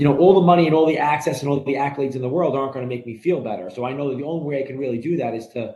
you 0.00 0.06
know, 0.06 0.16
all 0.16 0.32
the 0.32 0.40
money 0.40 0.64
and 0.64 0.74
all 0.74 0.86
the 0.86 0.96
access 0.96 1.42
and 1.42 1.50
all 1.50 1.62
the 1.62 1.74
accolades 1.74 2.14
in 2.14 2.22
the 2.22 2.28
world 2.28 2.56
aren't 2.56 2.72
going 2.72 2.82
to 2.82 2.88
make 2.88 3.04
me 3.04 3.18
feel 3.18 3.42
better. 3.42 3.68
So 3.68 3.84
I 3.84 3.92
know 3.92 4.08
that 4.08 4.16
the 4.16 4.24
only 4.24 4.46
way 4.46 4.64
I 4.64 4.66
can 4.66 4.78
really 4.78 4.96
do 4.96 5.18
that 5.18 5.34
is 5.34 5.46
to 5.48 5.74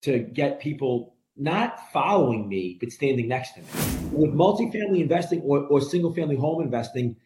to 0.00 0.20
get 0.20 0.60
people 0.60 1.14
not 1.36 1.92
following 1.92 2.48
me, 2.48 2.78
but 2.80 2.90
standing 2.90 3.28
next 3.28 3.52
to 3.52 3.60
me. 3.60 3.66
With 4.12 4.30
multifamily 4.30 5.02
investing 5.02 5.42
or, 5.42 5.66
or 5.66 5.82
single 5.82 6.14
family 6.14 6.36
home 6.36 6.62
investing, 6.62 7.16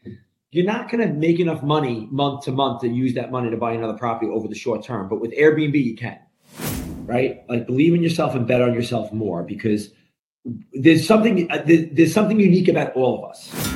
you're 0.51 0.65
not 0.65 0.91
going 0.91 1.07
to 1.07 1.15
make 1.15 1.39
enough 1.39 1.62
money 1.62 2.08
month 2.10 2.44
to 2.46 2.51
month 2.51 2.80
to 2.80 2.88
use 2.88 3.14
that 3.14 3.30
money 3.30 3.48
to 3.48 3.56
buy 3.56 3.72
another 3.72 3.96
property 3.96 4.28
over 4.28 4.48
the 4.48 4.56
short 4.56 4.82
term. 4.82 5.08
But 5.08 5.21
with 5.21 5.30
Airbnb, 5.38 5.80
you 5.80 5.94
can, 5.94 6.19
right? 7.04 7.44
Like 7.48 7.64
believe 7.69 7.94
in 7.94 8.03
yourself 8.03 8.35
and 8.35 8.44
bet 8.44 8.60
on 8.60 8.74
yourself 8.74 9.12
more 9.12 9.44
because 9.44 9.90
there's 10.72 11.06
something 11.06 11.48
uh, 11.53 11.62
there's 11.64 12.12
something 12.12 12.40
unique 12.40 12.66
about 12.66 12.92
all 12.96 13.22
of 13.22 13.30
us. 13.30 13.74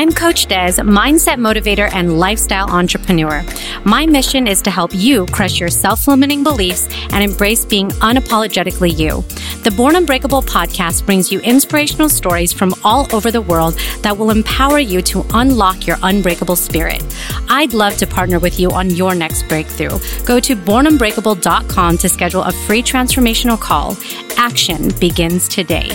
I'm 0.00 0.12
Coach 0.12 0.46
Des, 0.46 0.80
mindset 0.80 1.36
motivator 1.36 1.92
and 1.92 2.18
lifestyle 2.18 2.70
entrepreneur. 2.70 3.44
My 3.84 4.06
mission 4.06 4.46
is 4.46 4.62
to 4.62 4.70
help 4.70 4.94
you 4.94 5.26
crush 5.26 5.60
your 5.60 5.68
self 5.68 6.08
limiting 6.08 6.42
beliefs 6.42 6.88
and 7.12 7.22
embrace 7.22 7.66
being 7.66 7.90
unapologetically 8.00 8.98
you. 8.98 9.20
The 9.62 9.70
Born 9.70 9.96
Unbreakable 9.96 10.40
podcast 10.40 11.04
brings 11.04 11.30
you 11.30 11.40
inspirational 11.40 12.08
stories 12.08 12.50
from 12.50 12.74
all 12.82 13.14
over 13.14 13.30
the 13.30 13.42
world 13.42 13.74
that 14.00 14.16
will 14.16 14.30
empower 14.30 14.78
you 14.78 15.02
to 15.02 15.22
unlock 15.34 15.86
your 15.86 15.98
unbreakable 16.02 16.56
spirit. 16.56 17.04
I'd 17.50 17.74
love 17.74 17.98
to 17.98 18.06
partner 18.06 18.38
with 18.38 18.58
you 18.58 18.70
on 18.70 18.88
your 18.88 19.14
next 19.14 19.42
breakthrough. 19.50 19.98
Go 20.24 20.40
to 20.40 20.56
bornunbreakable.com 20.56 21.98
to 21.98 22.08
schedule 22.08 22.44
a 22.44 22.52
free 22.52 22.82
transformational 22.82 23.60
call. 23.60 23.98
Action 24.38 24.92
begins 24.98 25.46
today. 25.46 25.90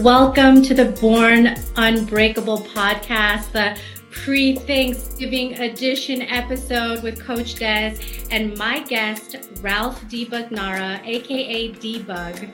Welcome 0.00 0.60
to 0.64 0.74
the 0.74 0.92
Born 1.00 1.56
Unbreakable 1.76 2.58
podcast, 2.58 3.50
the 3.52 3.80
pre 4.10 4.54
Thanksgiving 4.54 5.54
edition 5.58 6.20
episode 6.20 7.02
with 7.02 7.18
Coach 7.18 7.54
Des 7.54 7.96
and 8.30 8.54
my 8.58 8.80
guest, 8.80 9.36
Ralph 9.62 10.04
DiBugnara, 10.04 11.02
aka 11.02 11.72
DiBug. 11.72 12.50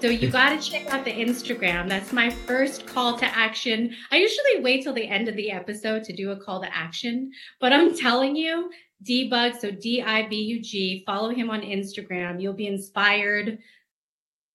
So 0.00 0.08
you 0.08 0.30
got 0.30 0.60
to 0.60 0.70
check 0.70 0.92
out 0.92 1.04
the 1.04 1.12
Instagram. 1.12 1.88
That's 1.88 2.12
my 2.12 2.28
first 2.28 2.88
call 2.88 3.16
to 3.18 3.24
action. 3.24 3.94
I 4.10 4.16
usually 4.16 4.60
wait 4.60 4.82
till 4.82 4.92
the 4.92 5.06
end 5.06 5.28
of 5.28 5.36
the 5.36 5.52
episode 5.52 6.02
to 6.04 6.12
do 6.12 6.32
a 6.32 6.36
call 6.36 6.60
to 6.60 6.76
action, 6.76 7.30
but 7.60 7.72
I'm 7.72 7.96
telling 7.96 8.34
you, 8.34 8.68
DiBug, 9.08 9.60
so 9.60 9.70
D 9.70 10.02
I 10.02 10.26
B 10.26 10.36
U 10.42 10.60
G, 10.60 11.04
follow 11.06 11.28
him 11.28 11.50
on 11.50 11.60
Instagram. 11.60 12.42
You'll 12.42 12.52
be 12.52 12.66
inspired 12.66 13.60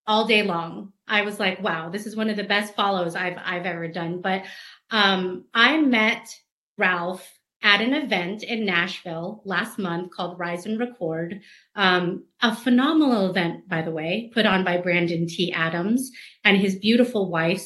all 0.07 0.25
day 0.25 0.43
long. 0.43 0.93
I 1.07 1.21
was 1.21 1.39
like, 1.39 1.61
wow, 1.61 1.89
this 1.89 2.05
is 2.05 2.15
one 2.15 2.29
of 2.29 2.37
the 2.37 2.43
best 2.43 2.75
follows 2.75 3.15
I've 3.15 3.37
I've 3.43 3.65
ever 3.65 3.87
done. 3.87 4.21
But 4.21 4.43
um, 4.91 5.45
I 5.53 5.77
met 5.77 6.27
Ralph 6.77 7.31
at 7.61 7.81
an 7.81 7.93
event 7.93 8.43
in 8.43 8.65
Nashville 8.65 9.41
last 9.43 9.79
month 9.79 10.11
called 10.11 10.37
Rise 10.37 10.65
and 10.65 10.79
Record. 10.79 11.41
Um, 11.75 12.25
a 12.41 12.55
phenomenal 12.55 13.29
event, 13.29 13.67
by 13.67 13.81
the 13.81 13.91
way, 13.91 14.29
put 14.33 14.45
on 14.45 14.63
by 14.63 14.77
Brandon 14.77 15.27
T. 15.27 15.51
Adams 15.51 16.11
and 16.43 16.57
his 16.57 16.75
beautiful 16.75 17.29
wife. 17.29 17.65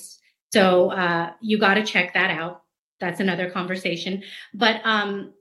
So 0.54 0.92
uh, 0.92 1.32
you 1.42 1.60
got 1.60 1.74
to 1.76 1.84
check 1.84 2.14
that 2.14 2.32
out. 2.32 2.64
That's 3.00 3.20
another 3.20 3.50
conversation. 3.50 4.24
But 4.54 4.82
um, 4.86 5.34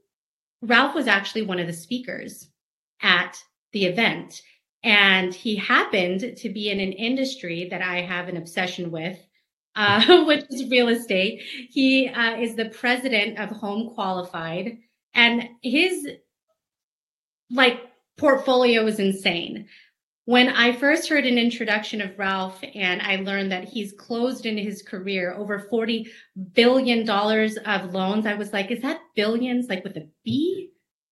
Ralph 0.61 0.95
was 0.95 1.07
actually 1.07 1.43
one 1.43 1.61
of 1.61 1.67
the 1.67 1.73
speakers 1.73 2.49
at 3.01 3.41
the 3.73 3.87
event. 3.87 4.43
And 4.85 5.35
he 5.35 5.57
happened 5.57 6.37
to 6.37 6.49
be 6.49 6.71
in 6.71 6.81
an 6.81 6.93
industry 6.93 7.69
that 7.71 7.83
I 7.83 8.01
have 8.03 8.29
an 8.29 8.37
obsession 8.37 8.91
with, 8.91 9.19
uh, 9.75 10.25
which 10.27 10.45
is 10.51 10.71
real 10.71 10.89
estate. 10.89 11.43
He 11.71 12.09
uh, 12.09 12.37
is 12.39 12.55
the 12.55 12.71
president 12.71 13.39
of 13.39 13.51
Home 13.51 13.95
Qualified, 13.95 14.79
and 15.15 15.49
his 15.63 16.09
like 17.51 17.81
portfolio 18.19 18.87
is 18.87 18.99
insane. 18.99 19.69
When 20.27 20.51
I 20.51 20.73
first 20.73 21.09
heard 21.09 21.25
an 21.25 21.39
introduction 21.39 22.03
of 22.03 22.19
Ralph 22.19 22.63
and 22.75 23.01
I 23.01 23.17
learned 23.17 23.51
that 23.51 23.65
he's 23.65 23.95
closed 23.95 24.45
in 24.45 24.59
his 24.59 24.83
career 24.83 25.33
over 25.33 25.67
$40 25.73 26.07
billion 26.53 27.09
of 27.09 27.95
loans, 27.95 28.27
I 28.27 28.35
was 28.35 28.53
like, 28.53 28.71
is 28.71 28.83
that 28.83 29.01
billions 29.17 29.71
like 29.71 29.85
with 29.85 29.97
a 29.97 30.07
B? 30.27 30.71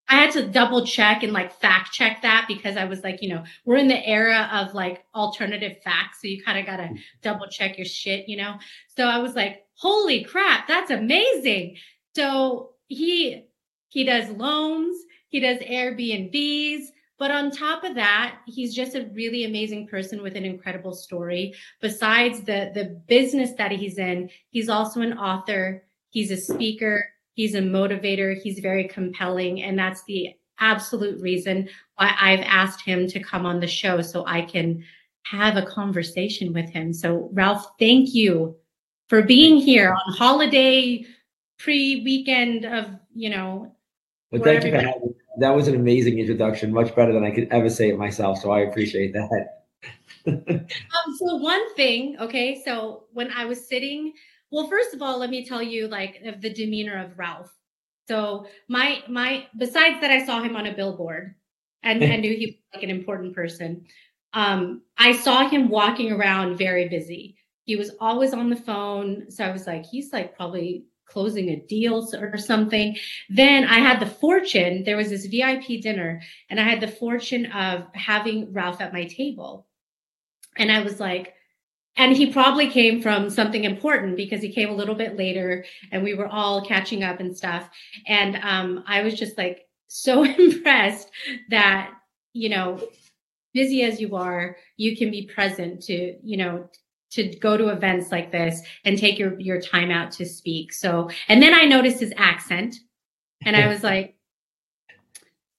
I 0.09 0.17
had 0.17 0.31
to 0.33 0.47
double 0.47 0.87
check 0.87 1.23
and 1.23 1.33
like 1.33 1.53
fact 1.61 1.93
check 1.93 2.23
that 2.23 2.47
because 2.47 2.77
I 2.77 2.85
was 2.85 3.03
like, 3.03 3.23
you 3.23 3.29
know, 3.29 3.45
we're 3.65 3.77
in 3.77 3.89
the 3.89 4.07
era 4.07 4.49
of 4.53 4.75
like 4.75 5.05
alternative 5.15 5.79
facts. 5.83 6.21
So 6.23 6.29
you 6.29 6.43
kind 6.45 6.59
of 6.59 6.67
got 6.67 6.77
to 6.77 6.91
double 7.23 7.49
check 7.49 7.77
your 7.77 7.87
shit, 7.87 8.29
you 8.29 8.37
know? 8.37 8.57
So 8.97 9.05
I 9.05 9.19
was 9.19 9.35
like, 9.35 9.65
holy 9.75 10.23
crap, 10.23 10.69
that's 10.69 10.91
amazing. 10.91 11.77
So 12.15 12.71
he, 12.87 13.47
he 13.89 14.05
does 14.05 14.31
loans, 14.31 14.97
he 15.29 15.41
does 15.41 15.59
Airbnbs, 15.59 16.87
but 17.19 17.31
on 17.31 17.51
top 17.51 17.83
of 17.83 17.95
that, 17.95 18.39
he's 18.47 18.75
just 18.75 18.95
a 18.95 19.09
really 19.13 19.45
amazing 19.45 19.89
person 19.89 20.23
with 20.23 20.37
an 20.37 20.45
incredible 20.45 20.95
story. 20.95 21.55
Besides 21.81 22.41
the, 22.41 22.71
the 22.75 23.01
business 23.09 23.53
that 23.55 23.73
he's 23.73 23.99
in, 23.99 24.31
he's 24.51 24.69
also 24.69 25.01
an 25.01 25.15
author. 25.19 25.85
He's 26.11 26.31
a 26.31 26.37
speaker 26.37 27.09
He's 27.37 27.55
a 27.55 27.61
motivator. 27.61 28.35
He's 28.43 28.61
very 28.61 28.89
compelling. 28.89 29.63
And 29.63 29.79
that's 29.79 30.03
the 30.05 30.31
absolute 30.59 31.21
reason 31.21 31.69
why 31.97 32.17
I've 32.19 32.41
asked 32.41 32.81
him 32.81 33.07
to 33.09 33.23
come 33.23 33.45
on 33.45 33.61
the 33.61 33.67
show 33.67 34.01
so 34.01 34.25
I 34.27 34.41
can 34.41 34.83
have 35.25 35.59
a 35.59 35.67
conversation 35.67 36.55
with 36.55 36.71
him. 36.71 36.95
So, 36.95 37.29
Ralph, 37.35 37.67
thank 37.79 38.15
you 38.15 38.57
for 39.09 39.21
being 39.21 39.59
here 39.59 39.91
on 39.91 40.15
holiday 40.15 41.05
pre 41.59 42.03
weekend 42.03 42.65
of, 42.65 42.87
you 43.15 43.29
know. 43.29 43.71
Well, 44.33 44.43
thank 44.43 44.65
you 44.65 44.71
for 44.71 44.79
having 44.79 45.15
That 45.39 45.55
was 45.55 45.69
an 45.69 45.75
amazing 45.75 46.19
introduction, 46.19 46.73
much 46.73 46.97
better 46.97 47.13
than 47.13 47.23
I 47.23 47.33
could 47.33 47.49
ever 47.51 47.69
say 47.69 47.91
it 47.91 47.99
myself. 47.99 48.39
So, 48.39 48.51
I 48.51 48.61
appreciate 48.61 49.13
that. 49.13 49.67
um, 50.27 51.17
so, 51.19 51.37
one 51.37 51.75
thing, 51.75 52.17
okay, 52.19 52.63
so 52.65 53.05
when 53.13 53.31
I 53.33 53.45
was 53.45 53.69
sitting, 53.69 54.15
well, 54.51 54.69
first 54.69 54.95
of 54.95 55.03
all, 55.03 55.19
let 55.19 55.31
me 55.31 55.45
tell 55.45 55.63
you 55.63 55.89
like 55.89 56.21
of 56.25 56.41
the 56.41 56.53
demeanor 56.53 57.05
of 57.05 57.19
Ralph. 57.19 57.53
So 58.09 58.47
my 58.69 59.03
my 59.09 59.47
besides 59.59 60.01
that 60.01 60.11
I 60.11 60.25
saw 60.25 60.43
him 60.43 60.57
on 60.57 60.67
a 60.67 60.75
billboard 60.75 61.35
and 61.83 62.05
I 62.05 62.17
knew 62.17 62.37
he 62.37 62.47
was 62.47 62.55
like 62.75 62.83
an 62.83 62.91
important 62.91 63.35
person. 63.35 63.87
Um, 64.33 64.83
I 64.99 65.13
saw 65.13 65.49
him 65.49 65.69
walking 65.69 66.13
around 66.13 66.59
very 66.59 66.89
busy. 66.89 67.37
He 67.65 67.77
was 67.77 67.93
always 68.01 68.33
on 68.33 68.51
the 68.51 68.57
phone. 68.57 69.31
So 69.31 69.45
I 69.45 69.51
was 69.51 69.67
like, 69.67 69.87
he's 69.87 70.13
like 70.13 70.37
probably 70.37 70.85
closing 71.07 71.51
a 71.51 71.57
deal 71.57 72.07
or 72.15 72.37
something. 72.37 72.97
Then 73.31 73.65
I 73.65 73.79
had 73.79 74.01
the 74.01 74.07
fortune, 74.07 74.85
there 74.85 74.97
was 74.97 75.09
this 75.09 75.27
VIP 75.27 75.81
dinner, 75.81 76.21
and 76.51 76.61
I 76.61 76.65
had 76.65 76.81
the 76.81 76.89
fortune 76.89 77.47
of 77.47 77.87
having 77.95 78.53
Ralph 78.53 78.81
at 78.81 78.93
my 78.93 79.05
table. 79.07 79.67
And 80.57 80.71
I 80.71 80.83
was 80.83 81.01
like, 81.01 81.35
and 81.97 82.17
he 82.17 82.33
probably 82.33 82.69
came 82.69 83.01
from 83.01 83.31
something 83.31 83.65
important 83.65 84.17
because 84.17 84.43
he 84.43 84.53
came 84.53 84.69
a 84.69 84.75
little 84.75 84.95
bit 84.95 85.17
later 85.17 85.65
and 85.93 86.03
we 86.03 86.15
were 86.15 86.29
all 86.29 86.65
catching 86.65 87.03
up 87.03 87.21
and 87.21 87.37
stuff. 87.37 87.69
And 88.07 88.37
um, 88.43 88.85
i 88.87 89.03
was 89.03 89.15
just 89.15 89.37
like 89.39 89.67
so 89.89 90.25
impressed 90.39 91.11
that 91.51 91.93
you 92.33 92.49
know 92.49 92.81
busy 93.55 93.83
as 93.83 94.01
you 94.01 94.15
are 94.15 94.57
you 94.77 94.97
can 94.97 95.11
be 95.11 95.27
present 95.35 95.83
to 95.83 96.17
you 96.23 96.37
know 96.37 96.69
to 97.11 97.35
go 97.37 97.57
to 97.57 97.69
events 97.69 98.13
like 98.13 98.31
this 98.31 98.61
and 98.85 98.99
take 98.99 99.19
your 99.19 99.39
your 99.41 99.61
time 99.61 99.91
out 99.91 100.11
to 100.13 100.27
speak. 100.27 100.73
So 100.73 101.09
and 101.29 101.43
then 101.43 101.55
i 101.55 101.65
noticed 101.65 102.01
his 102.01 102.13
accent 102.17 102.77
and 103.45 103.57
i 103.57 103.67
was 103.67 103.83
like 103.83 104.17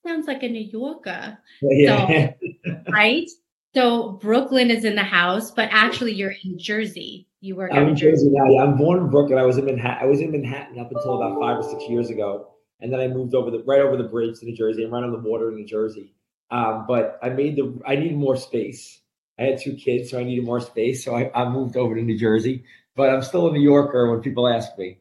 sounds 0.06 0.28
like 0.28 0.44
a 0.44 0.50
new 0.50 0.64
yorker. 0.64 1.38
Yeah. 1.62 2.34
so, 2.66 2.78
right 2.92 3.30
so 3.76 4.14
Brooklyn 4.14 4.72
is 4.72 4.86
in 4.86 4.96
the 4.96 5.04
house, 5.04 5.52
but 5.52 5.70
actually 5.72 6.14
you're 6.14 6.36
in 6.44 6.58
Jersey. 6.58 7.28
You 7.42 7.56
work 7.56 7.72
I'm 7.74 7.90
in 7.90 7.96
Jersey. 7.96 8.26
Jersey 8.26 8.30
now. 8.32 8.50
Yeah, 8.50 8.64
I'm 8.64 8.78
born 8.78 9.00
in 9.00 9.10
Brooklyn. 9.10 9.38
I 9.38 9.46
was 9.46 9.58
in 9.58 9.66
Manhattan. 9.66 10.04
I 10.04 10.06
was 10.10 10.20
in 10.20 10.32
Manhattan 10.32 10.80
up 10.80 10.92
until 10.92 11.22
about 11.22 11.40
five 11.40 11.58
or 11.58 11.64
six 11.64 11.88
years 11.90 12.10
ago, 12.10 12.50
and 12.80 12.92
then 12.92 13.00
I 13.00 13.08
moved 13.08 13.36
over 13.36 13.52
the 13.52 13.64
right 13.64 13.82
over 13.82 13.96
the 13.96 14.04
bridge 14.04 14.40
to 14.40 14.46
New 14.46 14.56
Jersey 14.56 14.84
and 14.84 14.92
right 14.92 15.04
on 15.04 15.12
the 15.12 15.20
water 15.20 15.50
in 15.50 15.56
New 15.56 15.68
Jersey. 15.68 16.14
Um, 16.50 16.86
but 16.88 17.20
I 17.22 17.30
made 17.30 17.56
the 17.56 17.80
I 17.86 17.96
needed 17.96 18.18
more 18.18 18.38
space. 18.38 19.02
I 19.40 19.44
had 19.44 19.60
two 19.60 19.76
kids, 19.76 20.10
so 20.10 20.20
I 20.20 20.24
needed 20.24 20.46
more 20.46 20.60
space. 20.60 21.06
So 21.06 21.16
I, 21.16 21.30
I 21.36 21.48
moved 21.50 21.78
over 21.78 21.94
to 21.96 22.02
New 22.02 22.18
Jersey. 22.18 22.64
But 22.96 23.12
I'm 23.12 23.22
still 23.22 23.48
a 23.48 23.52
New 23.52 23.62
Yorker 23.62 24.10
when 24.10 24.22
people 24.22 24.48
ask 24.48 24.76
me. 24.78 24.98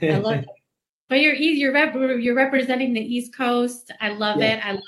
I 0.00 0.18
love 0.18 0.34
it. 0.38 0.46
But 1.14 1.20
you're 1.20 1.34
you're 1.34 1.72
rep- 1.72 1.94
you're 1.94 2.34
representing 2.34 2.92
the 2.92 3.00
East 3.00 3.36
Coast. 3.36 3.92
I 4.00 4.08
love 4.08 4.40
yeah. 4.40 4.56
it. 4.56 4.66
I 4.66 4.72
love 4.72 4.82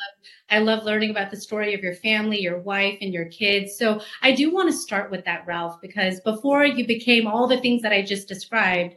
I 0.50 0.58
love 0.58 0.82
learning 0.82 1.10
about 1.10 1.30
the 1.30 1.36
story 1.36 1.72
of 1.72 1.82
your 1.82 1.94
family, 1.94 2.40
your 2.40 2.58
wife, 2.58 2.98
and 3.00 3.14
your 3.14 3.26
kids. 3.26 3.78
So 3.78 4.00
I 4.22 4.32
do 4.32 4.52
want 4.52 4.68
to 4.68 4.76
start 4.76 5.12
with 5.12 5.24
that, 5.24 5.46
Ralph, 5.46 5.80
because 5.80 6.18
before 6.22 6.64
you 6.64 6.84
became 6.84 7.28
all 7.28 7.46
the 7.46 7.60
things 7.60 7.80
that 7.82 7.92
I 7.92 8.02
just 8.02 8.26
described, 8.26 8.96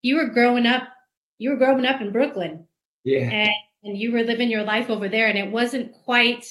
you 0.00 0.16
were 0.16 0.28
growing 0.28 0.64
up. 0.64 0.84
You 1.36 1.50
were 1.50 1.58
growing 1.58 1.84
up 1.84 2.00
in 2.00 2.12
Brooklyn. 2.12 2.66
Yeah. 3.04 3.28
And, 3.28 3.52
and 3.82 3.98
you 3.98 4.12
were 4.12 4.22
living 4.22 4.48
your 4.48 4.64
life 4.64 4.88
over 4.88 5.06
there, 5.06 5.26
and 5.26 5.36
it 5.36 5.50
wasn't 5.50 5.92
quite 5.92 6.46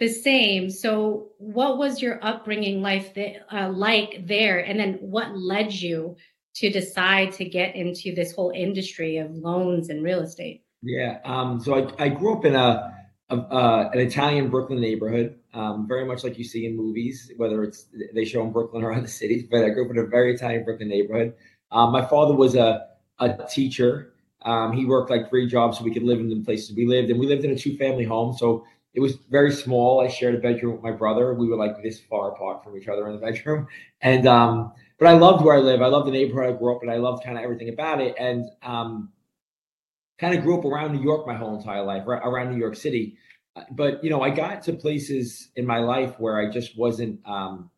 the 0.00 0.08
same. 0.08 0.68
So, 0.68 1.28
what 1.38 1.78
was 1.78 2.02
your 2.02 2.18
upbringing 2.24 2.82
life 2.82 3.14
th- 3.14 3.36
uh, 3.52 3.68
like 3.68 4.26
there? 4.26 4.58
And 4.58 4.80
then 4.80 4.94
what 4.94 5.38
led 5.38 5.72
you 5.72 6.16
to 6.58 6.70
decide 6.70 7.32
to 7.32 7.44
get 7.44 7.76
into 7.76 8.14
this 8.14 8.32
whole 8.32 8.52
industry 8.54 9.18
of 9.18 9.30
loans 9.30 9.90
and 9.90 10.02
real 10.02 10.20
estate? 10.20 10.64
Yeah. 10.82 11.18
Um, 11.24 11.60
so, 11.60 11.74
I, 11.74 12.04
I 12.04 12.08
grew 12.08 12.36
up 12.36 12.44
in 12.44 12.54
a, 12.54 12.94
a 13.30 13.90
an 13.92 14.00
Italian 14.00 14.48
Brooklyn 14.48 14.80
neighborhood, 14.80 15.38
um, 15.54 15.86
very 15.86 16.04
much 16.04 16.24
like 16.24 16.38
you 16.38 16.44
see 16.44 16.66
in 16.66 16.76
movies, 16.76 17.30
whether 17.36 17.62
it's 17.62 17.86
they 18.14 18.24
show 18.24 18.42
in 18.42 18.52
Brooklyn 18.52 18.82
or 18.82 18.92
other 18.98 19.06
cities. 19.06 19.44
But 19.50 19.64
I 19.64 19.70
grew 19.70 19.84
up 19.84 19.90
in 19.90 19.98
a 19.98 20.06
very 20.06 20.34
Italian 20.34 20.64
Brooklyn 20.64 20.88
neighborhood. 20.88 21.34
Um, 21.70 21.92
my 21.92 22.04
father 22.04 22.34
was 22.34 22.54
a, 22.54 22.88
a 23.18 23.46
teacher. 23.48 24.14
Um, 24.42 24.72
he 24.72 24.84
worked 24.84 25.10
like 25.10 25.28
three 25.28 25.46
jobs 25.46 25.78
so 25.78 25.84
we 25.84 25.92
could 25.92 26.04
live 26.04 26.20
in 26.20 26.28
the 26.28 26.40
places 26.44 26.74
we 26.74 26.86
lived. 26.86 27.10
And 27.10 27.18
we 27.20 27.26
lived 27.26 27.44
in 27.44 27.50
a 27.50 27.56
two 27.56 27.76
family 27.76 28.04
home. 28.04 28.36
So 28.36 28.64
it 28.94 29.00
was 29.00 29.16
very 29.30 29.52
small. 29.52 30.00
I 30.00 30.08
shared 30.08 30.36
a 30.36 30.38
bedroom 30.38 30.74
with 30.74 30.82
my 30.82 30.92
brother. 30.92 31.34
We 31.34 31.48
were 31.48 31.56
like 31.56 31.82
this 31.82 32.00
far 32.00 32.32
apart 32.32 32.64
from 32.64 32.76
each 32.76 32.88
other 32.88 33.06
in 33.08 33.14
the 33.14 33.20
bedroom. 33.20 33.66
And, 34.00 34.28
um, 34.28 34.72
but 34.98 35.08
I 35.08 35.12
loved 35.12 35.44
where 35.44 35.56
I 35.56 35.60
live. 35.60 35.82
I 35.82 35.86
loved 35.86 36.06
the 36.06 36.12
neighborhood 36.12 36.54
I 36.54 36.58
grew 36.58 36.74
up 36.74 36.82
in. 36.82 36.90
I 36.90 36.96
loved 36.96 37.24
kind 37.24 37.38
of 37.38 37.44
everything 37.44 37.68
about 37.68 38.00
it. 38.00 38.14
And, 38.18 38.44
um, 38.62 39.12
kind 40.18 40.36
of 40.36 40.42
grew 40.42 40.58
up 40.58 40.64
around 40.64 40.92
New 40.92 41.02
York 41.02 41.26
my 41.26 41.34
whole 41.34 41.56
entire 41.56 41.84
life, 41.84 42.02
around 42.06 42.50
New 42.50 42.58
York 42.58 42.74
City. 42.74 43.16
But, 43.70 44.02
you 44.02 44.10
know, 44.10 44.20
I 44.20 44.30
got 44.30 44.62
to 44.64 44.72
places 44.72 45.50
in 45.56 45.64
my 45.64 45.78
life 45.78 46.18
where 46.18 46.38
I 46.38 46.50
just 46.50 46.76
wasn't, 46.76 47.20
um, 47.24 47.70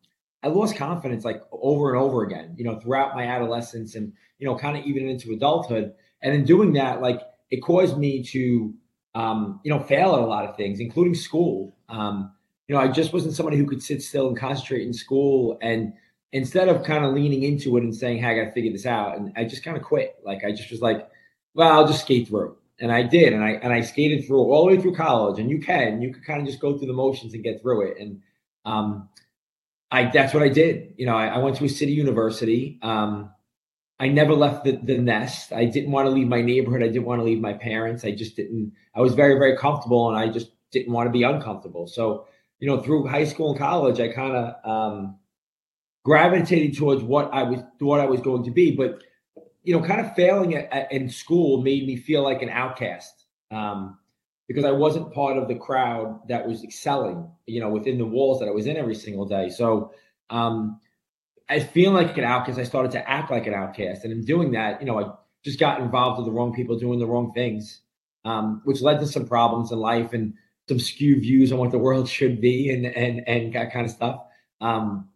I 0.43 0.47
lost 0.47 0.75
confidence 0.75 1.23
like 1.23 1.43
over 1.51 1.93
and 1.93 2.01
over 2.01 2.23
again, 2.23 2.55
you 2.57 2.63
know, 2.63 2.79
throughout 2.79 3.15
my 3.15 3.25
adolescence 3.25 3.95
and, 3.95 4.13
you 4.39 4.47
know, 4.47 4.57
kind 4.57 4.75
of 4.77 4.85
even 4.85 5.07
into 5.07 5.33
adulthood. 5.33 5.93
And 6.23 6.33
in 6.33 6.43
doing 6.43 6.73
that, 6.73 7.01
like 7.01 7.21
it 7.51 7.61
caused 7.61 7.97
me 7.97 8.23
to, 8.23 8.73
um, 9.13 9.59
you 9.63 9.71
know, 9.71 9.79
fail 9.79 10.15
at 10.15 10.21
a 10.21 10.25
lot 10.25 10.45
of 10.45 10.55
things, 10.55 10.79
including 10.79 11.13
school. 11.13 11.75
Um, 11.89 12.31
you 12.67 12.75
know, 12.75 12.81
I 12.81 12.87
just 12.87 13.13
wasn't 13.13 13.35
somebody 13.35 13.57
who 13.57 13.67
could 13.67 13.83
sit 13.83 14.01
still 14.01 14.27
and 14.27 14.37
concentrate 14.37 14.85
in 14.85 14.93
school. 14.93 15.59
And 15.61 15.93
instead 16.33 16.69
of 16.69 16.83
kind 16.83 17.05
of 17.05 17.13
leaning 17.13 17.43
into 17.43 17.77
it 17.77 17.83
and 17.83 17.95
saying, 17.95 18.19
Hey, 18.19 18.31
I 18.31 18.35
got 18.35 18.45
to 18.45 18.51
figure 18.51 18.71
this 18.71 18.85
out. 18.85 19.17
And 19.17 19.33
I 19.35 19.43
just 19.43 19.63
kind 19.63 19.77
of 19.77 19.83
quit. 19.83 20.15
Like 20.23 20.43
I 20.43 20.51
just 20.51 20.71
was 20.71 20.81
like, 20.81 21.09
well, 21.53 21.71
I'll 21.71 21.87
just 21.87 22.01
skate 22.01 22.27
through. 22.27 22.57
And 22.79 22.91
I 22.91 23.03
did. 23.03 23.33
And 23.33 23.43
I, 23.43 23.51
and 23.51 23.73
I 23.73 23.81
skated 23.81 24.25
through 24.25 24.39
all 24.39 24.65
the 24.65 24.75
way 24.75 24.81
through 24.81 24.95
college 24.95 25.39
and 25.39 25.49
you 25.49 25.59
can, 25.59 26.01
you 26.01 26.13
can 26.13 26.23
kind 26.23 26.41
of 26.41 26.47
just 26.47 26.59
go 26.59 26.77
through 26.77 26.87
the 26.87 26.93
motions 26.93 27.33
and 27.33 27.43
get 27.43 27.61
through 27.61 27.89
it. 27.89 27.97
And, 27.99 28.21
um, 28.65 29.09
I 29.91 30.09
that's 30.09 30.33
what 30.33 30.41
I 30.41 30.49
did. 30.49 30.93
You 30.97 31.05
know, 31.05 31.15
I, 31.15 31.27
I 31.27 31.37
went 31.39 31.57
to 31.57 31.65
a 31.65 31.69
city 31.69 31.91
university. 31.91 32.79
Um, 32.81 33.29
I 33.99 34.07
never 34.07 34.33
left 34.33 34.63
the, 34.63 34.77
the 34.77 34.97
nest. 34.97 35.51
I 35.53 35.65
didn't 35.65 35.91
want 35.91 36.07
to 36.07 36.11
leave 36.11 36.27
my 36.27 36.41
neighborhood. 36.41 36.81
I 36.81 36.87
didn't 36.87 37.05
want 37.05 37.19
to 37.19 37.25
leave 37.25 37.41
my 37.41 37.53
parents. 37.53 38.03
I 38.03 38.11
just 38.11 38.35
didn't. 38.35 38.71
I 38.95 39.01
was 39.01 39.13
very 39.13 39.35
very 39.35 39.57
comfortable, 39.57 40.09
and 40.09 40.17
I 40.17 40.29
just 40.29 40.51
didn't 40.71 40.93
want 40.93 41.07
to 41.07 41.11
be 41.11 41.23
uncomfortable. 41.23 41.87
So 41.87 42.25
you 42.59 42.67
know, 42.67 42.81
through 42.81 43.07
high 43.07 43.25
school 43.25 43.49
and 43.49 43.59
college, 43.59 43.99
I 43.99 44.07
kind 44.07 44.35
of 44.35 44.65
um, 44.65 45.17
gravitated 46.03 46.77
towards 46.77 47.03
what 47.03 47.33
I 47.33 47.43
was 47.43 47.61
what 47.79 47.99
I 47.99 48.05
was 48.05 48.21
going 48.21 48.43
to 48.45 48.51
be. 48.51 48.75
But 48.75 49.03
you 49.63 49.77
know, 49.77 49.85
kind 49.85 50.01
of 50.01 50.15
failing 50.15 50.55
at, 50.55 50.71
at, 50.73 50.91
in 50.91 51.09
school 51.09 51.61
made 51.61 51.85
me 51.85 51.95
feel 51.95 52.23
like 52.23 52.41
an 52.41 52.49
outcast. 52.49 53.25
Um, 53.51 53.97
because 54.47 54.65
I 54.65 54.71
wasn't 54.71 55.13
part 55.13 55.37
of 55.37 55.47
the 55.47 55.55
crowd 55.55 56.27
that 56.27 56.45
was 56.45 56.61
excelling, 56.63 57.29
you 57.45 57.61
know, 57.61 57.69
within 57.69 57.97
the 57.97 58.05
walls 58.05 58.39
that 58.39 58.49
I 58.49 58.51
was 58.51 58.65
in 58.65 58.75
every 58.75 58.95
single 58.95 59.25
day. 59.25 59.49
So 59.49 59.93
um, 60.29 60.81
I 61.49 61.59
feel 61.59 61.91
like 61.91 62.17
an 62.17 62.25
outcast. 62.25 62.59
I 62.59 62.63
started 62.63 62.91
to 62.93 63.09
act 63.09 63.31
like 63.31 63.47
an 63.47 63.53
outcast, 63.53 64.03
and 64.03 64.11
in 64.11 64.25
doing 64.25 64.51
that, 64.51 64.81
you 64.81 64.87
know, 64.87 64.99
I 64.99 65.11
just 65.43 65.59
got 65.59 65.79
involved 65.79 66.17
with 66.17 66.25
the 66.25 66.33
wrong 66.33 66.53
people 66.53 66.77
doing 66.77 66.99
the 66.99 67.07
wrong 67.07 67.31
things, 67.33 67.81
um, 68.25 68.61
which 68.65 68.81
led 68.81 68.99
to 68.99 69.07
some 69.07 69.25
problems 69.25 69.71
in 69.71 69.79
life 69.79 70.11
and 70.13 70.33
some 70.67 70.79
skewed 70.79 71.21
views 71.21 71.51
on 71.51 71.57
what 71.57 71.71
the 71.71 71.77
world 71.77 72.09
should 72.17 72.41
be 72.41 72.71
and 72.71 72.85
and 72.85 73.27
and 73.27 73.53
that 73.53 73.71
kind 73.71 73.85
of 73.85 73.91
stuff. 73.91 74.21
Um, 74.59 75.07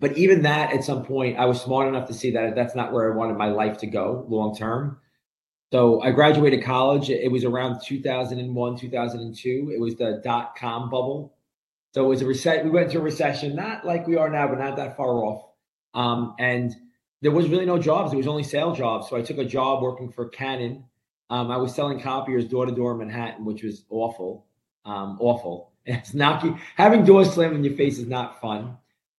but 0.00 0.16
even 0.16 0.42
that, 0.42 0.72
at 0.72 0.84
some 0.84 1.04
point, 1.04 1.38
I 1.38 1.46
was 1.46 1.60
smart 1.60 1.88
enough 1.88 2.06
to 2.08 2.14
see 2.14 2.30
that 2.32 2.54
that's 2.54 2.74
not 2.74 2.92
where 2.92 3.12
I 3.12 3.16
wanted 3.16 3.36
my 3.36 3.48
life 3.48 3.78
to 3.78 3.86
go 3.86 4.24
long 4.28 4.56
term. 4.56 4.98
So 5.72 6.00
I 6.00 6.12
graduated 6.12 6.64
college. 6.64 7.10
It 7.10 7.30
was 7.30 7.44
around 7.44 7.80
2001, 7.84 8.76
2002. 8.78 9.72
It 9.74 9.80
was 9.80 9.96
the 9.96 10.20
dot 10.24 10.56
com 10.56 10.88
bubble. 10.88 11.34
So 11.94 12.04
it 12.04 12.08
was 12.08 12.22
a 12.22 12.26
reset. 12.26 12.64
We 12.64 12.70
went 12.70 12.90
through 12.90 13.00
a 13.00 13.04
recession, 13.04 13.56
not 13.56 13.84
like 13.84 14.06
we 14.06 14.16
are 14.16 14.30
now, 14.30 14.46
but 14.48 14.58
not 14.58 14.76
that 14.76 14.96
far 14.96 15.24
off. 15.24 15.48
Um, 15.94 16.34
and 16.38 16.74
there 17.22 17.32
was 17.32 17.48
really 17.48 17.66
no 17.66 17.78
jobs. 17.78 18.10
There 18.10 18.18
was 18.18 18.26
only 18.26 18.44
sales 18.44 18.78
jobs. 18.78 19.08
So 19.08 19.16
I 19.16 19.22
took 19.22 19.38
a 19.38 19.44
job 19.44 19.82
working 19.82 20.10
for 20.12 20.28
Canon. 20.28 20.84
Um, 21.30 21.50
I 21.50 21.56
was 21.56 21.74
selling 21.74 22.00
copiers 22.00 22.46
door 22.46 22.66
to 22.66 22.72
door 22.72 22.92
in 22.92 22.98
Manhattan, 22.98 23.44
which 23.44 23.62
was 23.62 23.84
awful, 23.90 24.46
um, 24.84 25.18
awful. 25.20 25.72
It's 25.90 26.12
not 26.12 26.44
having 26.76 27.02
doors 27.04 27.32
slammed 27.32 27.56
in 27.56 27.64
your 27.64 27.74
face 27.74 27.98
is 27.98 28.06
not 28.06 28.42
fun. 28.42 28.76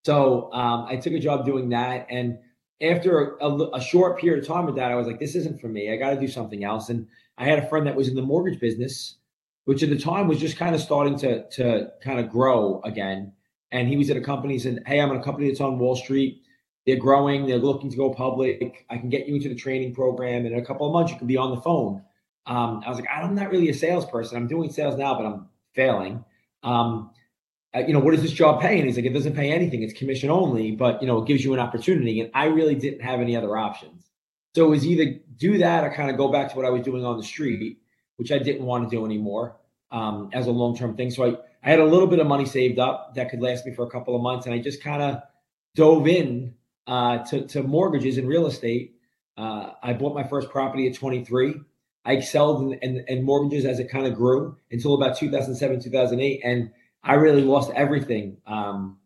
So 0.09 0.51
um, 0.53 0.87
I 0.89 0.95
took 0.95 1.13
a 1.13 1.19
job 1.19 1.45
doing 1.45 1.69
that, 1.69 2.07
and 2.09 2.39
after 2.81 3.37
a, 3.41 3.47
a, 3.75 3.79
short 3.79 4.19
period 4.19 4.41
of 4.41 4.47
time 4.47 4.65
with 4.65 4.75
that, 4.77 4.89
I 4.89 4.95
was 4.95 5.05
like, 5.05 5.19
this 5.19 5.35
isn't 5.35 5.61
for 5.61 5.67
me. 5.67 5.93
I 5.93 5.97
got 5.97 6.09
to 6.09 6.19
do 6.19 6.27
something 6.27 6.63
else. 6.63 6.89
And 6.89 7.05
I 7.37 7.45
had 7.45 7.59
a 7.59 7.67
friend 7.69 7.85
that 7.85 7.95
was 7.95 8.07
in 8.07 8.15
the 8.15 8.23
mortgage 8.23 8.59
business, 8.59 9.17
which 9.65 9.83
at 9.83 9.89
the 9.89 9.99
time 9.99 10.27
was 10.27 10.39
just 10.39 10.57
kind 10.57 10.73
of 10.73 10.81
starting 10.81 11.15
to 11.19 11.47
to 11.49 11.91
kind 12.01 12.19
of 12.19 12.27
grow 12.27 12.81
again. 12.83 13.33
And 13.71 13.87
he 13.87 13.97
was 13.97 14.09
at 14.09 14.17
a 14.17 14.21
company 14.21 14.55
and 14.55 14.63
said, 14.63 14.83
Hey, 14.87 14.99
I'm 14.99 15.11
in 15.11 15.17
a 15.17 15.23
company 15.23 15.47
that's 15.47 15.61
on 15.61 15.77
Wall 15.77 15.95
Street. 15.95 16.41
They're 16.87 16.95
growing, 16.95 17.45
they're 17.45 17.59
looking 17.59 17.91
to 17.91 17.97
go 17.97 18.11
public. 18.11 18.87
I 18.89 18.97
can 18.97 19.09
get 19.09 19.27
you 19.27 19.35
into 19.35 19.49
the 19.49 19.53
training 19.53 19.93
program. 19.93 20.47
And 20.47 20.55
in 20.55 20.59
a 20.59 20.65
couple 20.65 20.87
of 20.87 20.93
months, 20.93 21.11
you 21.11 21.19
can 21.19 21.27
be 21.27 21.37
on 21.37 21.53
the 21.53 21.61
phone. 21.61 22.01
Um, 22.47 22.81
I 22.83 22.89
was 22.89 22.97
like, 22.97 23.09
I'm 23.15 23.35
not 23.35 23.51
really 23.51 23.69
a 23.69 23.75
salesperson. 23.75 24.37
I'm 24.37 24.47
doing 24.47 24.71
sales 24.71 24.97
now, 24.97 25.13
but 25.13 25.27
I'm 25.27 25.49
failing. 25.75 26.25
Um, 26.63 27.11
you 27.75 27.93
know, 27.93 27.99
what 27.99 28.11
does 28.11 28.21
this 28.21 28.31
job 28.31 28.61
pay? 28.61 28.77
And 28.77 28.87
he's 28.87 28.95
like, 28.95 29.05
it 29.05 29.13
doesn't 29.13 29.35
pay 29.35 29.51
anything. 29.51 29.83
It's 29.83 29.93
commission 29.93 30.29
only, 30.29 30.71
but 30.71 31.01
you 31.01 31.07
know, 31.07 31.19
it 31.21 31.27
gives 31.27 31.43
you 31.43 31.53
an 31.53 31.59
opportunity. 31.59 32.19
And 32.19 32.31
I 32.33 32.45
really 32.45 32.75
didn't 32.75 33.01
have 33.01 33.19
any 33.19 33.35
other 33.35 33.55
options. 33.57 34.09
So 34.55 34.65
it 34.65 34.69
was 34.69 34.85
either 34.85 35.19
do 35.37 35.59
that 35.59 35.83
or 35.83 35.93
kind 35.93 36.09
of 36.09 36.17
go 36.17 36.31
back 36.31 36.49
to 36.49 36.55
what 36.55 36.65
I 36.65 36.69
was 36.71 36.81
doing 36.81 37.05
on 37.05 37.17
the 37.17 37.23
street, 37.23 37.79
which 38.17 38.31
I 38.31 38.39
didn't 38.39 38.65
want 38.65 38.89
to 38.89 38.95
do 38.95 39.05
anymore 39.05 39.57
um, 39.91 40.29
as 40.33 40.47
a 40.47 40.51
long 40.51 40.75
term 40.75 40.95
thing. 40.95 41.11
So 41.11 41.25
I, 41.25 41.37
I 41.63 41.69
had 41.69 41.79
a 41.79 41.85
little 41.85 42.07
bit 42.07 42.19
of 42.19 42.27
money 42.27 42.45
saved 42.45 42.79
up 42.79 43.13
that 43.15 43.29
could 43.29 43.41
last 43.41 43.65
me 43.65 43.73
for 43.73 43.85
a 43.85 43.89
couple 43.89 44.15
of 44.15 44.21
months. 44.21 44.47
And 44.47 44.55
I 44.55 44.59
just 44.59 44.83
kind 44.83 45.03
of 45.03 45.21
dove 45.75 46.07
in 46.07 46.55
uh, 46.87 47.19
to, 47.25 47.45
to 47.47 47.61
mortgages 47.61 48.17
and 48.17 48.27
real 48.27 48.47
estate. 48.47 48.95
Uh, 49.37 49.71
I 49.83 49.93
bought 49.93 50.15
my 50.15 50.23
first 50.23 50.49
property 50.49 50.87
at 50.87 50.95
23. 50.95 51.55
I 52.05 52.13
excelled 52.13 52.73
in, 52.73 52.79
in, 52.79 53.05
in 53.07 53.23
mortgages 53.23 53.65
as 53.65 53.79
it 53.79 53.91
kind 53.91 54.07
of 54.07 54.15
grew 54.15 54.57
until 54.71 54.95
about 54.95 55.17
2007, 55.17 55.81
2008. 55.81 56.41
And 56.43 56.71
I 57.03 57.13
really 57.13 57.41
lost 57.41 57.71
everything 57.75 58.37
um, 58.45 58.97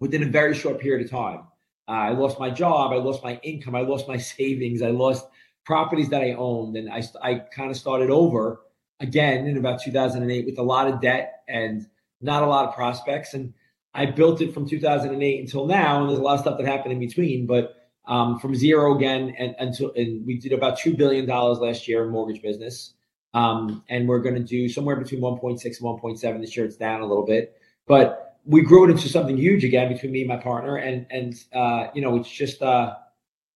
within 0.00 0.22
a 0.22 0.26
very 0.26 0.54
short 0.54 0.78
period 0.78 1.04
of 1.04 1.10
time. 1.10 1.40
Uh, 1.88 1.92
I 1.92 2.10
lost 2.10 2.38
my 2.38 2.50
job, 2.50 2.92
I 2.92 2.96
lost 2.96 3.22
my 3.22 3.38
income, 3.42 3.74
I 3.74 3.82
lost 3.82 4.08
my 4.08 4.16
savings, 4.34 4.82
I 4.82 4.90
lost 4.90 5.26
properties 5.64 6.08
that 6.10 6.22
I 6.22 6.32
owned, 6.32 6.76
and 6.76 6.90
I 6.90 7.02
I 7.22 7.34
kind 7.54 7.70
of 7.70 7.76
started 7.76 8.10
over 8.10 8.60
again 9.00 9.46
in 9.46 9.56
about 9.56 9.82
2008 9.82 10.46
with 10.46 10.58
a 10.58 10.62
lot 10.62 10.88
of 10.88 11.00
debt 11.00 11.42
and 11.48 11.86
not 12.20 12.42
a 12.42 12.46
lot 12.46 12.66
of 12.68 12.74
prospects. 12.74 13.34
And 13.34 13.52
I 13.94 14.06
built 14.06 14.40
it 14.40 14.52
from 14.52 14.68
2008 14.68 15.40
until 15.40 15.66
now, 15.66 16.00
and 16.00 16.08
there's 16.08 16.18
a 16.18 16.22
lot 16.22 16.34
of 16.34 16.40
stuff 16.40 16.58
that 16.58 16.66
happened 16.66 16.92
in 16.92 17.00
between, 17.00 17.46
but. 17.46 17.72
Um, 18.08 18.38
from 18.38 18.54
zero 18.54 18.94
again, 18.94 19.34
and 19.36 19.56
until 19.58 19.92
and 19.96 20.24
we 20.24 20.38
did 20.38 20.52
about 20.52 20.78
two 20.78 20.94
billion 20.94 21.26
dollars 21.26 21.58
last 21.58 21.88
year 21.88 22.04
in 22.04 22.12
mortgage 22.12 22.40
business. 22.40 22.94
Um, 23.36 23.84
and 23.90 24.08
we're 24.08 24.20
going 24.20 24.34
to 24.34 24.42
do 24.42 24.66
somewhere 24.66 24.96
between 24.96 25.20
1.6 25.20 25.62
and 25.62 25.74
1.7 25.74 26.40
this 26.40 26.56
year. 26.56 26.64
It's 26.64 26.76
down 26.76 27.02
a 27.02 27.06
little 27.06 27.26
bit, 27.26 27.60
but 27.86 28.38
we 28.46 28.62
grew 28.62 28.88
it 28.88 28.90
into 28.90 29.10
something 29.10 29.36
huge 29.36 29.62
again 29.62 29.92
between 29.92 30.10
me 30.10 30.20
and 30.22 30.28
my 30.28 30.38
partner. 30.38 30.76
And, 30.76 31.04
and, 31.10 31.34
uh, 31.52 31.88
you 31.92 32.00
know, 32.00 32.16
it's 32.16 32.30
just, 32.30 32.62
uh, 32.62 32.94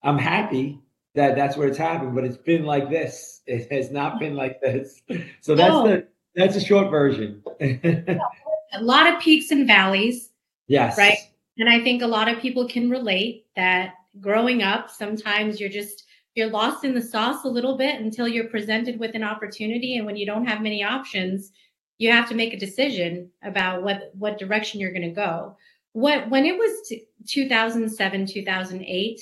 I'm 0.02 0.18
happy 0.18 0.78
that 1.14 1.34
that's 1.34 1.56
where 1.56 1.66
it's 1.66 1.78
happened, 1.78 2.14
but 2.14 2.24
it's 2.24 2.36
been 2.36 2.66
like 2.66 2.90
this. 2.90 3.40
It 3.46 3.72
has 3.72 3.90
not 3.90 4.20
been 4.20 4.34
like 4.36 4.60
this. 4.60 5.00
So 5.40 5.54
that's 5.54 5.74
oh. 5.74 5.88
the, 5.88 6.06
that's 6.34 6.56
a 6.56 6.60
short 6.60 6.90
version. 6.90 7.42
a 7.58 8.82
lot 8.82 9.06
of 9.06 9.18
peaks 9.18 9.50
and 9.50 9.66
valleys. 9.66 10.28
Yes. 10.66 10.98
Right. 10.98 11.16
And 11.56 11.70
I 11.70 11.82
think 11.82 12.02
a 12.02 12.06
lot 12.06 12.28
of 12.28 12.38
people 12.38 12.68
can 12.68 12.90
relate 12.90 13.46
that 13.56 13.94
growing 14.20 14.62
up, 14.62 14.90
sometimes 14.90 15.58
you're 15.58 15.70
just, 15.70 16.04
you're 16.40 16.48
lost 16.48 16.84
in 16.84 16.94
the 16.94 17.02
sauce 17.02 17.44
a 17.44 17.48
little 17.48 17.76
bit 17.76 18.00
until 18.00 18.26
you're 18.26 18.48
presented 18.48 18.98
with 18.98 19.14
an 19.14 19.22
opportunity 19.22 19.98
and 19.98 20.06
when 20.06 20.16
you 20.16 20.24
don't 20.24 20.46
have 20.46 20.62
many 20.62 20.82
options 20.82 21.52
you 21.98 22.10
have 22.10 22.26
to 22.26 22.34
make 22.34 22.54
a 22.54 22.58
decision 22.58 23.30
about 23.42 23.82
what 23.82 24.10
what 24.14 24.38
direction 24.38 24.80
you're 24.80 24.90
going 24.92 25.02
to 25.02 25.10
go 25.10 25.54
what 25.92 26.30
when 26.30 26.46
it 26.46 26.56
was 26.56 26.92
2007 27.28 28.26
2008 28.26 29.20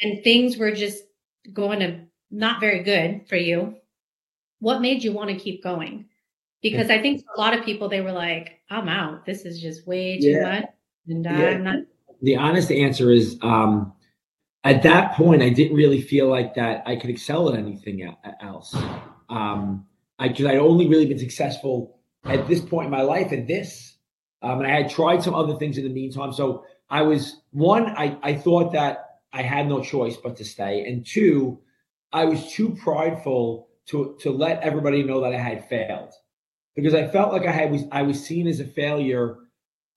and 0.00 0.24
things 0.24 0.58
were 0.58 0.72
just 0.72 1.04
going 1.52 1.78
to 1.78 2.00
not 2.32 2.58
very 2.58 2.82
good 2.82 3.20
for 3.28 3.36
you 3.36 3.72
what 4.58 4.82
made 4.82 5.04
you 5.04 5.12
want 5.12 5.30
to 5.30 5.36
keep 5.36 5.62
going 5.62 6.04
because 6.62 6.90
i 6.90 7.00
think 7.00 7.24
a 7.36 7.40
lot 7.40 7.56
of 7.56 7.64
people 7.64 7.88
they 7.88 8.00
were 8.00 8.10
like 8.10 8.58
i'm 8.70 8.88
out 8.88 9.24
this 9.24 9.44
is 9.44 9.60
just 9.60 9.86
way 9.86 10.18
too 10.18 10.30
yeah. 10.30 10.42
much 10.42 10.64
and 11.06 11.28
uh, 11.28 11.30
yeah. 11.30 11.46
i'm 11.50 11.62
not 11.62 11.78
the 12.22 12.34
honest 12.34 12.72
answer 12.72 13.12
is 13.12 13.38
um 13.42 13.92
at 14.64 14.82
that 14.84 15.14
point, 15.14 15.42
I 15.42 15.48
didn't 15.48 15.76
really 15.76 16.00
feel 16.00 16.28
like 16.28 16.54
that 16.54 16.82
I 16.86 16.96
could 16.96 17.10
excel 17.10 17.48
at 17.48 17.58
anything 17.58 18.14
else. 18.40 18.74
Um, 19.28 19.86
I 20.18 20.28
because 20.28 20.46
I'd 20.46 20.58
only 20.58 20.86
really 20.88 21.06
been 21.06 21.18
successful 21.18 21.98
at 22.24 22.46
this 22.46 22.60
point 22.60 22.86
in 22.86 22.90
my 22.92 23.02
life 23.02 23.32
and 23.32 23.48
this. 23.48 23.96
Um, 24.40 24.60
and 24.60 24.66
I 24.66 24.82
had 24.82 24.90
tried 24.90 25.22
some 25.22 25.34
other 25.34 25.56
things 25.56 25.78
in 25.78 25.84
the 25.84 25.90
meantime. 25.90 26.32
So 26.32 26.64
I 26.90 27.02
was 27.02 27.40
one, 27.50 27.86
I, 27.96 28.18
I 28.22 28.34
thought 28.34 28.72
that 28.72 29.20
I 29.32 29.42
had 29.42 29.68
no 29.68 29.82
choice 29.82 30.16
but 30.16 30.36
to 30.36 30.44
stay. 30.44 30.84
And 30.84 31.06
two, 31.06 31.60
I 32.12 32.24
was 32.24 32.52
too 32.52 32.76
prideful 32.82 33.68
to 33.86 34.16
to 34.20 34.30
let 34.30 34.62
everybody 34.62 35.02
know 35.02 35.20
that 35.22 35.34
I 35.34 35.38
had 35.38 35.68
failed. 35.68 36.12
Because 36.76 36.94
I 36.94 37.08
felt 37.08 37.32
like 37.32 37.46
I 37.46 37.50
had 37.50 37.70
was 37.70 37.84
I 37.90 38.02
was 38.02 38.24
seen 38.24 38.46
as 38.46 38.60
a 38.60 38.64
failure 38.64 39.38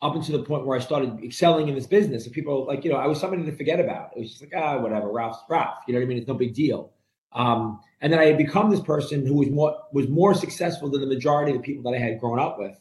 up 0.01 0.15
until 0.15 0.37
the 0.37 0.43
point 0.43 0.65
where 0.65 0.77
I 0.77 0.81
started 0.81 1.23
excelling 1.23 1.67
in 1.67 1.75
this 1.75 1.87
business. 1.87 2.25
And 2.25 2.33
people 2.33 2.65
like, 2.65 2.83
you 2.83 2.91
know, 2.91 2.97
I 2.97 3.07
was 3.07 3.19
somebody 3.19 3.43
to 3.45 3.55
forget 3.55 3.79
about. 3.79 4.11
It 4.15 4.19
was 4.19 4.29
just 4.29 4.41
like, 4.41 4.53
ah, 4.55 4.77
whatever, 4.79 5.11
Ralph's 5.11 5.39
Ralph. 5.49 5.79
You 5.87 5.93
know 5.93 5.99
what 5.99 6.05
I 6.05 6.07
mean? 6.09 6.17
It's 6.17 6.27
no 6.27 6.33
big 6.33 6.53
deal. 6.53 6.91
Um, 7.31 7.79
and 8.01 8.11
then 8.11 8.19
I 8.19 8.25
had 8.25 8.37
become 8.37 8.69
this 8.69 8.79
person 8.79 9.25
who 9.25 9.35
was 9.35 9.49
more 9.49 9.75
was 9.91 10.07
more 10.07 10.33
successful 10.33 10.89
than 10.89 11.01
the 11.01 11.07
majority 11.07 11.51
of 11.51 11.57
the 11.57 11.63
people 11.63 11.89
that 11.89 11.97
I 11.97 11.99
had 11.99 12.19
grown 12.19 12.39
up 12.39 12.57
with. 12.57 12.77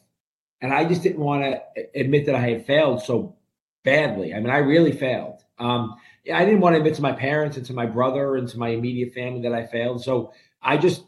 And 0.61 0.73
I 0.73 0.85
just 0.85 1.03
didn't 1.03 1.19
want 1.19 1.43
to 1.43 1.61
admit 1.93 2.25
that 2.27 2.35
I 2.35 2.39
had 2.39 2.65
failed 2.65 3.03
so 3.03 3.35
badly. 3.83 4.33
I 4.33 4.39
mean, 4.39 4.49
I 4.49 4.59
really 4.59 4.93
failed. 4.93 5.41
Um, 5.59 5.95
I 6.33 6.43
didn't 6.45 6.61
want 6.61 6.73
to 6.73 6.77
admit 6.77 6.95
to 6.95 7.01
my 7.01 7.11
parents 7.11 7.57
and 7.57 7.65
to 7.67 7.73
my 7.73 7.85
brother 7.85 8.35
and 8.35 8.47
to 8.49 8.57
my 8.57 8.69
immediate 8.69 9.13
family 9.13 9.41
that 9.41 9.53
I 9.53 9.65
failed. 9.65 10.03
So 10.03 10.33
I 10.61 10.77
just 10.77 11.03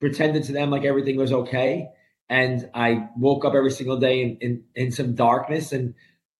pretended 0.00 0.44
to 0.44 0.52
them 0.52 0.70
like 0.70 0.84
everything 0.84 1.16
was 1.16 1.32
okay. 1.32 1.88
And 2.32 2.70
I 2.72 3.10
woke 3.14 3.44
up 3.44 3.52
every 3.52 3.70
single 3.70 3.98
day 3.98 4.22
in, 4.22 4.38
in, 4.38 4.64
in 4.74 4.90
some 4.90 5.14
darkness 5.14 5.72
and 5.72 5.92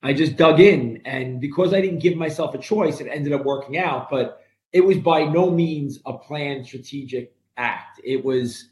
I 0.03 0.15
just 0.15 0.37
dug 0.37 0.59
in. 0.59 1.03
And 1.05 1.39
because 1.39 1.75
I 1.75 1.83
didn't 1.83 1.99
give 1.99 2.17
myself 2.17 2.55
a 2.55 2.59
choice, 2.59 2.99
it 3.03 3.09
ended 3.09 3.35
up 3.35 3.45
working 3.45 3.77
out. 3.77 4.09
But 4.09 4.43
it 4.73 4.81
was 4.81 4.97
by 4.97 5.25
no 5.25 5.51
means 5.51 6.01
a 6.07 6.17
planned 6.17 6.65
strategic 6.65 7.35
act. 7.59 8.01
It 8.03 8.25
was, 8.25 8.71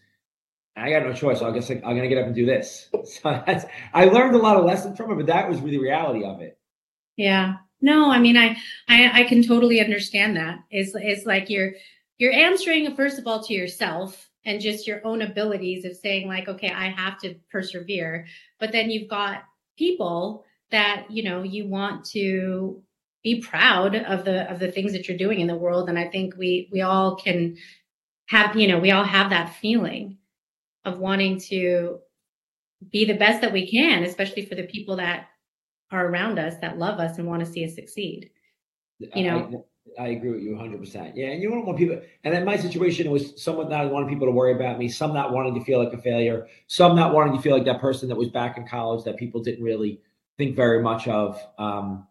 I 0.77 0.89
got 0.89 1.03
no 1.03 1.13
choice. 1.13 1.41
So 1.41 1.47
I 1.47 1.53
guess 1.53 1.69
I'm 1.69 1.83
going 1.83 2.01
to 2.01 2.09
get 2.09 2.17
up 2.17 2.25
and 2.25 2.35
do 2.35 2.47
this. 2.47 2.89
So 3.05 3.43
that's, 3.47 3.67
I 3.93 4.07
learned 4.07 4.35
a 4.35 4.39
lot 4.39 4.57
of 4.57 4.65
lessons 4.65 4.97
from 4.97 5.11
it, 5.11 5.17
but 5.17 5.27
that 5.27 5.47
was 5.47 5.59
really 5.61 5.73
the 5.73 5.83
reality 5.83 6.25
of 6.25 6.41
it. 6.41 6.59
Yeah. 7.19 7.57
No, 7.83 8.11
I 8.11 8.19
mean, 8.19 8.39
I, 8.39 8.57
I, 8.89 9.21
I 9.21 9.25
can 9.25 9.43
totally 9.43 9.79
understand 9.79 10.39
that. 10.39 10.61
It's, 10.71 10.93
it's 10.95 11.27
like 11.27 11.51
you're, 11.51 11.73
you're 12.17 12.33
answering 12.33 12.97
first 12.97 13.19
of 13.19 13.27
all 13.27 13.43
to 13.45 13.53
yourself 13.53 14.30
and 14.45 14.61
just 14.61 14.87
your 14.87 15.05
own 15.05 15.23
abilities 15.23 15.85
of 15.85 15.97
saying 15.97 16.27
like, 16.27 16.49
okay, 16.49 16.71
I 16.71 16.89
have 16.89 17.19
to 17.21 17.35
persevere. 17.51 18.27
But 18.59 18.73
then 18.73 18.91
you've 18.91 19.11
got 19.11 19.43
people 19.79 20.45
that, 20.71 21.07
you 21.11 21.23
know, 21.23 21.43
you 21.43 21.67
want 21.69 22.05
to 22.07 22.83
be 23.23 23.43
proud 23.43 23.95
of 23.95 24.25
the, 24.25 24.51
of 24.51 24.59
the 24.59 24.73
things 24.73 24.93
that 24.93 25.09
you're 25.09 25.19
doing 25.19 25.41
in 25.41 25.47
the 25.47 25.57
world. 25.57 25.89
And 25.89 25.99
I 25.99 26.09
think 26.09 26.37
we, 26.37 26.69
we 26.73 26.81
all 26.81 27.17
can 27.17 27.57
have, 28.27 28.57
you 28.57 28.69
know, 28.69 28.79
we 28.79 28.93
all 28.93 29.05
have 29.05 29.31
that 29.31 29.57
feeling 29.57 30.19
of 30.85 30.99
wanting 30.99 31.39
to 31.41 31.99
be 32.91 33.05
the 33.05 33.17
best 33.17 33.43
that 33.43 33.53
we 33.53 33.71
can, 33.71 34.05
especially 34.05 34.47
for 34.47 34.55
the 34.55 34.63
people 34.63 34.97
that 34.97 35.27
are 35.91 36.07
around 36.07 36.39
us 36.39 36.55
that 36.61 36.79
love 36.79 36.99
us 36.99 37.19
and 37.19 37.27
want 37.27 37.45
to 37.45 37.51
see 37.51 37.65
us 37.65 37.75
succeed. 37.75 38.31
You 38.99 39.25
know, 39.25 39.67
I, 39.99 40.09
agree 40.09 40.31
with 40.31 40.43
you 40.43 40.51
100%. 40.51 41.13
Yeah. 41.15 41.29
And 41.29 41.43
you 41.43 41.51
don't 41.51 41.67
want 41.67 41.79
people, 41.79 42.01
and 42.25 42.35
in 42.35 42.45
my 42.45 42.57
situation, 42.57 43.07
it 43.07 43.11
was 43.11 43.43
someone 43.43 43.69
not 43.69 43.91
wanting 43.91 44.09
people 44.09 44.27
to 44.27 44.33
worry 44.33 44.53
about 44.53 44.79
me, 44.79 44.89
some 44.89 45.13
not 45.13 45.33
wanting 45.33 45.55
to 45.55 45.65
feel 45.65 45.83
like 45.83 45.93
a 45.93 45.99
failure, 46.01 46.47
some 46.67 46.97
not 46.97 47.15
wanting 47.15 47.37
to 47.37 47.43
feel 47.43 47.57
like 47.57 47.65
that 47.67 47.81
person 47.81 48.09
that 48.09 48.17
was 48.17 48.29
back 48.29 48.57
in 48.57 48.67
college 48.67 49.05
that 49.05 49.17
people 49.17 49.43
didn't 49.43 49.65
really 49.65 50.01
think 50.39 50.57
very 50.57 50.83
much 50.83 51.09
of. 51.09 51.41
Um, 51.59 52.07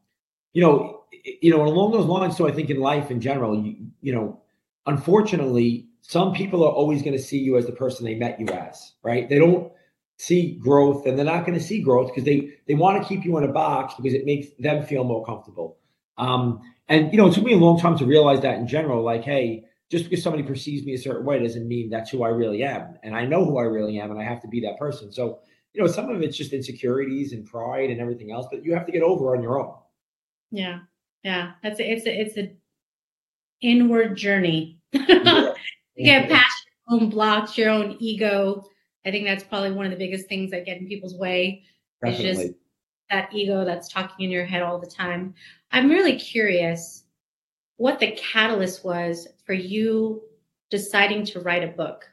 you 0.54 0.62
know, 0.62 1.04
you 1.42 1.52
know, 1.52 1.64
along 1.64 1.92
those 1.92 2.06
lines, 2.06 2.38
so 2.38 2.48
I 2.48 2.52
think 2.52 2.70
in 2.70 2.80
life 2.80 3.12
in 3.12 3.22
general, 3.22 3.62
you, 3.64 3.76
you 4.02 4.14
know, 4.14 4.42
unfortunately, 4.86 5.88
some 6.02 6.34
people 6.34 6.64
are 6.64 6.72
always 6.72 7.02
going 7.02 7.16
to 7.16 7.22
see 7.22 7.40
you 7.40 7.58
as 7.58 7.66
the 7.66 7.72
person 7.72 8.06
they 8.06 8.16
met 8.16 8.40
you 8.40 8.48
as, 8.48 8.94
right? 9.04 9.30
They 9.30 9.38
don't, 9.38 9.72
see 10.20 10.58
growth 10.62 11.06
and 11.06 11.18
they're 11.18 11.26
not 11.26 11.46
going 11.46 11.58
to 11.58 11.64
see 11.64 11.82
growth 11.82 12.08
because 12.08 12.26
they 12.26 12.52
they 12.68 12.76
want 12.76 13.02
to 13.02 13.08
keep 13.08 13.24
you 13.24 13.38
in 13.38 13.46
a 13.46 13.48
box 13.48 13.94
because 13.96 14.14
it 14.14 14.26
makes 14.26 14.48
them 14.60 14.86
feel 14.86 15.06
more 15.06 15.26
comfortable 15.26 15.78
um, 16.18 16.62
and 16.90 17.12
you 17.12 17.18
know 17.18 17.28
it 17.28 17.34
took 17.34 17.44
me 17.44 17.54
a 17.54 17.58
long 17.58 17.80
time 17.80 17.98
to 17.98 18.06
realize 18.06 18.42
that 18.42 18.58
in 18.58 18.68
general 18.68 19.04
like 19.04 19.24
hey 19.24 19.64
just 19.90 20.04
because 20.08 20.22
somebody 20.24 20.44
perceives 20.44 20.86
me 20.86 20.94
a 20.94 20.98
certain 20.98 21.26
way 21.26 21.40
doesn't 21.40 21.68
mean 21.68 21.90
that's 21.90 22.10
who 22.12 22.24
i 22.24 22.30
really 22.30 22.64
am. 22.64 22.96
And 23.04 23.16
i 23.16 23.26
know 23.26 23.46
who 23.46 23.58
i 23.58 23.64
really 23.64 24.00
am 24.00 24.12
and 24.12 24.20
i 24.20 24.24
have 24.24 24.42
to 24.42 24.48
be 24.48 24.60
that 24.62 24.78
person. 24.78 25.12
So 25.12 25.40
you 25.74 25.82
know 25.82 25.88
some 25.88 26.10
of 26.10 26.22
it's 26.22 26.36
just 26.36 26.52
insecurities 26.52 27.32
and 27.34 27.46
pride 27.46 27.90
and 27.90 28.02
everything 28.02 28.32
else 28.32 28.48
but 28.52 28.64
you 28.64 28.74
have 28.74 28.86
to 28.88 28.92
get 28.92 29.04
over 29.04 29.36
on 29.36 29.42
your 29.44 29.60
own. 29.60 29.76
Yeah. 30.52 30.80
Yeah. 31.24 31.52
That's 31.64 31.80
a, 31.80 31.92
it's 31.92 32.06
a 32.06 32.22
it's 32.22 32.38
a 32.38 32.56
inward 33.62 34.18
journey. 34.18 34.80
Yeah. 35.96 36.22
to 36.22 36.28
get 36.28 36.30
past 36.32 36.66
your 36.88 37.02
own 37.02 37.10
blocks 37.10 37.58
your 37.58 37.70
own 37.72 37.98
ego. 38.00 38.64
I 39.06 39.12
think 39.12 39.26
that's 39.26 39.44
probably 39.44 39.72
one 39.74 39.86
of 39.86 39.92
the 39.92 39.98
biggest 39.98 40.30
things 40.30 40.50
that 40.52 40.66
get 40.66 40.78
in 40.78 40.88
people's 40.88 41.14
way 41.16 41.64
Definitely. 42.02 42.30
is 42.30 42.38
just 42.38 42.54
that 43.10 43.34
ego 43.34 43.66
that's 43.66 43.92
talking 43.92 44.26
in 44.26 44.32
your 44.32 44.46
head 44.46 44.62
all 44.62 44.80
the 44.80 44.88
time. 44.88 45.34
I'm 45.72 45.90
really 45.90 46.18
curious 46.18 47.04
what 47.78 48.00
the 48.00 48.12
catalyst 48.12 48.84
was 48.84 49.28
for 49.46 49.54
you 49.54 50.22
deciding 50.70 51.26
to 51.26 51.40
write 51.40 51.64
a 51.64 51.68
book. 51.68 52.10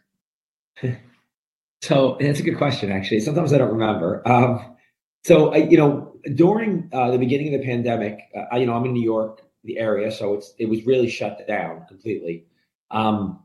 so 1.82 2.16
that's 2.20 2.40
a 2.40 2.42
good 2.42 2.58
question, 2.58 2.92
actually. 2.92 3.20
Sometimes 3.20 3.52
I 3.52 3.58
don't 3.58 3.72
remember. 3.72 4.26
Um, 4.26 4.76
so 5.24 5.52
I, 5.52 5.56
you 5.58 5.76
know, 5.76 6.16
during 6.34 6.88
uh, 6.92 7.10
the 7.10 7.18
beginning 7.18 7.54
of 7.54 7.60
the 7.60 7.66
pandemic, 7.66 8.20
uh, 8.36 8.56
you 8.56 8.66
know, 8.66 8.74
I'm 8.74 8.84
in 8.84 8.92
New 8.92 9.02
York, 9.02 9.42
the 9.64 9.78
area, 9.78 10.10
so 10.10 10.34
it's 10.34 10.54
it 10.58 10.68
was 10.68 10.86
really 10.86 11.08
shut 11.08 11.46
down 11.48 11.84
completely. 11.88 12.46
Um, 12.90 13.40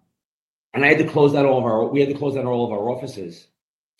and 0.73 0.85
I 0.85 0.89
had 0.89 0.99
to 0.99 1.07
close 1.07 1.33
down 1.33 1.45
all 1.45 1.57
of 1.57 1.65
our 1.65 1.85
we 1.85 1.99
had 1.99 2.09
to 2.09 2.15
close 2.15 2.35
down 2.35 2.45
all 2.45 2.65
of 2.65 2.71
our 2.71 2.89
offices. 2.89 3.47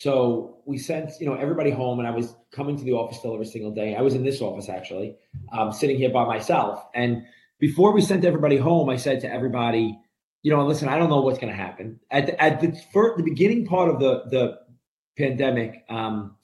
So 0.02 0.56
we 0.64 0.78
sent 0.78 1.12
you 1.20 1.26
know 1.26 1.34
everybody 1.34 1.70
home, 1.70 2.00
and 2.00 2.08
I 2.08 2.10
was 2.10 2.34
coming 2.50 2.76
to 2.76 2.82
the 2.82 2.90
office 2.90 3.18
still 3.18 3.34
every 3.34 3.46
single 3.46 3.70
day. 3.70 3.94
I 3.94 4.00
was 4.00 4.16
in 4.16 4.24
this 4.24 4.40
office 4.40 4.68
actually, 4.68 5.14
um, 5.52 5.70
sitting 5.70 5.96
here 5.96 6.10
by 6.10 6.24
myself. 6.24 6.84
And 6.92 7.22
before 7.60 7.92
we 7.92 8.00
sent 8.00 8.24
everybody 8.24 8.56
home, 8.56 8.90
I 8.90 8.96
said 8.96 9.20
to 9.20 9.32
everybody, 9.32 9.96
you 10.42 10.50
know, 10.50 10.66
listen, 10.66 10.88
I 10.88 10.98
don't 10.98 11.08
know 11.08 11.20
what's 11.20 11.38
going 11.38 11.52
to 11.52 11.56
happen 11.56 12.00
at 12.10 12.26
the, 12.26 12.42
at 12.42 12.60
the 12.60 12.76
first, 12.92 13.16
the 13.16 13.22
beginning 13.22 13.64
part 13.64 13.90
of 13.90 14.00
the 14.00 14.24
the 14.28 14.58
pandemic. 15.16 15.84
Um, 15.88 16.34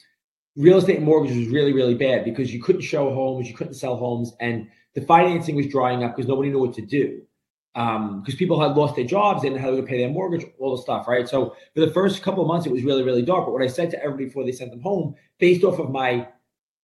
real 0.55 0.79
estate 0.79 1.03
mortgage 1.03 1.37
was 1.37 1.49
really 1.49 1.73
really 1.73 1.97
bad 1.97 2.25
because 2.25 2.55
you 2.55 2.63
couldn't 2.63 2.83
show 2.83 3.13
homes, 3.13 3.49
you 3.49 3.57
couldn't 3.57 3.75
sell 3.75 3.97
homes, 3.97 4.35
and 4.39 4.69
the 4.95 5.01
financing 5.01 5.57
was 5.57 5.67
drying 5.67 6.05
up 6.05 6.15
because 6.15 6.29
nobody 6.29 6.51
knew 6.51 6.61
what 6.61 6.75
to 6.75 6.87
do 6.87 7.23
because 7.75 8.35
um, 8.35 8.39
people 8.39 8.61
had 8.61 8.77
lost 8.77 8.97
their 8.97 9.05
jobs, 9.05 9.43
they 9.43 9.49
didn't 9.49 9.63
know 9.63 9.71
how 9.71 9.77
to 9.77 9.83
pay 9.83 9.99
their 9.99 10.09
mortgage, 10.09 10.45
all 10.59 10.77
the 10.77 10.83
stuff, 10.83 11.07
right? 11.07 11.29
So 11.29 11.55
for 11.75 11.81
the 11.81 11.91
first 11.93 12.23
couple 12.23 12.43
of 12.43 12.49
months, 12.49 12.67
it 12.67 12.73
was 12.73 12.83
really, 12.83 13.05
really 13.05 13.23
dark. 13.23 13.45
But 13.45 13.53
what 13.53 13.63
I 13.63 13.69
said 13.69 13.91
to 13.91 14.03
everybody 14.03 14.25
before 14.25 14.45
they 14.45 14.53
sent 14.53 14.71
them 14.71 14.81
home, 14.81 15.15
based 15.39 15.63
off 15.65 15.79
of 15.79 15.91
my, 15.91 16.27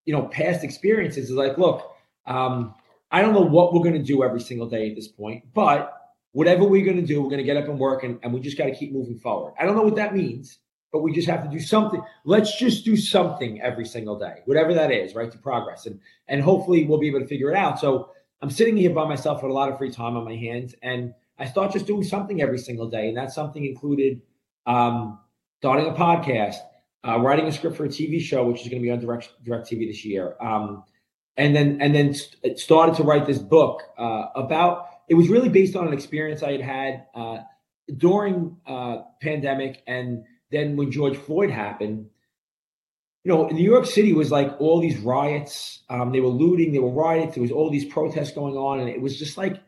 you 0.04 0.14
know, 0.14 0.22
past 0.28 0.62
experiences, 0.62 1.30
is 1.30 1.36
like, 1.36 1.58
look, 1.58 1.90
um, 2.26 2.74
I 3.10 3.22
don't 3.22 3.32
know 3.32 3.40
what 3.40 3.72
we're 3.72 3.82
going 3.82 3.94
to 3.94 4.02
do 4.02 4.22
every 4.22 4.40
single 4.40 4.68
day 4.68 4.90
at 4.90 4.96
this 4.96 5.08
point, 5.08 5.44
but 5.52 5.92
whatever 6.32 6.64
we're 6.64 6.84
going 6.84 6.96
to 6.96 7.06
do, 7.06 7.22
we're 7.22 7.30
going 7.30 7.38
to 7.38 7.44
get 7.44 7.56
up 7.56 7.68
and 7.68 7.78
work, 7.78 8.04
and, 8.04 8.18
and 8.22 8.32
we 8.32 8.40
just 8.40 8.58
got 8.58 8.66
to 8.66 8.74
keep 8.74 8.92
moving 8.92 9.18
forward. 9.18 9.54
I 9.58 9.64
don't 9.64 9.76
know 9.76 9.82
what 9.82 9.96
that 9.96 10.14
means, 10.14 10.58
but 10.92 11.00
we 11.00 11.12
just 11.12 11.28
have 11.28 11.42
to 11.42 11.48
do 11.48 11.60
something. 11.60 12.02
Let's 12.24 12.56
just 12.56 12.84
do 12.84 12.96
something 12.96 13.60
every 13.60 13.86
single 13.86 14.18
day, 14.18 14.42
whatever 14.44 14.74
that 14.74 14.92
is, 14.92 15.14
right, 15.14 15.30
to 15.30 15.38
progress, 15.38 15.86
and 15.86 15.98
and 16.28 16.42
hopefully 16.42 16.84
we'll 16.84 16.98
be 16.98 17.08
able 17.08 17.20
to 17.20 17.26
figure 17.26 17.50
it 17.50 17.56
out. 17.56 17.80
So 17.80 18.10
I'm 18.44 18.50
sitting 18.50 18.76
here 18.76 18.90
by 18.90 19.08
myself 19.08 19.42
with 19.42 19.50
a 19.50 19.54
lot 19.54 19.70
of 19.70 19.78
free 19.78 19.90
time 19.90 20.18
on 20.18 20.24
my 20.26 20.36
hands, 20.36 20.74
and 20.82 21.14
I 21.38 21.46
start 21.46 21.72
just 21.72 21.86
doing 21.86 22.02
something 22.04 22.42
every 22.42 22.58
single 22.58 22.90
day. 22.90 23.08
And 23.08 23.16
that 23.16 23.32
something 23.32 23.64
included 23.64 24.20
um, 24.66 25.18
starting 25.60 25.86
a 25.86 25.94
podcast, 25.94 26.56
uh, 27.08 27.20
writing 27.20 27.46
a 27.46 27.52
script 27.52 27.74
for 27.74 27.86
a 27.86 27.88
TV 27.88 28.20
show, 28.20 28.44
which 28.46 28.60
is 28.60 28.68
going 28.68 28.82
to 28.82 28.86
be 28.86 28.90
on 28.90 28.98
Direct 28.98 29.30
Direct 29.42 29.66
TV 29.66 29.88
this 29.88 30.04
year, 30.04 30.36
um, 30.42 30.84
and 31.38 31.56
then 31.56 31.80
and 31.80 31.94
then 31.94 32.12
st- 32.12 32.58
started 32.58 32.94
to 32.96 33.02
write 33.02 33.24
this 33.24 33.38
book 33.38 33.80
uh, 33.96 34.26
about. 34.36 34.88
It 35.08 35.14
was 35.14 35.30
really 35.30 35.48
based 35.48 35.74
on 35.74 35.88
an 35.88 35.94
experience 35.94 36.42
I 36.42 36.52
had 36.52 36.60
had 36.60 37.06
uh, 37.14 37.38
during 37.96 38.58
uh, 38.66 39.04
pandemic, 39.22 39.82
and 39.86 40.22
then 40.50 40.76
when 40.76 40.90
George 40.90 41.16
Floyd 41.16 41.48
happened 41.48 42.10
you 43.24 43.32
know, 43.32 43.48
New 43.48 43.64
York 43.64 43.86
City 43.86 44.12
was 44.12 44.30
like 44.30 44.54
all 44.60 44.80
these 44.80 44.98
riots. 44.98 45.82
Um, 45.88 46.12
they 46.12 46.20
were 46.20 46.28
looting, 46.28 46.72
they 46.72 46.78
were 46.78 46.90
riots. 46.90 47.34
There 47.34 47.42
was 47.42 47.50
all 47.50 47.70
these 47.70 47.86
protests 47.86 48.32
going 48.32 48.54
on, 48.54 48.80
and 48.80 48.88
it 48.88 49.00
was 49.00 49.18
just 49.18 49.38
like 49.38 49.62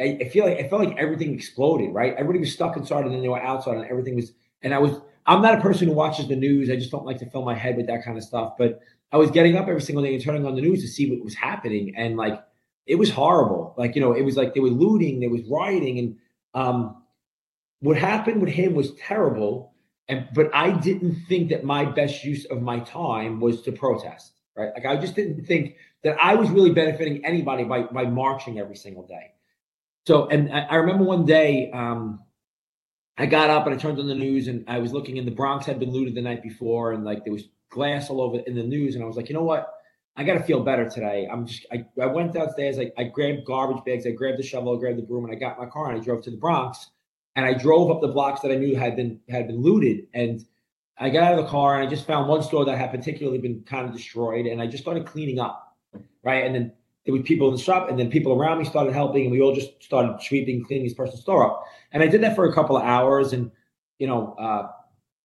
I, 0.00 0.16
I 0.20 0.28
feel 0.28 0.46
like 0.46 0.58
I 0.58 0.68
felt 0.68 0.84
like 0.84 0.96
everything 0.96 1.34
exploded. 1.34 1.92
Right, 1.92 2.12
everybody 2.14 2.38
was 2.38 2.52
stuck 2.52 2.76
inside, 2.76 3.04
and 3.04 3.12
then 3.12 3.20
they 3.20 3.28
were 3.28 3.42
outside, 3.42 3.76
and 3.76 3.86
everything 3.86 4.14
was. 4.14 4.32
And 4.62 4.72
I 4.72 4.78
was. 4.78 5.00
I'm 5.26 5.42
not 5.42 5.58
a 5.58 5.60
person 5.60 5.86
who 5.88 5.94
watches 5.94 6.28
the 6.28 6.36
news. 6.36 6.70
I 6.70 6.76
just 6.76 6.90
don't 6.90 7.04
like 7.04 7.18
to 7.18 7.28
fill 7.28 7.44
my 7.44 7.54
head 7.54 7.76
with 7.76 7.86
that 7.88 8.04
kind 8.04 8.16
of 8.16 8.24
stuff. 8.24 8.54
But 8.56 8.80
I 9.12 9.16
was 9.16 9.30
getting 9.30 9.56
up 9.56 9.68
every 9.68 9.82
single 9.82 10.02
day 10.02 10.14
and 10.14 10.22
turning 10.22 10.46
on 10.46 10.54
the 10.54 10.62
news 10.62 10.80
to 10.82 10.88
see 10.88 11.10
what 11.10 11.22
was 11.22 11.34
happening, 11.34 11.94
and 11.96 12.16
like 12.16 12.40
it 12.86 12.94
was 12.94 13.10
horrible. 13.10 13.74
Like 13.76 13.96
you 13.96 14.00
know, 14.00 14.12
it 14.12 14.22
was 14.22 14.36
like 14.36 14.54
they 14.54 14.60
were 14.60 14.68
looting, 14.68 15.18
there 15.18 15.30
was 15.30 15.42
rioting, 15.50 15.98
and 15.98 16.16
um, 16.54 17.02
what 17.80 17.96
happened 17.96 18.40
with 18.40 18.50
him 18.50 18.74
was 18.74 18.94
terrible 18.94 19.72
and 20.10 20.28
but 20.34 20.50
I 20.54 20.70
didn't 20.70 21.14
think 21.28 21.50
that 21.50 21.64
my 21.64 21.84
best 21.84 22.24
use 22.24 22.44
of 22.46 22.60
my 22.60 22.80
time 22.80 23.40
was 23.40 23.62
to 23.62 23.72
protest, 23.72 24.32
right? 24.56 24.70
Like 24.74 24.86
I 24.86 24.96
just 24.96 25.14
didn't 25.14 25.46
think 25.46 25.76
that 26.02 26.16
I 26.20 26.34
was 26.34 26.50
really 26.50 26.72
benefiting 26.72 27.24
anybody 27.24 27.64
by 27.64 27.82
by 27.84 28.04
marching 28.04 28.58
every 28.58 28.76
single 28.76 29.06
day. 29.06 29.32
So, 30.06 30.28
and 30.28 30.52
I, 30.52 30.60
I 30.60 30.74
remember 30.76 31.04
one 31.04 31.24
day, 31.24 31.70
um, 31.72 32.20
I 33.18 33.26
got 33.26 33.50
up 33.50 33.66
and 33.66 33.74
I 33.74 33.78
turned 33.78 33.98
on 33.98 34.06
the 34.06 34.14
news 34.14 34.48
and 34.48 34.64
I 34.66 34.78
was 34.78 34.92
looking, 34.92 35.18
and 35.18 35.26
the 35.26 35.32
Bronx 35.32 35.66
had 35.66 35.78
been 35.78 35.90
looted 35.90 36.14
the 36.14 36.22
night 36.22 36.42
before, 36.42 36.92
and 36.92 37.04
like 37.04 37.24
there 37.24 37.32
was 37.32 37.44
glass 37.70 38.10
all 38.10 38.20
over 38.20 38.38
in 38.38 38.54
the 38.54 38.62
news, 38.62 38.94
and 38.94 39.04
I 39.04 39.06
was 39.06 39.16
like, 39.16 39.28
you 39.28 39.34
know 39.34 39.42
what? 39.42 39.72
I 40.16 40.24
got 40.24 40.34
to 40.34 40.42
feel 40.42 40.62
better 40.62 40.88
today. 40.88 41.28
I'm 41.30 41.46
just, 41.46 41.66
I, 41.72 41.84
I 42.00 42.06
went 42.06 42.32
downstairs, 42.32 42.78
I, 42.78 42.90
I 42.98 43.04
grabbed 43.04 43.44
garbage 43.46 43.84
bags, 43.84 44.06
I 44.06 44.10
grabbed 44.10 44.38
the 44.38 44.42
shovel, 44.42 44.76
I 44.76 44.80
grabbed 44.80 44.98
the 44.98 45.02
broom, 45.02 45.24
and 45.24 45.32
I 45.32 45.38
got 45.38 45.58
my 45.58 45.66
car 45.66 45.90
and 45.90 46.00
I 46.00 46.04
drove 46.04 46.22
to 46.24 46.30
the 46.30 46.36
Bronx. 46.36 46.90
And 47.36 47.46
I 47.46 47.54
drove 47.54 47.90
up 47.90 48.00
the 48.00 48.08
blocks 48.08 48.40
that 48.40 48.50
I 48.50 48.56
knew 48.56 48.76
had 48.76 48.96
been 48.96 49.20
had 49.28 49.46
been 49.46 49.60
looted. 49.60 50.06
And 50.14 50.44
I 50.98 51.10
got 51.10 51.22
out 51.22 51.38
of 51.38 51.44
the 51.44 51.50
car 51.50 51.76
and 51.76 51.86
I 51.86 51.90
just 51.90 52.06
found 52.06 52.28
one 52.28 52.42
store 52.42 52.64
that 52.64 52.76
had 52.76 52.90
particularly 52.90 53.38
been 53.38 53.62
kind 53.62 53.86
of 53.86 53.94
destroyed. 53.94 54.46
And 54.46 54.60
I 54.60 54.66
just 54.66 54.82
started 54.82 55.06
cleaning 55.06 55.38
up. 55.38 55.76
Right. 56.22 56.44
And 56.44 56.54
then 56.54 56.72
there 57.04 57.14
were 57.14 57.22
people 57.22 57.48
in 57.48 57.54
the 57.54 57.60
shop, 57.60 57.88
and 57.88 57.98
then 57.98 58.10
people 58.10 58.32
around 58.32 58.58
me 58.58 58.64
started 58.64 58.92
helping, 58.92 59.22
and 59.22 59.32
we 59.32 59.40
all 59.40 59.54
just 59.54 59.82
started 59.82 60.20
sweeping, 60.22 60.64
cleaning 60.64 60.84
this 60.84 60.94
person's 60.94 61.22
store 61.22 61.44
up. 61.44 61.64
And 61.92 62.02
I 62.02 62.06
did 62.06 62.22
that 62.22 62.36
for 62.36 62.44
a 62.44 62.54
couple 62.54 62.76
of 62.76 62.82
hours, 62.82 63.32
and 63.32 63.50
you 63.98 64.06
know, 64.06 64.34
uh, 64.38 64.68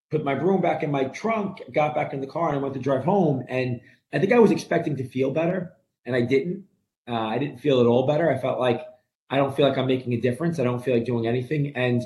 put 0.09 0.24
my 0.24 0.35
broom 0.35 0.62
back 0.62 0.83
in 0.83 0.91
my 0.91 1.05
trunk, 1.05 1.62
got 1.74 1.93
back 1.93 2.13
in 2.13 2.21
the 2.21 2.27
car, 2.27 2.50
and 2.50 2.57
I 2.57 2.62
went 2.62 2.74
to 2.75 2.79
drive 2.79 3.03
home. 3.03 3.43
And 3.50 3.81
I 4.13 4.19
think 4.19 4.31
I 4.31 4.39
was 4.39 4.51
expecting 4.51 4.95
to 4.97 5.07
feel 5.07 5.31
better, 5.31 5.74
and 6.05 6.15
I 6.15 6.21
didn't. 6.21 6.63
Uh, 7.07 7.13
I 7.13 7.38
didn't 7.38 7.59
feel 7.59 7.81
at 7.81 7.85
all 7.85 8.07
better. 8.07 8.31
I 8.31 8.38
felt 8.39 8.59
like 8.59 8.81
I 9.29 9.38
don't 9.38 9.55
feel 9.55 9.67
like 9.67 9.77
I'm 9.77 9.88
making 9.88 10.13
a 10.13 10.22
difference. 10.22 10.60
I 10.60 10.63
don't 10.63 10.84
feel 10.84 10.96
like 10.96 11.05
doing 11.05 11.27
anything. 11.27 11.75
And 11.75 12.03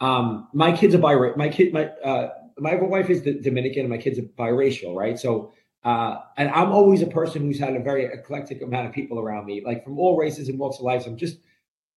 um, 0.00 0.48
my 0.52 0.76
kids 0.76 0.94
are 0.94 0.98
biracial. 0.98 1.36
My 1.36 1.48
kid, 1.48 1.72
my 1.72 1.86
uh, 2.04 2.30
my 2.58 2.74
wife 2.74 3.08
is 3.10 3.22
Dominican, 3.22 3.80
and 3.80 3.90
my 3.90 3.98
kids 3.98 4.18
are 4.18 4.22
biracial, 4.22 4.94
right? 4.94 5.18
So, 5.18 5.52
uh, 5.84 6.16
and 6.36 6.50
I'm 6.50 6.72
always 6.72 7.02
a 7.02 7.06
person 7.06 7.42
who's 7.42 7.58
had 7.58 7.74
a 7.74 7.80
very 7.80 8.04
eclectic 8.04 8.62
amount 8.62 8.86
of 8.86 8.92
people 8.92 9.18
around 9.18 9.46
me, 9.46 9.62
like 9.64 9.84
from 9.84 9.98
all 9.98 10.16
races 10.16 10.48
and 10.48 10.58
walks 10.58 10.78
of 10.78 10.82
life. 10.82 11.02
So 11.04 11.10
I'm 11.10 11.16
just 11.16 11.38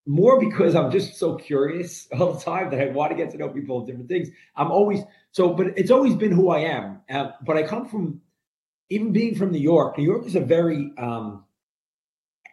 more 0.08 0.40
because 0.40 0.75
I'm 0.75 0.92
just 0.92 1.18
so 1.18 1.36
curious 1.36 2.08
all 2.20 2.34
the 2.34 2.40
time 2.40 2.70
that 2.72 2.80
I 2.80 2.92
want 2.92 3.12
to 3.12 3.18
get 3.18 3.32
to 3.32 3.38
know 3.38 3.50
people 3.50 3.80
and 3.80 3.88
different 3.88 4.10
things. 4.10 4.30
I'm 4.56 4.72
always 4.72 5.01
so, 5.32 5.54
but 5.54 5.68
it's 5.78 5.92
always 5.92 6.16
been 6.16 6.32
who 6.32 6.50
I 6.50 6.60
am. 6.60 7.01
Uh, 7.10 7.32
but 7.46 7.58
I 7.58 7.63
come 7.63 7.88
from, 7.88 8.22
even 8.90 9.13
being 9.13 9.36
from 9.36 9.51
New 9.51 9.60
York. 9.60 9.98
New 9.98 10.04
York 10.04 10.25
is 10.25 10.36
a 10.36 10.42
very 10.42 10.92
um, 10.98 11.46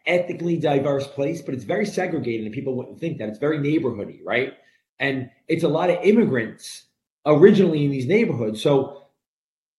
ethnically 0.05 0.57
diverse 0.57 1.07
place, 1.07 1.41
but 1.41 1.53
it's 1.53 1.63
very 1.63 1.85
segregated, 1.85 2.45
and 2.45 2.53
people 2.53 2.75
wouldn't 2.75 2.99
think 2.99 3.17
that. 3.17 3.29
It's 3.29 3.39
very 3.39 3.59
neighborhoody, 3.59 4.19
right? 4.23 4.53
And 4.99 5.29
it's 5.47 5.63
a 5.63 5.67
lot 5.67 5.89
of 5.89 5.97
immigrants 6.03 6.85
originally 7.25 7.85
in 7.85 7.91
these 7.91 8.07
neighborhoods. 8.07 8.61
So 8.61 9.07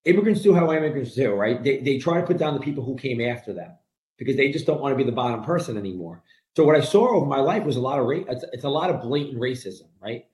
immigrants 0.05 0.43
do 0.43 0.55
how 0.55 0.73
immigrants 0.73 1.15
do, 1.15 1.33
right? 1.33 1.63
They, 1.63 1.79
they 1.79 1.99
try 1.99 2.21
to 2.21 2.27
put 2.27 2.39
down 2.39 2.55
the 2.55 2.61
people 2.61 2.85
who 2.85 2.97
came 2.97 3.21
after 3.21 3.53
them 3.53 3.73
because 4.17 4.37
they 4.37 4.51
just 4.51 4.67
don't 4.67 4.81
want 4.81 4.93
to 4.93 4.97
be 4.97 5.05
the 5.05 5.13
bottom 5.13 5.43
person 5.43 5.77
anymore. 5.77 6.23
So 6.57 6.65
what 6.65 6.77
I 6.77 6.81
saw 6.81 7.17
over 7.17 7.27
my 7.27 7.41
life 7.41 7.65
was 7.65 7.77
a 7.77 7.81
lot 7.81 7.99
of 7.99 8.07
race. 8.07 8.25
It's, 8.29 8.45
it's, 8.53 8.65
a 8.65 8.69
lot 8.69 8.91
of 8.91 9.03
blatant 9.03 9.41
racism, 9.41 9.89
right? 10.01 10.25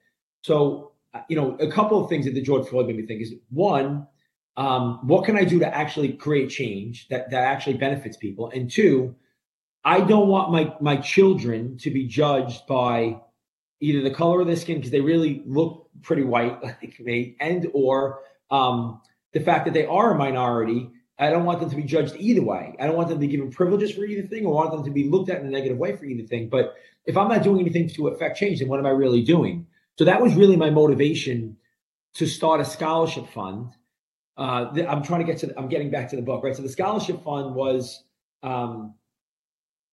So 0.42 0.92
uh, 1.16 1.22
you 1.28 1.36
know, 1.36 1.56
a 1.60 1.70
couple 1.70 2.02
of 2.02 2.08
things 2.08 2.26
that 2.26 2.34
the 2.34 2.42
George 2.42 2.68
Floyd 2.68 2.86
made 2.86 2.96
me 2.96 3.06
think 3.06 3.22
is 3.22 3.34
one, 3.50 4.06
um, 4.56 5.00
what 5.06 5.24
can 5.24 5.36
I 5.36 5.44
do 5.44 5.58
to 5.60 5.74
actually 5.74 6.12
create 6.12 6.50
change 6.50 7.08
that 7.08 7.30
that 7.30 7.42
actually 7.42 7.76
benefits 7.76 8.16
people? 8.16 8.50
And 8.50 8.70
two, 8.70 9.14
I 9.86 10.00
don't 10.00 10.26
want 10.26 10.50
my 10.50 10.74
my 10.80 10.96
children 10.96 11.78
to 11.78 11.90
be 11.92 12.08
judged 12.08 12.66
by 12.66 13.20
either 13.80 14.02
the 14.02 14.10
color 14.10 14.40
of 14.40 14.48
their 14.48 14.56
skin 14.56 14.78
because 14.78 14.90
they 14.90 15.00
really 15.00 15.44
look 15.46 15.88
pretty 16.02 16.24
white 16.24 16.60
like 16.64 16.98
me, 16.98 17.36
and 17.38 17.68
or 17.72 18.18
um, 18.50 19.00
the 19.32 19.38
fact 19.38 19.64
that 19.66 19.74
they 19.74 19.86
are 19.86 20.12
a 20.12 20.18
minority. 20.18 20.90
I 21.18 21.30
don't 21.30 21.46
want 21.46 21.60
them 21.60 21.70
to 21.70 21.76
be 21.76 21.84
judged 21.84 22.14
either 22.18 22.42
way. 22.42 22.74
I 22.78 22.86
don't 22.86 22.94
want 22.94 23.08
them 23.08 23.16
to 23.16 23.26
be 23.26 23.28
given 23.28 23.50
privileges 23.50 23.92
for 23.92 24.04
either 24.04 24.28
thing, 24.28 24.44
or 24.44 24.52
want 24.52 24.72
them 24.72 24.84
to 24.84 24.90
be 24.90 25.08
looked 25.08 25.30
at 25.30 25.40
in 25.40 25.46
a 25.46 25.50
negative 25.50 25.78
way 25.78 25.96
for 25.96 26.04
either 26.04 26.26
thing. 26.26 26.50
But 26.50 26.74
if 27.06 27.16
I'm 27.16 27.28
not 27.28 27.42
doing 27.42 27.60
anything 27.60 27.88
to 27.90 28.08
affect 28.08 28.36
change, 28.36 28.58
then 28.58 28.68
what 28.68 28.80
am 28.80 28.86
I 28.86 28.90
really 28.90 29.22
doing? 29.22 29.66
So 29.98 30.04
that 30.04 30.20
was 30.20 30.34
really 30.34 30.56
my 30.56 30.68
motivation 30.68 31.56
to 32.14 32.26
start 32.26 32.60
a 32.60 32.66
scholarship 32.66 33.28
fund. 33.28 33.70
Uh, 34.36 34.66
I'm 34.86 35.02
trying 35.02 35.20
to 35.20 35.26
get 35.26 35.38
to. 35.38 35.46
The, 35.46 35.58
I'm 35.58 35.68
getting 35.68 35.90
back 35.90 36.10
to 36.10 36.16
the 36.16 36.22
book, 36.22 36.42
right? 36.44 36.56
So 36.56 36.62
the 36.62 36.68
scholarship 36.68 37.22
fund 37.22 37.54
was. 37.54 38.02
Um, 38.42 38.94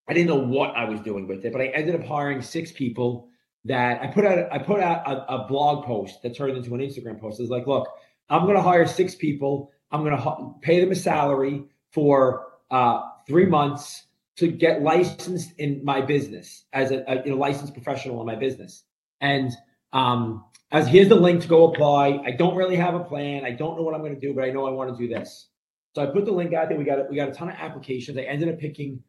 I 0.07 0.13
didn't 0.13 0.27
know 0.27 0.43
what 0.43 0.75
I 0.75 0.85
was 0.85 0.99
doing 1.01 1.27
with 1.27 1.45
it, 1.45 1.51
but 1.51 1.61
I 1.61 1.67
ended 1.67 1.95
up 1.95 2.05
hiring 2.05 2.41
six 2.41 2.71
people 2.71 3.29
that 3.65 4.01
I 4.01 4.07
put 4.07 4.25
out 4.25 4.51
I 4.51 4.57
put 4.59 4.81
out 4.81 5.07
a, 5.09 5.33
a 5.33 5.47
blog 5.47 5.85
post 5.85 6.21
that 6.23 6.35
turned 6.35 6.57
into 6.57 6.73
an 6.73 6.81
Instagram 6.81 7.19
post. 7.19 7.39
It's 7.39 7.49
like, 7.49 7.67
look, 7.67 7.87
I'm 8.29 8.43
going 8.43 8.55
to 8.55 8.61
hire 8.61 8.85
six 8.85 9.15
people. 9.15 9.71
I'm 9.91 10.01
going 10.01 10.15
to 10.15 10.21
ha- 10.21 10.49
pay 10.61 10.79
them 10.79 10.91
a 10.91 10.95
salary 10.95 11.63
for 11.91 12.47
uh, 12.71 13.03
three 13.27 13.45
months 13.45 14.03
to 14.35 14.47
get 14.47 14.81
licensed 14.81 15.53
in 15.59 15.83
my 15.85 16.01
business 16.01 16.65
as 16.73 16.91
a, 16.91 17.03
a 17.07 17.23
you 17.23 17.31
know, 17.31 17.37
licensed 17.37 17.73
professional 17.73 18.19
in 18.19 18.25
my 18.25 18.35
business. 18.35 18.83
And 19.21 19.51
um, 19.93 20.43
as 20.73 20.87
here's 20.87 21.07
the 21.07 21.15
link 21.15 21.41
to 21.43 21.47
go 21.47 21.71
apply. 21.71 22.19
I 22.25 22.31
don't 22.31 22.55
really 22.55 22.75
have 22.75 22.95
a 22.95 23.03
plan. 23.03 23.45
I 23.45 23.51
don't 23.51 23.77
know 23.77 23.83
what 23.83 23.93
I'm 23.93 24.01
going 24.01 24.15
to 24.15 24.19
do, 24.19 24.33
but 24.33 24.43
I 24.43 24.49
know 24.49 24.65
I 24.65 24.71
want 24.71 24.89
to 24.89 24.97
do 24.97 25.13
this. 25.13 25.47
So 25.95 26.01
I 26.01 26.07
put 26.07 26.25
the 26.25 26.31
link 26.31 26.53
out 26.53 26.67
there. 26.67 26.77
We 26.77 26.83
got 26.83 27.09
we 27.09 27.15
got 27.15 27.29
a 27.29 27.31
ton 27.31 27.49
of 27.49 27.55
applications. 27.55 28.17
I 28.17 28.21
ended 28.21 28.49
up 28.49 28.57
picking 28.59 29.01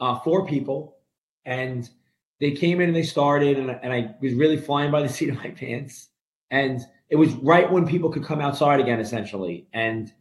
uh, 0.00 0.18
four 0.20 0.46
people, 0.46 0.96
and 1.44 1.88
they 2.40 2.52
came 2.52 2.80
in 2.80 2.88
and 2.88 2.96
they 2.96 3.02
started, 3.02 3.58
and, 3.58 3.70
and 3.70 3.92
I 3.92 4.14
was 4.20 4.34
really 4.34 4.56
flying 4.56 4.90
by 4.90 5.02
the 5.02 5.08
seat 5.16 5.28
of 5.28 5.36
my 5.36 5.50
pants. 5.50 6.08
And 6.50 6.80
it 7.08 7.16
was 7.16 7.32
right 7.34 7.70
when 7.70 7.86
people 7.86 8.10
could 8.10 8.24
come 8.24 8.40
outside 8.40 8.80
again, 8.80 9.00
essentially. 9.00 9.68
And 9.72 10.12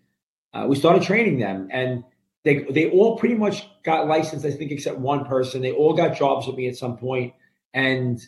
uh, 0.53 0.65
we 0.67 0.75
started 0.75 1.03
training 1.03 1.39
them, 1.39 1.67
and 1.71 2.03
they 2.43 2.63
they 2.69 2.89
all 2.89 3.17
pretty 3.17 3.35
much 3.35 3.67
got 3.83 4.07
licensed. 4.07 4.45
I 4.45 4.51
think 4.51 4.71
except 4.71 4.97
one 4.97 5.25
person. 5.25 5.61
They 5.61 5.71
all 5.71 5.93
got 5.93 6.17
jobs 6.17 6.47
with 6.47 6.55
me 6.55 6.67
at 6.67 6.75
some 6.75 6.97
point, 6.97 7.33
and 7.73 8.19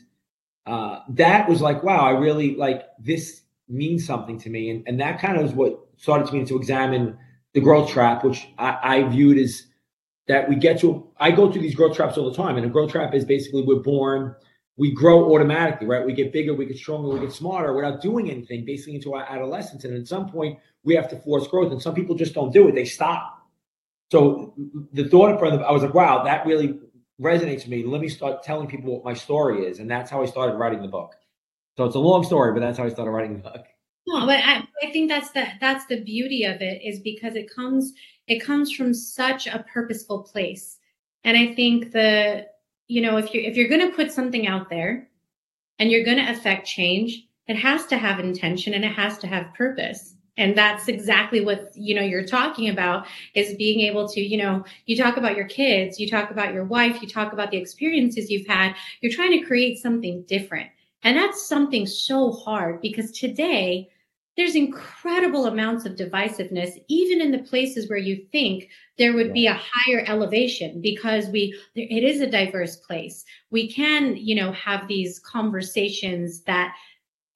uh, 0.66 1.00
that 1.10 1.50
was 1.50 1.62
like, 1.62 1.84
wow, 1.84 2.06
I 2.06 2.12
really 2.12 2.56
like 2.56 2.84
this 3.00 3.42
means 3.68 4.06
something 4.06 4.40
to 4.40 4.50
me, 4.50 4.70
and 4.70 4.84
and 4.88 5.00
that 5.02 5.20
kind 5.20 5.38
of 5.38 5.46
is 5.46 5.52
what 5.52 5.80
started 5.98 6.28
to 6.28 6.34
me 6.34 6.46
to 6.46 6.56
examine 6.56 7.18
the 7.54 7.62
growth 7.62 7.90
trap, 7.90 8.24
which 8.24 8.48
I, 8.58 8.78
I 8.82 9.04
viewed 9.04 9.38
as 9.38 9.66
that 10.28 10.48
we 10.48 10.56
get 10.56 10.80
to 10.80 11.10
i 11.18 11.30
go 11.30 11.52
through 11.52 11.62
these 11.62 11.76
growth 11.76 11.96
traps 11.96 12.18
all 12.18 12.30
the 12.30 12.36
time 12.36 12.58
and 12.58 12.66
a 12.66 12.70
growth 12.70 12.92
trap 12.92 13.14
is 13.14 13.26
basically 13.26 13.62
we're 13.62 13.82
born 13.82 14.36
we 14.78 14.92
grow 14.92 15.34
automatically 15.34 15.88
right? 15.88 16.06
We 16.06 16.14
get 16.14 16.34
bigger 16.34 16.54
we 16.54 16.66
get 16.66 16.78
stronger 16.78 17.10
we 17.10 17.20
get 17.20 17.32
smarter 17.32 17.74
without 17.74 18.02
doing 18.02 18.32
anything 18.32 18.66
basically 18.66 18.96
into 18.96 19.14
our 19.14 19.24
adolescence. 19.24 19.84
And 19.86 19.96
at 19.96 20.08
some 20.08 20.30
point 20.30 20.60
we 20.84 20.96
have 20.96 21.10
to 21.10 21.18
force 21.18 21.48
growth 21.48 21.72
and 21.72 21.82
some 21.82 21.94
people 21.94 22.16
just 22.16 22.34
don't 22.34 22.52
do 22.52 22.68
it. 22.68 22.76
They 22.76 22.86
stop. 22.86 23.40
So 24.12 24.54
the 24.92 25.08
thought 25.10 25.32
in 25.32 25.38
front 25.38 25.56
of 25.56 25.62
i 25.62 25.72
was 25.72 25.84
like 25.84 25.94
wow 25.94 26.24
that 26.24 26.46
really 26.46 26.80
resonates 27.22 27.62
with 27.62 27.70
me. 27.70 27.84
Let 27.84 28.02
me 28.02 28.10
start 28.10 28.44
telling 28.44 28.68
people 28.68 28.92
what 28.94 29.06
my 29.06 29.14
story 29.14 29.66
is. 29.66 29.80
And 29.80 29.90
that's 29.90 30.10
how 30.10 30.22
i 30.22 30.26
started 30.26 30.56
writing 30.56 30.82
the 30.82 30.88
book. 30.88 31.16
So 31.78 31.86
it's 31.86 31.96
a 31.96 32.00
long 32.00 32.24
story 32.24 32.54
but 32.54 32.60
that's 32.60 32.78
how 32.78 32.86
i 32.86 32.90
started 32.90 33.12
writing 33.12 33.34
the 33.38 33.44
book 33.44 33.66
no, 34.06 34.26
but 34.26 34.40
I, 34.40 34.68
I 34.82 34.92
think 34.92 35.10
that's 35.10 35.32
the 35.32 35.46
that's 35.62 35.86
the 35.86 36.02
beauty 36.02 36.44
of 36.44 36.62
it 36.62 36.82
is 36.84 37.00
because 37.00 37.36
it 37.36 37.54
comes 37.54 37.94
it 38.28 38.40
comes 38.40 38.72
from 38.72 38.94
such 38.94 39.48
a 39.48 39.66
purposeful 39.72 40.24
place. 40.24 40.78
And 41.24 41.38
I 41.38 41.54
think 41.54 41.92
the 41.92 42.48
you 42.88 43.02
know 43.02 43.18
if 43.18 43.34
you're 43.34 43.44
if 43.44 43.56
you're 43.56 43.70
going 43.70 43.90
to 43.90 43.96
put 43.96 44.12
something 44.12 44.48
out 44.48 44.70
there 44.70 45.10
and 45.80 45.90
you're 45.90 46.04
going 46.04 46.18
to 46.18 46.32
affect 46.32 46.68
change, 46.68 47.28
it 47.48 47.56
has 47.56 47.86
to 47.88 47.98
have 47.98 48.20
intention 48.20 48.74
and 48.74 48.84
it 48.84 48.92
has 48.92 49.18
to 49.20 49.28
have 49.28 49.54
purpose. 49.54 50.16
And 50.36 50.58
that's 50.58 50.88
exactly 50.88 51.42
what 51.42 51.72
you 51.76 51.96
know 51.96 52.02
you're 52.02 52.26
talking 52.26 52.70
about 52.70 53.06
is 53.36 53.56
being 53.56 53.82
able 53.82 54.10
to 54.10 54.20
you 54.20 54.38
know 54.38 54.66
you 54.86 54.98
talk 54.98 55.16
about 55.16 55.38
your 55.38 55.48
kids, 55.48 55.98
you 55.98 56.10
talk 56.10 56.30
about 56.30 56.54
your 56.54 56.66
wife, 56.66 57.02
you 57.02 57.08
talk 57.08 57.32
about 57.32 57.52
the 57.52 57.58
experiences 57.58 58.30
you've 58.30 58.48
had. 58.48 58.76
You're 59.00 59.14
trying 59.14 59.40
to 59.40 59.46
create 59.46 59.78
something 59.78 60.24
different. 60.24 60.70
And 61.04 61.18
that's 61.18 61.48
something 61.48 61.86
so 61.86 62.32
hard 62.32 62.82
because 62.82 63.12
today 63.12 63.90
there's 64.36 64.56
incredible 64.56 65.46
amounts 65.46 65.86
of 65.86 65.96
divisiveness, 65.96 66.72
even 66.88 67.22
in 67.22 67.32
the 67.32 67.40
places 67.40 67.90
where 67.90 68.00
you 68.00 68.26
think 68.32 68.68
there 68.98 69.14
would 69.14 69.28
yeah. 69.28 69.34
be 69.34 69.48
a 69.48 69.62
higher 69.62 70.04
elevation 70.08 70.82
because 70.82 71.28
we, 71.28 71.60
it 71.76 72.04
is 72.04 72.22
a 72.22 72.30
diverse 72.30 72.78
place. 72.78 73.24
We 73.52 73.72
can, 73.72 74.18
you 74.18 74.36
know, 74.36 74.52
have 74.54 74.88
these 74.88 75.20
conversations 75.20 76.42
that 76.44 76.74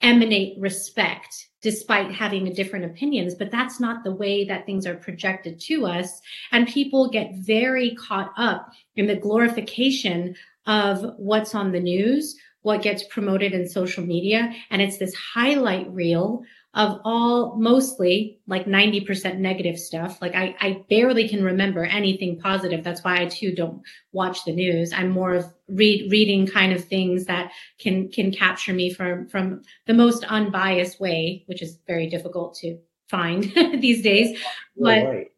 emanate 0.02 0.60
respect 0.60 1.48
despite 1.62 2.12
having 2.12 2.48
a 2.48 2.54
different 2.54 2.86
opinions, 2.86 3.34
but 3.36 3.52
that's 3.52 3.80
not 3.80 4.04
the 4.04 4.14
way 4.14 4.46
that 4.46 4.66
things 4.66 4.86
are 4.86 4.96
projected 4.96 5.60
to 5.60 5.86
us. 5.86 6.22
And 6.52 6.68
people 6.68 7.10
get 7.10 7.34
very 7.36 7.96
caught 7.96 8.32
up 8.38 8.72
in 8.96 9.08
the 9.08 9.16
glorification 9.16 10.36
of 10.68 11.04
what's 11.18 11.56
on 11.56 11.72
the 11.72 11.80
news, 11.80 12.36
what 12.62 12.84
gets 12.84 13.04
promoted 13.06 13.54
in 13.54 13.68
social 13.68 14.06
media. 14.06 14.54
And 14.70 14.82
it's 14.82 14.98
this 14.98 15.16
highlight 15.16 15.92
reel 15.92 16.44
of 16.78 17.02
all 17.04 17.56
mostly 17.56 18.40
like 18.46 18.68
90% 18.68 19.40
negative 19.40 19.80
stuff. 19.80 20.22
Like 20.22 20.36
I, 20.36 20.56
I 20.62 20.86
barely 20.92 21.28
can 21.28 21.44
remember 21.44 21.84
anything 21.84 22.40
positive. 22.40 22.84
That's 22.84 23.04
why 23.04 23.20
I 23.20 23.26
too 23.26 23.56
don't 23.56 23.82
watch 24.12 24.46
the 24.46 24.54
news. 24.54 24.94
I'm 24.94 25.10
more 25.10 25.34
of 25.34 25.52
read 25.70 26.12
reading 26.12 26.46
kind 26.46 26.72
of 26.72 26.86
things 26.86 27.26
that 27.26 27.52
can 27.80 28.10
can 28.10 28.32
capture 28.32 28.74
me 28.74 28.94
from 28.94 29.28
from 29.28 29.63
the 29.88 29.96
most 29.96 30.24
unbiased 30.26 31.00
way, 31.00 31.44
which 31.48 31.63
is 31.63 31.80
very 31.88 32.08
difficult 32.08 32.54
to 32.60 32.78
find 33.10 33.44
these 33.82 34.04
days. 34.04 34.40
But 34.78 35.04
right. 35.04 35.32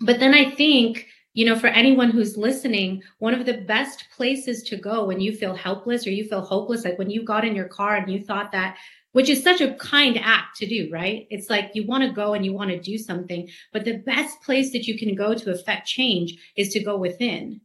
but 0.00 0.20
then 0.20 0.32
I 0.32 0.50
think 0.52 1.06
you 1.34 1.44
know, 1.44 1.56
for 1.56 1.68
anyone 1.68 2.10
who's 2.10 2.36
listening, 2.36 3.00
one 3.18 3.32
of 3.32 3.46
the 3.46 3.58
best 3.58 4.06
places 4.16 4.64
to 4.64 4.76
go 4.76 5.04
when 5.04 5.20
you 5.20 5.32
feel 5.32 5.54
helpless 5.54 6.04
or 6.04 6.10
you 6.10 6.24
feel 6.24 6.40
hopeless, 6.40 6.84
like 6.84 6.98
when 6.98 7.10
you 7.10 7.22
got 7.22 7.44
in 7.44 7.54
your 7.54 7.68
car 7.68 7.94
and 7.94 8.10
you 8.10 8.24
thought 8.24 8.50
that 8.50 8.76
which 9.12 9.28
is 9.28 9.42
such 9.42 9.60
a 9.60 9.74
kind 9.74 10.18
act 10.18 10.56
to 10.58 10.66
do, 10.66 10.88
right? 10.92 11.26
It's 11.30 11.50
like 11.50 11.70
you 11.74 11.86
want 11.86 12.04
to 12.04 12.12
go 12.12 12.34
and 12.34 12.44
you 12.44 12.52
want 12.52 12.70
to 12.70 12.80
do 12.80 12.98
something, 12.98 13.48
but 13.72 13.84
the 13.84 13.98
best 13.98 14.40
place 14.42 14.72
that 14.72 14.86
you 14.86 14.98
can 14.98 15.14
go 15.14 15.34
to 15.34 15.50
affect 15.50 15.86
change 15.86 16.36
is 16.56 16.68
to 16.70 16.82
go 16.82 16.96
within 16.96 17.60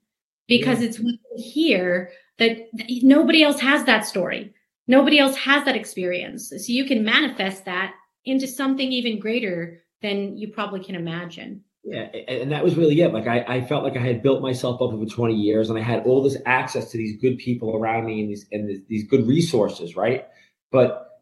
because 0.47 0.81
yeah. 0.81 0.87
it's 0.89 1.01
here 1.35 2.11
that 2.39 2.57
nobody 3.01 3.43
else 3.43 3.59
has 3.59 3.85
that 3.85 4.05
story. 4.05 4.53
Nobody 4.87 5.19
else 5.19 5.37
has 5.37 5.63
that 5.65 5.75
experience. 5.75 6.49
So 6.49 6.71
you 6.71 6.85
can 6.85 7.03
manifest 7.03 7.65
that 7.65 7.93
into 8.25 8.47
something 8.47 8.91
even 8.91 9.19
greater 9.19 9.81
than 10.01 10.37
you 10.37 10.49
probably 10.49 10.83
can 10.83 10.95
imagine. 10.95 11.63
Yeah, 11.85 12.03
and 12.29 12.51
that 12.51 12.63
was 12.63 12.75
really 12.75 12.99
it. 13.01 13.13
Like 13.13 13.27
I, 13.27 13.43
I 13.47 13.61
felt 13.61 13.83
like 13.83 13.97
I 13.97 14.01
had 14.01 14.23
built 14.23 14.41
myself 14.41 14.75
up 14.75 14.93
over 14.93 15.05
20 15.05 15.33
years, 15.33 15.69
and 15.69 15.77
I 15.77 15.81
had 15.81 16.05
all 16.05 16.23
this 16.23 16.37
access 16.45 16.89
to 16.91 16.97
these 16.97 17.19
good 17.19 17.37
people 17.37 17.75
around 17.75 18.05
me 18.05 18.21
and 18.21 18.29
these 18.29 18.45
and 18.53 18.81
these 18.87 19.05
good 19.05 19.27
resources, 19.27 19.95
right? 19.97 20.25
But 20.71 21.12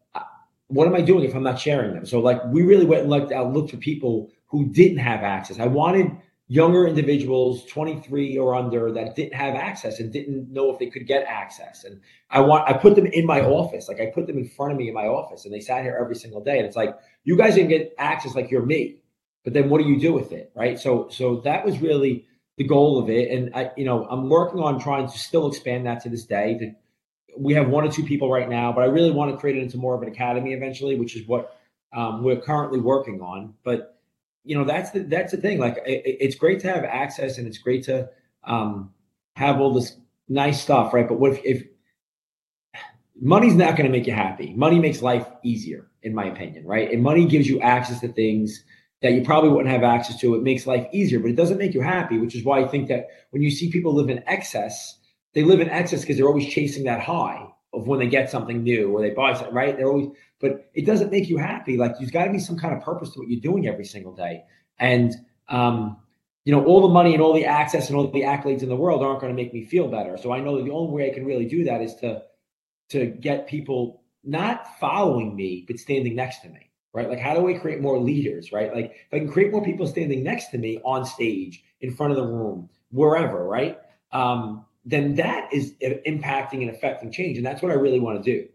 what 0.72 0.86
am 0.86 0.94
I 0.94 1.00
doing 1.00 1.24
if 1.24 1.34
I'm 1.34 1.42
not 1.42 1.58
sharing 1.58 1.94
them? 1.94 2.06
So 2.06 2.20
like 2.20 2.42
we 2.46 2.62
really 2.62 2.84
went 2.84 3.02
and 3.02 3.10
looked 3.10 3.32
out, 3.32 3.52
looked 3.52 3.70
for 3.70 3.76
people 3.76 4.30
who 4.46 4.66
didn't 4.66 4.98
have 4.98 5.22
access. 5.22 5.58
I 5.58 5.66
wanted 5.66 6.10
younger 6.48 6.86
individuals, 6.86 7.64
23 7.66 8.36
or 8.36 8.54
under, 8.54 8.92
that 8.92 9.16
didn't 9.16 9.34
have 9.34 9.54
access 9.54 10.00
and 10.00 10.12
didn't 10.12 10.52
know 10.52 10.70
if 10.70 10.78
they 10.78 10.90
could 10.90 11.06
get 11.06 11.24
access. 11.24 11.84
And 11.84 12.00
I 12.30 12.40
want 12.40 12.68
I 12.68 12.74
put 12.74 12.96
them 12.96 13.06
in 13.06 13.26
my 13.26 13.40
office, 13.40 13.88
like 13.88 14.00
I 14.00 14.06
put 14.06 14.26
them 14.26 14.38
in 14.38 14.48
front 14.48 14.72
of 14.72 14.78
me 14.78 14.88
in 14.88 14.94
my 14.94 15.06
office, 15.06 15.44
and 15.44 15.54
they 15.54 15.60
sat 15.60 15.82
here 15.82 15.98
every 16.00 16.16
single 16.16 16.42
day. 16.42 16.58
And 16.58 16.66
it's 16.66 16.76
like 16.76 16.96
you 17.24 17.36
guys 17.36 17.54
didn't 17.54 17.70
get 17.70 17.94
access 17.98 18.34
like 18.34 18.50
you're 18.50 18.66
me 18.66 18.96
but 19.44 19.52
then 19.52 19.68
what 19.68 19.80
do 19.80 19.88
you 19.88 19.98
do 19.98 20.12
with 20.12 20.32
it 20.32 20.50
right 20.54 20.78
so 20.78 21.08
so 21.10 21.36
that 21.40 21.64
was 21.64 21.78
really 21.80 22.26
the 22.58 22.64
goal 22.64 22.98
of 22.98 23.08
it 23.08 23.30
and 23.30 23.54
i 23.54 23.70
you 23.76 23.84
know 23.84 24.06
i'm 24.06 24.28
working 24.28 24.60
on 24.60 24.78
trying 24.78 25.06
to 25.06 25.18
still 25.18 25.48
expand 25.48 25.86
that 25.86 26.02
to 26.02 26.08
this 26.08 26.24
day 26.24 26.74
we 27.36 27.54
have 27.54 27.68
one 27.68 27.84
or 27.84 27.90
two 27.90 28.04
people 28.04 28.30
right 28.30 28.48
now 28.48 28.72
but 28.72 28.82
i 28.82 28.86
really 28.86 29.10
want 29.10 29.30
to 29.30 29.36
create 29.36 29.56
it 29.56 29.62
into 29.62 29.78
more 29.78 29.94
of 29.94 30.02
an 30.02 30.08
academy 30.08 30.52
eventually 30.52 30.96
which 30.96 31.16
is 31.16 31.26
what 31.26 31.56
um, 31.92 32.22
we're 32.22 32.40
currently 32.40 32.80
working 32.80 33.20
on. 33.20 33.54
But 33.64 33.98
you 34.44 34.56
know 34.56 34.64
that's 34.64 34.90
the 34.90 35.00
that's 35.00 35.32
the 35.32 35.38
thing. 35.38 35.58
Like 35.58 35.76
it, 35.86 36.02
it's 36.04 36.34
great 36.34 36.60
to 36.60 36.72
have 36.72 36.84
access 36.84 37.38
and 37.38 37.46
it's 37.46 37.58
great 37.58 37.84
to 37.84 38.08
um, 38.44 38.92
have 39.36 39.60
all 39.60 39.72
this 39.72 39.96
nice 40.28 40.60
stuff 40.60 40.92
right? 40.92 41.06
But 41.06 41.18
what 41.18 41.32
if, 41.32 41.40
if 41.44 41.62
money's 43.20 43.54
not 43.54 43.76
going 43.76 43.90
to 43.90 43.96
make 43.96 44.06
you 44.06 44.12
happy. 44.12 44.52
Money 44.54 44.78
makes 44.78 45.02
life 45.02 45.26
easier 45.44 45.88
in 46.02 46.14
my 46.14 46.24
opinion 46.24 46.66
right? 46.66 46.90
And 46.90 47.02
money 47.02 47.26
gives 47.26 47.48
you 47.48 47.60
access 47.60 48.00
to 48.00 48.08
things 48.08 48.64
that 49.02 49.12
you 49.12 49.22
probably 49.22 49.50
wouldn't 49.50 49.72
have 49.72 49.82
access 49.82 50.18
to. 50.20 50.34
It 50.34 50.42
makes 50.42 50.66
life 50.66 50.86
easier, 50.92 51.18
but 51.18 51.30
it 51.30 51.36
doesn't 51.36 51.58
make 51.58 51.74
you 51.74 51.80
happy, 51.80 52.18
which 52.18 52.34
is 52.34 52.44
why 52.44 52.62
I 52.62 52.68
think 52.68 52.88
that 52.88 53.08
when 53.30 53.42
you 53.42 53.50
see 53.50 53.70
people 53.70 53.94
live 53.94 54.08
in 54.08 54.22
excess, 54.28 54.98
they 55.34 55.42
live 55.42 55.60
in 55.60 55.68
excess 55.68 56.00
because 56.00 56.16
they're 56.16 56.26
always 56.26 56.48
chasing 56.48 56.84
that 56.84 57.00
high 57.00 57.46
of 57.72 57.86
when 57.86 57.98
they 57.98 58.06
get 58.06 58.30
something 58.30 58.62
new 58.62 58.90
or 58.90 59.00
they 59.00 59.10
buy 59.10 59.34
something, 59.34 59.54
right? 59.54 59.76
They're 59.76 59.88
always, 59.88 60.08
but 60.40 60.70
it 60.74 60.84
doesn't 60.84 61.10
make 61.10 61.28
you 61.28 61.38
happy. 61.38 61.76
Like 61.76 61.96
there's 61.98 62.10
got 62.10 62.24
to 62.24 62.30
be 62.32 62.38
some 62.38 62.58
kind 62.58 62.76
of 62.76 62.82
purpose 62.82 63.12
to 63.12 63.20
what 63.20 63.28
you're 63.28 63.40
doing 63.40 63.66
every 63.66 63.84
single 63.84 64.14
day. 64.14 64.44
And, 64.78 65.14
um, 65.48 65.96
you 66.44 66.52
know, 66.52 66.64
all 66.64 66.82
the 66.82 66.92
money 66.92 67.14
and 67.14 67.22
all 67.22 67.32
the 67.32 67.46
access 67.46 67.88
and 67.88 67.96
all 67.96 68.10
the 68.10 68.22
accolades 68.22 68.62
in 68.62 68.68
the 68.68 68.76
world 68.76 69.02
aren't 69.02 69.20
going 69.20 69.34
to 69.34 69.42
make 69.42 69.54
me 69.54 69.64
feel 69.64 69.88
better. 69.88 70.16
So 70.18 70.32
I 70.32 70.40
know 70.40 70.56
that 70.56 70.64
the 70.64 70.72
only 70.72 70.92
way 70.92 71.10
I 71.10 71.14
can 71.14 71.24
really 71.24 71.46
do 71.46 71.64
that 71.64 71.80
is 71.80 71.94
to, 71.96 72.22
to 72.90 73.06
get 73.06 73.46
people 73.46 74.02
not 74.24 74.78
following 74.78 75.34
me, 75.34 75.64
but 75.66 75.78
standing 75.78 76.14
next 76.14 76.40
to 76.40 76.48
me 76.48 76.68
right? 76.94 77.08
Like, 77.08 77.20
how 77.20 77.34
do 77.34 77.48
I 77.48 77.54
create 77.54 77.80
more 77.80 77.98
leaders, 77.98 78.52
right? 78.52 78.70
Like, 78.70 78.92
if 78.92 79.14
I 79.14 79.18
can 79.18 79.32
create 79.32 79.50
more 79.50 79.64
people 79.64 79.86
standing 79.86 80.22
next 80.22 80.48
to 80.48 80.58
me 80.58 80.78
on 80.84 81.06
stage, 81.06 81.64
in 81.80 81.90
front 81.90 82.12
of 82.12 82.16
the 82.16 82.26
room, 82.26 82.68
wherever, 82.90 83.46
right? 83.46 83.78
Um, 84.12 84.64
then 84.84 85.14
that 85.16 85.52
is 85.52 85.74
impacting 85.80 86.62
and 86.62 86.70
affecting 86.70 87.12
change. 87.12 87.36
And 87.36 87.46
that's 87.46 87.62
what 87.62 87.72
I 87.72 87.76
really 87.76 88.00
want 88.00 88.22
to 88.22 88.32
do. 88.32 88.48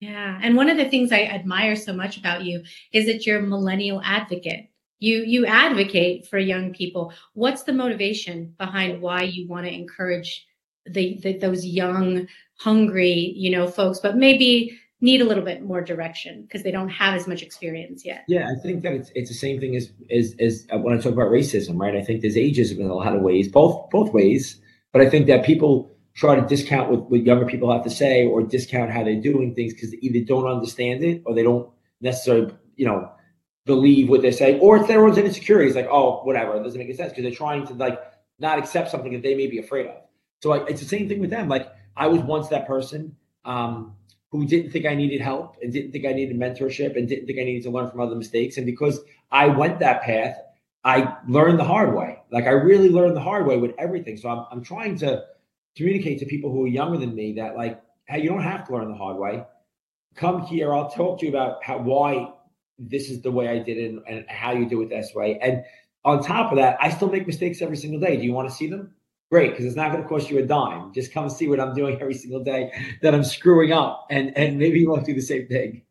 Yeah. 0.00 0.38
And 0.42 0.56
one 0.56 0.68
of 0.68 0.76
the 0.76 0.88
things 0.88 1.12
I 1.12 1.22
admire 1.22 1.76
so 1.76 1.92
much 1.94 2.18
about 2.18 2.44
you 2.44 2.62
is 2.92 3.06
that 3.06 3.24
you're 3.24 3.38
a 3.38 3.42
millennial 3.42 4.02
advocate. 4.04 4.70
You 4.98 5.24
you 5.24 5.46
advocate 5.46 6.26
for 6.26 6.38
young 6.38 6.72
people. 6.72 7.12
What's 7.32 7.62
the 7.62 7.72
motivation 7.72 8.54
behind 8.58 9.00
why 9.00 9.22
you 9.22 9.48
want 9.48 9.66
to 9.66 9.72
encourage 9.72 10.46
the, 10.86 11.18
the 11.22 11.38
those 11.38 11.64
young, 11.64 12.28
hungry, 12.58 13.32
you 13.36 13.50
know, 13.50 13.66
folks, 13.66 14.00
but 14.00 14.16
maybe 14.16 14.78
need 15.00 15.20
a 15.20 15.24
little 15.24 15.44
bit 15.44 15.62
more 15.62 15.82
direction 15.82 16.42
because 16.42 16.62
they 16.62 16.70
don't 16.70 16.88
have 16.88 17.14
as 17.14 17.26
much 17.26 17.42
experience 17.42 18.04
yet. 18.04 18.24
Yeah, 18.28 18.48
I 18.50 18.60
think 18.62 18.82
that 18.82 18.92
it's 18.92 19.10
it's 19.14 19.30
the 19.30 19.36
same 19.36 19.60
thing 19.60 19.76
as 19.76 19.90
as 20.10 20.34
as 20.38 20.66
uh, 20.72 20.78
when 20.78 20.96
I 20.96 21.00
talk 21.00 21.12
about 21.12 21.30
racism, 21.30 21.78
right? 21.78 21.96
I 21.96 22.02
think 22.02 22.22
there's 22.22 22.36
ageism 22.36 22.78
in 22.78 22.86
a 22.86 22.94
lot 22.94 23.14
of 23.14 23.22
ways, 23.22 23.48
both 23.48 23.90
both 23.90 24.12
ways. 24.12 24.60
But 24.94 25.02
I 25.02 25.10
think 25.10 25.26
that 25.26 25.44
people 25.44 25.90
try 26.14 26.36
to 26.36 26.46
discount 26.46 26.88
what, 26.88 27.10
what 27.10 27.24
younger 27.24 27.46
people 27.46 27.72
have 27.72 27.82
to 27.82 27.90
say 27.90 28.24
or 28.24 28.44
discount 28.44 28.92
how 28.92 29.02
they're 29.02 29.20
doing 29.20 29.52
things 29.52 29.74
because 29.74 29.90
they 29.90 29.96
either 29.96 30.24
don't 30.24 30.46
understand 30.46 31.02
it 31.02 31.20
or 31.26 31.34
they 31.34 31.42
don't 31.42 31.68
necessarily, 32.00 32.54
you 32.76 32.86
know, 32.86 33.10
believe 33.66 34.08
what 34.08 34.22
they 34.22 34.30
say, 34.30 34.56
or 34.60 34.76
it's 34.76 34.86
their 34.86 35.04
own 35.04 35.18
insecurities, 35.18 35.74
like, 35.74 35.88
oh, 35.90 36.20
whatever, 36.22 36.54
it 36.54 36.62
doesn't 36.62 36.78
make 36.78 36.86
any 36.86 36.96
sense 36.96 37.10
because 37.10 37.24
they're 37.24 37.34
trying 37.34 37.66
to 37.66 37.74
like 37.74 38.00
not 38.38 38.56
accept 38.56 38.88
something 38.88 39.12
that 39.12 39.22
they 39.22 39.34
may 39.34 39.48
be 39.48 39.58
afraid 39.58 39.86
of. 39.86 39.96
So 40.40 40.50
like, 40.50 40.70
it's 40.70 40.80
the 40.80 40.86
same 40.86 41.08
thing 41.08 41.18
with 41.18 41.30
them. 41.30 41.48
Like 41.48 41.72
I 41.96 42.06
was 42.06 42.20
once 42.20 42.46
that 42.48 42.66
person. 42.66 43.16
Um, 43.44 43.96
who 44.30 44.44
didn't 44.44 44.72
think 44.72 44.84
I 44.84 44.94
needed 44.94 45.20
help 45.20 45.58
and 45.62 45.72
didn't 45.72 45.92
think 45.92 46.04
I 46.06 46.12
needed 46.12 46.36
mentorship 46.36 46.96
and 46.96 47.08
didn't 47.08 47.26
think 47.26 47.38
I 47.38 47.44
needed 47.44 47.62
to 47.64 47.70
learn 47.70 47.88
from 47.88 48.00
other 48.00 48.16
mistakes. 48.16 48.56
And 48.56 48.66
because 48.66 48.98
I 49.30 49.46
went 49.46 49.78
that 49.78 50.02
path, 50.02 50.36
I 50.82 51.14
learned 51.28 51.60
the 51.60 51.64
hard 51.64 51.94
way. 51.94 52.13
Like 52.30 52.44
I 52.44 52.50
really 52.50 52.88
learned 52.88 53.16
the 53.16 53.20
hard 53.20 53.46
way 53.46 53.58
with 53.58 53.72
everything. 53.78 54.16
So 54.16 54.28
I'm, 54.28 54.46
I'm 54.50 54.64
trying 54.64 54.96
to 54.98 55.24
communicate 55.76 56.18
to 56.20 56.26
people 56.26 56.50
who 56.50 56.64
are 56.64 56.68
younger 56.68 56.98
than 56.98 57.14
me 57.14 57.32
that 57.34 57.56
like, 57.56 57.80
hey, 58.06 58.22
you 58.22 58.28
don't 58.28 58.42
have 58.42 58.66
to 58.66 58.72
learn 58.72 58.88
the 58.88 58.96
hard 58.96 59.16
way. 59.16 59.44
Come 60.14 60.42
here. 60.42 60.74
I'll 60.74 60.90
talk 60.90 61.20
to 61.20 61.26
you 61.26 61.32
about 61.32 61.62
how 61.64 61.78
why 61.78 62.32
this 62.78 63.10
is 63.10 63.22
the 63.22 63.30
way 63.30 63.48
I 63.48 63.58
did 63.58 63.78
it 63.78 63.90
and, 63.90 64.02
and 64.08 64.24
how 64.28 64.52
you 64.52 64.68
do 64.68 64.82
it 64.82 64.88
this 64.88 65.12
way. 65.14 65.38
And 65.40 65.64
on 66.04 66.22
top 66.22 66.52
of 66.52 66.58
that, 66.58 66.76
I 66.80 66.90
still 66.90 67.08
make 67.08 67.26
mistakes 67.26 67.62
every 67.62 67.76
single 67.76 68.00
day. 68.00 68.16
Do 68.16 68.24
you 68.24 68.32
want 68.32 68.48
to 68.48 68.54
see 68.54 68.68
them? 68.68 68.94
great 69.34 69.50
because 69.50 69.64
it's 69.64 69.74
not 69.74 69.90
going 69.90 70.00
to 70.00 70.08
cost 70.08 70.30
you 70.30 70.38
a 70.38 70.42
dime. 70.42 70.92
Just 70.92 71.12
come 71.12 71.28
see 71.28 71.48
what 71.48 71.58
I'm 71.58 71.74
doing 71.74 72.00
every 72.00 72.14
single 72.14 72.44
day 72.44 72.70
that 73.02 73.14
I'm 73.14 73.24
screwing 73.24 73.72
up, 73.72 74.06
and 74.08 74.36
and 74.38 74.58
maybe 74.58 74.78
you 74.78 74.88
won't 74.88 75.04
do 75.04 75.12
the 75.12 75.20
same 75.20 75.48
thing. 75.48 75.82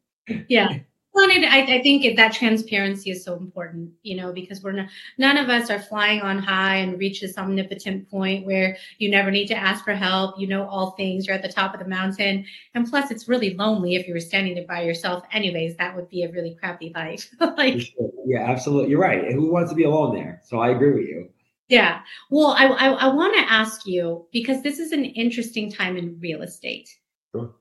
Yeah. 0.47 0.79
And 1.15 1.45
I, 1.45 1.77
I 1.77 1.81
think 1.81 2.15
that 2.15 2.33
transparency 2.33 3.11
is 3.11 3.23
so 3.23 3.35
important, 3.35 3.91
you 4.01 4.15
know, 4.15 4.33
because 4.33 4.63
we're 4.63 4.71
not, 4.71 4.87
none 5.17 5.37
of 5.37 5.49
us 5.49 5.69
are 5.69 5.79
flying 5.79 6.21
on 6.21 6.39
high 6.39 6.77
and 6.77 6.97
reach 6.97 7.21
this 7.21 7.37
omnipotent 7.37 8.09
point 8.09 8.45
where 8.45 8.77
you 8.97 9.11
never 9.11 9.29
need 9.29 9.47
to 9.47 9.55
ask 9.55 9.83
for 9.83 9.93
help. 9.93 10.39
You 10.39 10.47
know 10.47 10.67
all 10.67 10.91
things. 10.91 11.27
You're 11.27 11.35
at 11.35 11.43
the 11.43 11.51
top 11.51 11.73
of 11.73 11.79
the 11.79 11.87
mountain, 11.87 12.45
and 12.73 12.89
plus, 12.89 13.11
it's 13.11 13.27
really 13.27 13.53
lonely 13.53 13.95
if 13.95 14.07
you 14.07 14.13
were 14.13 14.19
standing 14.19 14.55
there 14.55 14.65
by 14.67 14.83
yourself. 14.83 15.23
Anyways, 15.31 15.77
that 15.77 15.95
would 15.95 16.09
be 16.09 16.23
a 16.23 16.31
really 16.31 16.55
crappy 16.55 16.91
life. 16.95 17.29
like, 17.57 17.93
yeah, 18.25 18.49
absolutely, 18.49 18.89
you're 18.89 18.99
right. 18.99 19.31
Who 19.31 19.51
wants 19.51 19.69
to 19.69 19.75
be 19.75 19.83
alone 19.83 20.15
there? 20.15 20.41
So 20.43 20.59
I 20.59 20.69
agree 20.69 20.93
with 20.93 21.07
you. 21.07 21.29
Yeah. 21.69 22.01
Well, 22.29 22.55
I, 22.57 22.65
I, 22.65 22.89
I 22.89 23.07
want 23.07 23.35
to 23.35 23.51
ask 23.51 23.87
you 23.87 24.27
because 24.31 24.61
this 24.61 24.79
is 24.79 24.91
an 24.91 25.05
interesting 25.05 25.71
time 25.71 25.97
in 25.97 26.19
real 26.19 26.41
estate. 26.41 26.89
Sure. 27.31 27.53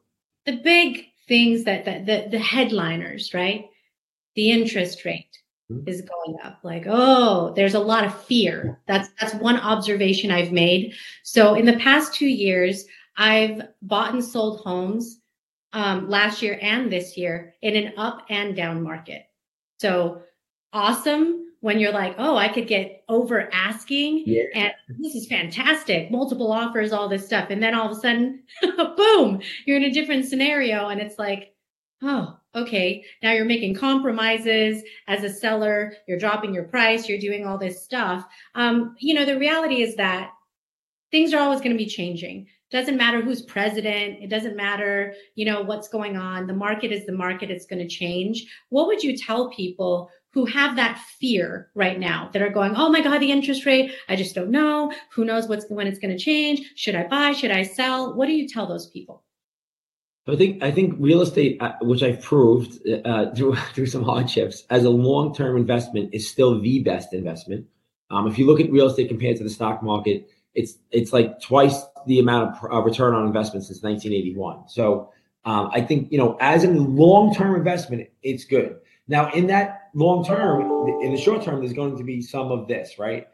The 0.45 0.57
big 0.57 1.07
things 1.33 1.65
that, 1.65 1.87
that 1.87 2.05
the, 2.05 2.29
the 2.31 2.39
headliners, 2.39 3.33
right? 3.33 3.71
The 4.35 4.51
interest 4.51 5.07
rate 5.07 5.35
mm-hmm. 5.73 5.89
is 5.89 6.03
going 6.03 6.39
up. 6.45 6.59
Like, 6.63 6.85
oh, 6.87 7.55
there's 7.57 7.73
a 7.73 7.81
lot 7.81 8.05
of 8.05 8.23
fear. 8.25 8.79
That's 8.87 9.09
that's 9.19 9.33
one 9.37 9.57
observation 9.57 10.31
I've 10.31 10.53
made. 10.53 10.95
So 11.23 11.55
in 11.55 11.65
the 11.65 11.79
past 11.79 12.13
two 12.13 12.29
years, 12.29 12.85
I've 13.17 13.63
bought 13.81 14.13
and 14.13 14.23
sold 14.23 14.61
homes 14.61 15.21
um, 15.73 16.11
last 16.11 16.43
year 16.43 16.59
and 16.61 16.93
this 16.93 17.17
year 17.17 17.55
in 17.63 17.77
an 17.77 17.95
up 17.97 18.27
and 18.29 18.55
down 18.55 18.83
market. 18.83 19.25
So 19.81 20.21
awesome 20.75 21.47
when 21.63 21.79
you're 21.79 21.93
like, 21.93 22.17
oh, 22.19 22.37
I 22.37 22.49
could 22.49 22.67
get 22.67 23.05
over 23.09 23.49
asking 23.53 24.25
yeah. 24.27 24.43
and 24.53 24.73
this 24.99 25.15
is 25.15 25.29
fantastic, 25.29 26.11
multiple 26.11 26.53
offers, 26.53 26.93
all 26.93 27.09
this 27.09 27.25
stuff. 27.25 27.51
And 27.51 27.63
then 27.63 27.73
all 27.73 27.87
of 27.87 27.97
a 27.97 28.01
sudden, 28.01 28.43
boom, 28.97 29.41
you're 29.65 29.77
in 29.77 29.85
a 29.85 29.93
different 29.93 30.25
scenario. 30.25 30.89
And 30.89 31.01
it's 31.01 31.21
like, 31.21 31.55
oh, 32.03 32.37
okay. 32.57 33.05
Now 33.23 33.31
you're 33.31 33.45
making 33.45 33.77
compromises 33.77 34.83
as 35.07 35.23
a 35.23 35.33
seller, 35.33 35.95
you're 36.09 36.19
dropping 36.19 36.53
your 36.53 36.65
price, 36.65 37.09
you're 37.09 37.19
doing 37.19 37.47
all 37.47 37.59
this 37.59 37.85
stuff. 37.85 38.27
Um, 38.57 38.97
you 38.99 39.15
know, 39.15 39.25
the 39.25 39.39
reality 39.39 39.83
is 39.83 39.95
that 39.97 40.33
things 41.13 41.33
are 41.33 41.41
always 41.41 41.61
going 41.61 41.73
to 41.73 41.79
be 41.79 41.89
changing. 41.89 42.49
Doesn't 42.73 42.97
matter 42.97 43.21
who's 43.21 43.43
president. 43.43 44.19
It 44.21 44.31
doesn't 44.31 44.57
matter, 44.57 45.15
you 45.37 45.45
know, 45.45 45.63
what's 45.63 45.89
going 45.89 46.17
on. 46.17 46.49
The 46.49 46.55
market 46.55 46.91
is 46.91 47.07
the 47.07 47.13
market. 47.13 47.53
It's 47.53 47.67
going 47.67 47.87
to 47.87 47.89
change. 47.89 48.47
What 48.71 48.89
would 48.89 49.05
you 49.05 49.17
tell 49.17 49.51
people 49.51 50.11
who 50.33 50.47
have 50.47 50.77
that 50.77 50.99
fear 51.21 51.71
right 51.75 51.99
now 51.99 52.31
that 52.33 52.43
are 52.43 52.51
going, 52.51 52.75
Oh 52.77 52.91
my 52.91 53.01
God, 53.01 53.19
the 53.19 53.31
interest 53.31 53.67
rate. 53.67 53.93
I 54.09 54.17
just 54.17 54.35
don't 54.35 54.51
know. 54.51 54.93
Who 55.13 55.25
knows 55.25 55.49
what's 55.49 55.67
when 55.69 55.87
it's 55.87 55.99
going 55.99 56.17
to 56.17 56.23
change? 56.23 56.73
Should 56.77 56.95
I 56.95 57.07
buy? 57.07 57.33
Should 57.33 57.51
I 57.51 57.63
sell? 57.63 58.15
What 58.15 58.27
do 58.27 58.33
you 58.33 58.49
tell 58.49 58.67
those 58.67 58.89
people? 58.89 59.23
I 60.29 60.37
think 60.37 60.63
I 60.63 60.71
think 60.71 60.95
real 60.99 61.21
estate, 61.21 61.61
uh, 61.61 61.73
which 61.83 62.03
I've 62.03 62.23
proved 62.23 62.87
uh, 63.05 63.35
through 63.35 63.57
through 63.75 63.87
some 63.87 64.05
hardships, 64.05 64.65
as 64.71 64.85
a 64.85 64.91
long 64.91 65.35
term 65.35 65.57
investment, 65.57 66.15
is 66.15 66.31
still 66.31 66.61
the 66.61 66.79
best 66.81 67.13
investment. 67.13 67.67
Um, 68.11 68.29
if 68.29 68.39
you 68.39 68.47
look 68.47 68.61
at 68.61 68.71
real 68.71 68.87
estate 68.87 69.09
compared 69.09 69.37
to 69.39 69.45
the 69.45 69.51
stock 69.51 69.83
market, 69.83 70.29
it's 70.55 70.79
it's 70.93 71.13
like 71.13 71.41
twice 71.41 71.83
the 72.07 72.21
amount 72.21 72.57
of 72.57 72.73
uh, 72.73 72.81
return 72.83 73.15
on 73.15 73.27
investment 73.27 73.65
since 73.65 73.83
1981. 73.83 74.69
So 74.69 75.13
Um, 75.45 75.71
I 75.73 75.81
think 75.81 76.13
you 76.13 76.19
know, 76.19 76.37
as 76.41 76.65
a 76.65 76.71
long-term 76.71 77.57
investment, 77.57 78.09
it's 78.23 78.45
good. 78.45 78.77
Now, 79.09 79.31
in 79.33 79.49
that 79.49 79.82
long 79.95 80.25
term, 80.25 80.61
in 81.03 81.13
the 81.13 81.21
short 81.21 81.43
term, 81.43 81.61
there's 81.61 81.73
going 81.73 81.97
to 81.97 82.05
be 82.05 82.23
some 82.23 82.51
of 82.51 82.69
this, 82.69 82.99
right? 82.99 83.27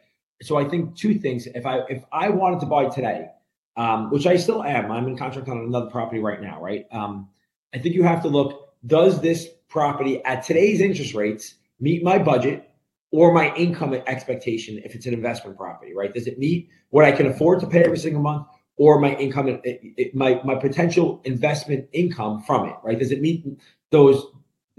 So 0.43 0.57
I 0.57 0.69
think 0.69 0.97
two 0.97 1.19
things. 1.19 1.47
If 1.47 1.67
I 1.67 1.81
if 1.89 2.03
I 2.13 2.29
wanted 2.29 2.61
to 2.61 2.67
buy 2.67 2.89
today, 2.89 3.29
um, 3.77 4.11
which 4.11 4.27
I 4.27 4.37
still 4.37 4.63
am, 4.63 4.91
I'm 4.91 5.07
in 5.07 5.17
contract 5.17 5.49
on 5.49 5.59
another 5.59 5.91
property 5.91 6.21
right 6.21 6.41
now, 6.41 6.61
right? 6.63 6.87
Um, 6.93 7.29
I 7.75 7.79
think 7.79 7.95
you 7.95 8.05
have 8.05 8.23
to 8.23 8.29
look: 8.29 8.75
Does 8.87 9.21
this 9.21 9.49
property 9.69 10.25
at 10.25 10.45
today's 10.45 10.81
interest 10.81 11.15
rates 11.15 11.55
meet 11.81 12.03
my 12.03 12.19
budget 12.19 12.71
or 13.11 13.33
my 13.33 13.55
income 13.55 13.95
expectation? 14.07 14.81
If 14.85 14.95
it's 14.95 15.07
an 15.07 15.15
investment 15.15 15.57
property, 15.57 15.95
right? 15.95 16.13
Does 16.13 16.27
it 16.27 16.39
meet 16.39 16.71
what 16.91 17.05
I 17.05 17.13
can 17.13 17.27
afford 17.27 17.61
to 17.61 17.67
pay 17.67 17.85
every 17.85 17.99
single 17.99 18.23
month? 18.23 18.47
or 18.79 19.01
my 19.01 19.15
income, 19.17 19.49
it, 19.49 19.61
it, 19.65 20.15
my 20.15 20.41
my 20.45 20.55
potential 20.55 21.21
investment 21.25 21.89
income 21.93 22.41
from 22.45 22.69
it, 22.69 22.77
right? 22.83 22.99
Does 22.99 23.11
it 23.11 23.21
meet 23.21 23.45
those 23.91 24.25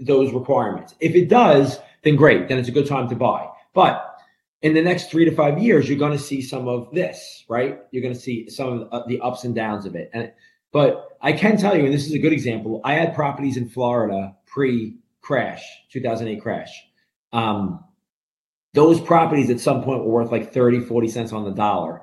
those 0.00 0.32
requirements? 0.32 0.94
If 1.00 1.14
it 1.14 1.28
does, 1.28 1.78
then 2.02 2.16
great, 2.16 2.48
then 2.48 2.58
it's 2.58 2.68
a 2.68 2.72
good 2.72 2.86
time 2.86 3.08
to 3.08 3.16
buy. 3.16 3.48
But 3.74 4.06
in 4.62 4.74
the 4.74 4.82
next 4.82 5.10
three 5.10 5.24
to 5.24 5.34
five 5.34 5.58
years, 5.58 5.88
you're 5.88 5.98
going 5.98 6.12
to 6.12 6.18
see 6.18 6.42
some 6.42 6.68
of 6.68 6.92
this, 6.92 7.44
right? 7.48 7.78
You're 7.90 8.02
going 8.02 8.14
to 8.14 8.20
see 8.20 8.48
some 8.50 8.88
of 8.92 9.08
the 9.08 9.20
ups 9.20 9.44
and 9.44 9.54
downs 9.54 9.86
of 9.86 9.94
it. 9.94 10.10
And 10.12 10.32
but 10.72 11.16
I 11.20 11.32
can 11.32 11.56
tell 11.56 11.76
you, 11.76 11.84
and 11.84 11.92
this 11.92 12.06
is 12.06 12.12
a 12.12 12.18
good 12.18 12.32
example. 12.32 12.80
I 12.84 12.94
had 12.94 13.14
properties 13.14 13.56
in 13.56 13.68
Florida 13.68 14.36
pre-crash, 14.46 15.64
2008 15.92 16.40
crash. 16.40 16.70
Um, 17.32 17.84
those 18.74 19.00
properties 19.00 19.50
at 19.50 19.58
some 19.58 19.82
point 19.82 20.04
were 20.04 20.10
worth 20.10 20.30
like 20.30 20.52
30, 20.52 20.80
40 20.80 21.08
cents 21.08 21.32
on 21.32 21.44
the 21.44 21.50
dollar 21.50 22.02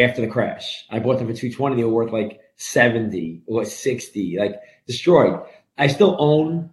after 0.00 0.22
the 0.22 0.26
crash. 0.26 0.86
I 0.90 1.00
bought 1.00 1.18
them 1.18 1.26
for 1.26 1.34
220. 1.34 1.76
They 1.76 1.84
were 1.84 1.92
worth 1.92 2.12
like 2.12 2.40
70 2.56 3.42
or 3.46 3.64
60, 3.64 4.36
like 4.38 4.54
destroyed. 4.86 5.40
I 5.76 5.88
still 5.88 6.16
own 6.18 6.70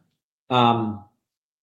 um, 0.50 1.04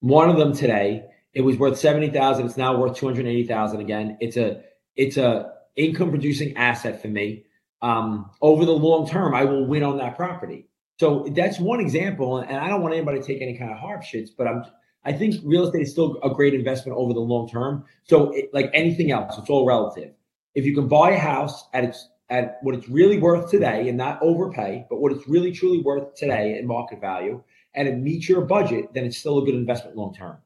one 0.01 0.31
of 0.31 0.37
them 0.37 0.55
today. 0.55 1.05
It 1.33 1.43
was 1.43 1.59
worth 1.59 1.79
70,000. 1.79 2.47
It's 2.47 2.57
now 2.57 2.77
worth 2.77 2.97
280,000 2.97 3.81
again. 3.81 4.17
It's 4.21 4.37
a 4.37 4.63
it's 4.97 5.19
a 5.19 5.53
income 5.77 6.11
producing 6.11 6.57
asset 6.57 7.03
for 7.03 7.09
me. 7.09 7.45
Um, 7.83 8.31
over 8.41 8.65
the 8.65 8.73
long 8.73 9.07
term, 9.07 9.35
I 9.35 9.45
will 9.45 9.67
win 9.67 9.83
on 9.83 9.99
that 9.99 10.17
property. 10.17 10.69
So 10.99 11.27
that's 11.37 11.61
one 11.61 11.81
example. 11.81 12.39
And 12.39 12.57
I 12.57 12.69
don't 12.69 12.81
want 12.81 12.95
anybody 12.95 13.21
to 13.21 13.27
take 13.27 13.43
any 13.43 13.59
kind 13.59 13.71
of 13.71 13.77
harp 13.77 14.03
shits, 14.03 14.31
but 14.37 14.47
I'm 14.47 14.65
I 15.05 15.13
think 15.13 15.37
real 15.45 15.67
estate 15.67 15.83
is 15.83 15.93
still 15.93 16.19
a 16.25 16.31
great 16.31 16.55
investment 16.55 16.99
over 16.99 17.13
the 17.13 17.21
long 17.21 17.49
term. 17.49 17.85
So 18.05 18.31
it, 18.31 18.51
like 18.55 18.71
anything 18.73 19.11
else, 19.11 19.37
it's 19.39 19.51
all 19.51 19.67
relative 19.67 20.13
if 20.57 20.65
you 20.65 20.75
can 20.75 20.89
buy 20.89 21.11
a 21.11 21.19
house 21.19 21.69
at 21.73 21.85
its 21.85 22.09
at 22.29 22.59
what 22.63 22.75
it's 22.75 22.89
really 22.89 23.19
worth 23.19 23.49
today 23.49 23.89
and 23.89 23.97
not 23.97 24.21
overpay, 24.21 24.85
but 24.91 25.01
what 25.01 25.13
it's 25.13 25.29
really 25.29 25.53
truly 25.53 25.79
worth 25.79 26.13
today 26.17 26.59
in 26.59 26.67
market 26.67 27.01
value, 27.01 27.41
and 27.77 27.87
it 27.87 27.99
meets 27.99 28.29
your 28.29 28.41
budget, 28.41 28.93
then 28.95 29.05
it's 29.05 29.19
still 29.19 29.39
a 29.39 29.45
good 29.45 29.55
investment 29.55 29.97
long 29.97 30.15
term. 30.15 30.39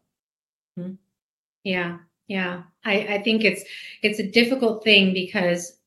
Mm-hmm. 0.79 0.95
Yeah, 1.65 1.99
yeah. 2.29 2.63
I, 2.85 3.01
I 3.01 3.23
think 3.23 3.45
it's 3.45 3.63
it's 4.03 4.19
a 4.19 4.27
difficult 4.27 4.85
thing 4.85 5.13
because 5.13 5.79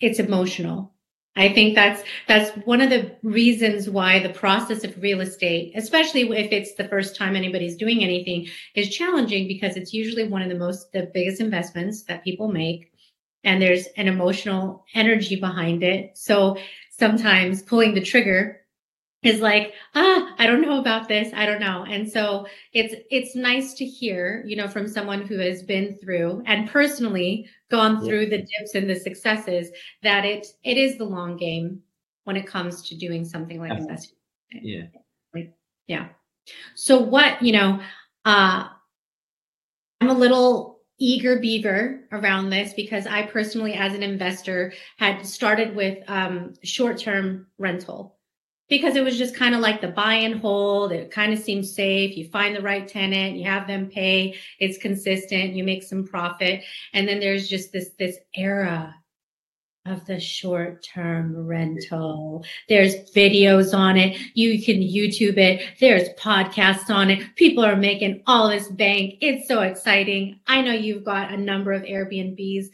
it's 0.00 0.18
emotional. 0.18 0.92
I 1.36 1.52
think 1.52 1.74
that's 1.74 2.02
that's 2.28 2.50
one 2.64 2.80
of 2.80 2.90
the 2.90 3.16
reasons 3.22 3.90
why 3.90 4.20
the 4.20 4.28
process 4.28 4.84
of 4.84 5.02
real 5.02 5.20
estate, 5.20 5.72
especially 5.74 6.22
if 6.22 6.52
it's 6.52 6.74
the 6.74 6.88
first 6.88 7.16
time 7.16 7.34
anybody's 7.34 7.76
doing 7.76 8.04
anything, 8.04 8.48
is 8.74 8.94
challenging 8.94 9.48
because 9.48 9.76
it's 9.76 9.92
usually 9.92 10.28
one 10.28 10.42
of 10.42 10.48
the 10.48 10.54
most 10.54 10.92
the 10.92 11.10
biggest 11.12 11.40
investments 11.40 12.02
that 12.04 12.24
people 12.24 12.52
make 12.52 12.92
and 13.44 13.60
there's 13.60 13.86
an 13.96 14.08
emotional 14.08 14.84
energy 14.94 15.36
behind 15.36 15.82
it. 15.82 16.16
So 16.16 16.56
sometimes 16.90 17.62
pulling 17.62 17.94
the 17.94 18.00
trigger 18.00 18.60
is 19.24 19.40
like, 19.40 19.72
ah, 19.94 20.34
I 20.38 20.46
don't 20.46 20.60
know 20.60 20.78
about 20.78 21.08
this. 21.08 21.32
I 21.34 21.46
don't 21.46 21.60
know. 21.60 21.84
And 21.88 22.10
so 22.10 22.46
it's, 22.72 22.94
it's 23.10 23.34
nice 23.34 23.74
to 23.74 23.84
hear, 23.84 24.44
you 24.46 24.54
know, 24.54 24.68
from 24.68 24.86
someone 24.86 25.26
who 25.26 25.38
has 25.38 25.62
been 25.62 25.96
through 25.98 26.42
and 26.46 26.68
personally 26.68 27.48
gone 27.70 28.04
through 28.04 28.24
yeah. 28.24 28.30
the 28.30 28.38
dips 28.38 28.74
and 28.74 28.88
the 28.88 28.94
successes 28.94 29.70
that 30.02 30.24
it, 30.24 30.46
it 30.62 30.76
is 30.76 30.98
the 30.98 31.04
long 31.04 31.36
game 31.36 31.80
when 32.24 32.36
it 32.36 32.46
comes 32.46 32.82
to 32.88 32.96
doing 32.96 33.24
something 33.24 33.58
like 33.58 33.86
this. 33.88 34.12
Yeah. 34.52 34.84
Yeah. 35.86 36.08
So 36.74 36.98
what, 36.98 37.42
you 37.42 37.52
know, 37.52 37.80
uh, 38.24 38.68
I'm 40.00 40.10
a 40.10 40.14
little 40.14 40.80
eager 40.98 41.38
beaver 41.38 42.00
around 42.12 42.50
this 42.50 42.72
because 42.74 43.06
I 43.06 43.22
personally, 43.26 43.74
as 43.74 43.94
an 43.94 44.02
investor, 44.02 44.72
had 44.98 45.24
started 45.26 45.74
with 45.74 45.98
um, 46.08 46.54
short 46.62 46.98
term 46.98 47.46
rental 47.58 48.16
because 48.68 48.96
it 48.96 49.04
was 49.04 49.18
just 49.18 49.36
kind 49.36 49.54
of 49.54 49.60
like 49.60 49.80
the 49.80 49.88
buy 49.88 50.14
and 50.14 50.40
hold. 50.40 50.92
It 50.92 51.10
kind 51.10 51.32
of 51.32 51.38
seems 51.38 51.74
safe. 51.74 52.16
You 52.16 52.28
find 52.28 52.56
the 52.56 52.62
right 52.62 52.86
tenant, 52.86 53.36
you 53.36 53.44
have 53.44 53.66
them 53.66 53.88
pay, 53.88 54.36
it's 54.58 54.78
consistent, 54.78 55.54
you 55.54 55.64
make 55.64 55.82
some 55.82 56.04
profit. 56.04 56.62
And 56.92 57.06
then 57.06 57.20
there's 57.20 57.48
just 57.48 57.72
this, 57.72 57.90
this 57.98 58.16
era 58.34 58.94
of 59.86 60.06
the 60.06 60.18
short 60.18 60.82
term 60.82 61.36
rental. 61.46 62.44
There's 62.68 62.94
videos 63.12 63.76
on 63.76 63.96
it. 63.96 64.18
You 64.34 64.62
can 64.62 64.76
YouTube 64.76 65.36
it. 65.36 65.62
There's 65.78 66.08
podcasts 66.18 66.88
on 66.88 67.10
it. 67.10 67.36
People 67.36 67.64
are 67.64 67.76
making 67.76 68.22
all 68.26 68.48
this 68.48 68.68
bank. 68.68 69.16
It's 69.20 69.46
so 69.46 69.60
exciting. 69.60 70.40
I 70.46 70.62
know 70.62 70.72
you've 70.72 71.04
got 71.04 71.32
a 71.32 71.36
number 71.36 71.72
of 71.72 71.82
Airbnbs. 71.82 72.66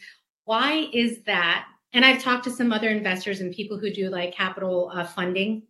Why 0.45 0.89
is 0.93 1.23
that? 1.25 1.67
And 1.93 2.05
I've 2.05 2.23
talked 2.23 2.45
to 2.45 2.51
some 2.51 2.73
other 2.73 2.89
investors 2.89 3.41
and 3.41 3.53
people 3.53 3.77
who 3.77 3.93
do 3.93 4.09
like 4.09 4.33
capital 4.33 4.93
uh, 4.95 5.05
funding. 5.05 5.65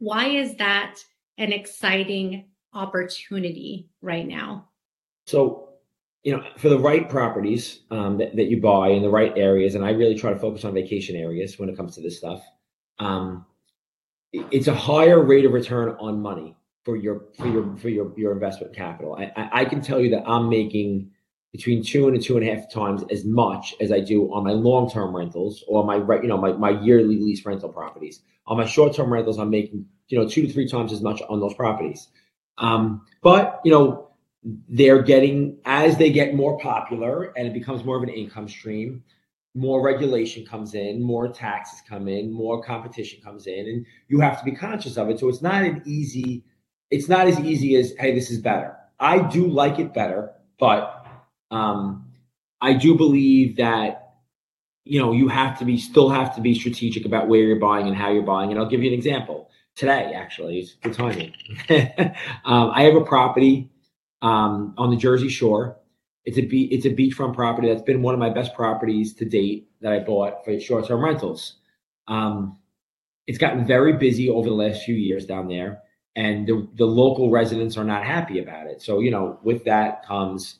Why 0.00 0.26
is 0.26 0.56
that 0.56 0.96
an 1.38 1.52
exciting 1.52 2.46
opportunity 2.74 3.88
right 4.02 4.26
now? 4.26 4.68
So 5.26 5.68
you 6.22 6.36
know, 6.36 6.44
for 6.58 6.68
the 6.68 6.78
right 6.78 7.08
properties 7.08 7.80
um, 7.90 8.18
that, 8.18 8.36
that 8.36 8.50
you 8.50 8.60
buy 8.60 8.88
in 8.88 9.02
the 9.02 9.08
right 9.08 9.32
areas, 9.36 9.74
and 9.74 9.84
I 9.84 9.90
really 9.90 10.14
try 10.14 10.32
to 10.32 10.38
focus 10.38 10.64
on 10.64 10.74
vacation 10.74 11.16
areas 11.16 11.58
when 11.58 11.68
it 11.68 11.76
comes 11.76 11.94
to 11.94 12.02
this 12.02 12.18
stuff. 12.18 12.42
Um, 12.98 13.46
it's 14.32 14.68
a 14.68 14.74
higher 14.74 15.22
rate 15.22 15.44
of 15.44 15.52
return 15.52 15.96
on 15.98 16.20
money 16.20 16.54
for 16.84 16.96
your 16.96 17.22
for 17.38 17.48
your 17.48 17.76
for 17.76 17.88
your 17.88 18.12
your 18.18 18.32
investment 18.32 18.74
capital. 18.74 19.16
I, 19.16 19.32
I, 19.36 19.60
I 19.60 19.64
can 19.64 19.80
tell 19.80 20.00
you 20.00 20.10
that 20.10 20.24
I'm 20.26 20.48
making 20.48 21.10
between 21.52 21.82
two 21.82 22.08
and 22.08 22.22
two 22.22 22.36
and 22.36 22.48
a 22.48 22.54
half 22.54 22.70
times 22.72 23.02
as 23.10 23.24
much 23.24 23.74
as 23.80 23.90
I 23.90 24.00
do 24.00 24.32
on 24.32 24.44
my 24.44 24.52
long 24.52 24.90
term 24.90 25.14
rentals 25.14 25.64
or 25.66 25.84
my 25.84 25.96
you 25.96 26.28
know 26.28 26.38
my, 26.38 26.52
my 26.52 26.70
yearly 26.70 27.18
lease 27.18 27.44
rental 27.44 27.68
properties. 27.68 28.20
On 28.46 28.56
my 28.56 28.66
short 28.66 28.94
term 28.94 29.12
rentals, 29.12 29.38
I'm 29.38 29.50
making 29.50 29.86
you 30.08 30.18
know 30.18 30.28
two 30.28 30.42
to 30.42 30.52
three 30.52 30.68
times 30.68 30.92
as 30.92 31.00
much 31.00 31.22
on 31.28 31.40
those 31.40 31.54
properties. 31.54 32.08
Um, 32.58 33.06
but 33.22 33.60
you 33.64 33.72
know 33.72 34.10
they're 34.68 35.02
getting 35.02 35.58
as 35.64 35.98
they 35.98 36.10
get 36.10 36.34
more 36.34 36.58
popular 36.58 37.32
and 37.36 37.46
it 37.46 37.52
becomes 37.52 37.84
more 37.84 37.96
of 37.96 38.02
an 38.02 38.08
income 38.08 38.48
stream 38.48 39.02
more 39.54 39.82
regulation 39.82 40.46
comes 40.46 40.74
in 40.74 41.02
more 41.02 41.28
taxes 41.28 41.82
come 41.86 42.08
in 42.08 42.32
more 42.32 42.62
competition 42.62 43.20
comes 43.22 43.46
in 43.46 43.66
and 43.66 43.86
you 44.08 44.20
have 44.20 44.38
to 44.38 44.44
be 44.44 44.52
conscious 44.52 44.96
of 44.96 45.10
it 45.10 45.18
so 45.18 45.28
it's 45.28 45.42
not 45.42 45.62
an 45.62 45.82
easy 45.84 46.44
it's 46.90 47.08
not 47.08 47.26
as 47.26 47.38
easy 47.40 47.76
as 47.76 47.92
hey 47.98 48.14
this 48.14 48.30
is 48.30 48.38
better 48.38 48.76
i 49.00 49.18
do 49.28 49.46
like 49.46 49.78
it 49.78 49.92
better 49.92 50.32
but 50.58 50.99
um 51.50 52.06
i 52.60 52.72
do 52.72 52.94
believe 52.94 53.56
that 53.56 54.14
you 54.84 55.00
know 55.00 55.12
you 55.12 55.28
have 55.28 55.58
to 55.58 55.64
be 55.64 55.76
still 55.76 56.08
have 56.08 56.34
to 56.34 56.40
be 56.40 56.54
strategic 56.54 57.04
about 57.04 57.28
where 57.28 57.40
you're 57.40 57.58
buying 57.58 57.86
and 57.86 57.96
how 57.96 58.10
you're 58.10 58.22
buying 58.22 58.50
and 58.50 58.58
i'll 58.58 58.68
give 58.68 58.82
you 58.82 58.88
an 58.88 58.94
example 58.94 59.50
today 59.76 60.12
actually 60.14 60.58
it's 60.58 60.74
good 60.82 60.92
timing 60.94 61.32
um, 62.44 62.70
i 62.74 62.82
have 62.82 62.94
a 62.94 63.04
property 63.04 63.70
um, 64.22 64.74
on 64.76 64.90
the 64.90 64.96
Jersey 64.96 65.28
Shore. 65.28 65.76
It's 66.24 66.38
a 66.38 66.42
be- 66.42 66.72
it's 66.72 66.84
a 66.84 66.90
beachfront 66.90 67.34
property 67.34 67.68
that's 67.68 67.82
been 67.82 68.02
one 68.02 68.14
of 68.14 68.20
my 68.20 68.30
best 68.30 68.54
properties 68.54 69.14
to 69.14 69.24
date 69.24 69.68
that 69.80 69.92
I 69.92 70.00
bought 70.00 70.44
for 70.44 70.58
short 70.60 70.86
term 70.86 71.02
rentals. 71.02 71.56
Um, 72.08 72.58
it's 73.26 73.38
gotten 73.38 73.66
very 73.66 73.94
busy 73.94 74.28
over 74.28 74.48
the 74.48 74.54
last 74.54 74.82
few 74.82 74.94
years 74.94 75.24
down 75.24 75.48
there, 75.48 75.82
and 76.16 76.46
the, 76.46 76.68
the 76.74 76.84
local 76.84 77.30
residents 77.30 77.76
are 77.76 77.84
not 77.84 78.04
happy 78.04 78.38
about 78.38 78.66
it. 78.66 78.82
So 78.82 79.00
you 79.00 79.10
know, 79.10 79.38
with 79.42 79.64
that 79.64 80.04
comes 80.04 80.58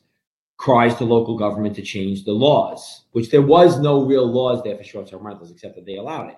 cries 0.60 0.94
to 0.94 1.04
local 1.06 1.38
government 1.38 1.74
to 1.74 1.80
change 1.80 2.24
the 2.24 2.32
laws, 2.32 3.06
which 3.12 3.30
there 3.30 3.40
was 3.40 3.80
no 3.80 4.04
real 4.04 4.30
laws 4.30 4.62
there 4.62 4.76
for 4.76 4.84
short 4.84 5.08
term 5.08 5.26
rentals 5.26 5.50
except 5.50 5.74
that 5.74 5.86
they 5.86 5.96
allowed 5.96 6.28
it. 6.28 6.36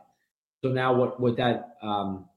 So 0.62 0.68
now 0.70 0.94
what 0.94 1.18
what 1.18 1.36
that 1.38 1.70
um, 1.82 2.28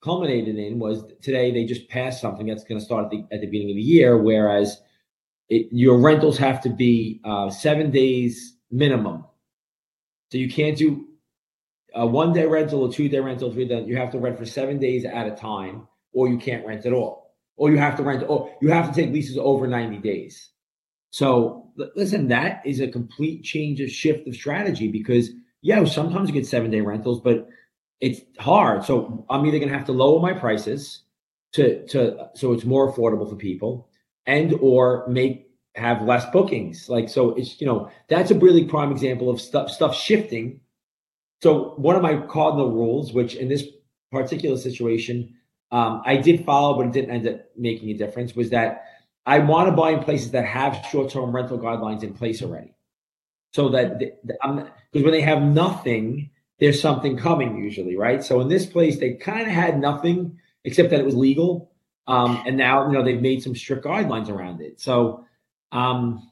culminated 0.00 0.56
in 0.56 0.78
was 0.78 1.02
today 1.20 1.50
they 1.50 1.64
just 1.64 1.88
passed 1.88 2.20
something 2.20 2.46
that's 2.46 2.62
going 2.62 2.78
to 2.78 2.84
start 2.84 3.06
at 3.06 3.10
the, 3.10 3.26
at 3.32 3.40
the 3.40 3.48
beginning 3.48 3.70
of 3.70 3.74
the 3.74 3.82
year, 3.82 4.16
whereas 4.16 4.80
it, 5.48 5.66
your 5.72 5.98
rentals 5.98 6.38
have 6.38 6.60
to 6.62 6.68
be 6.68 7.20
uh, 7.24 7.50
seven 7.50 7.90
days 7.90 8.56
minimum. 8.70 9.24
So 10.30 10.38
you 10.38 10.48
can't 10.48 10.78
do 10.78 11.08
a 11.96 12.06
one 12.06 12.32
day 12.32 12.46
rental, 12.46 12.88
a 12.88 12.92
two 12.92 13.08
day 13.08 13.18
rental, 13.18 13.52
three 13.52 13.66
day. 13.66 13.82
You 13.82 13.96
have 13.96 14.12
to 14.12 14.20
rent 14.20 14.38
for 14.38 14.46
seven 14.46 14.78
days 14.78 15.04
at 15.04 15.26
a 15.26 15.34
time, 15.34 15.88
or 16.12 16.28
you 16.28 16.38
can't 16.38 16.64
rent 16.64 16.86
at 16.86 16.92
all. 16.92 17.34
Or 17.56 17.72
you 17.72 17.78
have 17.78 17.96
to 17.96 18.04
rent, 18.04 18.22
or 18.28 18.54
you 18.62 18.70
have 18.70 18.88
to 18.88 18.94
take 18.94 19.12
leases 19.12 19.36
over 19.36 19.66
90 19.66 19.98
days. 19.98 20.50
So 21.10 21.70
listen, 21.96 22.28
that 22.28 22.62
is 22.66 22.80
a 22.80 22.88
complete 22.88 23.42
change 23.42 23.80
of 23.80 23.90
shift 23.90 24.26
of 24.28 24.34
strategy 24.34 24.88
because 24.88 25.30
yeah, 25.62 25.84
sometimes 25.84 26.28
you 26.28 26.34
get 26.34 26.46
seven 26.46 26.70
day 26.70 26.80
rentals, 26.80 27.20
but 27.20 27.48
it's 28.00 28.20
hard. 28.38 28.84
So 28.84 29.24
I'm 29.28 29.44
either 29.46 29.58
going 29.58 29.70
to 29.70 29.76
have 29.76 29.86
to 29.86 29.92
lower 29.92 30.20
my 30.20 30.32
prices 30.32 31.02
to 31.52 31.86
to 31.88 32.28
so 32.34 32.52
it's 32.52 32.64
more 32.64 32.92
affordable 32.92 33.28
for 33.28 33.36
people, 33.36 33.88
and 34.26 34.52
or 34.60 35.06
make 35.08 35.50
have 35.74 36.02
less 36.02 36.24
bookings. 36.30 36.88
Like 36.88 37.08
so, 37.08 37.30
it's 37.34 37.60
you 37.60 37.66
know 37.66 37.90
that's 38.08 38.30
a 38.30 38.38
really 38.38 38.64
prime 38.64 38.92
example 38.92 39.30
of 39.30 39.40
stuff 39.40 39.70
stuff 39.70 39.96
shifting. 39.96 40.60
So 41.42 41.74
one 41.76 41.96
of 41.96 42.02
my 42.02 42.16
cardinal 42.26 42.70
rules, 42.72 43.12
which 43.12 43.34
in 43.34 43.48
this 43.48 43.64
particular 44.10 44.56
situation 44.56 45.34
um, 45.70 46.02
I 46.04 46.16
did 46.16 46.44
follow, 46.44 46.76
but 46.76 46.86
it 46.86 46.92
didn't 46.92 47.10
end 47.10 47.28
up 47.28 47.40
making 47.56 47.90
a 47.90 47.94
difference, 47.94 48.34
was 48.34 48.50
that 48.50 48.84
I 49.28 49.40
want 49.40 49.68
to 49.68 49.72
buy 49.72 49.90
in 49.90 50.02
places 50.02 50.30
that 50.30 50.46
have 50.46 50.82
short 50.90 51.10
term 51.10 51.36
rental 51.36 51.58
guidelines 51.58 52.02
in 52.02 52.14
place 52.14 52.42
already. 52.42 52.74
So 53.52 53.68
that 53.68 53.98
because 53.98 55.04
when 55.04 55.12
they 55.12 55.20
have 55.20 55.42
nothing, 55.42 56.30
there's 56.60 56.80
something 56.80 57.18
coming 57.18 57.58
usually, 57.58 57.94
right? 57.94 58.24
So 58.24 58.40
in 58.40 58.48
this 58.48 58.64
place, 58.64 58.98
they 58.98 59.14
kind 59.14 59.42
of 59.42 59.48
had 59.48 59.78
nothing 59.78 60.38
except 60.64 60.88
that 60.90 61.00
it 61.00 61.04
was 61.04 61.14
legal. 61.14 61.70
Um, 62.06 62.42
and 62.46 62.56
now, 62.56 62.86
you 62.86 62.94
know, 62.94 63.04
they've 63.04 63.20
made 63.20 63.42
some 63.42 63.54
strict 63.54 63.84
guidelines 63.84 64.30
around 64.30 64.62
it. 64.62 64.80
So 64.80 65.26
um, 65.72 66.30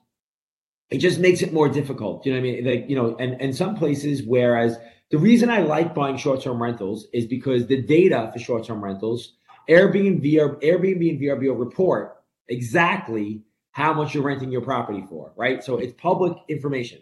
it 0.88 0.98
just 0.98 1.20
makes 1.20 1.42
it 1.42 1.52
more 1.52 1.68
difficult. 1.68 2.24
You 2.24 2.32
know 2.32 2.40
what 2.40 2.48
I 2.48 2.52
mean? 2.52 2.64
Like, 2.64 2.88
you 2.88 2.96
know, 2.96 3.14
and, 3.18 3.38
and 3.42 3.54
some 3.54 3.76
places, 3.76 4.22
whereas 4.22 4.78
the 5.10 5.18
reason 5.18 5.50
I 5.50 5.58
like 5.58 5.94
buying 5.94 6.16
short-term 6.16 6.62
rentals 6.62 7.08
is 7.12 7.26
because 7.26 7.66
the 7.66 7.82
data 7.82 8.30
for 8.32 8.38
short-term 8.38 8.82
rentals, 8.82 9.34
Airbnb, 9.68 10.24
Airbnb 10.62 11.10
and 11.10 11.20
VRBO 11.20 11.58
report 11.58 12.15
exactly 12.48 13.42
how 13.72 13.92
much 13.92 14.14
you're 14.14 14.22
renting 14.22 14.50
your 14.50 14.62
property 14.62 15.04
for, 15.08 15.32
right? 15.36 15.62
So 15.62 15.76
it's 15.76 15.92
public 16.00 16.32
information. 16.48 17.00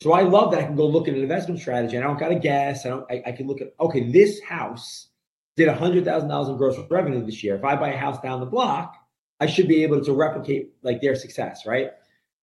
So 0.00 0.12
I 0.12 0.22
love 0.22 0.50
that 0.50 0.60
I 0.60 0.64
can 0.64 0.76
go 0.76 0.86
look 0.86 1.08
at 1.08 1.14
an 1.14 1.20
investment 1.20 1.60
strategy. 1.60 1.96
I 1.96 2.00
don't 2.00 2.18
got 2.18 2.28
to 2.28 2.38
guess. 2.38 2.84
I 2.84 2.90
don't. 2.90 3.10
I, 3.10 3.22
I, 3.26 3.32
can 3.32 3.46
look 3.46 3.60
at 3.60 3.74
okay, 3.80 4.10
this 4.10 4.42
house 4.42 5.08
did 5.56 5.68
hundred 5.68 6.04
thousand 6.04 6.28
dollars 6.28 6.48
in 6.48 6.56
gross 6.56 6.78
revenue 6.90 7.24
this 7.24 7.42
year. 7.42 7.56
If 7.56 7.64
I 7.64 7.76
buy 7.76 7.90
a 7.90 7.96
house 7.96 8.20
down 8.20 8.40
the 8.40 8.46
block, 8.46 8.94
I 9.40 9.46
should 9.46 9.68
be 9.68 9.82
able 9.84 10.02
to 10.04 10.12
replicate 10.12 10.72
like 10.82 11.00
their 11.00 11.14
success, 11.14 11.66
right? 11.66 11.90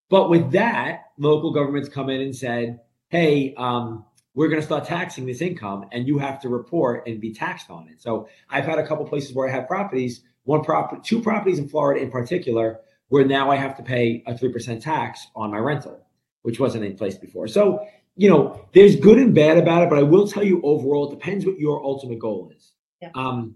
But 0.10 0.30
with 0.30 0.52
that, 0.52 1.06
local 1.18 1.54
governments 1.54 1.90
come 1.90 2.10
in 2.10 2.22
and 2.22 2.36
said, 2.36 2.80
"Hey, 3.10 3.54
um, 3.56 4.06
we're 4.34 4.50
going 4.50 4.62
to 4.62 4.66
start 4.66 4.86
taxing 4.86 5.28
this 5.28 5.42
income, 5.42 5.86
and 5.92 6.08
you 6.08 6.18
have 6.18 6.40
to 6.42 6.50
report 6.50 7.08
and 7.08 7.22
be 7.22 7.34
taxed 7.34 7.70
on 7.70 7.88
it." 7.88 8.02
So 8.02 8.28
I've 8.50 8.66
had 8.66 8.80
a 8.80 8.88
couple 8.88 9.06
places 9.06 9.36
where 9.36 9.48
I 9.48 9.52
have 9.52 9.68
properties, 9.68 10.24
one 10.44 10.64
property, 10.64 11.02
two 11.04 11.22
properties 11.22 11.60
in 11.60 11.70
Florida 11.70 12.02
in 12.02 12.12
particular, 12.12 12.80
where 13.10 13.26
now 13.26 13.52
I 13.52 13.56
have 13.56 13.78
to 13.78 13.84
pay 13.84 14.24
a 14.28 14.38
three 14.38 14.52
percent 14.52 14.82
tax 14.82 15.28
on 15.36 15.52
my 15.52 15.58
rental 15.60 16.04
which 16.44 16.60
wasn't 16.60 16.86
in 16.86 16.96
place 16.96 17.18
before. 17.18 17.48
So, 17.48 17.86
you 18.16 18.30
know, 18.30 18.68
there's 18.74 18.96
good 18.96 19.18
and 19.18 19.34
bad 19.34 19.58
about 19.58 19.84
it, 19.84 19.90
but 19.90 19.98
I 19.98 20.04
will 20.04 20.28
tell 20.28 20.44
you 20.44 20.62
overall, 20.62 21.12
it 21.12 21.20
depends 21.20 21.46
what 21.46 21.58
your 21.58 21.84
ultimate 21.84 22.20
goal 22.20 22.52
is. 22.56 22.74
Yeah. 23.02 23.10
Um, 23.16 23.56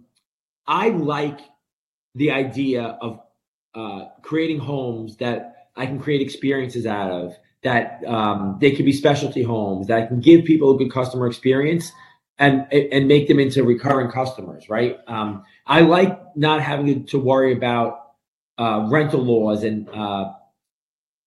I 0.66 0.90
like 0.90 1.40
the 2.16 2.32
idea 2.32 2.98
of 3.02 3.20
uh, 3.76 4.06
creating 4.24 4.60
homes 4.60 5.18
that 5.18 5.68
I 5.76 5.86
can 5.86 6.00
create 6.00 6.22
experiences 6.22 6.88
out 6.88 7.12
of, 7.12 7.38
that 7.62 8.04
um, 8.08 8.58
they 8.60 8.72
can 8.72 8.86
be 8.86 8.94
specialty 8.94 9.44
homes, 9.44 9.88
that 9.88 10.02
I 10.02 10.06
can 10.08 10.22
give 10.22 10.46
people 10.46 10.74
a 10.74 10.78
good 10.78 10.92
customer 10.92 11.28
experience 11.28 11.92
and 12.40 12.72
and 12.72 13.08
make 13.08 13.28
them 13.28 13.40
into 13.40 13.64
recurring 13.64 14.12
customers, 14.12 14.70
right? 14.70 14.98
Um, 15.08 15.44
I 15.66 15.82
like 15.82 16.20
not 16.36 16.62
having 16.62 17.06
to 17.06 17.20
worry 17.20 17.54
about 17.54 18.12
uh, 18.58 18.88
rental 18.90 19.24
laws 19.24 19.64
and 19.64 19.90
uh, 19.90 20.34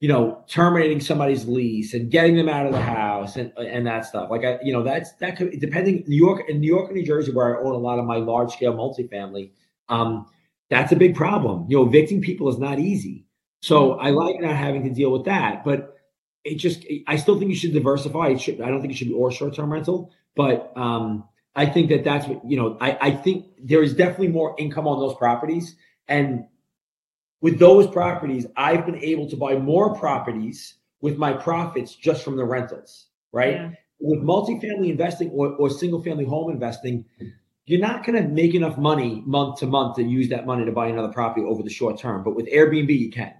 you 0.00 0.08
know, 0.08 0.44
terminating 0.48 1.00
somebody's 1.00 1.46
lease 1.46 1.92
and 1.92 2.10
getting 2.10 2.34
them 2.34 2.48
out 2.48 2.66
of 2.66 2.72
the 2.72 2.80
house 2.80 3.36
and 3.36 3.52
and 3.58 3.86
that 3.86 4.06
stuff. 4.06 4.30
Like 4.30 4.44
I, 4.44 4.58
you 4.62 4.72
know, 4.72 4.82
that's 4.82 5.12
that 5.14 5.36
could 5.36 5.58
depending 5.60 6.04
New 6.06 6.16
York 6.16 6.48
in 6.48 6.60
New 6.60 6.68
York 6.68 6.88
and 6.88 6.96
New 6.96 7.06
Jersey, 7.06 7.32
where 7.32 7.58
I 7.58 7.62
own 7.62 7.74
a 7.74 7.78
lot 7.78 7.98
of 7.98 8.04
my 8.04 8.16
large 8.16 8.52
scale 8.52 8.74
multifamily. 8.74 9.50
Um, 9.88 10.26
that's 10.70 10.92
a 10.92 10.96
big 10.96 11.16
problem. 11.16 11.66
You 11.68 11.78
know, 11.78 11.86
evicting 11.86 12.22
people 12.22 12.48
is 12.48 12.58
not 12.58 12.78
easy. 12.78 13.26
So 13.62 13.94
I 13.98 14.10
like 14.10 14.40
not 14.40 14.54
having 14.54 14.84
to 14.84 14.90
deal 14.90 15.10
with 15.10 15.24
that. 15.26 15.64
But 15.64 15.94
it 16.44 16.56
just, 16.56 16.86
I 17.06 17.16
still 17.16 17.38
think 17.38 17.50
you 17.50 17.56
should 17.56 17.74
diversify. 17.74 18.28
It 18.28 18.40
should, 18.40 18.60
I 18.60 18.68
don't 18.68 18.80
think 18.80 18.92
it 18.92 18.96
should 18.96 19.08
be 19.08 19.14
or 19.14 19.30
short 19.30 19.54
term 19.54 19.72
rental, 19.72 20.12
but 20.36 20.72
um, 20.76 21.24
I 21.54 21.66
think 21.66 21.90
that 21.90 22.04
that's 22.04 22.26
what 22.26 22.40
you 22.48 22.56
know. 22.56 22.76
I 22.80 22.98
I 23.00 23.10
think 23.10 23.46
there 23.62 23.82
is 23.82 23.94
definitely 23.94 24.28
more 24.28 24.54
income 24.58 24.86
on 24.86 24.98
those 24.98 25.16
properties 25.16 25.76
and 26.08 26.46
with 27.40 27.58
those 27.58 27.86
properties, 27.86 28.46
I've 28.56 28.84
been 28.84 28.96
able 28.96 29.28
to 29.30 29.36
buy 29.36 29.56
more 29.56 29.94
properties 29.94 30.74
with 31.00 31.16
my 31.16 31.32
profits 31.32 31.94
just 31.94 32.22
from 32.22 32.36
the 32.36 32.44
rentals, 32.44 33.06
right? 33.32 33.54
Yeah. 33.54 33.70
With 33.98 34.20
multifamily 34.20 34.90
investing 34.90 35.30
or, 35.30 35.54
or 35.54 35.70
single 35.70 36.02
family 36.02 36.24
home 36.24 36.50
investing, 36.50 37.04
you're 37.66 37.80
not 37.80 38.04
going 38.04 38.22
to 38.22 38.28
make 38.28 38.54
enough 38.54 38.76
money 38.76 39.22
month 39.26 39.60
to 39.60 39.66
month 39.66 39.96
to 39.96 40.02
use 40.02 40.28
that 40.30 40.46
money 40.46 40.64
to 40.64 40.72
buy 40.72 40.88
another 40.88 41.12
property 41.12 41.46
over 41.46 41.62
the 41.62 41.70
short 41.70 41.98
term. 41.98 42.22
But 42.24 42.34
with 42.34 42.46
Airbnb, 42.46 42.98
you 42.98 43.10
can. 43.10 43.34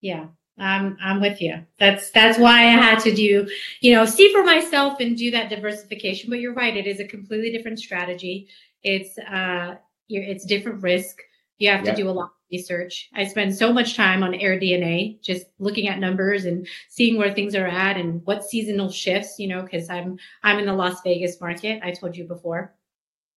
Yeah. 0.00 0.26
I'm 0.58 0.98
I'm 1.02 1.20
with 1.20 1.40
you. 1.40 1.64
That's 1.78 2.10
that's 2.10 2.38
why 2.38 2.60
I 2.60 2.70
had 2.70 2.98
to 3.00 3.14
do, 3.14 3.48
you 3.80 3.92
know, 3.94 4.04
see 4.04 4.30
for 4.32 4.44
myself 4.44 5.00
and 5.00 5.16
do 5.16 5.30
that 5.30 5.48
diversification. 5.48 6.30
But 6.30 6.40
you're 6.40 6.54
right, 6.54 6.76
it 6.76 6.86
is 6.86 7.00
a 7.00 7.06
completely 7.06 7.50
different 7.50 7.78
strategy. 7.78 8.48
It's 8.82 9.18
uh 9.18 9.76
it's 10.08 10.44
different 10.44 10.82
risk. 10.82 11.18
You 11.58 11.70
have 11.70 11.84
to 11.84 11.94
do 11.94 12.08
a 12.08 12.10
lot 12.10 12.24
of 12.24 12.30
research. 12.50 13.08
I 13.14 13.24
spend 13.24 13.54
so 13.54 13.72
much 13.72 13.96
time 13.96 14.22
on 14.22 14.32
AirDNA, 14.32 15.22
just 15.22 15.46
looking 15.58 15.88
at 15.88 16.00
numbers 16.00 16.44
and 16.44 16.66
seeing 16.88 17.16
where 17.16 17.32
things 17.32 17.54
are 17.54 17.66
at 17.66 17.96
and 17.96 18.20
what 18.26 18.44
seasonal 18.44 18.90
shifts, 18.90 19.38
you 19.38 19.48
know, 19.48 19.62
because 19.62 19.88
I'm 19.88 20.18
I'm 20.42 20.58
in 20.58 20.66
the 20.66 20.74
Las 20.74 21.00
Vegas 21.02 21.40
market. 21.40 21.80
I 21.82 21.92
told 21.92 22.16
you 22.16 22.24
before. 22.24 22.74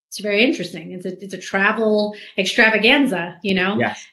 It's 0.10 0.20
very 0.20 0.44
interesting. 0.44 0.92
It's 0.92 1.06
a 1.06 1.24
it's 1.24 1.34
a 1.34 1.38
travel 1.38 2.16
extravaganza, 2.38 3.40
you 3.42 3.54
know. 3.54 3.78
Yes. 3.78 4.06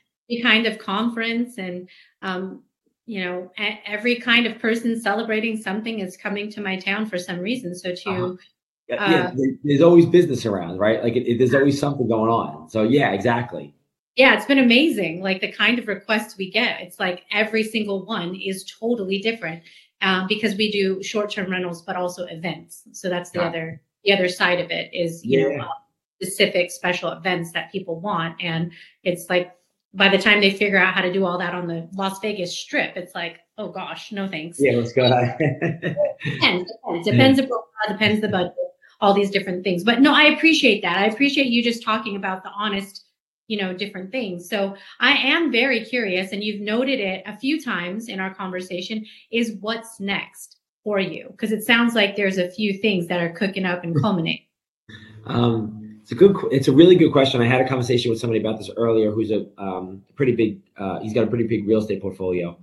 Kind 0.42 0.66
of 0.66 0.78
conference 0.78 1.58
and 1.58 1.88
um, 2.22 2.62
you 3.12 3.22
know, 3.22 3.50
every 3.84 4.16
kind 4.16 4.46
of 4.46 4.58
person 4.58 4.98
celebrating 4.98 5.58
something 5.58 5.98
is 5.98 6.16
coming 6.16 6.50
to 6.50 6.62
my 6.62 6.78
town 6.78 7.04
for 7.04 7.18
some 7.18 7.40
reason. 7.40 7.74
So 7.74 7.94
to 7.94 8.10
uh-huh. 8.10 8.36
yeah, 8.88 9.10
yeah 9.10 9.26
uh, 9.26 9.32
there's 9.62 9.82
always 9.82 10.06
business 10.06 10.46
around, 10.46 10.78
right? 10.78 11.02
Like 11.02 11.14
it, 11.14 11.30
it, 11.30 11.36
there's 11.36 11.52
always 11.52 11.78
something 11.78 12.08
going 12.08 12.30
on. 12.30 12.70
So 12.70 12.84
yeah, 12.84 13.12
exactly. 13.12 13.74
Yeah, 14.16 14.34
it's 14.34 14.46
been 14.46 14.58
amazing. 14.58 15.20
Like 15.20 15.42
the 15.42 15.52
kind 15.52 15.78
of 15.78 15.88
requests 15.88 16.38
we 16.38 16.50
get, 16.50 16.80
it's 16.80 16.98
like 16.98 17.24
every 17.30 17.62
single 17.64 18.06
one 18.06 18.34
is 18.34 18.64
totally 18.80 19.18
different 19.18 19.62
um, 20.00 20.26
because 20.26 20.56
we 20.56 20.72
do 20.72 21.02
short-term 21.02 21.50
rentals, 21.50 21.82
but 21.82 21.96
also 21.96 22.24
events. 22.24 22.84
So 22.92 23.10
that's 23.10 23.30
the 23.32 23.40
yeah. 23.40 23.48
other 23.48 23.82
the 24.04 24.12
other 24.14 24.28
side 24.30 24.58
of 24.58 24.70
it 24.70 24.88
is 24.94 25.22
you 25.22 25.50
yeah. 25.50 25.56
know 25.58 25.64
uh, 25.64 25.68
specific 26.22 26.70
special 26.70 27.10
events 27.10 27.52
that 27.52 27.70
people 27.70 28.00
want, 28.00 28.42
and 28.42 28.72
it's 29.04 29.28
like 29.28 29.54
by 29.94 30.08
the 30.08 30.18
time 30.18 30.40
they 30.40 30.50
figure 30.50 30.78
out 30.78 30.94
how 30.94 31.02
to 31.02 31.12
do 31.12 31.24
all 31.24 31.38
that 31.38 31.54
on 31.54 31.66
the 31.66 31.88
Las 31.94 32.18
Vegas 32.20 32.56
Strip, 32.56 32.96
it's 32.96 33.14
like, 33.14 33.40
oh 33.58 33.68
gosh, 33.68 34.12
no 34.12 34.28
thanks. 34.28 34.58
Yeah, 34.60 34.72
let's 34.72 34.92
go. 34.92 35.04
Ahead. 35.04 35.38
Depends. 36.24 36.72
It 36.88 37.04
depends. 37.04 37.38
the 37.38 37.62
depends 37.88 38.20
the 38.20 38.28
budget. 38.28 38.54
All 39.00 39.12
these 39.12 39.30
different 39.30 39.64
things, 39.64 39.82
but 39.82 40.00
no, 40.00 40.14
I 40.14 40.24
appreciate 40.24 40.80
that. 40.82 40.96
I 40.96 41.06
appreciate 41.06 41.48
you 41.48 41.62
just 41.62 41.82
talking 41.82 42.14
about 42.14 42.44
the 42.44 42.50
honest 42.50 43.04
you 43.48 43.60
know 43.60 43.74
different 43.74 44.10
things 44.12 44.48
so 44.48 44.74
i 45.00 45.12
am 45.12 45.50
very 45.50 45.84
curious 45.84 46.32
and 46.32 46.44
you've 46.44 46.60
noted 46.60 47.00
it 47.00 47.22
a 47.26 47.36
few 47.36 47.60
times 47.60 48.08
in 48.08 48.20
our 48.20 48.32
conversation 48.32 49.04
is 49.30 49.56
what's 49.60 49.98
next 49.98 50.58
for 50.84 51.00
you 51.00 51.26
because 51.32 51.52
it 51.52 51.62
sounds 51.62 51.94
like 51.94 52.14
there's 52.14 52.38
a 52.38 52.50
few 52.50 52.78
things 52.78 53.08
that 53.08 53.20
are 53.20 53.32
cooking 53.32 53.64
up 53.64 53.82
and 53.82 53.94
culminating 54.00 54.46
um, 55.26 55.81
it's 56.02 56.12
a 56.12 56.14
good 56.14 56.36
it's 56.50 56.68
a 56.68 56.72
really 56.72 56.96
good 56.96 57.12
question. 57.12 57.40
I 57.40 57.46
had 57.46 57.60
a 57.60 57.68
conversation 57.68 58.10
with 58.10 58.20
somebody 58.20 58.40
about 58.40 58.58
this 58.58 58.70
earlier 58.76 59.10
who's 59.10 59.30
a 59.30 59.46
um, 59.58 60.02
pretty 60.16 60.32
big 60.32 60.60
uh, 60.76 61.00
he's 61.00 61.14
got 61.14 61.24
a 61.24 61.28
pretty 61.28 61.46
big 61.46 61.66
real 61.66 61.78
estate 61.78 62.02
portfolio. 62.02 62.58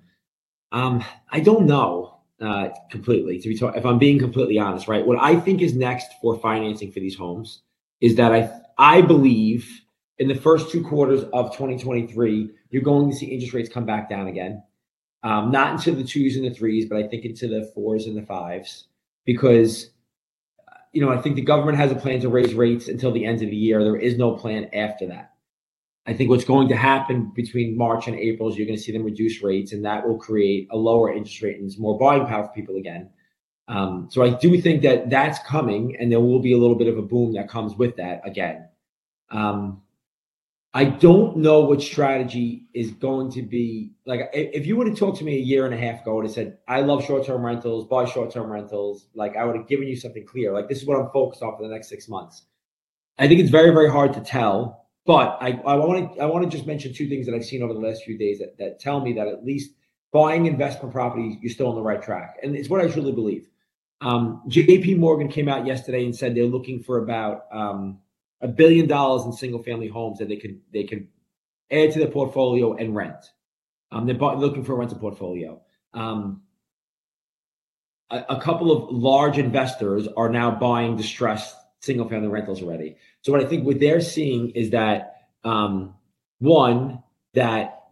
Um, 0.71 1.03
i 1.31 1.39
don't 1.39 1.65
know 1.65 2.19
uh, 2.39 2.69
completely 2.91 3.39
to 3.39 3.49
be 3.49 3.57
told, 3.57 3.75
if 3.75 3.85
i'm 3.85 3.97
being 3.97 4.19
completely 4.19 4.59
honest 4.59 4.87
right? 4.87 5.05
What 5.05 5.17
i 5.19 5.39
think 5.39 5.61
is 5.61 5.73
next 5.73 6.09
for 6.21 6.37
financing 6.37 6.91
for 6.91 6.99
these 6.99 7.15
homes 7.15 7.63
is 8.01 8.15
that 8.17 8.31
i 8.31 8.51
i 8.77 9.01
believe 9.01 9.81
in 10.19 10.27
the 10.27 10.35
first 10.35 10.69
two 10.69 10.83
quarters 10.83 11.23
of 11.33 11.51
2023, 11.53 12.49
you're 12.69 12.81
going 12.83 13.09
to 13.09 13.15
see 13.15 13.25
interest 13.25 13.53
rates 13.53 13.69
come 13.69 13.85
back 13.85 14.09
down 14.09 14.27
again. 14.27 14.61
Um, 15.23 15.51
not 15.51 15.71
into 15.71 15.91
the 15.91 16.03
twos 16.03 16.35
and 16.35 16.45
the 16.45 16.53
threes, 16.53 16.85
but 16.87 16.97
I 16.97 17.07
think 17.07 17.25
into 17.25 17.47
the 17.47 17.71
fours 17.73 18.05
and 18.05 18.15
the 18.15 18.21
fives 18.21 18.87
because, 19.25 19.91
you 20.91 21.01
know, 21.01 21.11
I 21.11 21.21
think 21.21 21.35
the 21.35 21.41
government 21.41 21.77
has 21.77 21.91
a 21.91 21.95
plan 21.95 22.19
to 22.21 22.29
raise 22.29 22.53
rates 22.53 22.87
until 22.87 23.11
the 23.11 23.25
end 23.25 23.41
of 23.41 23.49
the 23.49 23.55
year. 23.55 23.83
There 23.83 23.95
is 23.95 24.17
no 24.17 24.35
plan 24.35 24.69
after 24.73 25.07
that. 25.07 25.33
I 26.07 26.13
think 26.13 26.29
what's 26.29 26.45
going 26.45 26.69
to 26.69 26.75
happen 26.75 27.31
between 27.35 27.77
March 27.77 28.07
and 28.07 28.15
April 28.15 28.49
is 28.49 28.57
you're 28.57 28.65
going 28.65 28.77
to 28.77 28.83
see 28.83 28.91
them 28.91 29.03
reduce 29.03 29.43
rates, 29.43 29.73
and 29.73 29.85
that 29.85 30.07
will 30.07 30.17
create 30.17 30.67
a 30.71 30.77
lower 30.77 31.13
interest 31.13 31.41
rate 31.41 31.59
and 31.59 31.71
more 31.77 31.99
buying 31.99 32.25
power 32.25 32.45
for 32.45 32.53
people 32.53 32.77
again. 32.77 33.09
Um, 33.67 34.07
so 34.09 34.23
I 34.23 34.31
do 34.31 34.59
think 34.59 34.81
that 34.81 35.11
that's 35.11 35.37
coming, 35.47 35.95
and 35.99 36.11
there 36.11 36.19
will 36.19 36.39
be 36.39 36.53
a 36.53 36.57
little 36.57 36.75
bit 36.75 36.87
of 36.87 36.97
a 36.97 37.03
boom 37.03 37.33
that 37.33 37.47
comes 37.47 37.75
with 37.75 37.97
that 37.97 38.21
again. 38.25 38.67
Um, 39.29 39.83
I 40.73 40.85
don't 40.85 41.37
know 41.37 41.61
what 41.61 41.81
strategy 41.81 42.67
is 42.75 42.91
going 42.91 43.31
to 43.31 43.41
be 43.41 43.93
like. 44.05 44.29
If 44.33 44.67
you 44.67 44.77
would 44.77 44.87
have 44.87 44.97
talked 44.97 45.17
to 45.17 45.23
me 45.23 45.35
a 45.35 45.41
year 45.41 45.65
and 45.65 45.73
a 45.73 45.77
half 45.77 46.01
ago, 46.01 46.21
have 46.21 46.31
said, 46.31 46.59
I 46.67 46.81
love 46.81 47.03
short 47.03 47.25
term 47.25 47.43
rentals, 47.43 47.87
buy 47.87 48.05
short 48.05 48.31
term 48.31 48.51
rentals. 48.51 49.07
Like, 49.15 49.35
I 49.35 49.45
would 49.45 49.55
have 49.55 49.67
given 49.67 49.87
you 49.87 49.95
something 49.95 50.25
clear. 50.25 50.53
Like, 50.53 50.69
this 50.69 50.79
is 50.79 50.85
what 50.85 50.99
I'm 50.99 51.09
focused 51.11 51.41
on 51.41 51.57
for 51.57 51.63
the 51.63 51.73
next 51.73 51.89
six 51.89 52.07
months. 52.07 52.43
I 53.17 53.27
think 53.27 53.39
it's 53.39 53.49
very, 53.49 53.71
very 53.71 53.89
hard 53.89 54.13
to 54.13 54.21
tell. 54.21 54.85
But 55.05 55.39
I, 55.41 55.59
I 55.65 55.75
want 55.75 56.13
to 56.13 56.21
I 56.21 56.27
want 56.27 56.43
to 56.43 56.55
just 56.55 56.67
mention 56.67 56.93
two 56.93 57.09
things 57.09 57.25
that 57.25 57.33
I've 57.33 57.45
seen 57.45 57.63
over 57.63 57.73
the 57.73 57.79
last 57.79 58.03
few 58.03 58.15
days 58.15 58.37
that, 58.37 58.55
that 58.59 58.79
tell 58.79 58.99
me 58.99 59.13
that 59.13 59.27
at 59.27 59.43
least 59.43 59.71
buying 60.11 60.45
investment 60.45 60.93
properties, 60.93 61.37
you're 61.41 61.51
still 61.51 61.67
on 61.67 61.75
the 61.75 61.81
right 61.81 62.01
track. 62.01 62.37
And 62.43 62.55
it's 62.55 62.69
what 62.69 62.79
I 62.79 62.87
truly 62.87 63.11
believe. 63.11 63.47
Um, 64.01 64.43
JP 64.47 64.99
Morgan 64.99 65.29
came 65.29 65.49
out 65.49 65.65
yesterday 65.65 66.05
and 66.05 66.15
said 66.15 66.35
they're 66.35 66.45
looking 66.45 66.83
for 66.83 66.99
about 66.99 67.45
um, 67.51 67.99
a 68.41 68.47
billion 68.47 68.87
dollars 68.87 69.25
in 69.25 69.33
single 69.33 69.61
family 69.63 69.87
homes 69.87 70.19
that 70.19 70.29
they 70.29 70.37
can 70.37 70.61
they 70.71 70.83
can 70.83 71.07
add 71.71 71.91
to 71.91 71.99
their 71.99 72.09
portfolio 72.09 72.75
and 72.75 72.95
rent. 72.95 73.25
Um, 73.91 74.05
they're 74.05 74.15
looking 74.15 74.63
for 74.63 74.73
a 74.73 74.75
rental 74.75 74.97
portfolio. 74.99 75.61
Um, 75.93 76.43
a, 78.11 78.23
a, 78.29 78.41
couple 78.41 78.71
of 78.71 78.95
large 78.95 79.37
investors 79.37 80.07
are 80.15 80.29
now 80.29 80.51
buying 80.51 80.95
distressed 80.95 81.55
single 81.79 82.07
family 82.07 82.27
rentals 82.27 82.61
already. 82.61 82.97
So 83.21 83.31
what 83.31 83.41
I 83.41 83.45
think 83.45 83.65
what 83.65 83.79
they're 83.79 84.01
seeing 84.01 84.51
is 84.51 84.71
that 84.71 85.27
um, 85.43 85.95
one 86.39 87.03
that 87.33 87.83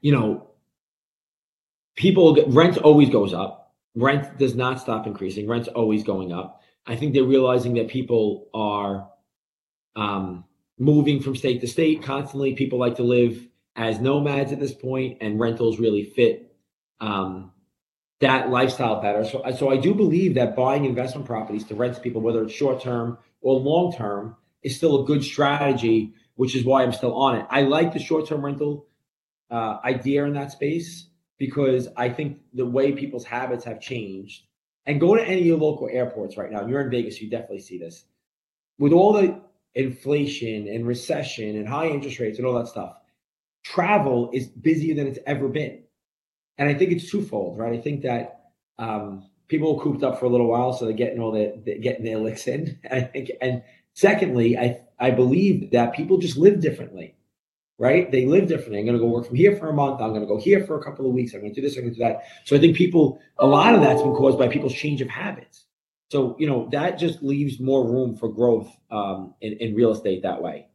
you 0.00 0.12
know 0.12 0.50
people 1.96 2.36
rent 2.48 2.78
always 2.78 3.10
goes 3.10 3.32
up. 3.32 3.74
Rent 3.94 4.38
does 4.38 4.54
not 4.54 4.78
stop 4.80 5.06
increasing. 5.06 5.48
Rent's 5.48 5.68
always 5.68 6.04
going 6.04 6.32
up. 6.32 6.60
I 6.86 6.96
think 6.96 7.14
they're 7.14 7.24
realizing 7.24 7.74
that 7.74 7.88
people 7.88 8.48
are 8.54 9.08
um, 9.96 10.44
moving 10.78 11.20
from 11.20 11.34
state 11.36 11.60
to 11.62 11.66
state 11.66 12.02
constantly. 12.02 12.54
People 12.54 12.78
like 12.78 12.96
to 12.96 13.02
live 13.02 13.46
as 13.74 14.00
nomads 14.00 14.52
at 14.52 14.60
this 14.60 14.72
point, 14.72 15.18
and 15.20 15.40
rentals 15.40 15.78
really 15.78 16.04
fit 16.04 16.54
um, 17.00 17.52
that 18.20 18.48
lifestyle 18.50 19.02
better. 19.02 19.24
So, 19.24 19.42
so 19.58 19.70
I 19.70 19.76
do 19.76 19.94
believe 19.94 20.34
that 20.34 20.56
buying 20.56 20.84
investment 20.84 21.26
properties 21.26 21.64
to 21.64 21.74
rent 21.74 21.94
to 21.96 22.00
people, 22.00 22.20
whether 22.20 22.42
it's 22.42 22.54
short 22.54 22.80
term 22.80 23.18
or 23.40 23.58
long 23.58 23.92
term, 23.92 24.36
is 24.62 24.76
still 24.76 25.02
a 25.02 25.06
good 25.06 25.22
strategy. 25.22 26.14
Which 26.36 26.54
is 26.54 26.66
why 26.66 26.82
I'm 26.82 26.92
still 26.92 27.14
on 27.14 27.36
it. 27.36 27.46
I 27.48 27.62
like 27.62 27.94
the 27.94 27.98
short 27.98 28.28
term 28.28 28.44
rental 28.44 28.88
uh, 29.50 29.78
idea 29.82 30.24
in 30.24 30.34
that 30.34 30.52
space 30.52 31.08
because 31.38 31.88
I 31.96 32.10
think 32.10 32.40
the 32.52 32.66
way 32.66 32.92
people's 32.92 33.24
habits 33.24 33.64
have 33.64 33.80
changed. 33.80 34.42
And 34.86 35.00
go 35.00 35.16
to 35.16 35.22
any 35.22 35.40
of 35.40 35.46
your 35.46 35.58
local 35.58 35.88
airports 35.90 36.36
right 36.36 36.50
now. 36.50 36.66
You're 36.66 36.80
in 36.80 36.90
Vegas, 36.90 37.20
you 37.20 37.28
definitely 37.28 37.60
see 37.60 37.78
this. 37.78 38.04
With 38.78 38.92
all 38.92 39.12
the 39.12 39.40
inflation 39.74 40.68
and 40.68 40.86
recession 40.86 41.56
and 41.56 41.68
high 41.68 41.88
interest 41.88 42.20
rates 42.20 42.38
and 42.38 42.46
all 42.46 42.54
that 42.54 42.68
stuff, 42.68 42.96
travel 43.64 44.30
is 44.32 44.46
busier 44.46 44.94
than 44.94 45.08
it's 45.08 45.18
ever 45.26 45.48
been. 45.48 45.82
And 46.56 46.68
I 46.68 46.74
think 46.74 46.92
it's 46.92 47.10
twofold, 47.10 47.58
right? 47.58 47.72
I 47.72 47.80
think 47.80 48.02
that 48.02 48.50
um, 48.78 49.28
people 49.48 49.76
are 49.76 49.82
cooped 49.82 50.04
up 50.04 50.20
for 50.20 50.26
a 50.26 50.28
little 50.28 50.46
while, 50.46 50.72
so 50.72 50.84
they're 50.84 50.94
getting 50.94 51.20
all 51.20 51.32
the 51.32 51.60
they're 51.64 51.78
getting 51.78 52.04
their 52.04 52.18
licks 52.18 52.46
in. 52.46 52.78
I 52.90 53.00
think, 53.00 53.30
and 53.40 53.62
secondly, 53.92 54.56
I 54.56 54.80
I 54.98 55.10
believe 55.10 55.72
that 55.72 55.94
people 55.94 56.18
just 56.18 56.36
live 56.36 56.60
differently, 56.60 57.15
right? 57.78 58.10
They 58.10 58.26
live 58.26 58.48
differently. 58.48 58.78
I'm 58.78 58.86
going 58.86 58.98
to 58.98 59.02
go 59.02 59.10
work 59.10 59.26
from 59.26 59.36
here 59.36 59.56
for 59.56 59.68
a 59.68 59.72
month. 59.72 60.00
I'm 60.00 60.10
going 60.10 60.22
to 60.22 60.26
go 60.26 60.38
here 60.38 60.64
for 60.64 60.78
a 60.78 60.82
couple 60.82 61.06
of 61.06 61.12
weeks. 61.12 61.34
I'm 61.34 61.40
going 61.40 61.54
to 61.54 61.60
do 61.60 61.66
this. 61.66 61.76
I'm 61.76 61.82
going 61.82 61.94
to 61.94 61.98
do 61.98 62.04
that. 62.04 62.24
So 62.44 62.56
I 62.56 62.58
think 62.58 62.76
people, 62.76 63.20
a 63.38 63.46
lot 63.46 63.74
of 63.74 63.80
that's 63.80 64.02
been 64.02 64.14
caused 64.14 64.38
by 64.38 64.48
people's 64.48 64.74
change 64.74 65.00
of 65.00 65.08
habits. 65.08 65.66
So 66.10 66.36
you 66.38 66.46
know 66.46 66.68
that 66.70 66.98
just 66.98 67.22
leaves 67.22 67.58
more 67.58 67.84
room 67.84 68.16
for 68.16 68.28
growth 68.28 68.70
um, 68.90 69.34
in, 69.40 69.54
in 69.54 69.74
real 69.74 69.92
estate 69.92 70.22
that 70.22 70.40
way. 70.40 70.68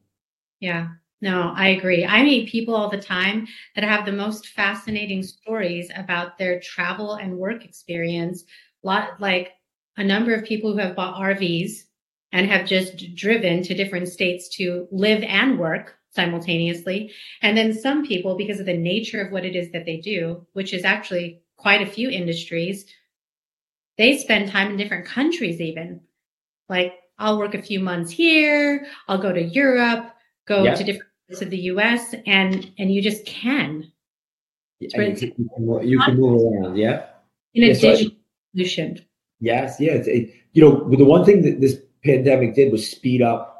Yeah, 0.60 0.89
no, 1.22 1.54
I 1.56 1.70
agree. 1.70 2.06
I 2.06 2.24
meet 2.24 2.49
people 2.49 2.76
all 2.76 2.89
the 2.89 3.02
time 3.02 3.47
that 3.76 3.84
have 3.84 4.06
the 4.06 4.12
most 4.12 4.47
fascinating 4.47 5.24
stories 5.24 5.89
about 5.95 6.38
their 6.38 6.60
travel 6.60 7.16
and 7.16 7.38
work 7.38 7.64
experience. 7.64 8.43
Lot 8.84 9.22
like 9.22 9.52
a 9.97 10.04
number 10.04 10.34
of 10.34 10.43
people 10.43 10.74
who 10.74 10.80
have 10.80 10.95
bought 10.95 11.22
RVs 11.22 11.84
and 12.34 12.49
have 12.49 12.66
just 12.66 13.16
driven 13.16 13.62
to 13.64 13.74
different 13.74 14.10
states 14.10 14.49
to 14.58 14.88
live 14.91 15.24
and 15.24 15.60
work 15.60 15.97
simultaneously. 16.12 17.12
And 17.41 17.57
then 17.57 17.74
some 17.74 18.05
people, 18.05 18.36
because 18.36 18.59
of 18.59 18.66
the 18.66 18.78
nature 18.78 19.22
of 19.22 19.32
what 19.32 19.45
it 19.45 19.55
is 19.55 19.72
that 19.72 19.86
they 19.86 19.97
do, 19.97 20.45
which 20.53 20.74
is 20.74 20.86
actually 20.86 21.41
quite 21.57 21.82
a 21.82 21.91
few 21.91 22.09
industries, 22.09 22.86
they 23.97 24.18
spend 24.18 24.49
time 24.49 24.72
in 24.72 24.78
different 24.78 25.05
countries 25.05 25.59
even. 25.59 26.01
Like 26.70 26.93
I'll 27.18 27.38
work 27.38 27.55
a 27.55 27.62
few 27.62 27.80
months 27.80 28.12
here, 28.12 28.86
I'll 29.07 29.22
go 29.22 29.32
to 29.32 29.41
Europe, 29.41 30.14
go 30.47 30.64
to 30.64 30.84
different 30.84 31.07
of 31.41 31.49
the 31.49 31.57
U.S. 31.57 32.14
and 32.26 32.70
and 32.78 32.91
you 32.91 33.01
just 33.01 33.26
can. 33.26 33.89
you, 34.80 34.89
can 34.89 35.16
you, 35.88 35.99
can 35.99 36.20
move 36.20 36.41
around, 36.41 36.76
yeah. 36.76 37.05
In 37.53 37.64
a 37.64 37.68
yeah, 37.68 37.74
digital 37.74 38.12
so 38.12 38.16
solution. 38.53 39.05
Yes, 39.39 39.78
yeah. 39.80 39.93
It, 39.93 40.34
you 40.51 40.62
know, 40.62 40.89
the 40.89 41.05
one 41.05 41.24
thing 41.24 41.41
that 41.43 41.62
this 41.62 41.80
pandemic 42.03 42.55
did 42.55 42.72
was 42.72 42.89
speed 42.89 43.22
up 43.22 43.51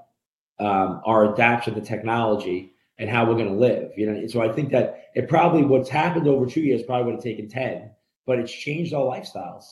um, 0.62 1.02
our 1.06 1.34
adaptation 1.34 1.74
to 1.76 1.82
technology 1.82 2.74
and 3.00 3.10
how 3.10 3.26
we're 3.26 3.36
going 3.36 3.48
to 3.48 3.60
live. 3.60 3.92
You 3.98 4.12
know, 4.12 4.28
so 4.28 4.42
I 4.42 4.52
think 4.52 4.72
that 4.72 5.10
it 5.16 5.28
probably 5.28 5.64
what's 5.64 5.90
happened 5.90 6.28
over 6.28 6.46
two 6.46 6.62
years 6.62 6.84
probably 6.84 7.06
would 7.06 7.16
have 7.16 7.24
taken 7.24 7.50
ten, 7.50 7.92
but 8.26 8.40
it's 8.40 8.52
changed 8.52 8.94
our 8.94 9.04
lifestyles. 9.04 9.64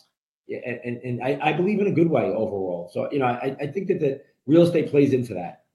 And, 0.49 0.79
and, 0.83 0.97
and 1.03 1.23
I, 1.23 1.39
I, 1.49 1.53
believe 1.53 1.79
in 1.79 1.85
a 1.85 1.91
good 1.91 2.09
way 2.09 2.23
overall. 2.23 2.89
So 2.91 3.07
you 3.11 3.19
know, 3.19 3.25
I, 3.25 3.55
I 3.61 3.67
think 3.67 3.87
that 3.89 3.99
the 3.99 4.19
real 4.47 4.63
estate 4.63 4.89
plays 4.89 5.13
into 5.13 5.35
that. 5.35 5.65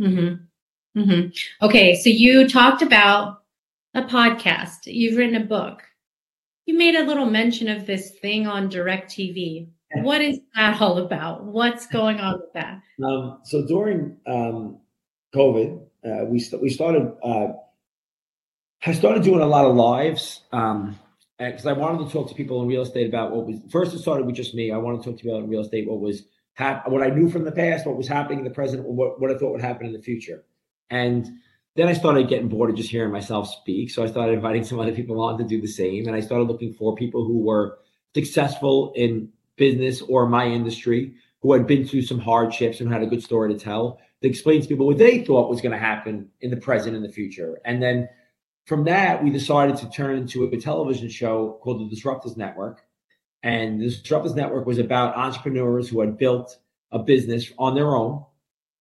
Mm-hmm. 0.00 1.00
Mm-hmm. 1.00 1.64
Okay, 1.64 1.94
so 1.94 2.10
you 2.10 2.48
talked 2.48 2.82
about 2.82 3.42
a 3.94 4.02
podcast. 4.02 4.86
You've 4.86 5.16
written 5.16 5.40
a 5.40 5.46
book. 5.46 5.82
You 6.66 6.76
made 6.76 6.96
a 6.96 7.04
little 7.04 7.26
mention 7.26 7.68
of 7.68 7.86
this 7.86 8.10
thing 8.10 8.48
on 8.48 8.68
DirecTV. 8.68 9.68
What 9.94 10.20
is 10.20 10.40
that 10.54 10.80
all 10.80 10.98
about? 10.98 11.44
What's 11.44 11.86
going 11.86 12.20
on 12.20 12.40
with 12.40 12.52
that? 12.54 12.80
Um, 13.02 13.40
so 13.44 13.66
during 13.66 14.16
um, 14.26 14.78
COVID, 15.34 15.80
uh, 16.04 16.24
we 16.26 16.38
st- 16.40 16.60
we 16.60 16.68
started. 16.68 17.12
Uh, 17.22 17.52
I 18.84 18.92
started 18.92 19.22
doing 19.22 19.40
a 19.40 19.46
lot 19.46 19.64
of 19.64 19.74
lives 19.74 20.42
because 20.50 21.66
um, 21.66 21.68
I 21.68 21.72
wanted 21.72 22.06
to 22.06 22.12
talk 22.12 22.28
to 22.28 22.34
people 22.34 22.60
in 22.62 22.68
real 22.68 22.82
estate 22.82 23.08
about 23.08 23.32
what 23.32 23.46
was. 23.46 23.60
First, 23.70 23.94
it 23.94 24.00
started 24.00 24.26
with 24.26 24.36
just 24.36 24.54
me. 24.54 24.70
I 24.70 24.76
wanted 24.76 25.02
to 25.02 25.10
talk 25.10 25.18
to 25.18 25.22
people 25.22 25.38
in 25.38 25.48
real 25.48 25.62
estate 25.62 25.88
what 25.88 26.00
was 26.00 26.24
hap- 26.54 26.88
what 26.88 27.02
I 27.02 27.08
knew 27.08 27.30
from 27.30 27.44
the 27.44 27.52
past, 27.52 27.86
what 27.86 27.96
was 27.96 28.08
happening 28.08 28.40
in 28.40 28.44
the 28.44 28.50
present, 28.50 28.84
what 28.84 29.20
what 29.20 29.30
I 29.30 29.38
thought 29.38 29.52
would 29.52 29.62
happen 29.62 29.86
in 29.86 29.92
the 29.92 30.02
future. 30.02 30.44
And 30.90 31.28
then 31.76 31.88
I 31.88 31.92
started 31.92 32.28
getting 32.28 32.48
bored 32.48 32.70
of 32.70 32.76
just 32.76 32.90
hearing 32.90 33.12
myself 33.12 33.48
speak. 33.48 33.90
So 33.90 34.02
I 34.02 34.06
started 34.06 34.32
inviting 34.32 34.64
some 34.66 34.80
other 34.80 34.92
people 34.92 35.20
on 35.22 35.38
to 35.38 35.44
do 35.44 35.60
the 35.60 35.68
same. 35.68 36.06
And 36.06 36.14
I 36.14 36.20
started 36.20 36.44
looking 36.44 36.74
for 36.74 36.94
people 36.94 37.24
who 37.24 37.38
were 37.38 37.78
successful 38.14 38.92
in 38.96 39.30
business 39.58 40.00
or 40.02 40.28
my 40.28 40.46
industry, 40.46 41.14
who 41.42 41.52
had 41.52 41.66
been 41.66 41.86
through 41.86 42.02
some 42.02 42.18
hardships 42.18 42.80
and 42.80 42.90
had 42.90 43.02
a 43.02 43.06
good 43.06 43.22
story 43.22 43.52
to 43.52 43.58
tell, 43.58 44.00
to 44.22 44.28
explain 44.28 44.62
to 44.62 44.68
people 44.68 44.86
what 44.86 44.98
they 44.98 45.24
thought 45.24 45.50
was 45.50 45.60
going 45.60 45.72
to 45.72 45.78
happen 45.78 46.28
in 46.40 46.50
the 46.50 46.56
present 46.56 46.96
and 46.96 47.04
the 47.04 47.12
future. 47.12 47.60
And 47.64 47.82
then 47.82 48.08
from 48.66 48.84
that, 48.84 49.22
we 49.22 49.30
decided 49.30 49.76
to 49.76 49.90
turn 49.90 50.16
into 50.16 50.44
a 50.44 50.56
television 50.56 51.08
show 51.08 51.58
called 51.62 51.80
the 51.80 51.94
Disruptors 51.94 52.36
Network. 52.36 52.82
And 53.42 53.80
the 53.80 53.86
Disruptors 53.86 54.34
Network 54.34 54.66
was 54.66 54.78
about 54.78 55.16
entrepreneurs 55.16 55.88
who 55.88 56.00
had 56.00 56.18
built 56.18 56.58
a 56.90 56.98
business 56.98 57.52
on 57.58 57.74
their 57.74 57.94
own. 57.94 58.24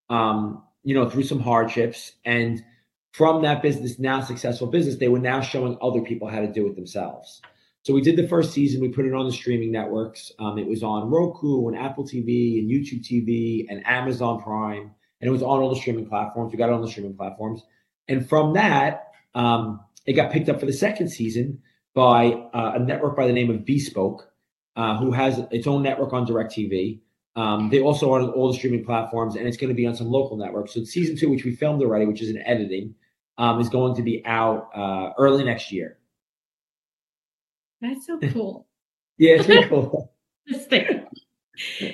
Um, 0.10 0.64
you 0.88 0.94
know, 0.94 1.10
through 1.10 1.24
some 1.24 1.42
hardships. 1.42 2.14
And 2.24 2.64
from 3.12 3.42
that 3.42 3.62
business, 3.62 4.00
now 4.00 4.22
successful 4.22 4.68
business, 4.68 4.96
they 4.96 5.10
were 5.10 5.20
now 5.20 5.42
showing 5.42 5.78
other 5.82 6.00
people 6.00 6.30
how 6.30 6.40
to 6.40 6.48
do 6.48 6.66
it 6.66 6.78
themselves. 6.78 7.42
So 7.88 7.94
we 7.94 8.02
did 8.02 8.18
the 8.18 8.28
first 8.28 8.52
season. 8.52 8.82
We 8.82 8.90
put 8.90 9.06
it 9.06 9.14
on 9.14 9.26
the 9.26 9.32
streaming 9.32 9.72
networks. 9.72 10.30
Um, 10.40 10.58
it 10.58 10.68
was 10.68 10.84
on 10.84 11.10
Roku 11.10 11.70
and 11.70 11.78
Apple 11.78 12.04
TV 12.04 12.60
and 12.60 12.70
YouTube 12.70 13.02
TV 13.02 13.66
and 13.70 13.82
Amazon 13.88 14.42
Prime, 14.42 14.92
and 15.22 15.28
it 15.30 15.32
was 15.32 15.42
on 15.42 15.62
all 15.62 15.74
the 15.74 15.80
streaming 15.80 16.06
platforms. 16.06 16.52
We 16.52 16.58
got 16.58 16.68
it 16.68 16.74
on 16.74 16.82
the 16.82 16.90
streaming 16.90 17.16
platforms, 17.16 17.64
and 18.10 18.28
from 18.28 18.56
that, 18.56 19.12
um, 19.36 19.80
it 20.06 20.14
got 20.14 20.34
picked 20.34 20.50
up 20.50 20.60
for 20.60 20.66
the 20.66 20.74
second 20.74 21.08
season 21.08 21.62
by 21.94 22.34
uh, 22.54 22.74
a 22.76 22.80
network 22.80 23.16
by 23.16 23.26
the 23.26 23.32
name 23.32 23.50
of 23.50 23.64
Bespoke, 23.64 24.30
uh, 24.76 24.98
who 24.98 25.14
has 25.14 25.40
its 25.52 25.66
own 25.66 25.82
network 25.82 26.12
on 26.12 26.28
DirecTV. 26.28 27.00
Um, 27.38 27.70
they 27.70 27.80
also 27.80 28.12
are 28.12 28.20
on 28.20 28.32
all 28.32 28.52
the 28.52 28.58
streaming 28.58 28.84
platforms, 28.84 29.38
and 29.38 29.48
it's 29.48 29.56
going 29.56 29.70
to 29.70 29.74
be 29.74 29.88
on 29.88 29.96
some 29.96 30.08
local 30.08 30.36
networks. 30.36 30.74
So 30.74 30.84
season 30.84 31.16
two, 31.16 31.30
which 31.30 31.46
we 31.46 31.56
filmed 31.56 31.82
already, 31.82 32.06
which 32.06 32.22
is 32.22 32.32
in 32.32 32.40
editing, 32.40 32.96
um, 33.38 33.62
is 33.62 33.70
going 33.70 33.96
to 33.96 34.02
be 34.02 34.26
out 34.26 34.72
uh, 34.76 35.14
early 35.18 35.46
next 35.46 35.72
year. 35.72 35.97
That's 37.82 38.08
so 38.08 38.20
cool. 38.34 38.68
yeah, 39.18 39.36
it's 39.36 39.48
really 39.48 39.68
cool. 39.68 40.14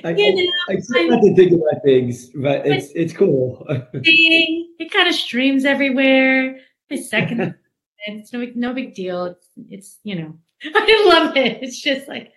I, 0.03 0.09
you 0.11 0.35
know, 0.35 0.51
I, 0.69 0.73
I 0.73 0.79
still 0.79 1.11
have 1.11 1.21
to 1.21 1.35
think 1.35 1.53
about 1.53 1.83
things, 1.83 2.27
but 2.35 2.67
it's 2.67 2.91
it's 2.93 3.13
cool. 3.13 3.65
it 3.93 4.91
kind 4.91 5.07
of 5.07 5.15
streams 5.15 5.63
everywhere. 5.63 6.59
My 6.89 6.97
second, 6.97 7.55
it's 8.07 8.33
no 8.33 8.45
no 8.55 8.73
big 8.73 8.93
deal. 8.93 9.25
It's 9.25 9.47
it's 9.69 9.99
you 10.03 10.15
know, 10.15 10.37
I 10.75 11.05
love 11.07 11.37
it. 11.37 11.63
It's 11.63 11.79
just 11.79 12.09
like, 12.09 12.33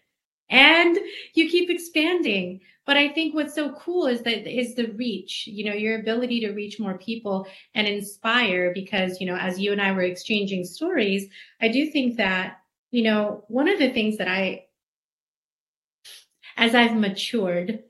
and 0.50 0.96
you 1.34 1.48
keep 1.50 1.68
expanding 1.68 2.60
but 2.86 2.96
i 2.96 3.08
think 3.08 3.34
what's 3.34 3.54
so 3.54 3.72
cool 3.72 4.06
is 4.06 4.22
that 4.22 4.48
is 4.48 4.74
the 4.74 4.86
reach 4.92 5.46
you 5.46 5.64
know 5.64 5.74
your 5.74 6.00
ability 6.00 6.40
to 6.40 6.52
reach 6.52 6.80
more 6.80 6.96
people 6.98 7.46
and 7.74 7.86
inspire 7.86 8.72
because 8.72 9.20
you 9.20 9.26
know 9.26 9.36
as 9.36 9.58
you 9.58 9.72
and 9.72 9.82
i 9.82 9.92
were 9.92 10.02
exchanging 10.02 10.64
stories 10.64 11.26
i 11.60 11.68
do 11.68 11.90
think 11.90 12.16
that 12.16 12.58
you 12.96 13.02
know 13.02 13.44
one 13.48 13.68
of 13.68 13.78
the 13.78 13.90
things 13.90 14.18
that 14.18 14.28
i 14.28 14.64
as 16.56 16.74
i've 16.74 16.96
matured 16.96 17.82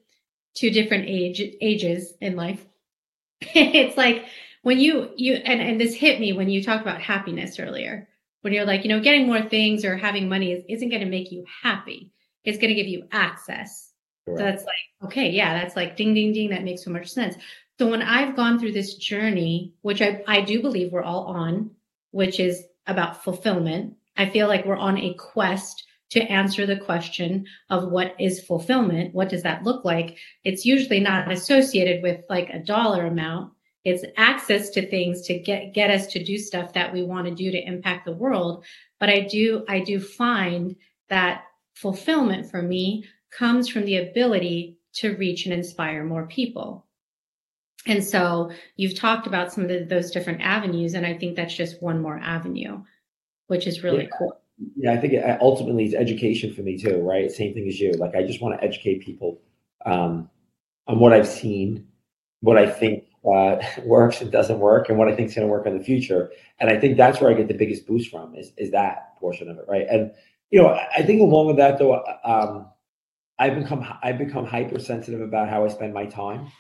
to 0.57 0.71
different 0.71 1.05
age 1.07 1.41
ages 1.61 2.15
in 2.21 2.35
life. 2.35 2.65
it's 3.41 3.97
like 3.97 4.25
when 4.63 4.81
you 4.81 5.11
you 5.17 5.35
and 5.35 5.61
and 5.61 5.81
this 5.81 5.95
hit 5.95 6.19
me 6.19 6.33
when 6.33 6.51
you 6.51 6.63
talked 6.63 6.83
about 6.83 7.01
happiness 7.01 7.61
earlier. 7.61 8.09
When 8.43 8.53
you're 8.53 8.65
like, 8.65 8.85
you 8.85 8.89
know, 8.89 9.01
getting 9.01 9.27
more 9.27 9.43
things 9.43 9.85
or 9.85 9.97
having 9.97 10.29
money 10.29 10.53
is, 10.53 10.63
isn't 10.69 10.91
going 10.91 11.01
to 11.03 11.09
make 11.09 11.33
you 11.33 11.45
happy. 11.63 12.13
It's 12.45 12.59
going 12.59 12.69
to 12.69 12.77
give 12.81 12.87
you 12.87 13.09
access. 13.11 13.91
Correct. 14.25 14.39
So 14.39 14.45
that's 14.45 14.65
like, 14.65 15.11
okay, 15.11 15.31
yeah, 15.31 15.61
that's 15.61 15.75
like 15.75 15.97
ding, 15.97 16.15
ding, 16.15 16.33
ding. 16.33 16.51
That 16.51 16.63
makes 16.63 16.85
so 16.85 16.93
much 16.93 17.09
sense. 17.09 17.35
So 17.81 17.91
when 17.91 18.03
I've 18.03 18.37
gone 18.37 18.61
through 18.61 18.71
this 18.71 18.95
journey, 18.95 19.75
which 19.83 20.01
I, 20.01 20.23
I 20.29 20.43
do 20.43 20.63
believe 20.63 20.93
we're 20.93 21.03
all 21.03 21.25
on, 21.25 21.73
which 22.13 22.39
is 22.39 22.63
about 22.87 23.25
fulfillment, 23.25 23.97
I 24.17 24.29
feel 24.31 24.49
like 24.49 24.65
we're 24.65 24.77
on 24.77 24.99
a 24.99 25.15
quest 25.15 25.85
to 26.11 26.21
answer 26.23 26.67
the 26.67 26.77
question 26.77 27.47
of 27.69 27.91
what 27.91 28.15
is 28.19 28.45
fulfillment. 28.45 29.15
What 29.15 29.29
does 29.29 29.43
that 29.43 29.65
look 29.65 29.85
like? 29.85 30.19
It's 30.45 30.65
usually 30.65 31.01
not 31.01 31.31
associated 31.31 32.03
with 32.03 32.21
like 32.29 32.49
a 32.51 32.61
dollar 32.61 33.07
amount. 33.07 33.53
It's 33.85 34.05
access 34.17 34.71
to 34.71 34.89
things 34.89 35.23
to 35.23 35.39
get, 35.39 35.75
get 35.75 35.91
us 35.91 36.07
to 36.09 36.23
do 36.23 36.39
stuff 36.39 36.73
that 36.75 36.93
we 36.93 37.03
want 37.03 37.27
to 37.27 37.35
do 37.35 37.51
to 37.51 37.67
impact 37.67 38.05
the 38.05 38.13
world. 38.13 38.65
But 38.99 39.09
I 39.09 39.21
do, 39.21 39.65
I 39.69 39.81
do 39.81 40.01
find 40.01 40.77
that 41.09 41.45
fulfillment 41.75 42.51
for 42.51 42.63
me 42.63 43.05
comes 43.31 43.69
from 43.69 43.85
the 43.85 43.99
ability 43.99 44.79
to 44.95 45.17
reach 45.17 45.45
and 45.45 45.55
inspire 45.55 46.05
more 46.05 46.27
people. 46.27 46.87
And 47.87 48.03
so 48.03 48.51
you've 48.77 48.99
talked 48.99 49.27
about 49.27 49.53
some 49.53 49.65
of 49.65 49.71
the, 49.71 49.85
those 49.85 50.11
different 50.11 50.41
avenues, 50.41 50.95
and 50.95 51.07
I 51.07 51.17
think 51.17 51.37
that's 51.37 51.55
just 51.55 51.83
one 51.83 52.01
more 52.01 52.19
avenue, 52.19 52.83
which 53.47 53.67
is 53.67 53.83
really 53.83 54.05
yeah. 54.05 54.17
cool 54.19 54.41
yeah, 54.75 54.93
I 54.93 54.97
think 54.97 55.13
it, 55.13 55.39
ultimately 55.41 55.85
it's 55.85 55.95
education 55.95 56.53
for 56.53 56.63
me 56.63 56.79
too, 56.79 57.01
right? 57.01 57.31
Same 57.31 57.53
thing 57.53 57.69
as 57.69 57.79
you. 57.79 57.93
Like 57.93 58.15
I 58.15 58.23
just 58.23 58.41
want 58.41 58.59
to 58.59 58.65
educate 58.65 59.01
people 59.05 59.41
um, 59.85 60.31
on 60.87 60.99
what 60.99 61.13
I've 61.13 61.29
seen, 61.29 61.87
what 62.41 62.57
I 62.57 62.69
think 62.69 63.05
uh, 63.25 63.57
works 63.85 64.21
and 64.21 64.33
doesn't 64.33 64.59
work, 64.59 64.89
and 64.89 64.99
what 64.99 65.09
I 65.09 65.15
think 65.15 65.29
is 65.29 65.35
going 65.35 65.47
to 65.47 65.51
work 65.51 65.67
in 65.67 65.77
the 65.77 65.85
future. 65.85 66.31
And 66.59 66.71
I 66.71 66.79
think 66.79 66.97
that's 66.97 67.21
where 67.21 67.31
I 67.31 67.35
get 67.35 67.49
the 67.49 67.55
biggest 67.55 67.87
boost 67.87 68.11
from 68.11 68.35
is 68.35 68.53
is 68.57 68.71
that 68.71 69.17
portion 69.19 69.51
of 69.51 69.59
it, 69.59 69.65
right? 69.69 69.87
And 69.91 70.13
you 70.51 70.63
know, 70.63 70.69
I 70.69 71.03
think 71.03 71.21
along 71.21 71.49
with 71.49 71.57
that 71.57 71.79
though, 71.79 72.03
um, 72.25 72.69
I've 73.39 73.57
become 73.57 73.87
I've 74.03 74.19
become 74.19 74.47
hypersensitive 74.47 75.21
about 75.21 75.51
how 75.51 75.65
I 75.65 75.69
spend 75.69 75.93
my 75.93 76.07
time 76.07 76.51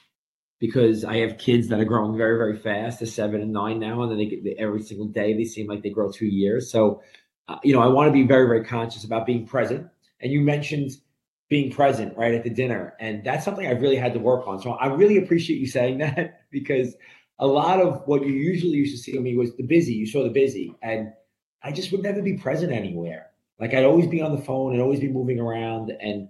because 0.59 1.05
I 1.05 1.19
have 1.19 1.39
kids 1.39 1.69
that 1.69 1.81
are 1.81 1.85
growing 1.85 2.17
very 2.17 2.37
very 2.37 2.57
fast. 2.57 3.01
They're 3.01 3.07
seven 3.07 3.41
and 3.41 3.53
nine 3.53 3.79
now, 3.79 4.03
and 4.03 4.11
then 4.11 4.19
they 4.19 4.27
get 4.27 4.57
every 4.59 4.83
single 4.83 5.07
day 5.07 5.35
they 5.35 5.45
seem 5.45 5.67
like 5.67 5.83
they 5.83 5.91
grow 5.91 6.11
two 6.11 6.27
years. 6.27 6.71
So 6.71 7.03
uh, 7.49 7.59
you 7.63 7.73
know, 7.73 7.81
I 7.81 7.87
want 7.87 8.09
to 8.09 8.13
be 8.13 8.25
very, 8.25 8.47
very 8.47 8.65
conscious 8.65 9.05
about 9.05 9.27
being 9.27 9.47
present. 9.47 9.89
And 10.21 10.33
you 10.33 10.41
mentioned 10.41 10.93
being 11.49 11.71
present 11.71 12.17
right 12.17 12.35
at 12.35 12.43
the 12.43 12.51
dinner. 12.51 12.95
And 12.99 13.23
that's 13.23 13.45
something 13.45 13.67
I've 13.67 13.81
really 13.81 13.97
had 13.97 14.13
to 14.15 14.19
work 14.19 14.49
on. 14.49 14.61
So 14.61 14.73
I 14.73 14.87
really 14.87 15.17
appreciate 15.17 15.61
you 15.61 15.67
saying 15.67 15.99
that 15.99 16.43
because 16.51 16.97
a 17.39 17.47
lot 17.47 17.81
of 17.81 18.03
what 18.07 18.25
you 18.27 18.33
usually 18.33 18.73
used 18.73 18.97
to 18.97 19.03
see 19.03 19.17
of 19.17 19.23
me 19.23 19.37
was 19.37 19.55
the 19.57 19.63
busy. 19.63 19.93
You 19.93 20.07
saw 20.07 20.25
the 20.25 20.31
busy. 20.31 20.75
And 20.83 21.13
I 21.63 21.73
just 21.73 21.93
would 21.93 22.03
never 22.03 22.23
be 22.23 22.35
present 22.35 22.73
anywhere. 22.73 23.27
Like 23.61 23.75
I'd 23.75 23.85
always 23.85 24.07
be 24.07 24.21
on 24.21 24.35
the 24.35 24.43
phone 24.43 24.73
and 24.73 24.83
always 24.83 25.01
be 25.01 25.09
moving 25.09 25.39
around. 25.39 25.91
And, 26.01 26.29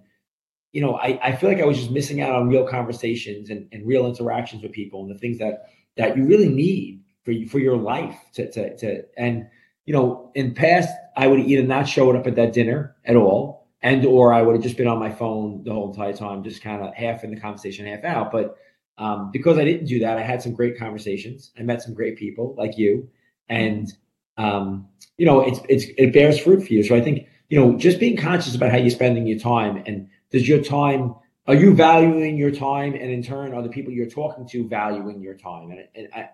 you 0.77 0.83
know, 0.83 0.93
I, 0.97 1.19
I 1.23 1.35
feel 1.35 1.49
like 1.49 1.59
I 1.59 1.65
was 1.65 1.79
just 1.79 1.89
missing 1.89 2.21
out 2.21 2.35
on 2.35 2.49
real 2.49 2.67
conversations 2.67 3.49
and, 3.49 3.67
and 3.71 3.87
real 3.87 4.05
interactions 4.05 4.61
with 4.61 4.73
people 4.73 5.01
and 5.01 5.09
the 5.09 5.17
things 5.17 5.39
that 5.39 5.71
that 5.97 6.15
you 6.15 6.23
really 6.23 6.49
need 6.49 7.01
for 7.25 7.31
you 7.31 7.49
for 7.49 7.57
your 7.57 7.75
life 7.75 8.15
to 8.35 8.51
to, 8.51 8.77
to 8.77 9.01
and 9.17 9.47
you 9.87 9.93
know, 9.93 10.31
in 10.35 10.53
past, 10.53 10.93
I 11.15 11.25
would 11.25 11.39
either 11.39 11.63
not 11.63 11.87
show 11.87 12.15
up 12.15 12.27
at 12.27 12.35
that 12.35 12.53
dinner 12.53 12.95
at 13.05 13.15
all, 13.15 13.67
and 13.81 14.05
or 14.05 14.33
I 14.33 14.43
would 14.43 14.53
have 14.53 14.61
just 14.61 14.77
been 14.77 14.85
on 14.85 14.99
my 14.99 15.09
phone 15.09 15.63
the 15.63 15.73
whole 15.73 15.89
entire 15.89 16.13
time, 16.13 16.43
just 16.43 16.61
kind 16.61 16.83
of 16.83 16.93
half 16.93 17.23
in 17.23 17.33
the 17.33 17.41
conversation, 17.41 17.87
half 17.87 18.03
out. 18.03 18.31
But 18.31 18.57
um, 18.99 19.31
because 19.31 19.57
I 19.57 19.63
didn't 19.63 19.87
do 19.87 19.97
that, 20.01 20.19
I 20.19 20.21
had 20.21 20.43
some 20.43 20.53
great 20.53 20.77
conversations. 20.77 21.53
I 21.57 21.63
met 21.63 21.81
some 21.81 21.95
great 21.95 22.17
people 22.17 22.53
like 22.55 22.77
you, 22.77 23.09
and 23.49 23.91
um, 24.37 24.87
you 25.17 25.25
know, 25.25 25.41
it's 25.41 25.59
it's 25.69 25.85
it 25.97 26.13
bears 26.13 26.37
fruit 26.37 26.67
for 26.67 26.71
you. 26.71 26.83
So 26.83 26.95
I 26.95 27.01
think 27.01 27.25
you 27.49 27.59
know, 27.59 27.75
just 27.79 27.99
being 27.99 28.15
conscious 28.15 28.53
about 28.53 28.69
how 28.69 28.77
you're 28.77 28.91
spending 28.91 29.25
your 29.25 29.39
time, 29.39 29.81
and 29.87 30.07
does 30.31 30.47
your 30.47 30.63
time 30.63 31.15
are 31.47 31.55
you 31.55 31.73
valuing 31.73 32.35
your 32.35 32.51
time, 32.51 32.93
and 32.93 33.09
in 33.09 33.23
turn, 33.23 33.53
are 33.53 33.61
the 33.61 33.69
people 33.69 33.93
you're 33.93 34.09
talking 34.09 34.45
to 34.49 34.67
valuing 34.67 35.21
your 35.21 35.33
time? 35.33 35.71
And, 35.71 35.87
and 35.95 36.09
I, 36.13 36.29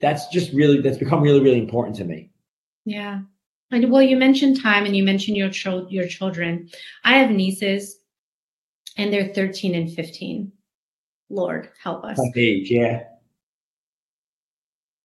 that's 0.00 0.28
just 0.28 0.52
really 0.54 0.80
that's 0.80 0.96
become 0.96 1.20
really 1.20 1.40
really 1.40 1.58
important 1.58 1.96
to 1.96 2.04
me. 2.04 2.30
Yeah. 2.86 3.20
And 3.70 3.90
well, 3.90 4.02
you 4.02 4.16
mentioned 4.16 4.60
time 4.62 4.86
and 4.86 4.96
you 4.96 5.04
mentioned 5.04 5.36
your 5.36 5.50
cho- 5.50 5.86
your 5.90 6.06
children. 6.06 6.70
I 7.04 7.18
have 7.18 7.30
nieces 7.30 7.98
and 8.96 9.12
they're 9.12 9.34
13 9.34 9.74
and 9.74 9.92
15. 9.92 10.52
Lord, 11.28 11.70
help 11.82 12.04
us. 12.04 12.20
Age, 12.36 12.70
yeah. 12.70 13.04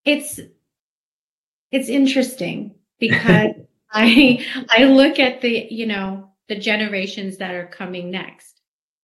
It's 0.06 0.40
it's 1.72 1.90
interesting 1.90 2.76
because 3.00 3.56
I 3.92 4.46
I 4.70 4.86
look 4.86 5.20
at 5.20 5.42
the, 5.42 5.68
you 5.70 5.86
know, 5.86 6.28
the 6.50 6.60
generations 6.60 7.38
that 7.38 7.54
are 7.54 7.68
coming 7.68 8.12
next 8.12 8.60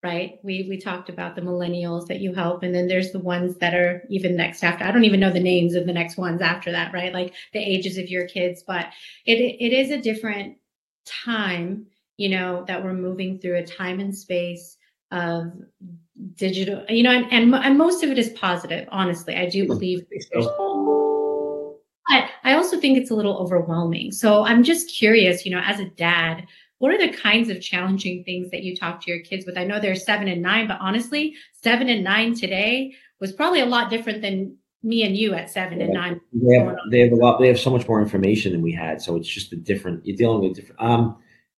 right? 0.05 0.37
We 0.43 0.67
we 0.69 0.77
talked 0.77 1.09
about 1.09 1.35
the 1.35 1.41
millennials 1.41 2.05
that 2.07 2.19
you 2.19 2.31
help, 2.31 2.61
and 2.61 2.75
then 2.75 2.87
there's 2.87 3.11
the 3.11 3.19
ones 3.19 3.57
that 3.57 3.73
are 3.73 4.03
even 4.07 4.35
next 4.35 4.63
after. 4.63 4.85
I 4.85 4.91
don't 4.91 5.03
even 5.03 5.19
know 5.19 5.31
the 5.31 5.39
names 5.39 5.73
of 5.73 5.87
the 5.87 5.93
next 5.93 6.15
ones 6.15 6.41
after 6.41 6.71
that, 6.71 6.93
right? 6.93 7.11
Like 7.11 7.33
the 7.53 7.59
ages 7.59 7.97
of 7.97 8.07
your 8.07 8.27
kids, 8.27 8.63
but 8.65 8.85
it 9.25 9.39
it 9.39 9.73
is 9.73 9.89
a 9.89 9.99
different 9.99 10.57
time, 11.05 11.87
you 12.17 12.29
know, 12.29 12.63
that 12.67 12.83
we're 12.83 12.93
moving 12.93 13.39
through 13.39 13.57
a 13.57 13.65
time 13.65 13.99
and 13.99 14.15
space 14.15 14.77
of 15.09 15.51
digital, 16.35 16.85
you 16.87 17.01
know, 17.01 17.11
and 17.11 17.25
and, 17.31 17.55
and 17.55 17.75
most 17.75 18.03
of 18.03 18.11
it 18.11 18.19
is 18.19 18.29
positive. 18.29 18.87
Honestly, 18.91 19.35
I 19.35 19.49
do 19.49 19.65
believe. 19.65 20.05
But 22.07 22.29
I 22.43 22.53
also 22.53 22.79
think 22.79 22.99
it's 22.99 23.09
a 23.09 23.15
little 23.15 23.37
overwhelming. 23.39 24.11
So 24.11 24.43
I'm 24.43 24.61
just 24.61 24.95
curious, 24.95 25.43
you 25.45 25.51
know, 25.51 25.63
as 25.65 25.79
a 25.79 25.89
dad, 25.89 26.45
what 26.79 26.93
are 26.93 26.97
the 26.97 27.15
kinds 27.15 27.49
of 27.49 27.61
challenging 27.61 28.23
things 28.23 28.51
that 28.51 28.63
you 28.63 28.75
talk 28.75 29.01
to 29.01 29.11
your 29.11 29.21
kids 29.21 29.45
with? 29.45 29.57
I 29.57 29.63
know 29.63 29.79
they're 29.79 29.95
seven 29.95 30.27
and 30.27 30.41
nine, 30.41 30.67
but 30.67 30.77
honestly, 30.81 31.35
seven 31.63 31.89
and 31.89 32.03
nine 32.03 32.35
today 32.35 32.93
was 33.19 33.31
probably 33.31 33.61
a 33.61 33.65
lot 33.65 33.89
different 33.89 34.21
than 34.21 34.57
me 34.83 35.03
and 35.03 35.15
you 35.17 35.33
at 35.33 35.49
seven 35.49 35.79
yeah. 35.79 35.85
and 35.85 35.93
nine. 35.93 36.21
They 36.33 36.57
have, 36.57 36.75
they 36.91 36.99
have 36.99 37.11
a 37.11 37.15
lot. 37.15 37.39
They 37.39 37.47
have 37.47 37.59
so 37.59 37.71
much 37.71 37.87
more 37.87 38.01
information 38.01 38.51
than 38.51 38.61
we 38.61 38.71
had, 38.71 39.01
so 39.01 39.15
it's 39.15 39.27
just 39.27 39.53
a 39.53 39.55
different. 39.55 40.05
You're 40.05 40.17
dealing 40.17 40.41
with 40.41 40.55
different. 40.55 40.81
Um, 40.81 41.17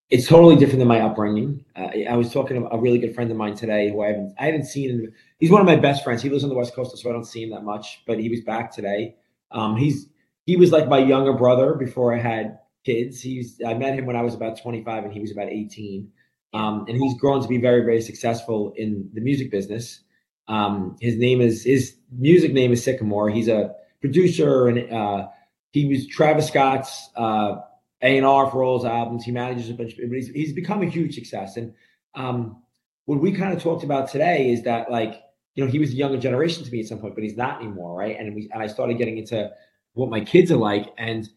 it's 0.09 0.28
totally 0.28 0.55
different 0.55 0.80
than 0.80 0.88
my 0.88 1.01
upbringing. 1.01 1.65
Uh, 1.76 1.89
I 2.09 2.15
was 2.15 2.32
talking 2.32 2.61
to 2.61 2.70
a 2.70 2.80
really 2.80 2.97
good 2.97 3.13
friend 3.13 3.30
of 3.30 3.36
mine 3.36 3.55
today 3.55 3.89
who 3.89 4.01
I 4.01 4.07
haven't 4.07 4.36
I 4.39 4.45
haven't 4.45 4.65
seen. 4.65 5.11
He's 5.39 5.51
one 5.51 5.61
of 5.61 5.68
my 5.68 5.76
best 5.76 6.03
friends. 6.03 6.22
He 6.22 6.30
lives 6.30 6.43
on 6.43 6.49
the 6.49 6.55
west 6.55 6.74
coast, 6.74 6.97
so 6.97 7.09
I 7.09 7.13
don't 7.13 7.26
see 7.26 7.43
him 7.43 7.49
that 7.49 7.63
much. 7.63 8.03
But 8.07 8.20
he 8.20 8.30
was 8.30 8.41
back 8.41 8.72
today. 8.72 9.15
Um, 9.51 9.76
he's 9.76 10.07
he 10.45 10.55
was 10.55 10.72
like 10.72 10.88
my 10.88 10.99
younger 10.99 11.34
brother 11.34 11.74
before 11.74 12.15
I 12.15 12.20
had 12.20 12.59
kids. 12.88 13.22
He's 13.22 13.62
I 13.66 13.74
met 13.74 13.94
him 13.94 14.06
when 14.06 14.16
I 14.16 14.22
was 14.22 14.34
about 14.34 14.62
25 14.62 15.04
and 15.04 15.14
he 15.14 15.20
was 15.20 15.32
about 15.32 15.50
18. 15.50 16.10
Um, 16.54 16.86
and 16.88 16.98
he's 16.98 17.20
grown 17.20 17.42
to 17.42 17.48
be 17.48 17.58
very, 17.58 17.82
very 17.82 18.02
successful 18.02 18.74
in 18.76 19.10
the 19.14 19.22
music 19.22 19.52
business. 19.52 20.02
Um, 20.48 20.96
his 21.02 21.18
name 21.18 21.42
is 21.42 21.64
his 21.64 21.96
music 22.12 22.54
name 22.54 22.72
is 22.72 22.84
Sycamore. 22.84 23.30
He's 23.30 23.50
a 23.50 23.76
producer 24.00 24.68
and 24.68 24.92
uh, 24.92 25.28
he 25.72 25.86
was 25.88 26.08
Travis 26.08 26.48
Scott's 26.48 27.10
uh, 27.18 27.58
A&R 28.02 28.50
for 28.50 28.64
all 28.64 28.80
his 28.80 28.86
albums. 28.86 29.26
He 29.26 29.32
manages 29.32 29.70
a 29.70 29.74
bunch, 29.74 29.94
of, 29.94 30.10
but 30.10 30.16
he's, 30.16 30.30
he's 30.30 30.54
become 30.54 30.82
a 30.82 30.90
huge 30.90 31.16
success. 31.16 31.58
And 31.58 31.74
um, 32.16 32.64
what 33.06 33.20
we 33.20 33.34
kind 33.34 33.54
of 33.54 33.62
talked 33.62 33.84
about 33.84 34.10
today 34.10 34.50
is 34.50 34.64
that 34.64 34.90
like 34.90 35.22
you 35.56 35.66
know 35.66 35.70
he 35.70 35.80
was 35.80 35.92
a 35.92 35.96
younger 35.96 36.18
generation 36.18 36.64
to 36.64 36.72
me 36.72 36.80
at 36.80 36.88
some 36.88 37.00
point, 37.00 37.16
but 37.16 37.24
he's 37.24 37.36
not 37.36 37.62
anymore, 37.62 37.98
right? 37.98 38.16
And 38.18 38.34
we 38.34 38.50
and 38.54 38.64
I 38.64 38.68
started 38.68 38.98
getting 38.98 39.18
into 39.18 39.52
what 39.94 40.10
my 40.10 40.22
kids 40.22 40.52
are 40.52 40.58
like, 40.58 40.94
and 40.98 41.28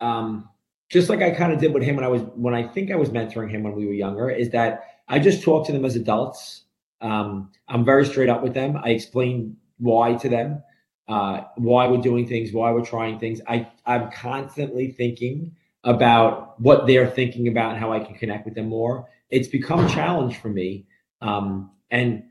um, 0.00 0.48
just 0.90 1.08
like 1.08 1.22
I 1.22 1.30
kind 1.30 1.52
of 1.52 1.60
did 1.60 1.72
with 1.72 1.84
him 1.84 1.96
when 1.96 2.04
I 2.04 2.08
was 2.08 2.22
when 2.34 2.52
I 2.52 2.66
think 2.66 2.90
I 2.90 2.96
was 2.96 3.10
mentoring 3.10 3.50
him 3.50 3.62
when 3.62 3.74
we 3.74 3.86
were 3.86 3.92
younger, 3.92 4.28
is 4.28 4.50
that 4.50 5.00
I 5.08 5.18
just 5.18 5.42
talk 5.42 5.66
to 5.66 5.72
them 5.72 5.84
as 5.84 5.96
adults. 5.96 6.64
Um, 7.00 7.50
I'm 7.68 7.84
very 7.84 8.04
straight 8.04 8.28
up 8.28 8.42
with 8.42 8.52
them. 8.52 8.76
I 8.76 8.90
explain 8.90 9.56
why 9.78 10.14
to 10.14 10.28
them, 10.28 10.62
uh, 11.08 11.42
why 11.56 11.86
we're 11.86 12.02
doing 12.02 12.26
things, 12.26 12.52
why 12.52 12.72
we're 12.72 12.84
trying 12.84 13.18
things. 13.18 13.40
I 13.48 13.68
I'm 13.86 14.10
constantly 14.10 14.90
thinking 14.90 15.56
about 15.84 16.60
what 16.60 16.86
they're 16.86 17.08
thinking 17.08 17.48
about 17.48 17.70
and 17.70 17.80
how 17.80 17.92
I 17.92 18.00
can 18.00 18.16
connect 18.16 18.44
with 18.44 18.54
them 18.54 18.68
more. 18.68 19.08
It's 19.30 19.48
become 19.48 19.86
a 19.86 19.88
challenge 19.88 20.38
for 20.38 20.48
me, 20.48 20.86
um, 21.22 21.70
and 21.90 22.24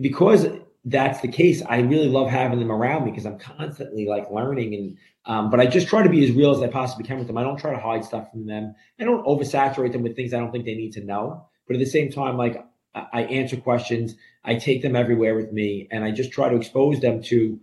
because 0.00 0.46
that's 0.84 1.20
the 1.20 1.28
case, 1.28 1.62
I 1.68 1.80
really 1.80 2.08
love 2.08 2.28
having 2.28 2.58
them 2.58 2.72
around 2.72 3.04
me 3.04 3.10
because 3.10 3.26
I'm 3.26 3.38
constantly 3.38 4.06
like 4.06 4.30
learning 4.30 4.74
and 4.74 4.96
um, 5.26 5.50
but 5.50 5.60
I 5.60 5.66
just 5.66 5.88
try 5.88 6.02
to 6.02 6.08
be 6.08 6.24
as 6.24 6.34
real 6.34 6.50
as 6.50 6.62
I 6.62 6.68
possibly 6.68 7.04
can 7.04 7.18
with 7.18 7.26
them. 7.26 7.36
I 7.36 7.42
don't 7.42 7.58
try 7.58 7.72
to 7.72 7.78
hide 7.78 8.04
stuff 8.04 8.30
from 8.30 8.46
them. 8.46 8.74
I 8.98 9.04
don't 9.04 9.24
oversaturate 9.26 9.92
them 9.92 10.02
with 10.02 10.16
things 10.16 10.32
I 10.32 10.38
don't 10.38 10.50
think 10.50 10.64
they 10.64 10.74
need 10.74 10.92
to 10.94 11.04
know. 11.04 11.46
But 11.66 11.76
at 11.76 11.78
the 11.78 11.86
same 11.86 12.10
time, 12.10 12.36
like 12.36 12.64
I 12.94 13.22
answer 13.24 13.56
questions, 13.56 14.14
I 14.44 14.54
take 14.56 14.82
them 14.82 14.96
everywhere 14.96 15.36
with 15.36 15.52
me, 15.52 15.86
and 15.90 16.04
I 16.04 16.10
just 16.10 16.32
try 16.32 16.48
to 16.48 16.56
expose 16.56 17.00
them 17.00 17.22
to 17.24 17.60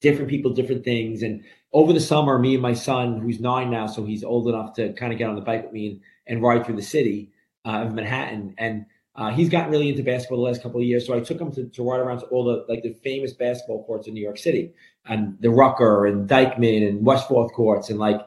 different 0.00 0.30
people, 0.30 0.52
different 0.52 0.84
things. 0.84 1.22
And 1.22 1.42
over 1.72 1.92
the 1.92 2.00
summer, 2.00 2.38
me 2.38 2.54
and 2.54 2.62
my 2.62 2.74
son, 2.74 3.20
who's 3.20 3.40
nine 3.40 3.70
now, 3.70 3.86
so 3.86 4.04
he's 4.04 4.22
old 4.22 4.48
enough 4.48 4.74
to 4.74 4.92
kind 4.92 5.12
of 5.12 5.18
get 5.18 5.28
on 5.28 5.34
the 5.34 5.40
bike 5.40 5.64
with 5.64 5.72
me 5.72 5.86
and, 5.88 6.00
and 6.26 6.42
ride 6.42 6.64
through 6.64 6.76
the 6.76 6.82
city 6.82 7.32
uh, 7.64 7.82
of 7.82 7.94
Manhattan. 7.94 8.54
And 8.58 8.86
uh, 9.20 9.28
he's 9.28 9.50
gotten 9.50 9.70
really 9.70 9.90
into 9.90 10.02
basketball 10.02 10.38
the 10.38 10.44
last 10.44 10.62
couple 10.62 10.80
of 10.80 10.86
years. 10.86 11.06
So 11.06 11.14
I 11.14 11.20
took 11.20 11.38
him 11.38 11.52
to, 11.52 11.64
to 11.64 11.82
ride 11.82 12.00
around 12.00 12.20
to 12.20 12.26
all 12.28 12.42
the 12.42 12.64
like 12.72 12.82
the 12.82 12.94
famous 13.04 13.34
basketball 13.34 13.84
courts 13.84 14.08
in 14.08 14.14
New 14.14 14.22
York 14.22 14.38
City 14.38 14.72
and 15.04 15.36
the 15.40 15.50
Rucker 15.50 16.06
and 16.06 16.26
Dyckman 16.26 16.88
and 16.88 17.04
West 17.04 17.28
Fourth 17.28 17.52
courts. 17.52 17.90
And 17.90 17.98
like, 17.98 18.18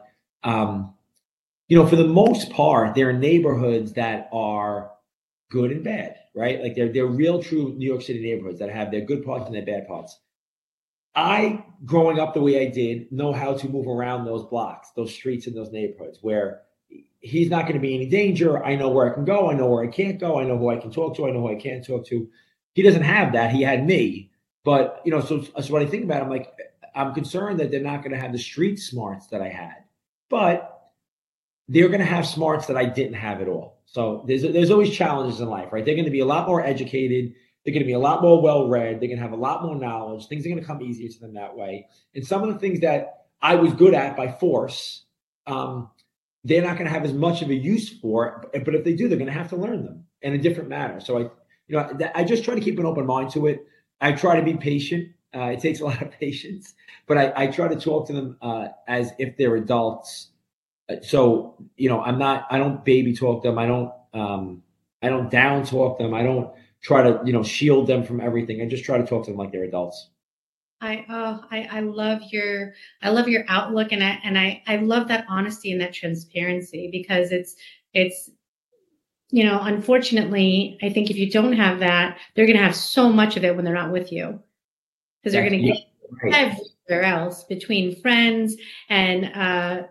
um, 0.44 0.94
you 1.66 1.76
know, 1.76 1.84
for 1.84 1.96
the 1.96 2.06
most 2.06 2.50
part, 2.50 2.94
they're 2.94 3.12
neighborhoods 3.12 3.94
that 3.94 4.28
are 4.32 4.92
good 5.50 5.72
and 5.72 5.82
bad, 5.82 6.14
right? 6.32 6.62
Like 6.62 6.76
they're, 6.76 6.92
they're 6.92 7.06
real 7.06 7.42
true 7.42 7.74
New 7.76 7.90
York 7.90 8.02
City 8.02 8.22
neighborhoods 8.22 8.60
that 8.60 8.70
have 8.70 8.92
their 8.92 9.00
good 9.00 9.24
parts 9.24 9.46
and 9.46 9.54
their 9.56 9.64
bad 9.64 9.88
parts. 9.88 10.16
I, 11.16 11.64
growing 11.84 12.20
up 12.20 12.34
the 12.34 12.40
way 12.40 12.64
I 12.64 12.70
did, 12.70 13.10
know 13.10 13.32
how 13.32 13.54
to 13.54 13.68
move 13.68 13.88
around 13.88 14.26
those 14.26 14.44
blocks, 14.44 14.90
those 14.94 15.12
streets, 15.12 15.48
and 15.48 15.56
those 15.56 15.72
neighborhoods 15.72 16.20
where 16.22 16.62
he's 17.20 17.48
not 17.48 17.62
going 17.62 17.74
to 17.74 17.80
be 17.80 17.94
any 17.94 18.06
danger. 18.06 18.62
I 18.62 18.76
know 18.76 18.90
where 18.90 19.10
I 19.10 19.14
can 19.14 19.24
go. 19.24 19.50
I 19.50 19.54
know 19.54 19.66
where 19.66 19.82
I 19.82 19.88
can't 19.88 20.20
go. 20.20 20.38
I 20.38 20.44
know 20.44 20.58
who 20.58 20.68
I 20.70 20.76
can 20.76 20.90
talk 20.90 21.16
to. 21.16 21.26
I 21.26 21.30
know 21.30 21.40
who 21.40 21.50
I 21.50 21.54
can't 21.54 21.84
talk 21.84 22.06
to. 22.08 22.28
He 22.74 22.82
doesn't 22.82 23.02
have 23.02 23.32
that. 23.32 23.50
He 23.50 23.62
had 23.62 23.86
me. 23.86 24.30
But, 24.64 25.00
you 25.04 25.12
know, 25.12 25.20
so, 25.20 25.42
so 25.42 25.72
what 25.72 25.82
I 25.82 25.86
think 25.86 26.04
about, 26.04 26.20
it, 26.20 26.24
I'm 26.24 26.30
like, 26.30 26.52
I'm 26.94 27.14
concerned 27.14 27.60
that 27.60 27.70
they're 27.70 27.80
not 27.80 28.02
going 28.02 28.12
to 28.12 28.20
have 28.20 28.32
the 28.32 28.38
street 28.38 28.78
smarts 28.78 29.26
that 29.28 29.40
I 29.40 29.48
had. 29.48 29.84
But 30.28 30.70
they're 31.68 31.88
going 31.88 32.00
to 32.00 32.06
have 32.06 32.26
smarts 32.26 32.66
that 32.66 32.76
I 32.76 32.84
didn't 32.84 33.14
have 33.14 33.40
at 33.40 33.48
all. 33.48 33.80
So 33.86 34.24
there's, 34.26 34.42
there's 34.42 34.70
always 34.70 34.94
challenges 34.94 35.40
in 35.40 35.48
life, 35.48 35.72
right? 35.72 35.84
They're 35.84 35.94
going 35.94 36.06
to 36.06 36.10
be 36.10 36.20
a 36.20 36.26
lot 36.26 36.46
more 36.46 36.64
educated. 36.64 37.34
They're 37.64 37.72
going 37.72 37.82
to 37.82 37.86
be 37.86 37.94
a 37.94 37.98
lot 37.98 38.22
more 38.22 38.42
well 38.42 38.68
read. 38.68 39.00
They're 39.00 39.08
going 39.08 39.18
to 39.18 39.22
have 39.22 39.32
a 39.32 39.36
lot 39.36 39.62
more 39.62 39.76
knowledge. 39.76 40.26
Things 40.26 40.44
are 40.44 40.50
going 40.50 40.60
to 40.60 40.66
come 40.66 40.82
easier 40.82 41.08
to 41.08 41.20
them 41.20 41.34
that 41.34 41.56
way. 41.56 41.86
And 42.14 42.26
some 42.26 42.42
of 42.42 42.52
the 42.52 42.58
things 42.58 42.80
that 42.80 43.26
I 43.40 43.54
was 43.54 43.72
good 43.72 43.94
at 43.94 44.16
by 44.16 44.32
force, 44.32 45.04
um, 45.46 45.90
they're 46.44 46.62
not 46.62 46.76
going 46.76 46.84
to 46.84 46.92
have 46.92 47.04
as 47.04 47.12
much 47.12 47.42
of 47.42 47.48
a 47.50 47.54
use 47.54 47.88
for. 47.98 48.48
it. 48.52 48.64
But 48.64 48.74
if 48.74 48.84
they 48.84 48.94
do, 48.94 49.08
they're 49.08 49.18
going 49.18 49.26
to 49.26 49.32
have 49.32 49.48
to 49.50 49.56
learn 49.56 49.84
them 49.84 50.04
in 50.22 50.34
a 50.34 50.38
different 50.38 50.68
manner. 50.68 51.00
So 51.00 51.18
I, 51.18 51.20
you 51.68 51.76
know, 51.76 51.98
I 52.14 52.22
just 52.22 52.44
try 52.44 52.54
to 52.54 52.60
keep 52.60 52.78
an 52.78 52.86
open 52.86 53.06
mind 53.06 53.30
to 53.30 53.46
it. 53.46 53.66
I 54.00 54.12
try 54.12 54.36
to 54.38 54.44
be 54.44 54.54
patient. 54.54 55.08
Uh, 55.34 55.46
it 55.46 55.60
takes 55.60 55.80
a 55.80 55.84
lot 55.86 56.00
of 56.02 56.10
patience, 56.12 56.74
but 57.06 57.18
I, 57.18 57.32
I 57.34 57.46
try 57.48 57.68
to 57.68 57.76
talk 57.76 58.06
to 58.08 58.12
them 58.12 58.36
uh, 58.42 58.68
as 58.86 59.12
if 59.18 59.36
they're 59.36 59.56
adults. 59.56 60.28
So 61.02 61.56
you 61.76 61.88
know, 61.88 62.02
I'm 62.02 62.18
not. 62.18 62.46
I 62.50 62.58
don't 62.58 62.84
baby 62.84 63.16
talk 63.16 63.42
them. 63.42 63.58
I 63.58 63.66
don't. 63.66 63.90
Um, 64.12 64.62
I 65.02 65.08
don't 65.08 65.30
down 65.30 65.64
talk 65.64 65.98
them. 65.98 66.12
I 66.12 66.22
don't 66.22 66.52
try 66.82 67.02
to 67.02 67.20
you 67.24 67.32
know 67.32 67.42
shield 67.42 67.86
them 67.86 68.04
from 68.04 68.20
everything. 68.20 68.60
I 68.60 68.66
just 68.66 68.84
try 68.84 68.98
to 68.98 69.06
talk 69.06 69.24
to 69.24 69.30
them 69.30 69.38
like 69.38 69.50
they're 69.50 69.64
adults. 69.64 70.10
I 70.84 71.06
oh 71.08 71.40
I, 71.50 71.68
I 71.70 71.80
love 71.80 72.20
your 72.30 72.74
I 73.02 73.10
love 73.10 73.28
your 73.28 73.44
outlook 73.48 73.92
and 73.92 74.04
I 74.04 74.20
and 74.22 74.38
I 74.38 74.62
I 74.66 74.76
love 74.76 75.08
that 75.08 75.24
honesty 75.28 75.72
and 75.72 75.80
that 75.80 75.94
transparency 75.94 76.88
because 76.92 77.32
it's 77.32 77.56
it's 77.94 78.30
you 79.30 79.44
know 79.44 79.60
unfortunately 79.62 80.78
I 80.82 80.90
think 80.90 81.10
if 81.10 81.16
you 81.16 81.30
don't 81.30 81.54
have 81.54 81.78
that 81.80 82.18
they're 82.34 82.46
going 82.46 82.58
to 82.58 82.62
have 82.62 82.76
so 82.76 83.10
much 83.10 83.36
of 83.36 83.44
it 83.44 83.56
when 83.56 83.64
they're 83.64 83.74
not 83.74 83.92
with 83.92 84.12
you 84.12 84.40
because 85.20 85.32
they're 85.32 85.48
going 85.48 85.62
to 85.62 85.68
get 85.68 85.78
right. 86.22 86.34
everywhere 86.88 87.04
else 87.04 87.44
between 87.44 88.00
friends 88.02 88.56
and 88.90 89.24
uh, 89.34 89.86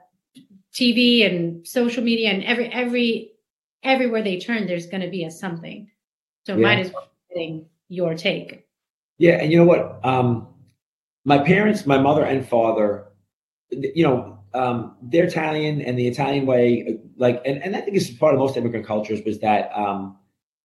TV 0.73 1.25
and 1.25 1.67
social 1.67 2.03
media 2.03 2.29
and 2.29 2.43
every 2.43 2.71
every 2.71 3.31
everywhere 3.83 4.21
they 4.21 4.39
turn 4.39 4.67
there's 4.67 4.85
going 4.85 5.01
to 5.01 5.09
be 5.09 5.23
a 5.23 5.31
something 5.31 5.89
so 6.45 6.55
yeah. 6.55 6.61
might 6.61 6.79
as 6.79 6.93
well 6.93 7.09
getting 7.29 7.65
your 7.89 8.13
take 8.13 8.67
yeah 9.17 9.41
and 9.41 9.51
you 9.51 9.57
know 9.57 9.65
what 9.65 9.99
um 10.05 10.52
my 11.25 11.39
parents, 11.39 11.85
my 11.85 11.97
mother 11.97 12.23
and 12.23 12.47
father, 12.47 13.05
you 13.69 14.03
know, 14.03 14.39
um, 14.53 14.95
they're 15.01 15.25
Italian 15.25 15.81
and 15.81 15.97
the 15.97 16.07
Italian 16.07 16.45
way, 16.45 16.99
like, 17.17 17.41
and, 17.45 17.63
and 17.63 17.75
I 17.75 17.81
think 17.81 17.97
it's 17.97 18.09
part 18.11 18.33
of 18.33 18.39
most 18.39 18.55
immigrant 18.55 18.85
cultures 18.85 19.21
was 19.25 19.39
that 19.39 19.71
um, 19.75 20.17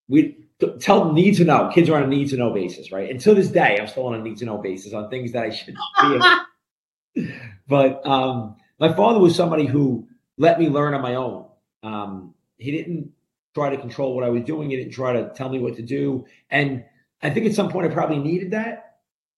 we 0.09 0.37
tell 0.81 1.05
them 1.05 1.15
need 1.15 1.37
to 1.37 1.45
know. 1.45 1.71
Kids 1.73 1.89
are 1.89 1.97
on 1.97 2.03
a 2.03 2.07
need 2.07 2.29
to 2.31 2.37
know 2.37 2.53
basis, 2.53 2.93
right? 2.93 3.11
Until 3.11 3.35
this 3.35 3.49
day, 3.49 3.79
I'm 3.81 3.87
still 3.87 4.07
on 4.07 4.15
a 4.15 4.23
need 4.23 4.39
to 4.39 4.45
know 4.45 4.59
basis 4.59 4.93
on 4.93 5.09
things 5.09 5.33
that 5.33 5.45
I 5.45 5.51
should 5.51 5.77
be. 7.15 7.31
but 7.69 8.07
um, 8.07 8.57
my 8.79 8.93
father 8.93 9.21
was 9.21 9.35
somebody 9.35 9.67
who 9.67 10.07
let 10.37 10.59
me 10.59 10.69
learn 10.69 10.95
on 10.95 11.01
my 11.01 11.15
own. 11.15 11.47
Um, 11.83 12.35
he 12.57 12.73
didn't 12.73 13.13
try 13.55 13.71
to 13.71 13.79
control 13.79 14.15
what 14.15 14.25
I 14.25 14.29
was 14.29 14.43
doing. 14.43 14.71
He 14.71 14.77
didn't 14.77 14.93
try 14.93 15.13
to 15.15 15.31
tell 15.35 15.49
me 15.49 15.61
what 15.61 15.77
to 15.77 15.83
do. 15.83 16.27
And 16.51 16.85
I 17.23 17.31
think 17.31 17.47
at 17.47 17.55
some 17.55 17.71
point 17.71 17.91
I 17.91 17.95
probably 17.95 18.19
needed 18.19 18.51
that 18.51 18.88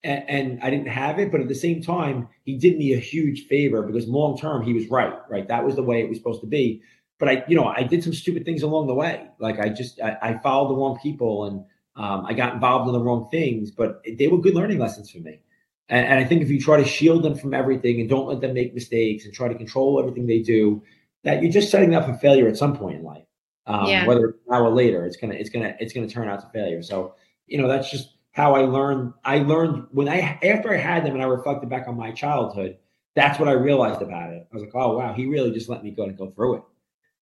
and, 0.03 0.29
and, 0.29 0.63
I 0.63 0.69
didn't 0.69 0.87
have 0.87 1.19
it. 1.19 1.31
But 1.31 1.41
at 1.41 1.47
the 1.47 1.55
same 1.55 1.81
time, 1.81 2.27
he 2.43 2.57
did 2.57 2.77
me 2.77 2.93
a 2.93 2.99
huge 2.99 3.47
favor 3.47 3.81
because 3.83 4.07
long 4.07 4.37
term 4.37 4.63
he 4.63 4.73
was 4.73 4.87
right. 4.87 5.13
Right, 5.29 5.47
that 5.47 5.63
was 5.63 5.75
the 5.75 5.83
way 5.83 6.01
it 6.01 6.09
was 6.09 6.17
supposed 6.17 6.41
to 6.41 6.47
be. 6.47 6.81
But 7.19 7.29
I, 7.29 7.43
you 7.47 7.55
know, 7.55 7.65
I 7.65 7.83
did 7.83 8.03
some 8.03 8.13
stupid 8.13 8.45
things 8.45 8.63
along 8.63 8.87
the 8.87 8.95
way. 8.95 9.27
Like 9.39 9.59
I 9.59 9.69
just 9.69 10.01
I, 10.01 10.17
I 10.21 10.37
followed 10.39 10.69
the 10.69 10.75
wrong 10.75 10.97
people 11.01 11.45
and 11.45 11.63
um, 11.95 12.25
I 12.25 12.33
got 12.33 12.53
involved 12.53 12.87
in 12.87 12.93
the 12.93 12.99
wrong 12.99 13.29
things. 13.29 13.69
But 13.69 14.03
they 14.17 14.27
were 14.27 14.39
good 14.39 14.55
learning 14.55 14.79
lessons 14.79 15.11
for 15.11 15.19
me. 15.19 15.41
And, 15.87 16.07
and 16.07 16.19
I 16.19 16.23
think 16.23 16.41
if 16.41 16.49
you 16.49 16.59
try 16.59 16.77
to 16.77 16.85
shield 16.85 17.23
them 17.23 17.35
from 17.35 17.53
everything 17.53 17.99
and 17.99 18.09
don't 18.09 18.27
let 18.27 18.41
them 18.41 18.53
make 18.53 18.73
mistakes 18.73 19.25
and 19.25 19.33
try 19.33 19.49
to 19.49 19.55
control 19.55 19.99
everything 19.99 20.25
they 20.25 20.39
do, 20.39 20.81
that 21.23 21.43
you're 21.43 21.51
just 21.51 21.69
setting 21.69 21.91
them 21.91 22.01
up 22.01 22.09
for 22.09 22.17
failure 22.17 22.47
at 22.47 22.57
some 22.57 22.75
point 22.75 22.97
in 22.97 23.03
life. 23.03 23.25
Um, 23.67 23.85
yeah. 23.85 24.07
Whether 24.07 24.35
now 24.47 24.63
or 24.63 24.71
later, 24.71 25.05
it's 25.05 25.17
gonna 25.17 25.35
it's 25.35 25.49
gonna 25.49 25.75
it's 25.79 25.93
gonna 25.93 26.09
turn 26.09 26.27
out 26.27 26.41
to 26.41 26.49
failure. 26.49 26.81
So 26.81 27.13
you 27.45 27.61
know 27.61 27.67
that's 27.67 27.91
just 27.91 28.15
how 28.31 28.55
I 28.55 28.61
learned. 28.61 29.13
I 29.23 29.39
learned 29.39 29.87
when 29.91 30.07
I 30.07 30.39
after 30.43 30.73
I 30.73 30.77
had 30.77 31.05
them 31.05 31.13
and 31.13 31.21
I 31.23 31.27
reflected 31.27 31.69
back 31.69 31.87
on 31.87 31.97
my 31.97 32.11
childhood. 32.11 32.77
That's 33.15 33.39
what 33.39 33.49
I 33.49 33.53
realized 33.53 34.01
about 34.01 34.31
it. 34.31 34.47
I 34.51 34.55
was 34.55 34.63
like, 34.63 34.75
oh 34.75 34.97
wow, 34.97 35.13
he 35.13 35.25
really 35.25 35.51
just 35.51 35.69
let 35.69 35.83
me 35.83 35.91
go 35.91 36.03
and 36.03 36.17
go 36.17 36.31
through 36.31 36.55
it. 36.55 36.63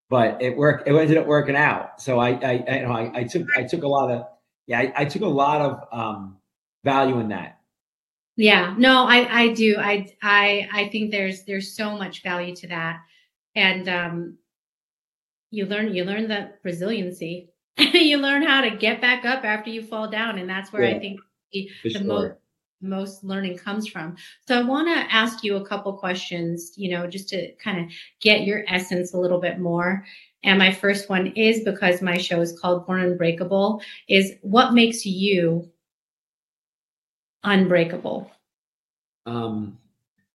But 0.09 0.41
it 0.41 0.55
worked. 0.57 0.87
It 0.87 0.95
ended 0.95 1.17
up 1.17 1.27
working 1.27 1.55
out. 1.55 2.01
So 2.01 2.19
I, 2.19 2.29
I, 2.31 2.63
I, 2.67 2.75
you 2.77 2.87
know, 2.87 2.91
I, 2.91 3.11
I 3.13 3.23
took, 3.23 3.47
I 3.55 3.63
took 3.63 3.83
a 3.83 3.87
lot 3.87 4.11
of, 4.11 4.25
yeah, 4.65 4.79
I, 4.79 4.93
I 4.97 5.05
took 5.05 5.21
a 5.21 5.27
lot 5.27 5.61
of 5.61 5.87
um, 5.91 6.37
value 6.83 7.19
in 7.19 7.29
that. 7.29 7.59
Yeah, 8.35 8.73
no, 8.77 9.05
I, 9.05 9.41
I 9.41 9.53
do. 9.53 9.77
I, 9.77 10.07
I, 10.23 10.67
I 10.71 10.89
think 10.89 11.11
there's, 11.11 11.43
there's 11.43 11.75
so 11.75 11.97
much 11.97 12.23
value 12.23 12.55
to 12.55 12.67
that, 12.69 13.01
and 13.53 13.89
um, 13.89 14.37
you 15.51 15.65
learn, 15.65 15.93
you 15.93 16.05
learn 16.05 16.27
the 16.27 16.53
resiliency 16.63 17.48
you 17.77 18.17
learn 18.17 18.43
how 18.43 18.61
to 18.61 18.71
get 18.71 19.01
back 19.01 19.25
up 19.25 19.43
after 19.43 19.69
you 19.69 19.83
fall 19.83 20.09
down. 20.09 20.37
And 20.37 20.49
that's 20.49 20.71
where 20.71 20.83
yeah, 20.83 20.95
I 20.95 20.99
think 20.99 21.19
the, 21.51 21.69
the 21.83 22.03
most 22.03 22.33
most 22.81 23.23
learning 23.23 23.57
comes 23.57 23.87
from. 23.87 24.15
So 24.47 24.57
I 24.57 24.63
want 24.63 24.87
to 24.87 25.13
ask 25.13 25.43
you 25.43 25.57
a 25.57 25.65
couple 25.65 25.91
questions, 25.97 26.71
you 26.77 26.89
know, 26.89 27.07
just 27.07 27.29
to 27.29 27.53
kind 27.55 27.79
of 27.79 27.91
get 28.21 28.45
your 28.45 28.63
essence 28.67 29.13
a 29.13 29.17
little 29.17 29.39
bit 29.41 29.59
more. 29.59 30.05
And 30.43 30.57
my 30.57 30.71
first 30.71 31.09
one 31.09 31.27
is 31.27 31.63
because 31.65 32.01
my 32.01 32.17
show 32.17 32.39
is 32.39 32.57
called 32.57 32.85
Born 32.85 33.01
Unbreakable, 33.01 33.81
is 34.07 34.33
what 34.41 34.73
makes 34.73 35.05
you 35.05 35.69
unbreakable? 37.43 38.31
Um, 39.25 39.77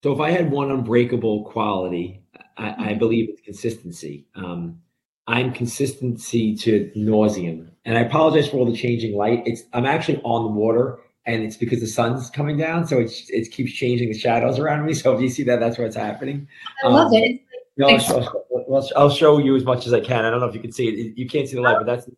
so 0.03 0.13
if 0.13 0.21
I 0.21 0.31
had 0.31 0.51
one 0.51 0.71
unbreakable 0.71 1.45
quality, 1.45 2.23
I, 2.59 2.69
I 2.69 2.73
mm-hmm. 2.73 2.99
believe 2.99 3.31
it's 3.31 3.41
consistency. 3.41 4.27
Um, 4.35 4.81
I'm 5.27 5.53
consistency 5.53 6.55
to 6.57 6.91
nauseum. 6.97 7.69
And 7.85 7.99
I 7.99 8.03
apologize 8.03 8.49
for 8.49 8.59
all 8.59 8.67
the 8.71 8.77
changing 8.77 9.17
light. 9.17 9.43
It's 9.47 9.63
I'm 9.73 9.87
actually 9.87 10.21
on 10.23 10.45
the 10.45 10.51
water 10.51 10.99
and 11.27 11.43
it's 11.43 11.57
because 11.57 11.81
the 11.81 11.87
sun's 11.87 12.29
coming 12.31 12.59
down, 12.59 12.87
so 12.87 12.99
it's 12.99 13.29
it 13.31 13.51
keeps 13.51 13.73
changing 13.73 14.09
the 14.09 14.19
shadows 14.19 14.59
around 14.59 14.85
me. 14.85 14.95
So 15.05 15.15
if 15.15 15.21
you 15.21 15.29
see 15.31 15.43
that, 15.45 15.61
that's 15.61 15.79
what's 15.79 15.97
happening. 15.97 16.47
I 16.83 16.89
love 16.89 17.09
um, 17.09 17.15
it. 17.15 17.41
No, 17.77 17.89
I'll 17.89 17.99
show, 17.99 18.93
I'll 18.97 19.11
show, 19.11 19.39
you 19.39 19.57
as 19.57 19.65
much 19.65 19.87
as 19.87 19.93
I 19.93 20.01
can. 20.01 20.25
I 20.25 20.31
don't 20.31 20.39
know 20.39 20.47
if 20.47 20.55
you 20.55 20.61
can 20.61 20.71
see 20.71 20.89
it. 20.89 21.19
You 21.19 21.29
can't 21.29 21.49
see 21.49 21.57
the 21.57 21.63
light, 21.63 21.77
but 21.79 21.87
that's 21.87 22.07
the 22.07 22.13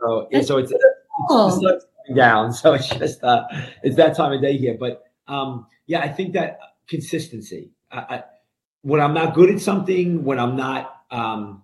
So 0.00 0.28
yeah, 0.30 0.42
so 0.42 0.58
it's, 0.58 0.72
it's 0.72 1.60
just 1.60 1.86
down. 2.14 2.52
So 2.52 2.74
it's 2.74 2.88
just 2.88 3.22
uh, 3.22 3.44
it's 3.82 3.96
that 3.96 4.16
time 4.16 4.32
of 4.32 4.42
day 4.42 4.56
here. 4.56 4.76
But 4.78 5.04
um, 5.28 5.66
yeah, 5.86 6.00
I 6.00 6.08
think 6.08 6.32
that 6.32 6.58
consistency. 6.88 7.70
I, 7.92 7.98
I, 7.98 8.22
when 8.82 9.00
I'm 9.00 9.14
not 9.14 9.34
good 9.34 9.50
at 9.50 9.60
something, 9.60 10.24
when 10.24 10.40
I'm 10.40 10.56
not 10.56 11.02
um, 11.10 11.62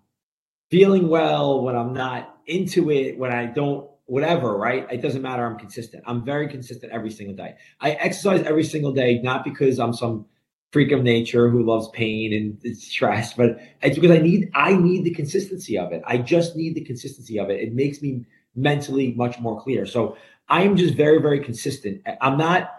feeling 0.75 1.09
well, 1.09 1.63
when 1.63 1.77
I'm 1.77 1.93
not 1.93 2.37
into 2.49 2.91
it, 2.91 3.17
when 3.17 3.31
I 3.31 3.47
don't, 3.47 3.89
whatever, 4.07 4.57
right? 4.57 4.85
It 4.91 5.03
doesn't 5.03 5.23
matter. 5.23 5.47
I'm 5.47 5.57
consistent. 5.57 6.03
I'm 6.05 6.25
very 6.25 6.49
consistent 6.49 6.91
every 6.91 7.13
single 7.13 7.37
day. 7.37 7.55
I 7.81 7.93
exercise 7.93 8.43
every 8.43 8.65
single 8.65 8.91
day, 8.91 9.21
not 9.23 9.45
because 9.45 9.79
I'm 9.79 9.93
some 9.93 10.27
freak 10.73 10.91
of 10.91 11.05
nature 11.05 11.49
who 11.49 11.63
loves 11.63 11.87
pain 11.91 12.33
and 12.35 12.77
stress, 12.77 13.35
but 13.35 13.61
it's 13.83 13.95
because 13.95 14.11
I 14.11 14.19
need 14.19 14.51
I 14.53 14.75
need 14.75 15.05
the 15.05 15.15
consistency 15.15 15.79
of 15.79 15.93
it. 15.93 16.03
I 16.05 16.19
just 16.19 16.57
need 16.57 16.75
the 16.75 16.85
consistency 16.85 17.39
of 17.39 17.51
it. 17.51 17.61
It 17.61 17.73
makes 17.73 18.03
me 18.03 18.25
mentally 18.57 19.13
much 19.13 19.39
more 19.39 19.63
clear. 19.63 19.87
So 19.87 20.17
I 20.49 20.63
am 20.63 20.77
just 20.77 20.97
very, 20.97 21.23
very 21.23 21.39
consistent. 21.39 22.03
I'm 22.21 22.37
not 22.37 22.73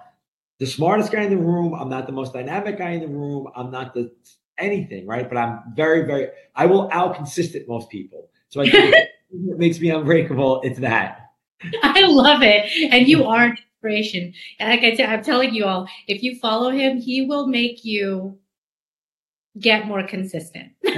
the 0.59 0.65
smartest 0.65 1.13
guy 1.13 1.21
in 1.21 1.29
the 1.29 1.37
room. 1.37 1.73
I'm 1.73 1.87
not 1.87 2.07
the 2.07 2.11
most 2.11 2.33
dynamic 2.33 2.77
guy 2.77 2.89
in 2.89 2.99
the 2.99 3.07
room. 3.07 3.47
I'm 3.55 3.71
not 3.71 3.93
the 3.93 4.11
anything, 4.57 5.05
right? 5.05 5.27
But 5.27 5.37
I'm 5.37 5.61
very, 5.75 6.05
very, 6.05 6.29
I 6.55 6.65
will 6.65 6.89
out 6.91 7.15
consistent 7.15 7.67
most 7.67 7.89
people. 7.89 8.29
So 8.49 8.61
I 8.61 8.69
think 8.69 8.93
it 9.31 9.57
makes 9.57 9.79
me 9.79 9.89
unbreakable. 9.89 10.61
It's 10.63 10.79
that. 10.79 11.31
I 11.83 12.05
love 12.07 12.41
it. 12.43 12.71
And 12.91 13.07
you 13.07 13.23
are 13.23 13.45
an 13.45 13.57
inspiration. 13.57 14.33
And 14.59 14.69
like 14.69 14.93
I 14.93 14.95
said, 14.95 15.09
I'm 15.09 15.23
telling 15.23 15.53
you 15.53 15.65
all, 15.65 15.87
if 16.07 16.23
you 16.23 16.37
follow 16.39 16.69
him, 16.69 16.97
he 16.97 17.25
will 17.25 17.47
make 17.47 17.85
you 17.85 18.37
get 19.59 19.87
more 19.87 20.03
consistent. 20.03 20.71
Whether 20.81 20.97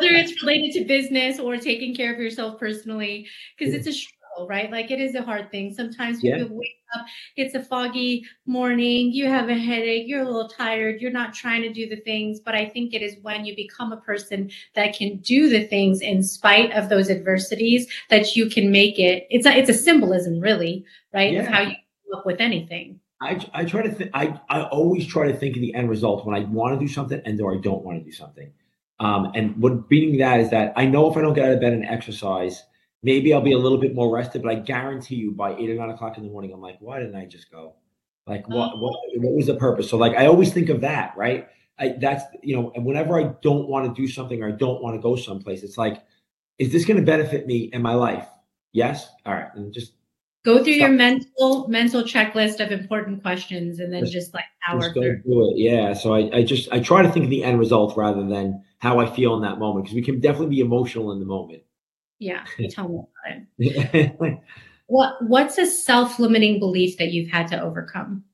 it's 0.00 0.42
related 0.42 0.72
to 0.72 0.84
business 0.84 1.38
or 1.38 1.56
taking 1.58 1.94
care 1.94 2.12
of 2.12 2.18
yourself 2.18 2.58
personally, 2.58 3.26
because 3.56 3.74
it's 3.74 3.86
a 3.86 3.92
right? 4.40 4.70
Like 4.70 4.90
it 4.90 5.00
is 5.00 5.14
a 5.14 5.22
hard 5.22 5.50
thing. 5.50 5.72
Sometimes 5.72 6.22
yeah. 6.22 6.42
wake 6.48 6.76
up, 6.94 7.06
it's 7.36 7.54
a 7.54 7.62
foggy 7.62 8.24
morning, 8.46 9.12
you 9.12 9.26
have 9.26 9.48
a 9.48 9.54
headache, 9.54 10.06
you're 10.06 10.22
a 10.22 10.24
little 10.24 10.48
tired, 10.48 11.00
you're 11.00 11.10
not 11.10 11.34
trying 11.34 11.62
to 11.62 11.72
do 11.72 11.88
the 11.88 11.96
things. 11.96 12.40
But 12.40 12.54
I 12.54 12.68
think 12.68 12.94
it 12.94 13.02
is 13.02 13.16
when 13.22 13.44
you 13.44 13.54
become 13.56 13.92
a 13.92 13.98
person 13.98 14.50
that 14.74 14.94
can 14.94 15.18
do 15.18 15.48
the 15.48 15.64
things 15.66 16.00
in 16.00 16.22
spite 16.22 16.72
of 16.72 16.88
those 16.88 17.10
adversities 17.10 17.86
that 18.10 18.34
you 18.36 18.48
can 18.48 18.70
make 18.70 18.98
it. 18.98 19.26
It's 19.30 19.46
a, 19.46 19.56
it's 19.56 19.70
a 19.70 19.74
symbolism, 19.74 20.40
really, 20.40 20.84
right? 21.12 21.32
Yeah. 21.32 21.40
Of 21.40 21.46
how 21.46 21.60
you 21.62 21.76
up 22.14 22.26
with 22.26 22.40
anything. 22.40 23.00
I, 23.20 23.40
I 23.54 23.64
try 23.64 23.82
to 23.82 23.90
think, 23.90 24.10
I, 24.14 24.38
I 24.48 24.62
always 24.64 25.06
try 25.06 25.30
to 25.30 25.36
think 25.36 25.56
of 25.56 25.62
the 25.62 25.74
end 25.74 25.88
result 25.88 26.26
when 26.26 26.34
I 26.34 26.40
want 26.40 26.78
to 26.78 26.84
do 26.84 26.92
something 26.92 27.20
and 27.24 27.40
or 27.40 27.54
I 27.54 27.58
don't 27.58 27.84
want 27.84 27.98
to 27.98 28.04
do 28.04 28.12
something. 28.12 28.50
Um, 28.98 29.32
and 29.34 29.56
what 29.60 29.88
beating 29.88 30.18
that 30.18 30.40
is 30.40 30.50
that 30.50 30.72
I 30.76 30.86
know 30.86 31.10
if 31.10 31.16
I 31.16 31.20
don't 31.20 31.34
get 31.34 31.46
out 31.46 31.52
of 31.52 31.60
bed 31.60 31.72
and 31.72 31.84
exercise, 31.84 32.64
maybe 33.02 33.34
I'll 33.34 33.40
be 33.40 33.52
a 33.52 33.58
little 33.58 33.78
bit 33.78 33.94
more 33.94 34.14
rested, 34.14 34.42
but 34.42 34.50
I 34.50 34.54
guarantee 34.56 35.16
you 35.16 35.32
by 35.32 35.54
eight 35.54 35.70
or 35.70 35.74
nine 35.74 35.90
o'clock 35.90 36.16
in 36.16 36.24
the 36.24 36.30
morning, 36.30 36.52
I'm 36.52 36.60
like, 36.60 36.76
why 36.80 37.00
didn't 37.00 37.16
I 37.16 37.26
just 37.26 37.50
go? 37.50 37.74
Like 38.26 38.48
what, 38.48 38.72
mm-hmm. 38.72 38.80
what, 38.80 38.94
what 39.16 39.34
was 39.34 39.46
the 39.46 39.56
purpose? 39.56 39.90
So 39.90 39.96
like, 39.96 40.16
I 40.16 40.26
always 40.26 40.52
think 40.52 40.68
of 40.68 40.80
that, 40.82 41.14
right? 41.16 41.48
I, 41.78 41.96
that's, 41.98 42.24
you 42.42 42.54
know, 42.54 42.70
and 42.76 42.84
whenever 42.84 43.18
I 43.18 43.32
don't 43.42 43.68
want 43.68 43.94
to 43.94 44.00
do 44.00 44.06
something 44.06 44.42
or 44.42 44.48
I 44.48 44.52
don't 44.52 44.82
want 44.82 44.94
to 44.94 45.02
go 45.02 45.16
someplace, 45.16 45.62
it's 45.62 45.78
like, 45.78 46.02
is 46.58 46.70
this 46.70 46.84
going 46.84 46.98
to 46.98 47.04
benefit 47.04 47.46
me 47.46 47.70
in 47.72 47.82
my 47.82 47.94
life? 47.94 48.28
Yes. 48.72 49.08
All 49.26 49.34
right. 49.34 49.48
And 49.54 49.72
just 49.72 49.94
Go 50.44 50.62
through 50.62 50.72
your 50.72 50.88
mental 50.88 51.68
mental 51.68 52.02
checklist 52.02 52.58
of 52.58 52.72
important 52.72 53.22
questions 53.22 53.78
and 53.78 53.92
then 53.92 54.00
just, 54.00 54.12
just 54.12 54.34
like 54.34 54.44
power 54.66 54.92
through. 54.92 55.22
it. 55.24 55.58
Yeah. 55.58 55.92
So 55.92 56.14
I, 56.14 56.38
I 56.38 56.42
just 56.42 56.68
I 56.72 56.80
try 56.80 57.02
to 57.02 57.08
think 57.08 57.24
of 57.24 57.30
the 57.30 57.44
end 57.44 57.60
result 57.60 57.96
rather 57.96 58.26
than 58.26 58.60
how 58.78 58.98
I 58.98 59.08
feel 59.08 59.36
in 59.36 59.42
that 59.42 59.60
moment 59.60 59.84
because 59.84 59.94
we 59.94 60.02
can 60.02 60.18
definitely 60.18 60.56
be 60.56 60.60
emotional 60.60 61.12
in 61.12 61.20
the 61.20 61.26
moment. 61.26 61.62
Yeah. 62.22 62.44
Tell 62.70 62.88
me 62.88 63.02
about 63.26 63.42
it. 63.58 64.38
what 64.86 65.14
what's 65.22 65.58
a 65.58 65.66
self-limiting 65.66 66.58
belief 66.58 66.98
that 66.98 67.12
you've 67.12 67.30
had 67.30 67.48
to 67.48 67.60
overcome? 67.60 68.24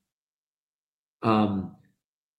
Um 1.23 1.75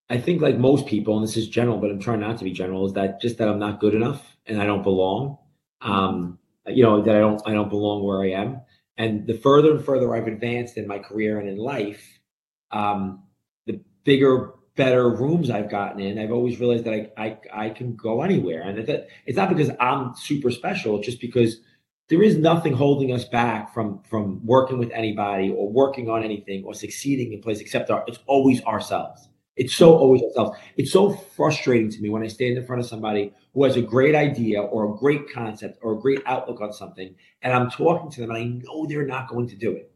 I 0.09 0.18
think 0.18 0.42
like 0.42 0.59
most 0.59 0.86
people, 0.86 1.16
and 1.16 1.22
this 1.22 1.36
is 1.36 1.48
general, 1.48 1.78
but 1.78 1.90
I'm 1.90 2.01
trying 2.01 2.20
not 2.20 2.36
to 2.38 2.44
be 2.44 2.51
general, 2.51 2.84
is 2.84 2.92
that 2.94 3.20
just 3.20 3.38
that 3.38 3.48
I'm 3.48 3.61
not 3.61 3.78
good 3.78 3.94
enough 3.94 4.36
and 4.46 4.61
I 4.61 4.66
don't 4.66 4.82
belong. 4.82 5.38
Um, 5.82 6.38
you 6.66 6.82
know, 6.82 7.01
that 7.01 7.14
I 7.14 7.20
don't 7.20 7.40
I 7.46 7.53
don't 7.53 7.68
belong 7.68 8.05
where 8.05 8.22
I 8.22 8.30
am 8.30 8.61
and 9.01 9.26
the 9.26 9.32
further 9.32 9.74
and 9.74 9.82
further 9.82 10.14
I've 10.14 10.26
advanced 10.26 10.76
in 10.76 10.86
my 10.86 10.98
career 10.98 11.38
and 11.38 11.48
in 11.48 11.57
life, 11.57 12.20
um, 12.70 13.22
the 13.64 13.80
bigger, 14.05 14.53
better 14.81 15.11
rooms 15.11 15.51
I've 15.51 15.70
gotten 15.70 16.01
in. 16.01 16.18
I've 16.18 16.33
always 16.33 16.59
realized 16.59 16.85
that 16.85 16.95
I 16.95 17.26
I, 17.26 17.39
I 17.66 17.68
can 17.68 17.97
go 17.97 18.22
anywhere, 18.22 18.62
and 18.62 18.78
that 18.87 19.09
it's 19.26 19.37
not 19.37 19.51
because 19.51 19.70
I'm 19.78 20.14
super 20.14 20.51
special. 20.51 20.97
It's 20.97 21.07
just 21.07 21.20
because 21.20 21.61
there 22.09 22.22
is 22.22 22.39
nothing 22.39 22.72
holding 22.72 23.12
us 23.12 23.26
back 23.26 23.74
from 23.74 24.03
from 24.09 24.45
working 24.45 24.78
with 24.78 24.91
anybody 24.93 25.51
or 25.51 25.70
working 25.70 26.09
on 26.09 26.24
anything 26.24 26.64
or 26.64 26.72
succeeding 26.72 27.35
in 27.35 27.43
place 27.43 27.61
except 27.61 27.91
our, 27.91 28.03
it's 28.09 28.20
always 28.26 28.64
ourselves. 28.64 29.28
It's 29.57 29.74
so 29.74 29.95
always 29.95 30.22
ourselves. 30.22 30.59
It's 30.78 30.93
so 30.93 31.11
frustrating 31.11 31.91
to 31.91 32.01
me 32.01 32.09
when 32.09 32.22
I 32.22 32.28
stand 32.28 32.57
in 32.57 32.64
front 32.64 32.81
of 32.81 32.89
somebody 32.89 33.35
who 33.53 33.64
has 33.64 33.76
a 33.76 33.83
great 33.83 34.14
idea 34.14 34.62
or 34.62 34.91
a 34.91 34.97
great 34.97 35.31
concept 35.31 35.78
or 35.83 35.93
a 35.93 36.01
great 36.01 36.22
outlook 36.24 36.62
on 36.62 36.72
something, 36.72 37.14
and 37.43 37.53
I'm 37.53 37.70
talking 37.70 38.11
to 38.12 38.20
them 38.22 38.31
and 38.31 38.39
I 38.39 38.45
know 38.45 38.87
they're 38.87 39.07
not 39.07 39.28
going 39.28 39.49
to 39.49 39.57
do 39.57 39.72
it. 39.72 39.93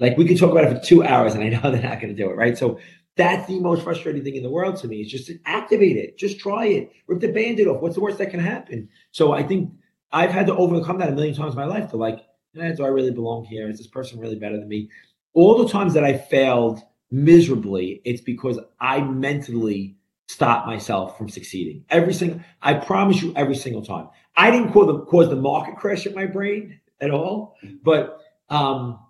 Like 0.00 0.16
we 0.16 0.26
could 0.26 0.38
talk 0.38 0.52
about 0.52 0.64
it 0.64 0.76
for 0.76 0.84
two 0.84 1.02
hours 1.02 1.34
and 1.34 1.42
I 1.42 1.48
know 1.48 1.60
they're 1.72 1.90
not 1.90 2.00
going 2.00 2.14
to 2.14 2.22
do 2.22 2.30
it, 2.30 2.36
right? 2.36 2.56
So 2.56 2.78
that's 3.18 3.48
the 3.48 3.58
most 3.58 3.82
frustrating 3.82 4.22
thing 4.22 4.36
in 4.36 4.44
the 4.44 4.48
world 4.48 4.76
to 4.76 4.88
me 4.88 5.02
is 5.02 5.10
just 5.10 5.30
activate 5.44 5.96
it, 5.96 6.16
just 6.16 6.38
try 6.38 6.66
it, 6.66 6.92
rip 7.08 7.20
the 7.20 7.32
band-aid 7.32 7.66
off. 7.66 7.82
What's 7.82 7.96
the 7.96 8.00
worst 8.00 8.18
that 8.18 8.30
can 8.30 8.40
happen? 8.40 8.88
So 9.10 9.32
I 9.32 9.42
think 9.42 9.72
I've 10.12 10.30
had 10.30 10.46
to 10.46 10.56
overcome 10.56 10.98
that 10.98 11.08
a 11.08 11.12
million 11.12 11.34
times 11.34 11.52
in 11.52 11.58
my 11.58 11.66
life 11.66 11.90
to 11.90 11.96
like, 11.96 12.20
eh, 12.58 12.72
do 12.72 12.84
I 12.84 12.88
really 12.88 13.10
belong 13.10 13.44
here? 13.44 13.68
Is 13.68 13.78
this 13.78 13.88
person 13.88 14.20
really 14.20 14.36
better 14.38 14.56
than 14.56 14.68
me? 14.68 14.88
All 15.34 15.62
the 15.62 15.68
times 15.68 15.94
that 15.94 16.04
I 16.04 16.16
failed 16.16 16.80
miserably, 17.10 18.00
it's 18.04 18.20
because 18.20 18.60
I 18.80 19.00
mentally 19.00 19.96
stopped 20.28 20.68
myself 20.68 21.18
from 21.18 21.28
succeeding. 21.28 21.84
Every 21.90 22.14
single, 22.14 22.40
I 22.62 22.74
promise 22.74 23.20
you, 23.20 23.32
every 23.34 23.56
single 23.56 23.82
time. 23.84 24.08
I 24.36 24.52
didn't 24.52 24.72
cause 24.72 24.86
the, 24.86 25.00
cause 25.00 25.28
the 25.28 25.36
market 25.36 25.76
crash 25.76 26.06
in 26.06 26.14
my 26.14 26.26
brain 26.26 26.80
at 27.00 27.10
all, 27.10 27.56
but 27.82 28.20
um, 28.48 29.00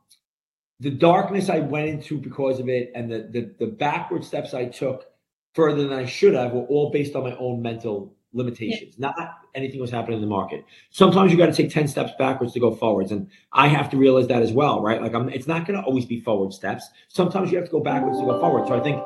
the 0.80 0.90
darkness 0.90 1.48
I 1.48 1.58
went 1.58 1.88
into 1.88 2.18
because 2.18 2.60
of 2.60 2.68
it 2.68 2.92
and 2.94 3.10
the, 3.10 3.28
the, 3.30 3.54
the 3.58 3.66
backward 3.66 4.24
steps 4.24 4.54
I 4.54 4.66
took 4.66 5.06
further 5.54 5.82
than 5.82 5.92
I 5.92 6.06
should 6.06 6.34
have 6.34 6.52
were 6.52 6.62
all 6.62 6.90
based 6.90 7.16
on 7.16 7.24
my 7.24 7.36
own 7.36 7.62
mental 7.62 8.14
limitations, 8.32 8.94
yeah. 8.96 9.08
not 9.08 9.30
anything 9.54 9.80
was 9.80 9.90
happening 9.90 10.16
in 10.16 10.20
the 10.20 10.28
market. 10.28 10.64
Sometimes 10.90 11.32
you 11.32 11.38
got 11.38 11.46
to 11.46 11.52
take 11.52 11.72
10 11.72 11.88
steps 11.88 12.12
backwards 12.18 12.52
to 12.52 12.60
go 12.60 12.74
forwards. 12.74 13.10
And 13.10 13.28
I 13.52 13.68
have 13.68 13.90
to 13.90 13.96
realize 13.96 14.28
that 14.28 14.42
as 14.42 14.52
well, 14.52 14.82
right? 14.82 15.02
Like 15.02 15.14
I'm, 15.14 15.28
it's 15.30 15.46
not 15.46 15.66
going 15.66 15.80
to 15.80 15.84
always 15.84 16.04
be 16.04 16.20
forward 16.20 16.52
steps. 16.52 16.88
Sometimes 17.08 17.50
you 17.50 17.58
have 17.58 17.66
to 17.66 17.72
go 17.72 17.80
backwards 17.80 18.18
to 18.18 18.24
go 18.24 18.38
forward. 18.38 18.68
So 18.68 18.78
I 18.78 18.80
think, 18.80 19.02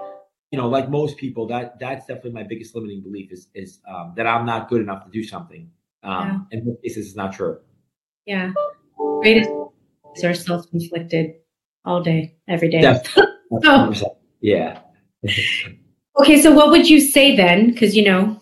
you 0.51 0.59
know, 0.59 0.69
like 0.69 0.91
most 0.91 1.17
people, 1.17 1.47
that 1.47 1.79
that's 1.79 2.05
definitely 2.07 2.33
my 2.33 2.43
biggest 2.43 2.75
limiting 2.75 3.01
belief 3.01 3.33
is, 3.33 3.49
is 3.55 3.81
um, 3.89 4.13
that 4.17 4.27
I'm 4.27 4.45
not 4.45 4.69
good 4.69 4.83
enough 4.83 5.05
to 5.05 5.11
do 5.11 5.25
something. 5.25 5.71
Um, 6.03 6.49
yeah. 6.51 6.59
And 6.59 6.77
cases, 6.83 7.07
it's 7.07 7.17
not 7.17 7.33
true. 7.33 7.61
Yeah. 8.27 8.53
Greatest 9.23 9.51
are 10.25 10.35
self-inflicted 10.35 11.37
all 11.85 12.03
day, 12.03 12.37
every 12.49 12.71
day. 12.71 13.01
Yeah. 14.41 14.81
okay. 16.21 16.43
So 16.43 16.53
what 16.53 16.71
would 16.71 16.89
you 16.89 17.01
say 17.01 17.37
then? 17.37 17.71
Because, 17.71 17.97
you 17.97 18.05
know, 18.05 18.41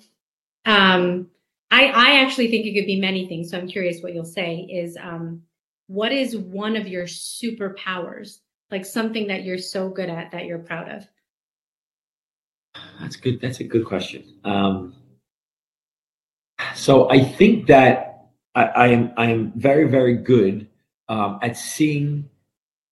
um, 0.64 1.28
I, 1.70 1.86
I 1.86 2.20
actually 2.22 2.50
think 2.50 2.64
it 2.64 2.74
could 2.74 2.86
be 2.86 2.98
many 2.98 3.26
things. 3.26 3.50
So 3.50 3.58
I'm 3.58 3.68
curious 3.68 4.02
what 4.02 4.14
you'll 4.14 4.24
say 4.24 4.60
is 4.60 4.96
um, 5.00 5.42
what 5.86 6.12
is 6.12 6.36
one 6.36 6.76
of 6.76 6.88
your 6.88 7.04
superpowers? 7.04 8.38
Like 8.70 8.86
something 8.86 9.26
that 9.26 9.44
you're 9.44 9.58
so 9.58 9.90
good 9.90 10.08
at 10.08 10.30
that 10.30 10.46
you're 10.46 10.58
proud 10.58 10.88
of? 10.88 11.06
That's 13.00 13.16
good. 13.16 13.40
That's 13.40 13.60
a 13.60 13.64
good 13.64 13.84
question. 13.84 14.24
Um, 14.44 14.94
so 16.74 17.10
I 17.10 17.22
think 17.24 17.66
that 17.66 18.30
I, 18.54 18.64
I, 18.64 18.86
am 18.88 19.12
I 19.16 19.30
am 19.30 19.52
very 19.56 19.88
very 19.88 20.16
good 20.16 20.68
um, 21.08 21.40
at 21.42 21.56
seeing 21.56 22.29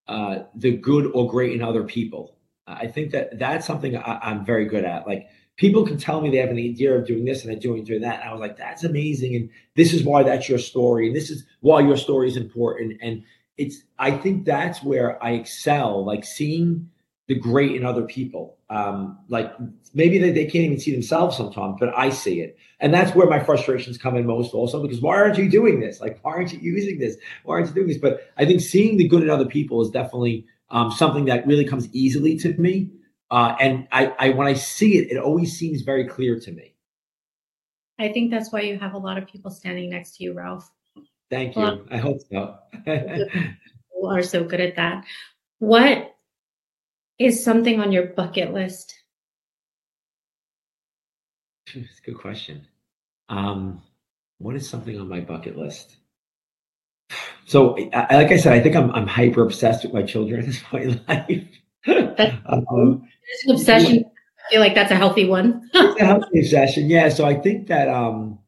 uh, 0.09 0.41
the 0.55 0.77
good 0.77 1.11
or 1.15 1.29
great 1.29 1.53
in 1.53 1.63
other 1.63 1.85
people. 1.85 2.37
I 2.67 2.87
think 2.87 3.13
that 3.13 3.39
that's 3.39 3.67
something 3.67 3.97
I, 3.97 4.19
I'm 4.23 4.45
very 4.45 4.67
good 4.67 4.85
at. 4.85 5.07
Like 5.07 5.29
people 5.57 5.87
can 5.87 5.99
tell 5.99 6.21
me 6.21 6.31
they 6.31 6.39
have 6.39 6.51
an 6.51 6.59
idea 6.59 6.95
of 6.95 7.07
doing 7.07 7.25
this 7.25 7.43
and 7.43 7.53
they're 7.53 7.61
doing 7.61 7.85
doing 7.85 8.03
that. 8.03 8.21
And 8.21 8.29
I 8.29 8.33
was 8.33 8.41
like, 8.41 8.57
that's 8.57 8.85
amazing. 8.85 9.37
And 9.37 9.51
this 9.75 9.93
is 9.93 10.05
why 10.05 10.23
that's 10.23 10.49
your 10.49 10.59
story. 10.59 11.07
And 11.07 11.17
this 11.17 11.31
is 11.31 11.45
why 11.61 11.81
your 11.81 11.97
story 11.97 12.29
is 12.29 12.37
important. 12.37 12.99
And 13.03 13.25
it's 13.57 13.83
I 13.99 14.13
think 14.13 14.45
that's 14.45 14.83
where 14.83 15.23
I 15.23 15.33
excel, 15.33 16.05
like 16.05 16.25
seeing 16.25 16.91
the 17.29 17.39
great 17.39 17.77
in 17.77 17.85
other 17.85 18.03
people. 18.03 18.57
Um, 18.71 19.19
like 19.29 19.53
maybe 19.95 20.19
they, 20.19 20.33
they 20.33 20.45
can't 20.45 20.65
even 20.65 20.81
see 20.81 20.93
themselves 20.93 21.37
sometimes, 21.37 21.77
but 21.79 21.97
I 21.97 22.09
see 22.09 22.41
it. 22.41 22.57
And 22.81 22.93
that's 22.93 23.15
where 23.15 23.29
my 23.29 23.39
frustrations 23.39 23.99
come 23.99 24.17
in 24.17 24.27
most 24.27 24.55
also 24.55 24.83
because 24.83 25.01
why 25.01 25.17
aren't 25.17 25.37
you 25.37 25.51
doing 25.51 25.79
this? 25.79 26.01
Like, 26.01 26.19
why 26.23 26.33
aren't 26.33 26.53
you 26.53 26.59
using 26.59 26.99
this? 26.99 27.17
Why 27.45 27.57
aren't 27.57 27.69
you 27.69 27.75
doing 27.75 27.89
this? 27.89 27.99
But 27.99 28.27
I 28.39 28.47
think 28.47 28.63
seeing 28.63 28.97
the 28.97 29.07
good 29.07 29.23
in 29.23 29.31
other 29.31 29.45
people 29.45 29.83
is 29.83 29.91
definitely 29.91 30.47
um, 30.71 30.91
something 30.91 31.27
that 31.27 31.47
really 31.47 31.67
comes 31.67 31.89
easily 31.93 32.39
to 32.39 32.55
me. 32.55 32.91
Uh, 33.31 33.55
and 33.61 33.87
I, 33.93 34.07
I, 34.19 34.31
when 34.31 34.47
I 34.47 34.55
see 34.55 34.97
it, 34.97 35.13
it 35.13 35.19
always 35.19 35.57
seems 35.57 35.83
very 35.83 36.07
clear 36.07 36.41
to 36.41 36.51
me. 36.51 36.75
I 37.99 38.11
think 38.11 38.31
that's 38.31 38.53
why 38.53 38.61
you 38.61 38.79
have 38.79 38.95
a 38.95 38.99
lot 38.99 39.19
of 39.19 39.27
people 39.27 39.51
standing 39.51 39.91
next 39.91 40.17
to 40.17 40.25
you, 40.25 40.33
Ralph. 40.33 40.71
Thank 41.31 41.57
you. 41.57 41.87
I 41.91 41.99
hope 41.99 42.21
so. 42.31 42.57
you 42.87 44.07
are 44.07 44.23
so 44.23 44.45
good 44.45 44.61
at 44.61 44.77
that. 44.77 45.05
What 45.59 46.15
is 47.19 47.45
something 47.45 47.81
on 47.81 47.93
your 47.93 48.07
bucket 48.07 48.53
list? 48.53 48.95
It's 51.75 51.99
a 51.99 52.03
good 52.03 52.19
question. 52.19 52.67
Um, 53.29 53.83
what 54.39 54.57
is 54.57 54.69
something 54.69 54.99
on 54.99 55.09
my 55.09 55.21
bucket 55.21 55.57
list? 55.59 55.97
So, 57.45 57.77
I, 57.93 58.17
like 58.17 58.31
I 58.31 58.37
said, 58.37 58.53
I 58.53 58.61
think 58.61 58.77
I'm 58.77 58.91
I'm 58.93 59.07
hyper 59.07 59.43
obsessed 59.43 59.85
with 59.85 59.93
my 59.93 60.03
children 60.03 60.41
at 60.41 60.47
this 60.47 60.63
point 60.63 60.85
in 60.85 61.01
life. 61.09 61.49
um, 62.47 63.09
an 63.47 63.51
obsession. 63.51 64.05
I 64.05 64.51
feel 64.51 64.61
like 64.61 64.75
that's 64.75 64.91
a 64.91 64.97
healthy 64.97 65.27
one. 65.27 65.69
it's 65.75 66.01
a 66.01 66.05
healthy 66.05 66.39
obsession, 66.41 66.89
yeah. 66.89 67.09
So 67.09 67.25
I 67.25 67.35
think 67.35 67.67
that 67.69 67.89
um, 67.89 68.39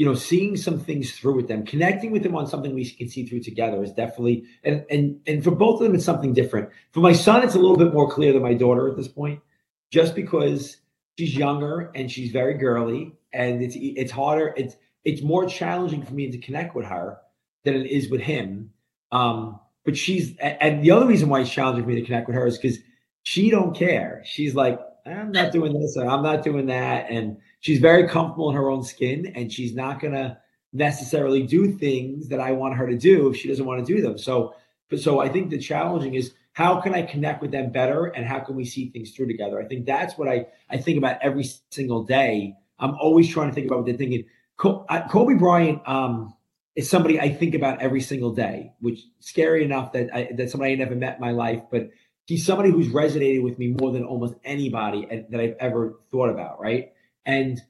you 0.00 0.06
know, 0.06 0.14
seeing 0.14 0.56
some 0.56 0.80
things 0.80 1.12
through 1.12 1.36
with 1.36 1.46
them, 1.46 1.62
connecting 1.62 2.10
with 2.10 2.22
them 2.22 2.34
on 2.34 2.46
something 2.46 2.74
we 2.74 2.88
can 2.88 3.06
see 3.06 3.26
through 3.26 3.40
together 3.40 3.84
is 3.84 3.92
definitely 3.92 4.44
and 4.64 4.82
and 4.88 5.20
and 5.26 5.44
for 5.44 5.50
both 5.50 5.78
of 5.78 5.86
them, 5.86 5.94
it's 5.94 6.06
something 6.06 6.32
different. 6.32 6.70
For 6.92 7.00
my 7.00 7.12
son, 7.12 7.44
it's 7.44 7.54
a 7.54 7.58
little 7.58 7.76
bit 7.76 7.92
more 7.92 8.10
clear 8.10 8.32
than 8.32 8.40
my 8.40 8.54
daughter 8.54 8.88
at 8.88 8.96
this 8.96 9.08
point, 9.08 9.42
just 9.90 10.14
because 10.14 10.78
she's 11.18 11.36
younger 11.36 11.92
and 11.94 12.10
she's 12.10 12.32
very 12.32 12.54
girly, 12.54 13.14
and 13.34 13.62
it's 13.62 13.76
it's 13.78 14.10
harder. 14.10 14.54
It's 14.56 14.74
it's 15.04 15.20
more 15.20 15.44
challenging 15.44 16.02
for 16.02 16.14
me 16.14 16.30
to 16.30 16.38
connect 16.38 16.74
with 16.74 16.86
her 16.86 17.18
than 17.64 17.74
it 17.74 17.90
is 17.90 18.08
with 18.08 18.22
him. 18.22 18.72
Um, 19.12 19.60
but 19.84 19.98
she's 19.98 20.34
and 20.38 20.82
the 20.82 20.92
other 20.92 21.06
reason 21.06 21.28
why 21.28 21.40
it's 21.40 21.52
challenging 21.52 21.84
for 21.84 21.90
me 21.90 21.96
to 21.96 22.06
connect 22.06 22.26
with 22.26 22.36
her 22.36 22.46
is 22.46 22.56
because 22.56 22.78
she 23.24 23.50
don't 23.50 23.76
care. 23.76 24.22
She's 24.24 24.54
like, 24.54 24.80
I'm 25.04 25.30
not 25.30 25.52
doing 25.52 25.78
this 25.78 25.96
and 25.96 26.08
I'm 26.08 26.22
not 26.22 26.42
doing 26.42 26.68
that. 26.68 27.10
And 27.10 27.36
she's 27.60 27.78
very 27.78 28.08
comfortable 28.08 28.50
in 28.50 28.56
her 28.56 28.70
own 28.70 28.82
skin 28.82 29.32
and 29.34 29.52
she's 29.52 29.74
not 29.74 30.00
going 30.00 30.14
to 30.14 30.36
necessarily 30.72 31.42
do 31.46 31.72
things 31.72 32.28
that 32.28 32.40
I 32.40 32.52
want 32.52 32.76
her 32.76 32.86
to 32.86 32.96
do 32.96 33.28
if 33.28 33.36
she 33.36 33.48
doesn't 33.48 33.64
want 33.64 33.84
to 33.84 33.94
do 33.94 34.02
them. 34.02 34.18
So, 34.18 34.54
so 34.96 35.20
I 35.20 35.28
think 35.28 35.50
the 35.50 35.58
challenging 35.58 36.14
is 36.14 36.32
how 36.52 36.80
can 36.80 36.94
I 36.94 37.02
connect 37.02 37.42
with 37.42 37.52
them 37.52 37.70
better 37.70 38.06
and 38.06 38.26
how 38.26 38.40
can 38.40 38.56
we 38.56 38.64
see 38.64 38.90
things 38.90 39.12
through 39.12 39.28
together? 39.28 39.60
I 39.60 39.66
think 39.66 39.86
that's 39.86 40.18
what 40.18 40.28
I, 40.28 40.46
I 40.68 40.78
think 40.78 40.98
about 40.98 41.18
every 41.22 41.48
single 41.70 42.04
day. 42.04 42.54
I'm 42.78 42.94
always 42.94 43.28
trying 43.28 43.48
to 43.48 43.54
think 43.54 43.66
about 43.66 43.78
what 43.78 43.86
they're 43.86 43.96
thinking. 43.96 44.24
Kobe 44.56 45.34
Bryant 45.34 45.80
um, 45.88 46.34
is 46.76 46.90
somebody 46.90 47.20
I 47.20 47.30
think 47.30 47.54
about 47.54 47.80
every 47.80 48.00
single 48.00 48.32
day, 48.32 48.72
which 48.80 49.00
scary 49.20 49.64
enough 49.64 49.92
that 49.92 50.14
I, 50.14 50.30
that 50.36 50.50
somebody 50.50 50.72
I 50.72 50.76
never 50.76 50.94
met 50.94 51.16
in 51.16 51.20
my 51.20 51.30
life, 51.30 51.62
but 51.70 51.90
he's 52.26 52.44
somebody 52.44 52.70
who's 52.70 52.88
resonated 52.88 53.42
with 53.42 53.58
me 53.58 53.74
more 53.80 53.92
than 53.92 54.04
almost 54.04 54.34
anybody 54.44 55.06
that 55.30 55.40
I've 55.40 55.56
ever 55.60 55.98
thought 56.10 56.30
about, 56.30 56.60
right? 56.60 56.92
And 57.26 57.60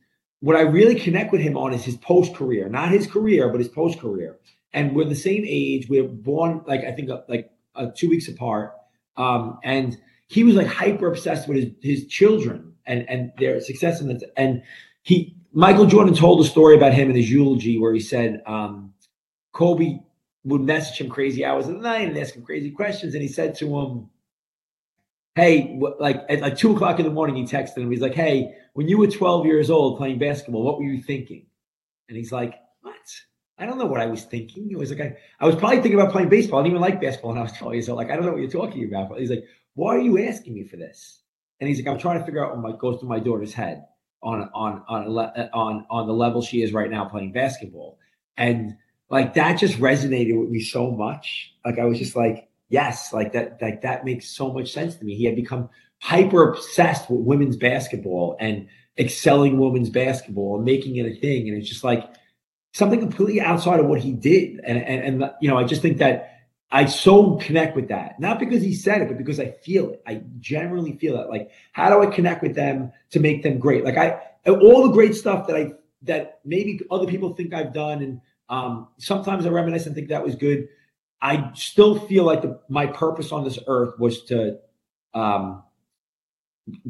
what 0.40 0.57
I 0.57 0.62
really 0.62 0.94
connect 0.94 1.32
with 1.32 1.40
him 1.40 1.57
on 1.57 1.72
is 1.72 1.84
his 1.84 1.96
post 1.96 2.34
career, 2.34 2.68
not 2.68 2.90
his 2.90 3.07
career, 3.07 3.48
but 3.48 3.59
his 3.59 3.68
post 3.68 3.98
career. 3.98 4.38
And 4.72 4.94
we're 4.94 5.05
the 5.05 5.14
same 5.14 5.44
age. 5.46 5.88
We're 5.88 6.09
born 6.09 6.62
like 6.66 6.84
I 6.84 6.92
think 6.92 7.11
uh, 7.11 7.22
like 7.28 7.51
uh, 7.74 7.88
two 7.94 8.09
weeks 8.09 8.28
apart. 8.28 8.74
Um, 9.16 9.59
and 9.64 9.98
he 10.28 10.44
was 10.44 10.55
like 10.55 10.68
hyper 10.68 11.09
obsessed 11.09 11.48
with 11.48 11.59
his, 11.59 11.72
his 11.82 12.07
children 12.07 12.72
and 12.86 13.09
and 13.09 13.32
their 13.38 13.61
success. 13.61 14.01
And 14.01 14.22
and 14.36 14.62
he 15.03 15.36
Michael 15.53 15.86
Jordan 15.86 16.14
told 16.14 16.40
a 16.40 16.44
story 16.44 16.76
about 16.76 16.94
him 16.94 17.11
in 17.11 17.16
his 17.16 17.30
eulogy 17.30 17.78
where 17.78 17.92
he 17.92 18.01
said 18.01 18.42
um, 18.46 18.94
Kobe 19.53 19.98
would 20.44 20.62
message 20.62 20.98
him 20.98 21.11
crazy 21.11 21.44
hours 21.44 21.68
of 21.68 21.74
the 21.74 21.80
night 21.80 22.09
and 22.09 22.16
ask 22.16 22.34
him 22.34 22.42
crazy 22.42 22.70
questions. 22.70 23.14
And 23.14 23.22
he 23.22 23.28
said 23.28 23.55
to 23.57 23.78
him, 23.78 24.09
hey, 25.37 25.78
like 25.99 26.24
at 26.28 26.41
like 26.41 26.57
two 26.57 26.74
o'clock 26.74 26.99
in 26.99 27.05
the 27.05 27.12
morning, 27.12 27.37
he 27.37 27.45
texted 27.45 27.78
him. 27.78 27.91
He's 27.91 28.01
like, 28.01 28.14
hey, 28.14 28.55
when 28.74 28.89
you 28.89 28.99
were 28.99 29.07
12 29.07 29.47
years 29.47 29.70
old 29.70 29.99
playing 29.99 30.18
basketball, 30.18 30.62
what 30.62 30.78
were 30.78 30.85
you 30.85 31.03
thinking? 31.03 31.47
And 32.09 32.16
he's 32.16 32.33
like, 32.33 32.55
what? 32.83 32.97
I 33.59 33.66
don't 33.66 33.78
know 33.78 33.87
what 33.87 34.01
I 34.01 34.07
was 34.07 34.24
thinking. 34.24 34.68
He 34.68 34.76
was 34.76 34.91
like, 34.91 35.01
I, 35.01 35.16
I 35.39 35.47
was 35.47 35.55
probably 35.55 35.81
thinking 35.81 36.01
about 36.01 36.12
playing 36.12 36.28
baseball. 36.28 36.61
I 36.61 36.62
didn't 36.62 36.76
even 36.76 36.83
like 36.83 37.01
basketball 37.01 37.33
when 37.33 37.39
I 37.39 37.43
was 37.43 37.53
12 37.59 37.74
years 37.74 37.89
old. 37.89 37.99
Like, 37.99 38.11
I 38.11 38.16
don't 38.16 38.24
know 38.24 38.33
what 38.33 38.41
you're 38.41 38.51
talking 38.51 38.85
about. 38.85 39.11
But 39.11 39.20
he's 39.20 39.31
like, 39.31 39.45
why 39.74 39.97
are 39.97 40.01
you 40.01 40.22
asking 40.22 40.55
me 40.55 40.64
for 40.64 40.76
this? 40.76 41.20
And 41.61 41.68
he's 41.68 41.78
like, 41.78 41.87
I'm 41.87 41.99
trying 41.99 42.18
to 42.18 42.24
figure 42.24 42.45
out 42.45 42.57
what 42.57 42.78
goes 42.78 42.99
through 42.99 43.09
my 43.09 43.20
daughter's 43.20 43.53
head 43.53 43.85
on 44.22 44.51
on 44.55 44.83
on 44.89 45.07
on 45.53 45.87
on 45.89 46.07
the 46.07 46.12
level 46.12 46.43
she 46.43 46.62
is 46.62 46.72
right 46.72 46.91
now 46.91 47.05
playing 47.05 47.33
basketball. 47.33 47.99
And 48.37 48.76
like 49.09 49.35
that 49.35 49.59
just 49.59 49.78
resonated 49.78 50.39
with 50.39 50.51
me 50.51 50.61
so 50.61 50.91
much. 50.91 51.53
Like 51.64 51.78
I 51.78 51.85
was 51.85 51.99
just 51.99 52.16
like, 52.16 52.49
yes, 52.71 53.12
like 53.12 53.33
that, 53.33 53.61
like 53.61 53.83
that 53.83 54.05
makes 54.05 54.29
so 54.29 54.53
much 54.53 54.73
sense 54.73 54.97
to 54.97 55.05
me. 55.05 55.14
He 55.14 55.25
had 55.25 55.37
become 55.37 55.68
hyper 56.01 56.51
obsessed 56.51 57.11
with 57.11 57.21
women's 57.21 57.57
basketball 57.57 58.37
and 58.41 58.66
excelling 58.99 59.59
women's 59.59 59.91
basketball 59.91 60.57
and 60.57 60.64
making 60.64 60.97
it 60.97 61.07
a 61.07 61.14
thing. 61.21 61.49
And 61.49 61.59
it's 61.59 61.68
just 61.68 61.85
like 61.85 62.09
something 62.73 63.01
completely 63.01 63.41
outside 63.41 63.81
of 63.81 63.87
what 63.87 64.01
he 64.01 64.12
did. 64.12 64.61
And, 64.64 64.79
and, 64.79 65.23
and, 65.23 65.31
you 65.41 65.49
know, 65.51 65.59
I 65.59 65.64
just 65.64 65.83
think 65.83 65.99
that 65.99 66.39
I 66.71 66.87
so 66.87 67.35
connect 67.37 67.75
with 67.75 67.89
that, 67.89 68.18
not 68.21 68.39
because 68.39 68.62
he 68.62 68.73
said 68.73 69.03
it, 69.03 69.09
but 69.09 69.18
because 69.18 69.41
I 69.41 69.51
feel 69.51 69.91
it. 69.91 70.03
I 70.07 70.23
generally 70.39 70.97
feel 70.97 71.21
it. 71.21 71.29
Like, 71.29 71.51
how 71.73 71.91
do 71.91 72.01
I 72.01 72.14
connect 72.14 72.43
with 72.43 72.55
them 72.55 72.93
to 73.11 73.21
make 73.21 73.43
them 73.43 73.59
great? 73.59 73.85
Like 73.85 73.97
I, 73.97 74.21
all 74.49 74.87
the 74.87 74.93
great 74.93 75.16
stuff 75.16 75.49
that 75.49 75.57
I, 75.57 75.73
that 76.03 76.41
maybe 76.45 76.81
other 76.91 77.07
people 77.07 77.35
think 77.35 77.53
I've 77.53 77.75
done. 77.75 78.03
And 78.03 78.21
um, 78.49 78.89
sometimes 78.99 79.45
I 79.45 79.49
reminisce 79.49 79.87
and 79.87 79.95
think 79.95 80.09
that 80.09 80.25
was 80.25 80.37
good 80.37 80.68
I 81.23 81.51
still 81.55 81.99
feel 81.99 82.25
like 82.25 82.43
the, 82.43 82.61
my 82.68 82.87
purpose 82.87 83.33
on 83.33 83.45
this 83.45 83.59
earth 83.66 83.99
was 83.99 84.25
to, 84.25 84.59
um, 85.14 85.62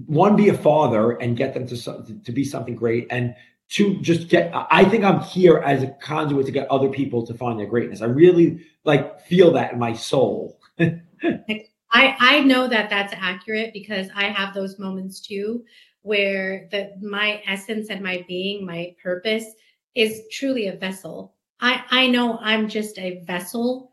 one, 0.06 0.36
be 0.36 0.48
a 0.48 0.56
father 0.56 1.12
and 1.12 1.36
get 1.36 1.54
them 1.54 1.66
to 1.66 2.20
to 2.24 2.32
be 2.32 2.44
something 2.44 2.74
great, 2.74 3.06
and 3.10 3.34
two, 3.68 4.00
just 4.00 4.28
get. 4.28 4.52
I 4.54 4.84
think 4.84 5.04
I'm 5.04 5.20
here 5.20 5.58
as 5.58 5.82
a 5.82 5.88
conduit 6.02 6.46
to 6.46 6.52
get 6.52 6.70
other 6.70 6.88
people 6.88 7.26
to 7.26 7.34
find 7.34 7.58
their 7.58 7.66
greatness. 7.66 8.02
I 8.02 8.06
really 8.06 8.66
like 8.84 9.20
feel 9.20 9.52
that 9.52 9.72
in 9.72 9.78
my 9.78 9.92
soul. 9.92 10.60
I 10.78 11.66
I 11.92 12.40
know 12.40 12.68
that 12.68 12.90
that's 12.90 13.14
accurate 13.16 13.72
because 13.72 14.08
I 14.14 14.24
have 14.24 14.54
those 14.54 14.78
moments 14.78 15.20
too, 15.20 15.64
where 16.02 16.68
the 16.70 16.92
my 17.00 17.42
essence 17.46 17.88
and 17.90 18.02
my 18.02 18.24
being, 18.28 18.66
my 18.66 18.94
purpose 19.02 19.46
is 19.94 20.22
truly 20.30 20.66
a 20.68 20.76
vessel. 20.76 21.34
I 21.60 21.84
I 21.90 22.06
know 22.08 22.38
I'm 22.38 22.68
just 22.68 22.98
a 22.98 23.22
vessel 23.24 23.89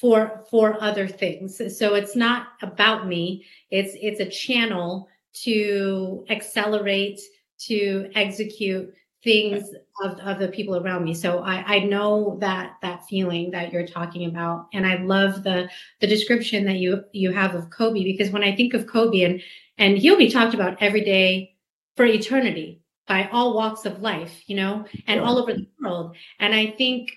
for 0.00 0.44
for 0.50 0.82
other 0.82 1.08
things. 1.08 1.60
So 1.76 1.94
it's 1.94 2.16
not 2.16 2.48
about 2.62 3.06
me. 3.06 3.44
It's 3.70 3.96
it's 4.00 4.20
a 4.20 4.28
channel 4.28 5.08
to 5.44 6.24
accelerate 6.30 7.20
to 7.66 8.10
execute 8.14 8.94
things 9.24 9.74
of, 10.02 10.18
of 10.20 10.38
the 10.38 10.48
people 10.48 10.76
around 10.76 11.04
me. 11.04 11.12
So 11.12 11.40
I, 11.40 11.76
I 11.76 11.78
know 11.80 12.38
that 12.40 12.76
that 12.82 13.04
feeling 13.08 13.50
that 13.50 13.72
you're 13.72 13.86
talking 13.86 14.26
about. 14.26 14.68
And 14.72 14.86
i 14.86 14.96
love 14.96 15.42
the 15.42 15.68
the 16.00 16.06
description 16.06 16.64
that 16.66 16.76
you 16.76 17.04
you 17.12 17.32
have 17.32 17.54
of 17.54 17.70
kobe 17.70 18.04
because 18.04 18.30
when 18.30 18.44
i 18.44 18.54
think 18.54 18.74
of 18.74 18.86
kobe 18.86 19.22
and 19.22 19.42
and 19.78 19.98
he'll 19.98 20.16
be 20.16 20.30
talked 20.30 20.54
about 20.54 20.80
every 20.80 21.04
day 21.04 21.54
for 21.96 22.04
eternity 22.04 22.80
by 23.06 23.28
all 23.32 23.54
walks 23.54 23.84
of 23.84 24.00
life 24.00 24.42
you 24.46 24.54
know 24.54 24.84
and 25.06 25.20
all 25.20 25.38
over 25.38 25.52
the 25.52 25.66
world. 25.82 26.16
And 26.38 26.54
i 26.54 26.66
think 26.66 27.10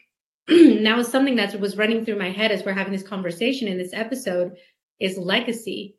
now 0.49 1.01
something 1.01 1.35
that 1.35 1.59
was 1.59 1.77
running 1.77 2.05
through 2.05 2.19
my 2.19 2.31
head 2.31 2.51
as 2.51 2.63
we're 2.63 2.73
having 2.73 2.93
this 2.93 3.03
conversation 3.03 3.67
in 3.67 3.77
this 3.77 3.93
episode 3.93 4.53
is 4.99 5.17
legacy. 5.17 5.97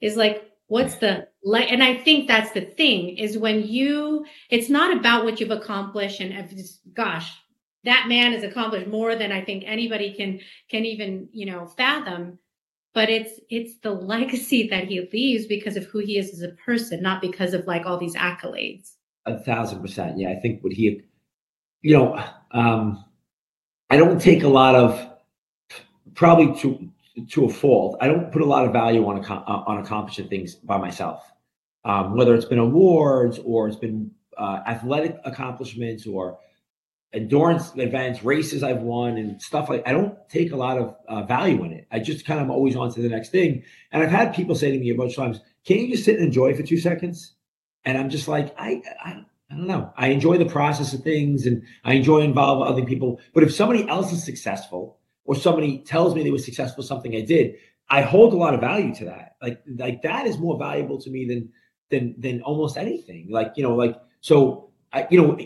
Is 0.00 0.16
like 0.16 0.52
what's 0.72 0.96
the 0.96 1.28
like 1.44 1.70
and 1.70 1.82
i 1.82 1.94
think 1.94 2.26
that's 2.26 2.52
the 2.52 2.62
thing 2.62 3.18
is 3.18 3.36
when 3.36 3.62
you 3.62 4.24
it's 4.48 4.70
not 4.70 4.96
about 4.96 5.22
what 5.22 5.38
you've 5.38 5.50
accomplished 5.50 6.18
and 6.18 6.32
gosh 6.94 7.30
that 7.84 8.06
man 8.08 8.32
has 8.32 8.42
accomplished 8.42 8.86
more 8.86 9.14
than 9.14 9.30
i 9.30 9.44
think 9.44 9.64
anybody 9.66 10.14
can 10.14 10.40
can 10.70 10.86
even 10.86 11.28
you 11.30 11.44
know 11.44 11.66
fathom. 11.66 12.38
But 12.94 13.08
it's 13.08 13.40
it's 13.48 13.78
the 13.78 13.90
legacy 13.90 14.68
that 14.68 14.84
he 14.84 15.08
leaves 15.12 15.46
because 15.46 15.76
of 15.76 15.84
who 15.84 16.00
he 16.00 16.18
is 16.18 16.30
as 16.30 16.42
a 16.42 16.54
person 16.64 17.02
not 17.02 17.20
because 17.22 17.54
of 17.54 17.66
like 17.66 17.86
all 17.86 17.98
these 17.98 18.14
accolades. 18.16 18.96
A 19.26 19.38
thousand 19.40 19.80
percent. 19.80 20.18
Yeah 20.18 20.30
i 20.30 20.36
think 20.36 20.62
what 20.62 20.72
he 20.72 21.02
you 21.82 21.96
know 21.96 22.22
um 22.52 23.04
I 23.92 23.98
don't 23.98 24.18
take 24.18 24.42
a 24.42 24.48
lot 24.48 24.74
of 24.74 25.06
probably 26.14 26.58
to 26.60 26.90
to 27.32 27.44
a 27.44 27.48
fault. 27.50 27.98
I 28.00 28.06
don't 28.06 28.32
put 28.32 28.40
a 28.40 28.46
lot 28.46 28.64
of 28.64 28.72
value 28.72 29.06
on 29.06 29.22
uh, 29.22 29.64
on 29.66 29.80
accomplishing 29.84 30.28
things 30.28 30.54
by 30.54 30.78
myself. 30.78 31.30
Um, 31.84 32.16
whether 32.16 32.34
it's 32.34 32.46
been 32.46 32.58
awards 32.58 33.38
or 33.44 33.68
it's 33.68 33.76
been 33.76 34.10
uh, 34.38 34.60
athletic 34.66 35.18
accomplishments 35.26 36.06
or 36.06 36.38
endurance 37.12 37.72
events, 37.76 38.24
races 38.24 38.62
I've 38.62 38.80
won, 38.80 39.18
and 39.18 39.42
stuff 39.42 39.68
like. 39.68 39.82
I 39.86 39.92
don't 39.92 40.16
take 40.30 40.52
a 40.52 40.56
lot 40.56 40.78
of 40.78 40.96
uh, 41.06 41.24
value 41.24 41.62
in 41.64 41.72
it. 41.72 41.86
I 41.92 41.98
just 41.98 42.24
kind 42.24 42.40
of 42.40 42.48
always 42.48 42.74
on 42.74 42.90
to 42.94 43.02
the 43.02 43.10
next 43.10 43.28
thing. 43.28 43.62
And 43.92 44.02
I've 44.02 44.08
had 44.08 44.34
people 44.34 44.54
say 44.54 44.72
to 44.72 44.78
me 44.78 44.88
a 44.88 44.94
bunch 44.94 45.18
of 45.18 45.22
times, 45.22 45.40
"Can't 45.66 45.80
you 45.80 45.90
just 45.90 46.04
sit 46.06 46.16
and 46.16 46.24
enjoy 46.24 46.54
for 46.54 46.62
two 46.62 46.78
seconds?" 46.78 47.34
And 47.84 47.98
I'm 47.98 48.08
just 48.08 48.26
like, 48.26 48.54
I, 48.56 48.80
I 49.04 49.24
I 49.52 49.56
don't 49.56 49.66
know. 49.66 49.92
I 49.96 50.08
enjoy 50.08 50.38
the 50.38 50.46
process 50.46 50.94
of 50.94 51.02
things 51.02 51.46
and 51.46 51.62
I 51.84 51.94
enjoy 51.94 52.20
involving 52.20 52.72
other 52.72 52.84
people. 52.84 53.20
But 53.34 53.42
if 53.42 53.54
somebody 53.54 53.86
else 53.88 54.12
is 54.12 54.24
successful 54.24 54.98
or 55.24 55.34
somebody 55.34 55.78
tells 55.78 56.14
me 56.14 56.22
they 56.22 56.30
were 56.30 56.38
successful 56.38 56.82
something 56.82 57.14
I 57.14 57.20
did, 57.20 57.56
I 57.90 58.00
hold 58.00 58.32
a 58.32 58.36
lot 58.36 58.54
of 58.54 58.60
value 58.60 58.94
to 58.94 59.04
that. 59.06 59.36
Like 59.42 59.62
like 59.76 60.02
that 60.02 60.26
is 60.26 60.38
more 60.38 60.58
valuable 60.58 60.98
to 61.02 61.10
me 61.10 61.26
than 61.26 61.50
than 61.90 62.14
than 62.18 62.40
almost 62.42 62.78
anything. 62.78 63.28
Like 63.30 63.52
you 63.56 63.62
know, 63.62 63.74
like 63.74 64.00
so 64.20 64.70
I 64.92 65.06
you 65.10 65.20
know 65.20 65.38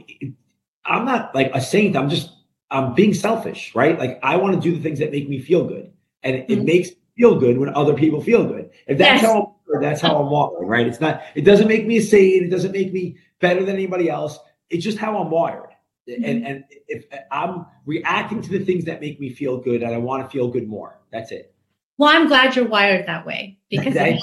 I'm 0.85 1.05
not 1.05 1.35
like 1.35 1.51
a 1.53 1.61
saint. 1.61 1.97
I'm 1.97 2.09
just 2.09 2.31
I'm 2.71 2.95
being 2.95 3.15
selfish, 3.15 3.75
right? 3.75 3.99
Like 3.99 4.21
I 4.23 4.37
want 4.37 4.55
to 4.55 4.61
do 4.61 4.77
the 4.77 4.83
things 4.83 5.01
that 5.01 5.11
make 5.11 5.29
me 5.29 5.41
feel 5.41 5.67
good, 5.67 5.93
and 6.23 6.37
it, 6.37 6.49
mm-hmm. 6.49 6.61
it 6.61 6.65
makes 6.65 6.91
me 6.91 6.97
feel 7.17 7.41
good 7.41 7.59
when 7.59 7.75
other 7.75 7.95
people 7.95 8.21
feel 8.21 8.47
good. 8.47 8.71
If 8.87 8.99
that's 8.99 9.23
yes. 9.23 9.33
how 9.33 9.57
that's 9.81 10.01
how 10.01 10.17
I'm 10.23 10.31
walking, 10.31 10.69
right? 10.69 10.87
It's 10.87 11.01
not. 11.01 11.23
It 11.35 11.43
doesn't 11.43 11.67
make 11.67 11.87
me 11.87 11.97
a 11.97 12.03
saint. 12.03 12.45
It 12.45 12.51
doesn't 12.51 12.73
make 12.73 12.93
me 12.93 13.17
better 13.41 13.65
than 13.65 13.75
anybody 13.75 14.09
else. 14.09 14.39
It's 14.71 14.85
just 14.85 14.99
how 14.99 15.19
I'm 15.19 15.31
wired. 15.31 15.71
Mm-hmm. 16.09 16.25
And 16.25 16.47
and 16.47 16.65
if 16.89 17.05
I'm 17.31 17.67
reacting 17.85 18.41
to 18.43 18.51
the 18.51 18.65
things 18.65 18.85
that 18.85 19.01
make 19.01 19.21
me 19.21 19.31
feel 19.31 19.59
good 19.59 19.83
and 19.83 19.95
I 19.95 19.99
want 19.99 20.25
to 20.25 20.31
feel 20.31 20.49
good 20.49 20.69
more. 20.69 21.01
That's 21.11 21.33
it. 21.33 21.55
Well, 21.99 22.15
I'm 22.15 22.29
glad 22.29 22.55
you're 22.55 22.69
wired 22.69 23.07
that 23.07 23.27
way 23.27 23.59
because 23.71 23.95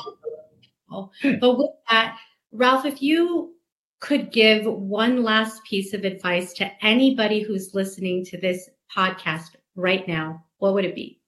but 1.39 1.57
with 1.57 1.71
that, 1.89 2.17
Ralph, 2.51 2.85
if 2.85 3.01
you 3.01 3.55
could 3.99 4.31
give 4.31 4.65
one 4.65 5.23
last 5.23 5.63
piece 5.63 5.93
of 5.93 6.03
advice 6.03 6.53
to 6.53 6.69
anybody 6.85 7.41
who's 7.41 7.73
listening 7.73 8.23
to 8.25 8.37
this 8.37 8.69
podcast 8.95 9.55
right 9.75 10.07
now, 10.07 10.43
what 10.59 10.73
would 10.73 10.85
it 10.85 10.93
be? 10.93 11.19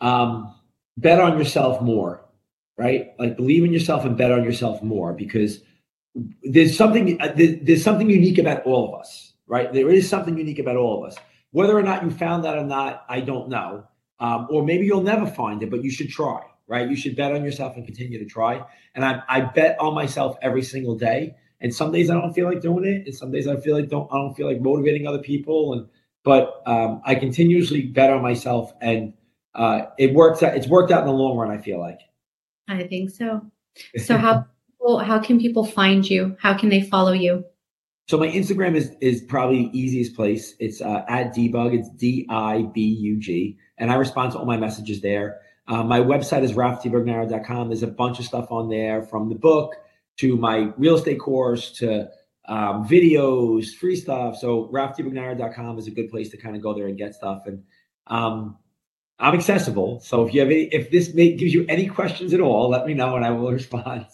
Um, 0.00 0.54
bet 0.96 1.20
on 1.20 1.38
yourself 1.38 1.80
more, 1.82 2.24
right? 2.78 3.12
Like 3.18 3.36
believe 3.36 3.64
in 3.64 3.72
yourself 3.72 4.04
and 4.04 4.16
bet 4.16 4.30
on 4.30 4.44
yourself 4.44 4.82
more 4.82 5.12
because 5.12 5.60
there's 6.42 6.76
something 6.76 7.20
uh, 7.20 7.32
there's 7.34 7.82
something 7.82 8.08
unique 8.08 8.38
about 8.38 8.64
all 8.64 8.88
of 8.94 9.00
us, 9.00 9.32
right? 9.46 9.72
There 9.72 9.90
is 9.90 10.08
something 10.08 10.38
unique 10.38 10.58
about 10.58 10.76
all 10.76 11.02
of 11.02 11.10
us. 11.10 11.16
Whether 11.50 11.76
or 11.76 11.82
not 11.82 12.02
you 12.04 12.10
found 12.10 12.44
that 12.44 12.56
or 12.56 12.64
not, 12.64 13.04
I 13.08 13.20
don't 13.20 13.48
know. 13.48 13.84
Um, 14.20 14.46
or 14.50 14.64
maybe 14.64 14.86
you'll 14.86 15.02
never 15.02 15.26
find 15.26 15.62
it, 15.62 15.70
but 15.70 15.82
you 15.82 15.90
should 15.90 16.08
try. 16.08 16.40
right? 16.66 16.88
You 16.88 16.96
should 16.96 17.16
bet 17.16 17.32
on 17.32 17.44
yourself 17.44 17.76
and 17.76 17.84
continue 17.84 18.18
to 18.18 18.24
try. 18.24 18.62
And 18.94 19.04
I, 19.04 19.22
I 19.28 19.40
bet 19.42 19.78
on 19.80 19.94
myself 19.94 20.36
every 20.42 20.62
single 20.62 20.96
day. 20.96 21.36
And 21.60 21.74
some 21.74 21.92
days 21.92 22.10
I 22.10 22.14
don't 22.14 22.32
feel 22.32 22.46
like 22.46 22.60
doing 22.60 22.84
it, 22.84 23.06
and 23.06 23.14
some 23.14 23.30
days 23.30 23.46
I 23.46 23.56
feel 23.56 23.78
like 23.78 23.88
don't 23.88 24.10
I 24.12 24.16
don't 24.16 24.34
feel 24.34 24.46
like 24.46 24.60
motivating 24.60 25.06
other 25.06 25.20
people. 25.20 25.72
And 25.72 25.88
but 26.22 26.62
um, 26.66 27.00
I 27.04 27.14
continuously 27.14 27.82
bet 27.82 28.10
on 28.10 28.22
myself, 28.22 28.72
and 28.82 29.14
uh, 29.54 29.86
it 29.98 30.12
works. 30.12 30.42
Out, 30.42 30.56
it's 30.56 30.66
worked 30.66 30.90
out 30.90 31.00
in 31.00 31.06
the 31.06 31.12
long 31.12 31.38
run. 31.38 31.50
I 31.50 31.58
feel 31.58 31.78
like. 31.78 32.00
I 32.68 32.82
think 32.84 33.10
so. 33.10 33.46
So 33.96 34.18
how 34.18 34.46
how 34.98 35.18
can 35.18 35.40
people 35.40 35.64
find 35.64 36.08
you? 36.08 36.36
How 36.40 36.56
can 36.56 36.68
they 36.68 36.82
follow 36.82 37.12
you? 37.12 37.44
So 38.06 38.18
my 38.18 38.28
Instagram 38.28 38.74
is 38.74 38.92
is 39.00 39.22
probably 39.22 39.70
easiest 39.72 40.14
place. 40.14 40.54
It's 40.58 40.82
uh, 40.82 41.04
at 41.08 41.34
DiBug. 41.34 41.78
It's 41.78 41.88
D 41.90 42.26
I 42.28 42.62
B 42.74 42.82
U 42.82 43.18
G, 43.18 43.56
and 43.78 43.90
I 43.90 43.94
respond 43.94 44.32
to 44.32 44.38
all 44.38 44.44
my 44.44 44.58
messages 44.58 45.00
there. 45.00 45.40
Uh, 45.66 45.82
my 45.82 46.00
website 46.00 46.42
is 46.42 46.52
ralphdibugnara.com. 46.52 47.68
There's 47.68 47.82
a 47.82 47.86
bunch 47.86 48.18
of 48.18 48.26
stuff 48.26 48.48
on 48.50 48.68
there 48.68 49.02
from 49.02 49.30
the 49.30 49.34
book 49.34 49.74
to 50.18 50.36
my 50.36 50.70
real 50.76 50.96
estate 50.96 51.18
course 51.18 51.72
to 51.78 52.10
um, 52.46 52.86
videos, 52.86 53.74
free 53.74 53.96
stuff. 53.96 54.36
So 54.36 54.68
ralphdibugnara.com 54.72 55.78
is 55.78 55.86
a 55.86 55.90
good 55.90 56.10
place 56.10 56.28
to 56.30 56.36
kind 56.36 56.54
of 56.54 56.62
go 56.62 56.74
there 56.74 56.86
and 56.86 56.98
get 56.98 57.14
stuff. 57.14 57.44
And 57.46 57.62
um, 58.06 58.58
I'm 59.18 59.34
accessible. 59.34 60.00
So 60.00 60.26
if 60.26 60.34
you 60.34 60.40
have 60.40 60.50
any, 60.50 60.64
if 60.64 60.90
this 60.90 61.14
may, 61.14 61.34
gives 61.34 61.54
you 61.54 61.64
any 61.68 61.86
questions 61.86 62.34
at 62.34 62.40
all, 62.40 62.68
let 62.68 62.86
me 62.86 62.92
know 62.92 63.16
and 63.16 63.24
I 63.24 63.30
will 63.30 63.50
respond. 63.60 64.06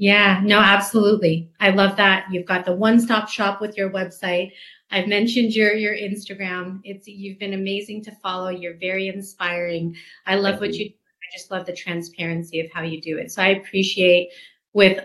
Yeah, 0.00 0.40
no, 0.42 0.58
absolutely. 0.58 1.50
I 1.60 1.72
love 1.72 1.94
that. 1.98 2.24
You've 2.32 2.46
got 2.46 2.64
the 2.64 2.72
one-stop 2.72 3.28
shop 3.28 3.60
with 3.60 3.76
your 3.76 3.90
website. 3.90 4.52
I've 4.90 5.06
mentioned 5.06 5.54
your 5.54 5.74
your 5.74 5.94
Instagram. 5.94 6.80
It's 6.84 7.06
you've 7.06 7.38
been 7.38 7.52
amazing 7.52 8.04
to 8.04 8.12
follow. 8.12 8.48
You're 8.48 8.78
very 8.78 9.08
inspiring. 9.08 9.94
I 10.26 10.36
love 10.36 10.52
Thank 10.52 10.60
what 10.62 10.74
you. 10.74 10.86
you 10.86 10.90
I 10.90 11.36
just 11.36 11.50
love 11.50 11.66
the 11.66 11.74
transparency 11.74 12.60
of 12.60 12.72
how 12.72 12.80
you 12.80 12.98
do 13.02 13.18
it. 13.18 13.30
So 13.30 13.42
I 13.42 13.48
appreciate 13.48 14.30
with 14.72 15.04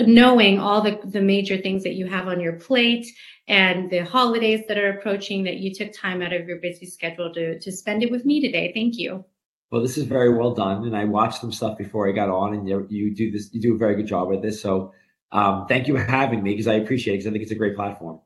knowing 0.00 0.58
all 0.58 0.82
the 0.82 0.98
the 1.04 1.22
major 1.22 1.56
things 1.56 1.84
that 1.84 1.94
you 1.94 2.06
have 2.08 2.26
on 2.26 2.40
your 2.40 2.54
plate 2.54 3.06
and 3.46 3.88
the 3.92 4.04
holidays 4.04 4.62
that 4.66 4.76
are 4.76 4.98
approaching 4.98 5.44
that 5.44 5.58
you 5.58 5.72
took 5.72 5.92
time 5.92 6.20
out 6.20 6.32
of 6.32 6.48
your 6.48 6.58
busy 6.58 6.86
schedule 6.86 7.32
to 7.34 7.60
to 7.60 7.70
spend 7.70 8.02
it 8.02 8.10
with 8.10 8.24
me 8.24 8.40
today. 8.40 8.72
Thank 8.74 8.98
you 8.98 9.24
well, 9.70 9.82
this 9.82 9.98
is 9.98 10.04
very 10.04 10.32
well 10.32 10.54
done. 10.54 10.84
And 10.84 10.96
I 10.96 11.04
watched 11.04 11.40
some 11.40 11.52
stuff 11.52 11.76
before 11.76 12.08
I 12.08 12.12
got 12.12 12.28
on, 12.28 12.54
and 12.54 12.68
you, 12.68 12.86
you 12.88 13.14
do 13.14 13.30
this, 13.30 13.52
you 13.52 13.60
do 13.60 13.74
a 13.74 13.78
very 13.78 13.96
good 13.96 14.06
job 14.06 14.28
with 14.28 14.42
this. 14.42 14.60
So 14.60 14.92
um, 15.32 15.66
thank 15.66 15.88
you 15.88 15.94
for 15.94 16.04
having 16.04 16.42
me 16.42 16.52
because 16.52 16.66
I 16.66 16.74
appreciate 16.74 17.14
it 17.14 17.16
because 17.18 17.28
I 17.28 17.30
think 17.32 17.42
it's 17.42 17.52
a 17.52 17.56
great 17.56 17.76
platform. 17.76 18.20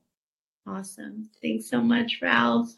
Awesome. 0.67 1.29
Thanks 1.43 1.69
so 1.69 1.81
much, 1.81 2.19
Ralph. 2.21 2.71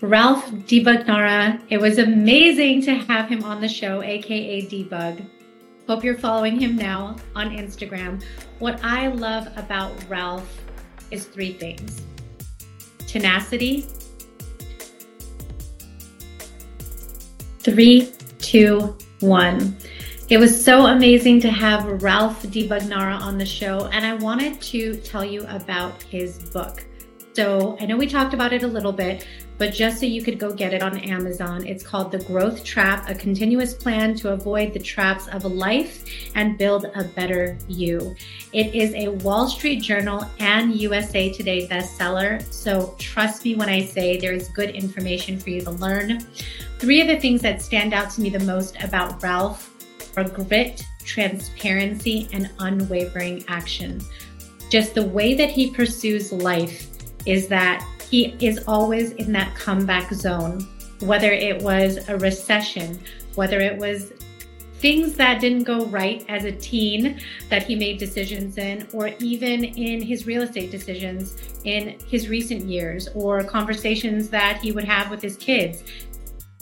Ralph 0.00 0.50
DiBugnara. 0.50 1.62
It 1.70 1.80
was 1.80 1.98
amazing 1.98 2.82
to 2.82 2.94
have 2.94 3.28
him 3.28 3.44
on 3.44 3.60
the 3.60 3.68
show, 3.68 4.02
aka 4.02 4.62
DiBug. 4.62 5.24
Hope 5.86 6.02
you're 6.02 6.18
following 6.18 6.58
him 6.58 6.76
now 6.76 7.16
on 7.36 7.50
Instagram. 7.50 8.22
What 8.58 8.82
I 8.82 9.08
love 9.08 9.48
about 9.56 9.92
Ralph 10.08 10.62
is 11.10 11.26
three 11.26 11.52
things 11.52 12.02
tenacity, 13.06 13.86
Three, 17.64 18.12
two, 18.38 18.94
one. 19.20 19.76
It 20.28 20.36
was 20.36 20.64
so 20.64 20.86
amazing 20.86 21.40
to 21.40 21.50
have 21.50 22.02
Ralph 22.02 22.42
DiBugnara 22.42 23.18
on 23.20 23.38
the 23.38 23.46
show, 23.46 23.88
and 23.90 24.04
I 24.04 24.14
wanted 24.14 24.60
to 24.60 24.96
tell 24.98 25.24
you 25.24 25.46
about 25.48 26.02
his 26.02 26.38
book. 26.50 26.84
So 27.32 27.76
I 27.80 27.86
know 27.86 27.96
we 27.96 28.06
talked 28.06 28.34
about 28.34 28.52
it 28.52 28.62
a 28.62 28.66
little 28.66 28.92
bit, 28.92 29.26
but 29.56 29.72
just 29.72 30.00
so 30.00 30.06
you 30.06 30.22
could 30.22 30.38
go 30.38 30.52
get 30.52 30.74
it 30.74 30.82
on 30.82 30.98
Amazon, 30.98 31.64
it's 31.66 31.84
called 31.84 32.10
The 32.10 32.18
Growth 32.24 32.64
Trap 32.64 33.08
A 33.08 33.14
Continuous 33.14 33.72
Plan 33.72 34.14
to 34.16 34.32
Avoid 34.32 34.72
the 34.72 34.80
Traps 34.80 35.28
of 35.28 35.44
Life 35.44 36.04
and 36.34 36.58
Build 36.58 36.86
a 36.94 37.04
Better 37.04 37.56
You. 37.68 38.16
It 38.52 38.74
is 38.74 38.92
a 38.94 39.08
Wall 39.08 39.48
Street 39.48 39.80
Journal 39.80 40.28
and 40.40 40.74
USA 40.74 41.32
Today 41.32 41.68
bestseller. 41.68 42.42
So 42.52 42.96
trust 42.98 43.44
me 43.44 43.54
when 43.54 43.68
I 43.68 43.84
say 43.84 44.16
there 44.16 44.32
is 44.32 44.48
good 44.48 44.70
information 44.70 45.38
for 45.38 45.50
you 45.50 45.60
to 45.62 45.70
learn. 45.70 46.26
Three 46.78 47.00
of 47.00 47.06
the 47.06 47.20
things 47.20 47.40
that 47.42 47.62
stand 47.62 47.94
out 47.94 48.10
to 48.10 48.20
me 48.20 48.30
the 48.30 48.40
most 48.40 48.82
about 48.82 49.22
Ralph 49.22 49.70
are 50.16 50.24
grit, 50.24 50.84
transparency, 51.04 52.28
and 52.32 52.50
unwavering 52.58 53.44
action. 53.46 54.00
Just 54.68 54.94
the 54.94 55.04
way 55.04 55.34
that 55.34 55.50
he 55.50 55.70
pursues 55.70 56.32
life 56.32 56.88
is 57.26 57.48
that 57.48 57.86
he 58.14 58.36
is 58.38 58.62
always 58.68 59.10
in 59.14 59.32
that 59.32 59.52
comeback 59.56 60.14
zone, 60.14 60.60
whether 61.00 61.32
it 61.32 61.60
was 61.62 62.08
a 62.08 62.16
recession, 62.18 63.00
whether 63.34 63.58
it 63.58 63.76
was 63.76 64.12
things 64.74 65.14
that 65.14 65.40
didn't 65.40 65.64
go 65.64 65.86
right 65.86 66.24
as 66.28 66.44
a 66.44 66.52
teen 66.52 67.20
that 67.48 67.64
he 67.64 67.74
made 67.74 67.98
decisions 67.98 68.56
in, 68.56 68.86
or 68.92 69.08
even 69.18 69.64
in 69.64 70.00
his 70.00 70.28
real 70.28 70.42
estate 70.42 70.70
decisions 70.70 71.58
in 71.64 71.98
his 72.06 72.28
recent 72.28 72.62
years, 72.66 73.08
or 73.16 73.42
conversations 73.42 74.28
that 74.28 74.58
he 74.58 74.70
would 74.70 74.84
have 74.84 75.10
with 75.10 75.20
his 75.20 75.36
kids. 75.36 75.82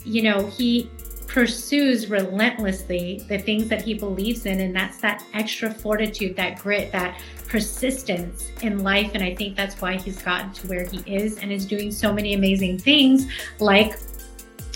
You 0.03 0.23
know, 0.23 0.47
he 0.47 0.89
pursues 1.33 2.11
relentlessly 2.11 3.25
the 3.27 3.39
things 3.39 3.67
that 3.67 3.81
he 3.81 3.95
believes 3.95 4.45
in. 4.45 4.59
And 4.59 4.73
that's 4.73 4.99
that 4.99 5.25
extra 5.33 5.73
fortitude, 5.73 6.35
that 6.35 6.59
grit, 6.59 6.91
that 6.91 7.19
persistence 7.47 8.51
in 8.61 8.83
life. 8.83 9.11
And 9.15 9.23
I 9.23 9.33
think 9.33 9.57
that's 9.57 9.81
why 9.81 9.97
he's 9.97 10.21
gotten 10.21 10.53
to 10.53 10.67
where 10.67 10.85
he 10.85 10.99
is 11.11 11.39
and 11.39 11.51
is 11.51 11.65
doing 11.65 11.91
so 11.91 12.13
many 12.13 12.35
amazing 12.35 12.77
things 12.77 13.25
like 13.59 13.97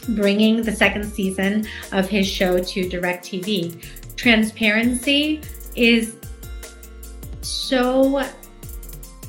bringing 0.09 0.63
the 0.63 0.71
second 0.71 1.03
season 1.05 1.67
of 1.91 2.09
his 2.09 2.27
show 2.27 2.57
to 2.57 2.89
DirecTV. 2.89 4.15
Transparency 4.15 5.41
is 5.75 6.17
so 7.41 8.25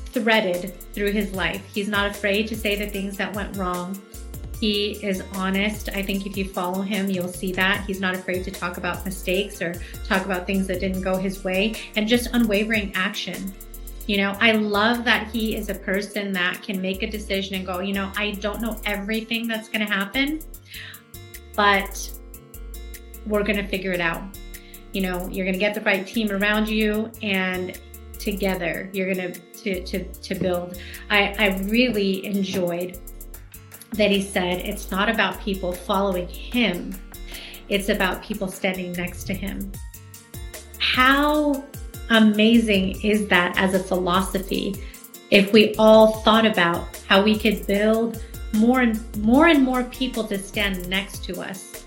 threaded 0.07 0.73
through 0.95 1.13
his 1.13 1.33
life. 1.33 1.63
He's 1.75 1.89
not 1.89 2.11
afraid 2.11 2.49
to 2.49 2.57
say 2.57 2.75
the 2.75 2.87
things 2.87 3.19
that 3.19 3.35
went 3.35 3.55
wrong. 3.59 4.01
He 4.61 4.93
is 5.05 5.23
honest. 5.35 5.89
I 5.91 6.03
think 6.03 6.27
if 6.27 6.37
you 6.37 6.49
follow 6.49 6.83
him, 6.83 7.09
you'll 7.09 7.29
see 7.29 7.53
that. 7.53 7.85
He's 7.87 8.01
not 8.01 8.15
afraid 8.15 8.43
to 8.45 8.51
talk 8.51 8.77
about 8.77 9.05
mistakes 9.05 9.63
or 9.63 9.81
talk 10.05 10.25
about 10.25 10.47
things 10.47 10.67
that 10.67 10.81
didn't 10.81 11.03
go 11.03 11.17
his 11.17 11.45
way 11.45 11.75
and 11.95 12.09
just 12.09 12.29
unwavering 12.33 12.93
action. 12.95 13.55
You 14.07 14.17
know, 14.17 14.37
I 14.41 14.53
love 14.53 15.05
that 15.05 15.29
he 15.29 15.55
is 15.55 15.69
a 15.69 15.75
person 15.75 16.33
that 16.33 16.63
can 16.63 16.81
make 16.81 17.03
a 17.03 17.11
decision 17.11 17.55
and 17.57 17.67
go, 17.67 17.81
you 17.81 17.93
know, 17.93 18.11
I 18.17 18.33
don't 18.33 18.61
know 18.61 18.81
everything 18.85 19.47
that's 19.47 19.69
going 19.69 19.87
to 19.87 19.93
happen, 19.93 20.41
but 21.55 22.11
we're 23.27 23.45
going 23.45 23.59
to 23.59 23.69
figure 23.69 23.93
it 23.93 24.01
out. 24.01 24.23
You 24.93 25.03
know, 25.03 25.29
you're 25.29 25.45
going 25.45 25.53
to 25.53 25.61
get 25.61 25.75
the 25.75 25.83
right 25.83 26.07
team 26.07 26.33
around 26.33 26.69
you 26.69 27.13
and 27.23 27.79
together 28.19 28.91
you're 28.93 29.13
going 29.15 29.33
to 29.33 29.83
to 29.85 30.05
to 30.05 30.35
build 30.35 30.79
i 31.09 31.35
i 31.39 31.57
really 31.69 32.27
enjoyed 32.27 32.99
that 33.93 34.11
he 34.11 34.23
said 34.23 34.59
it's 34.61 34.91
not 34.91 35.09
about 35.09 35.41
people 35.41 35.73
following 35.73 36.29
him, 36.29 36.95
it's 37.69 37.89
about 37.89 38.23
people 38.23 38.49
standing 38.49 38.93
next 38.93 39.25
to 39.25 39.35
him. 39.35 39.71
How 40.79 41.65
amazing 42.11 43.01
is 43.03 43.29
that 43.29 43.57
as 43.59 43.75
a 43.75 43.79
philosophy 43.79 44.75
if 45.31 45.53
we 45.53 45.75
all 45.75 46.21
thought 46.21 46.47
about 46.47 46.87
how 47.07 47.23
we 47.23 47.39
could 47.39 47.67
build 47.67 48.23
more 48.55 48.81
and 48.81 49.17
more 49.19 49.47
and 49.47 49.63
more 49.63 49.85
people 49.85 50.25
to 50.25 50.39
stand 50.39 50.89
next 50.89 51.25
to 51.25 51.41
us 51.41 51.85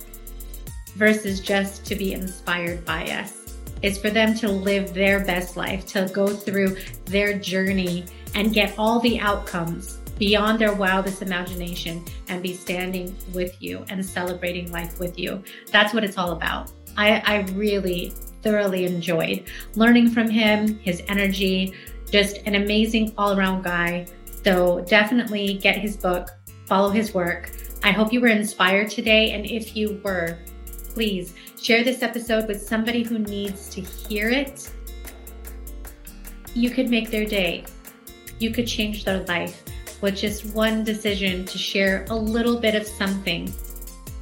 versus 0.95 1.39
just 1.39 1.85
to 1.85 1.95
be 1.95 2.13
inspired 2.13 2.85
by 2.85 3.03
us. 3.05 3.57
It's 3.81 3.97
for 3.97 4.11
them 4.11 4.35
to 4.35 4.49
live 4.49 4.93
their 4.93 5.25
best 5.25 5.57
life, 5.57 5.87
to 5.87 6.07
go 6.13 6.27
through 6.27 6.77
their 7.05 7.37
journey 7.39 8.05
and 8.35 8.53
get 8.53 8.75
all 8.77 8.99
the 8.99 9.19
outcomes 9.19 10.00
beyond 10.21 10.59
their 10.59 10.75
wildest 10.75 11.23
imagination 11.23 12.05
and 12.27 12.43
be 12.43 12.53
standing 12.53 13.17
with 13.33 13.59
you 13.59 13.83
and 13.89 14.05
celebrating 14.05 14.71
life 14.71 14.99
with 14.99 15.17
you. 15.17 15.41
That's 15.71 15.95
what 15.95 16.03
it's 16.03 16.15
all 16.15 16.33
about. 16.33 16.71
I, 16.95 17.23
I 17.25 17.39
really 17.53 18.13
thoroughly 18.43 18.85
enjoyed 18.85 19.45
learning 19.73 20.11
from 20.11 20.29
him, 20.29 20.77
his 20.77 21.01
energy, 21.07 21.73
just 22.11 22.37
an 22.45 22.53
amazing 22.53 23.15
all 23.17 23.35
around 23.35 23.63
guy. 23.63 24.05
So 24.43 24.81
definitely 24.81 25.55
get 25.55 25.79
his 25.79 25.97
book, 25.97 26.29
follow 26.67 26.91
his 26.91 27.15
work. 27.15 27.49
I 27.83 27.89
hope 27.89 28.13
you 28.13 28.21
were 28.21 28.27
inspired 28.27 28.91
today. 28.91 29.31
And 29.31 29.47
if 29.47 29.75
you 29.75 29.99
were, 30.03 30.37
please 30.93 31.33
share 31.59 31.83
this 31.83 32.03
episode 32.03 32.47
with 32.47 32.61
somebody 32.61 33.01
who 33.01 33.17
needs 33.17 33.69
to 33.69 33.81
hear 33.81 34.29
it. 34.29 34.69
You 36.53 36.69
could 36.69 36.91
make 36.91 37.09
their 37.09 37.25
day, 37.25 37.65
you 38.37 38.51
could 38.51 38.67
change 38.67 39.03
their 39.03 39.23
life 39.23 39.63
with 40.01 40.15
just 40.15 40.45
one 40.47 40.83
decision 40.83 41.45
to 41.45 41.57
share 41.57 42.05
a 42.09 42.15
little 42.15 42.59
bit 42.59 42.75
of 42.75 42.85
something 42.85 43.53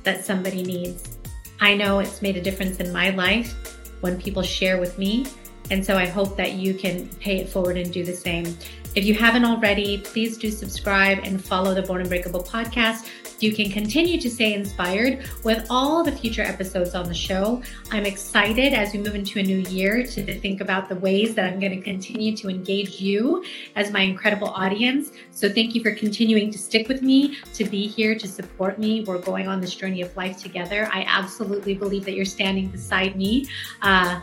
that 0.03 0.23
somebody 0.23 0.63
needs. 0.63 1.17
I 1.59 1.75
know 1.75 1.99
it's 1.99 2.21
made 2.21 2.37
a 2.37 2.41
difference 2.41 2.77
in 2.77 2.93
my 2.93 3.09
life 3.09 3.53
when 4.01 4.19
people 4.19 4.43
share 4.43 4.79
with 4.79 4.97
me. 4.97 5.25
And 5.71 5.85
so 5.85 5.97
I 5.97 6.05
hope 6.05 6.35
that 6.37 6.53
you 6.53 6.73
can 6.73 7.07
pay 7.19 7.37
it 7.37 7.49
forward 7.49 7.77
and 7.77 7.91
do 7.91 8.03
the 8.03 8.13
same. 8.13 8.57
If 8.95 9.05
you 9.05 9.13
haven't 9.13 9.45
already, 9.45 9.99
please 9.99 10.37
do 10.37 10.49
subscribe 10.49 11.19
and 11.23 11.43
follow 11.43 11.75
the 11.75 11.83
Born 11.83 12.01
Unbreakable 12.01 12.43
podcast 12.43 13.07
you 13.41 13.53
can 13.53 13.69
continue 13.69 14.19
to 14.19 14.29
stay 14.29 14.53
inspired 14.53 15.25
with 15.43 15.65
all 15.69 16.03
the 16.03 16.11
future 16.11 16.41
episodes 16.41 16.95
on 16.95 17.05
the 17.07 17.13
show. 17.13 17.61
I'm 17.91 18.05
excited 18.05 18.73
as 18.73 18.93
we 18.93 18.99
move 18.99 19.15
into 19.15 19.39
a 19.39 19.43
new 19.43 19.59
year 19.69 20.05
to 20.05 20.39
think 20.39 20.61
about 20.61 20.89
the 20.89 20.95
ways 20.95 21.35
that 21.35 21.45
I'm 21.45 21.59
going 21.59 21.71
to 21.71 21.81
continue 21.81 22.35
to 22.37 22.49
engage 22.49 22.99
you 23.01 23.43
as 23.75 23.91
my 23.91 24.01
incredible 24.01 24.49
audience. 24.49 25.11
So 25.31 25.49
thank 25.49 25.75
you 25.75 25.81
for 25.81 25.91
continuing 25.91 26.51
to 26.51 26.57
stick 26.57 26.87
with 26.87 27.01
me, 27.01 27.37
to 27.53 27.65
be 27.65 27.87
here, 27.87 28.15
to 28.15 28.27
support 28.27 28.79
me. 28.79 29.03
We're 29.03 29.19
going 29.19 29.47
on 29.47 29.61
this 29.61 29.75
journey 29.75 30.01
of 30.01 30.15
life 30.15 30.41
together. 30.41 30.89
I 30.91 31.05
absolutely 31.07 31.75
believe 31.75 32.05
that 32.05 32.13
you're 32.13 32.25
standing 32.25 32.67
beside 32.67 33.15
me. 33.15 33.47
Uh, 33.81 34.21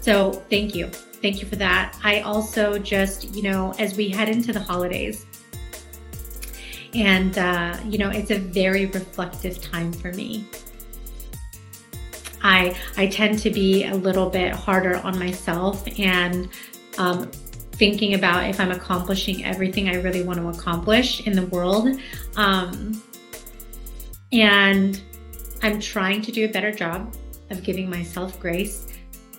so 0.00 0.32
thank 0.50 0.74
you. 0.74 0.86
Thank 1.20 1.40
you 1.40 1.48
for 1.48 1.56
that. 1.56 1.98
I 2.04 2.20
also 2.20 2.78
just, 2.78 3.34
you 3.34 3.42
know, 3.42 3.74
as 3.78 3.96
we 3.96 4.08
head 4.08 4.28
into 4.28 4.52
the 4.52 4.60
holidays, 4.60 5.26
and, 6.94 7.36
uh, 7.38 7.76
you 7.86 7.98
know, 7.98 8.10
it's 8.10 8.30
a 8.30 8.38
very 8.38 8.86
reflective 8.86 9.60
time 9.60 9.92
for 9.92 10.12
me. 10.12 10.46
I, 12.42 12.76
I 12.96 13.08
tend 13.08 13.40
to 13.40 13.50
be 13.50 13.84
a 13.84 13.94
little 13.94 14.30
bit 14.30 14.52
harder 14.52 14.96
on 14.98 15.18
myself 15.18 15.86
and 15.98 16.48
um, 16.96 17.30
thinking 17.72 18.14
about 18.14 18.48
if 18.48 18.60
I'm 18.60 18.70
accomplishing 18.70 19.44
everything 19.44 19.88
I 19.88 19.94
really 19.96 20.22
want 20.22 20.38
to 20.40 20.48
accomplish 20.48 21.26
in 21.26 21.32
the 21.32 21.46
world. 21.46 22.00
Um, 22.36 23.02
and 24.32 25.00
I'm 25.62 25.80
trying 25.80 26.22
to 26.22 26.32
do 26.32 26.44
a 26.44 26.48
better 26.48 26.72
job 26.72 27.14
of 27.50 27.62
giving 27.62 27.88
myself 27.90 28.38
grace. 28.38 28.86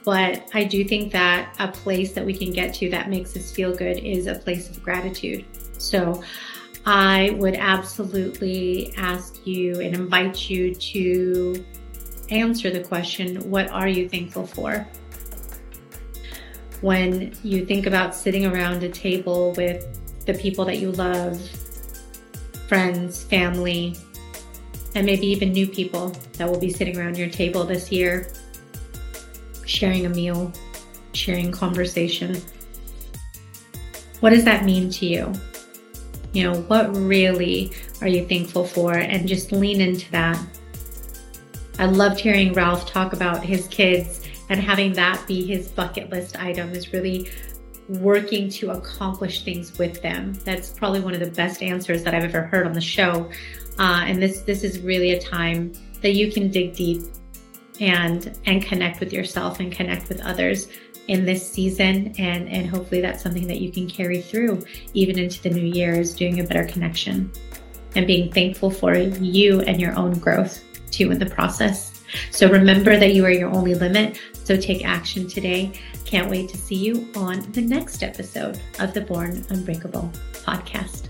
But 0.03 0.49
I 0.53 0.63
do 0.63 0.83
think 0.83 1.11
that 1.11 1.55
a 1.59 1.67
place 1.67 2.13
that 2.13 2.25
we 2.25 2.33
can 2.33 2.51
get 2.51 2.73
to 2.75 2.89
that 2.89 3.09
makes 3.09 3.35
us 3.35 3.51
feel 3.51 3.75
good 3.75 3.97
is 3.99 4.27
a 4.27 4.35
place 4.35 4.69
of 4.69 4.81
gratitude. 4.81 5.45
So 5.77 6.23
I 6.91 7.35
would 7.37 7.53
absolutely 7.53 8.95
ask 8.97 9.45
you 9.45 9.79
and 9.79 9.93
invite 9.93 10.49
you 10.49 10.73
to 10.73 11.63
answer 12.31 12.71
the 12.71 12.79
question 12.79 13.47
what 13.51 13.69
are 13.69 13.87
you 13.87 14.09
thankful 14.09 14.47
for? 14.47 14.87
When 16.81 17.31
you 17.43 17.63
think 17.63 17.85
about 17.85 18.15
sitting 18.15 18.43
around 18.43 18.81
a 18.81 18.89
table 18.89 19.51
with 19.51 19.85
the 20.25 20.33
people 20.33 20.65
that 20.65 20.79
you 20.79 20.91
love, 20.93 21.39
friends, 22.67 23.21
family, 23.23 23.95
and 24.95 25.05
maybe 25.05 25.27
even 25.27 25.51
new 25.51 25.67
people 25.67 26.09
that 26.39 26.49
will 26.49 26.59
be 26.59 26.71
sitting 26.71 26.97
around 26.97 27.19
your 27.19 27.29
table 27.29 27.65
this 27.65 27.91
year, 27.91 28.33
sharing 29.63 30.07
a 30.07 30.09
meal, 30.09 30.51
sharing 31.13 31.51
conversation. 31.51 32.41
What 34.21 34.31
does 34.31 34.43
that 34.45 34.65
mean 34.65 34.89
to 34.89 35.05
you? 35.05 35.33
You 36.33 36.43
know, 36.43 36.61
what 36.61 36.95
really 36.95 37.71
are 38.01 38.07
you 38.07 38.25
thankful 38.25 38.65
for? 38.65 38.93
And 38.93 39.27
just 39.27 39.51
lean 39.51 39.81
into 39.81 40.09
that. 40.11 40.39
I 41.79 41.85
loved 41.85 42.19
hearing 42.19 42.53
Ralph 42.53 42.85
talk 42.85 43.13
about 43.13 43.43
his 43.43 43.67
kids 43.67 44.27
and 44.49 44.59
having 44.59 44.93
that 44.93 45.23
be 45.27 45.45
his 45.45 45.67
bucket 45.69 46.09
list 46.09 46.41
item 46.41 46.71
is 46.71 46.91
really 46.91 47.29
working 47.87 48.49
to 48.49 48.71
accomplish 48.71 49.43
things 49.43 49.77
with 49.77 50.01
them. 50.01 50.33
That's 50.43 50.71
probably 50.71 50.99
one 50.99 51.13
of 51.13 51.19
the 51.19 51.31
best 51.31 51.63
answers 51.63 52.03
that 52.03 52.13
I've 52.13 52.23
ever 52.23 52.41
heard 52.41 52.67
on 52.67 52.73
the 52.73 52.81
show. 52.81 53.29
Uh, 53.79 54.03
and 54.05 54.21
this 54.21 54.41
this 54.41 54.63
is 54.63 54.79
really 54.79 55.11
a 55.11 55.21
time 55.21 55.71
that 56.01 56.13
you 56.13 56.31
can 56.31 56.51
dig 56.51 56.75
deep 56.75 57.03
and 57.79 58.37
and 58.45 58.61
connect 58.61 58.99
with 58.99 59.13
yourself 59.13 59.59
and 59.59 59.71
connect 59.71 60.09
with 60.09 60.19
others 60.21 60.67
in 61.09 61.25
this 61.25 61.51
season 61.51 62.13
and 62.19 62.47
and 62.47 62.69
hopefully 62.69 63.01
that's 63.01 63.23
something 63.23 63.47
that 63.47 63.59
you 63.59 63.71
can 63.71 63.89
carry 63.89 64.21
through 64.21 64.63
even 64.93 65.17
into 65.17 65.41
the 65.41 65.49
new 65.49 65.65
year 65.65 65.93
is 65.93 66.13
doing 66.13 66.39
a 66.39 66.43
better 66.43 66.65
connection 66.65 67.31
and 67.95 68.05
being 68.05 68.31
thankful 68.31 68.69
for 68.69 68.95
you 68.95 69.61
and 69.61 69.81
your 69.81 69.95
own 69.97 70.13
growth 70.19 70.63
too 70.91 71.11
in 71.11 71.19
the 71.19 71.25
process. 71.25 72.03
So 72.31 72.49
remember 72.49 72.97
that 72.97 73.13
you 73.13 73.25
are 73.25 73.31
your 73.31 73.49
only 73.49 73.75
limit. 73.75 74.19
So 74.43 74.57
take 74.57 74.85
action 74.85 75.27
today. 75.27 75.71
Can't 76.05 76.29
wait 76.29 76.49
to 76.49 76.57
see 76.57 76.75
you 76.75 77.07
on 77.15 77.51
the 77.51 77.61
next 77.61 78.01
episode 78.01 78.59
of 78.79 78.93
the 78.93 79.01
born 79.01 79.45
unbreakable 79.49 80.11
podcast 80.33 81.08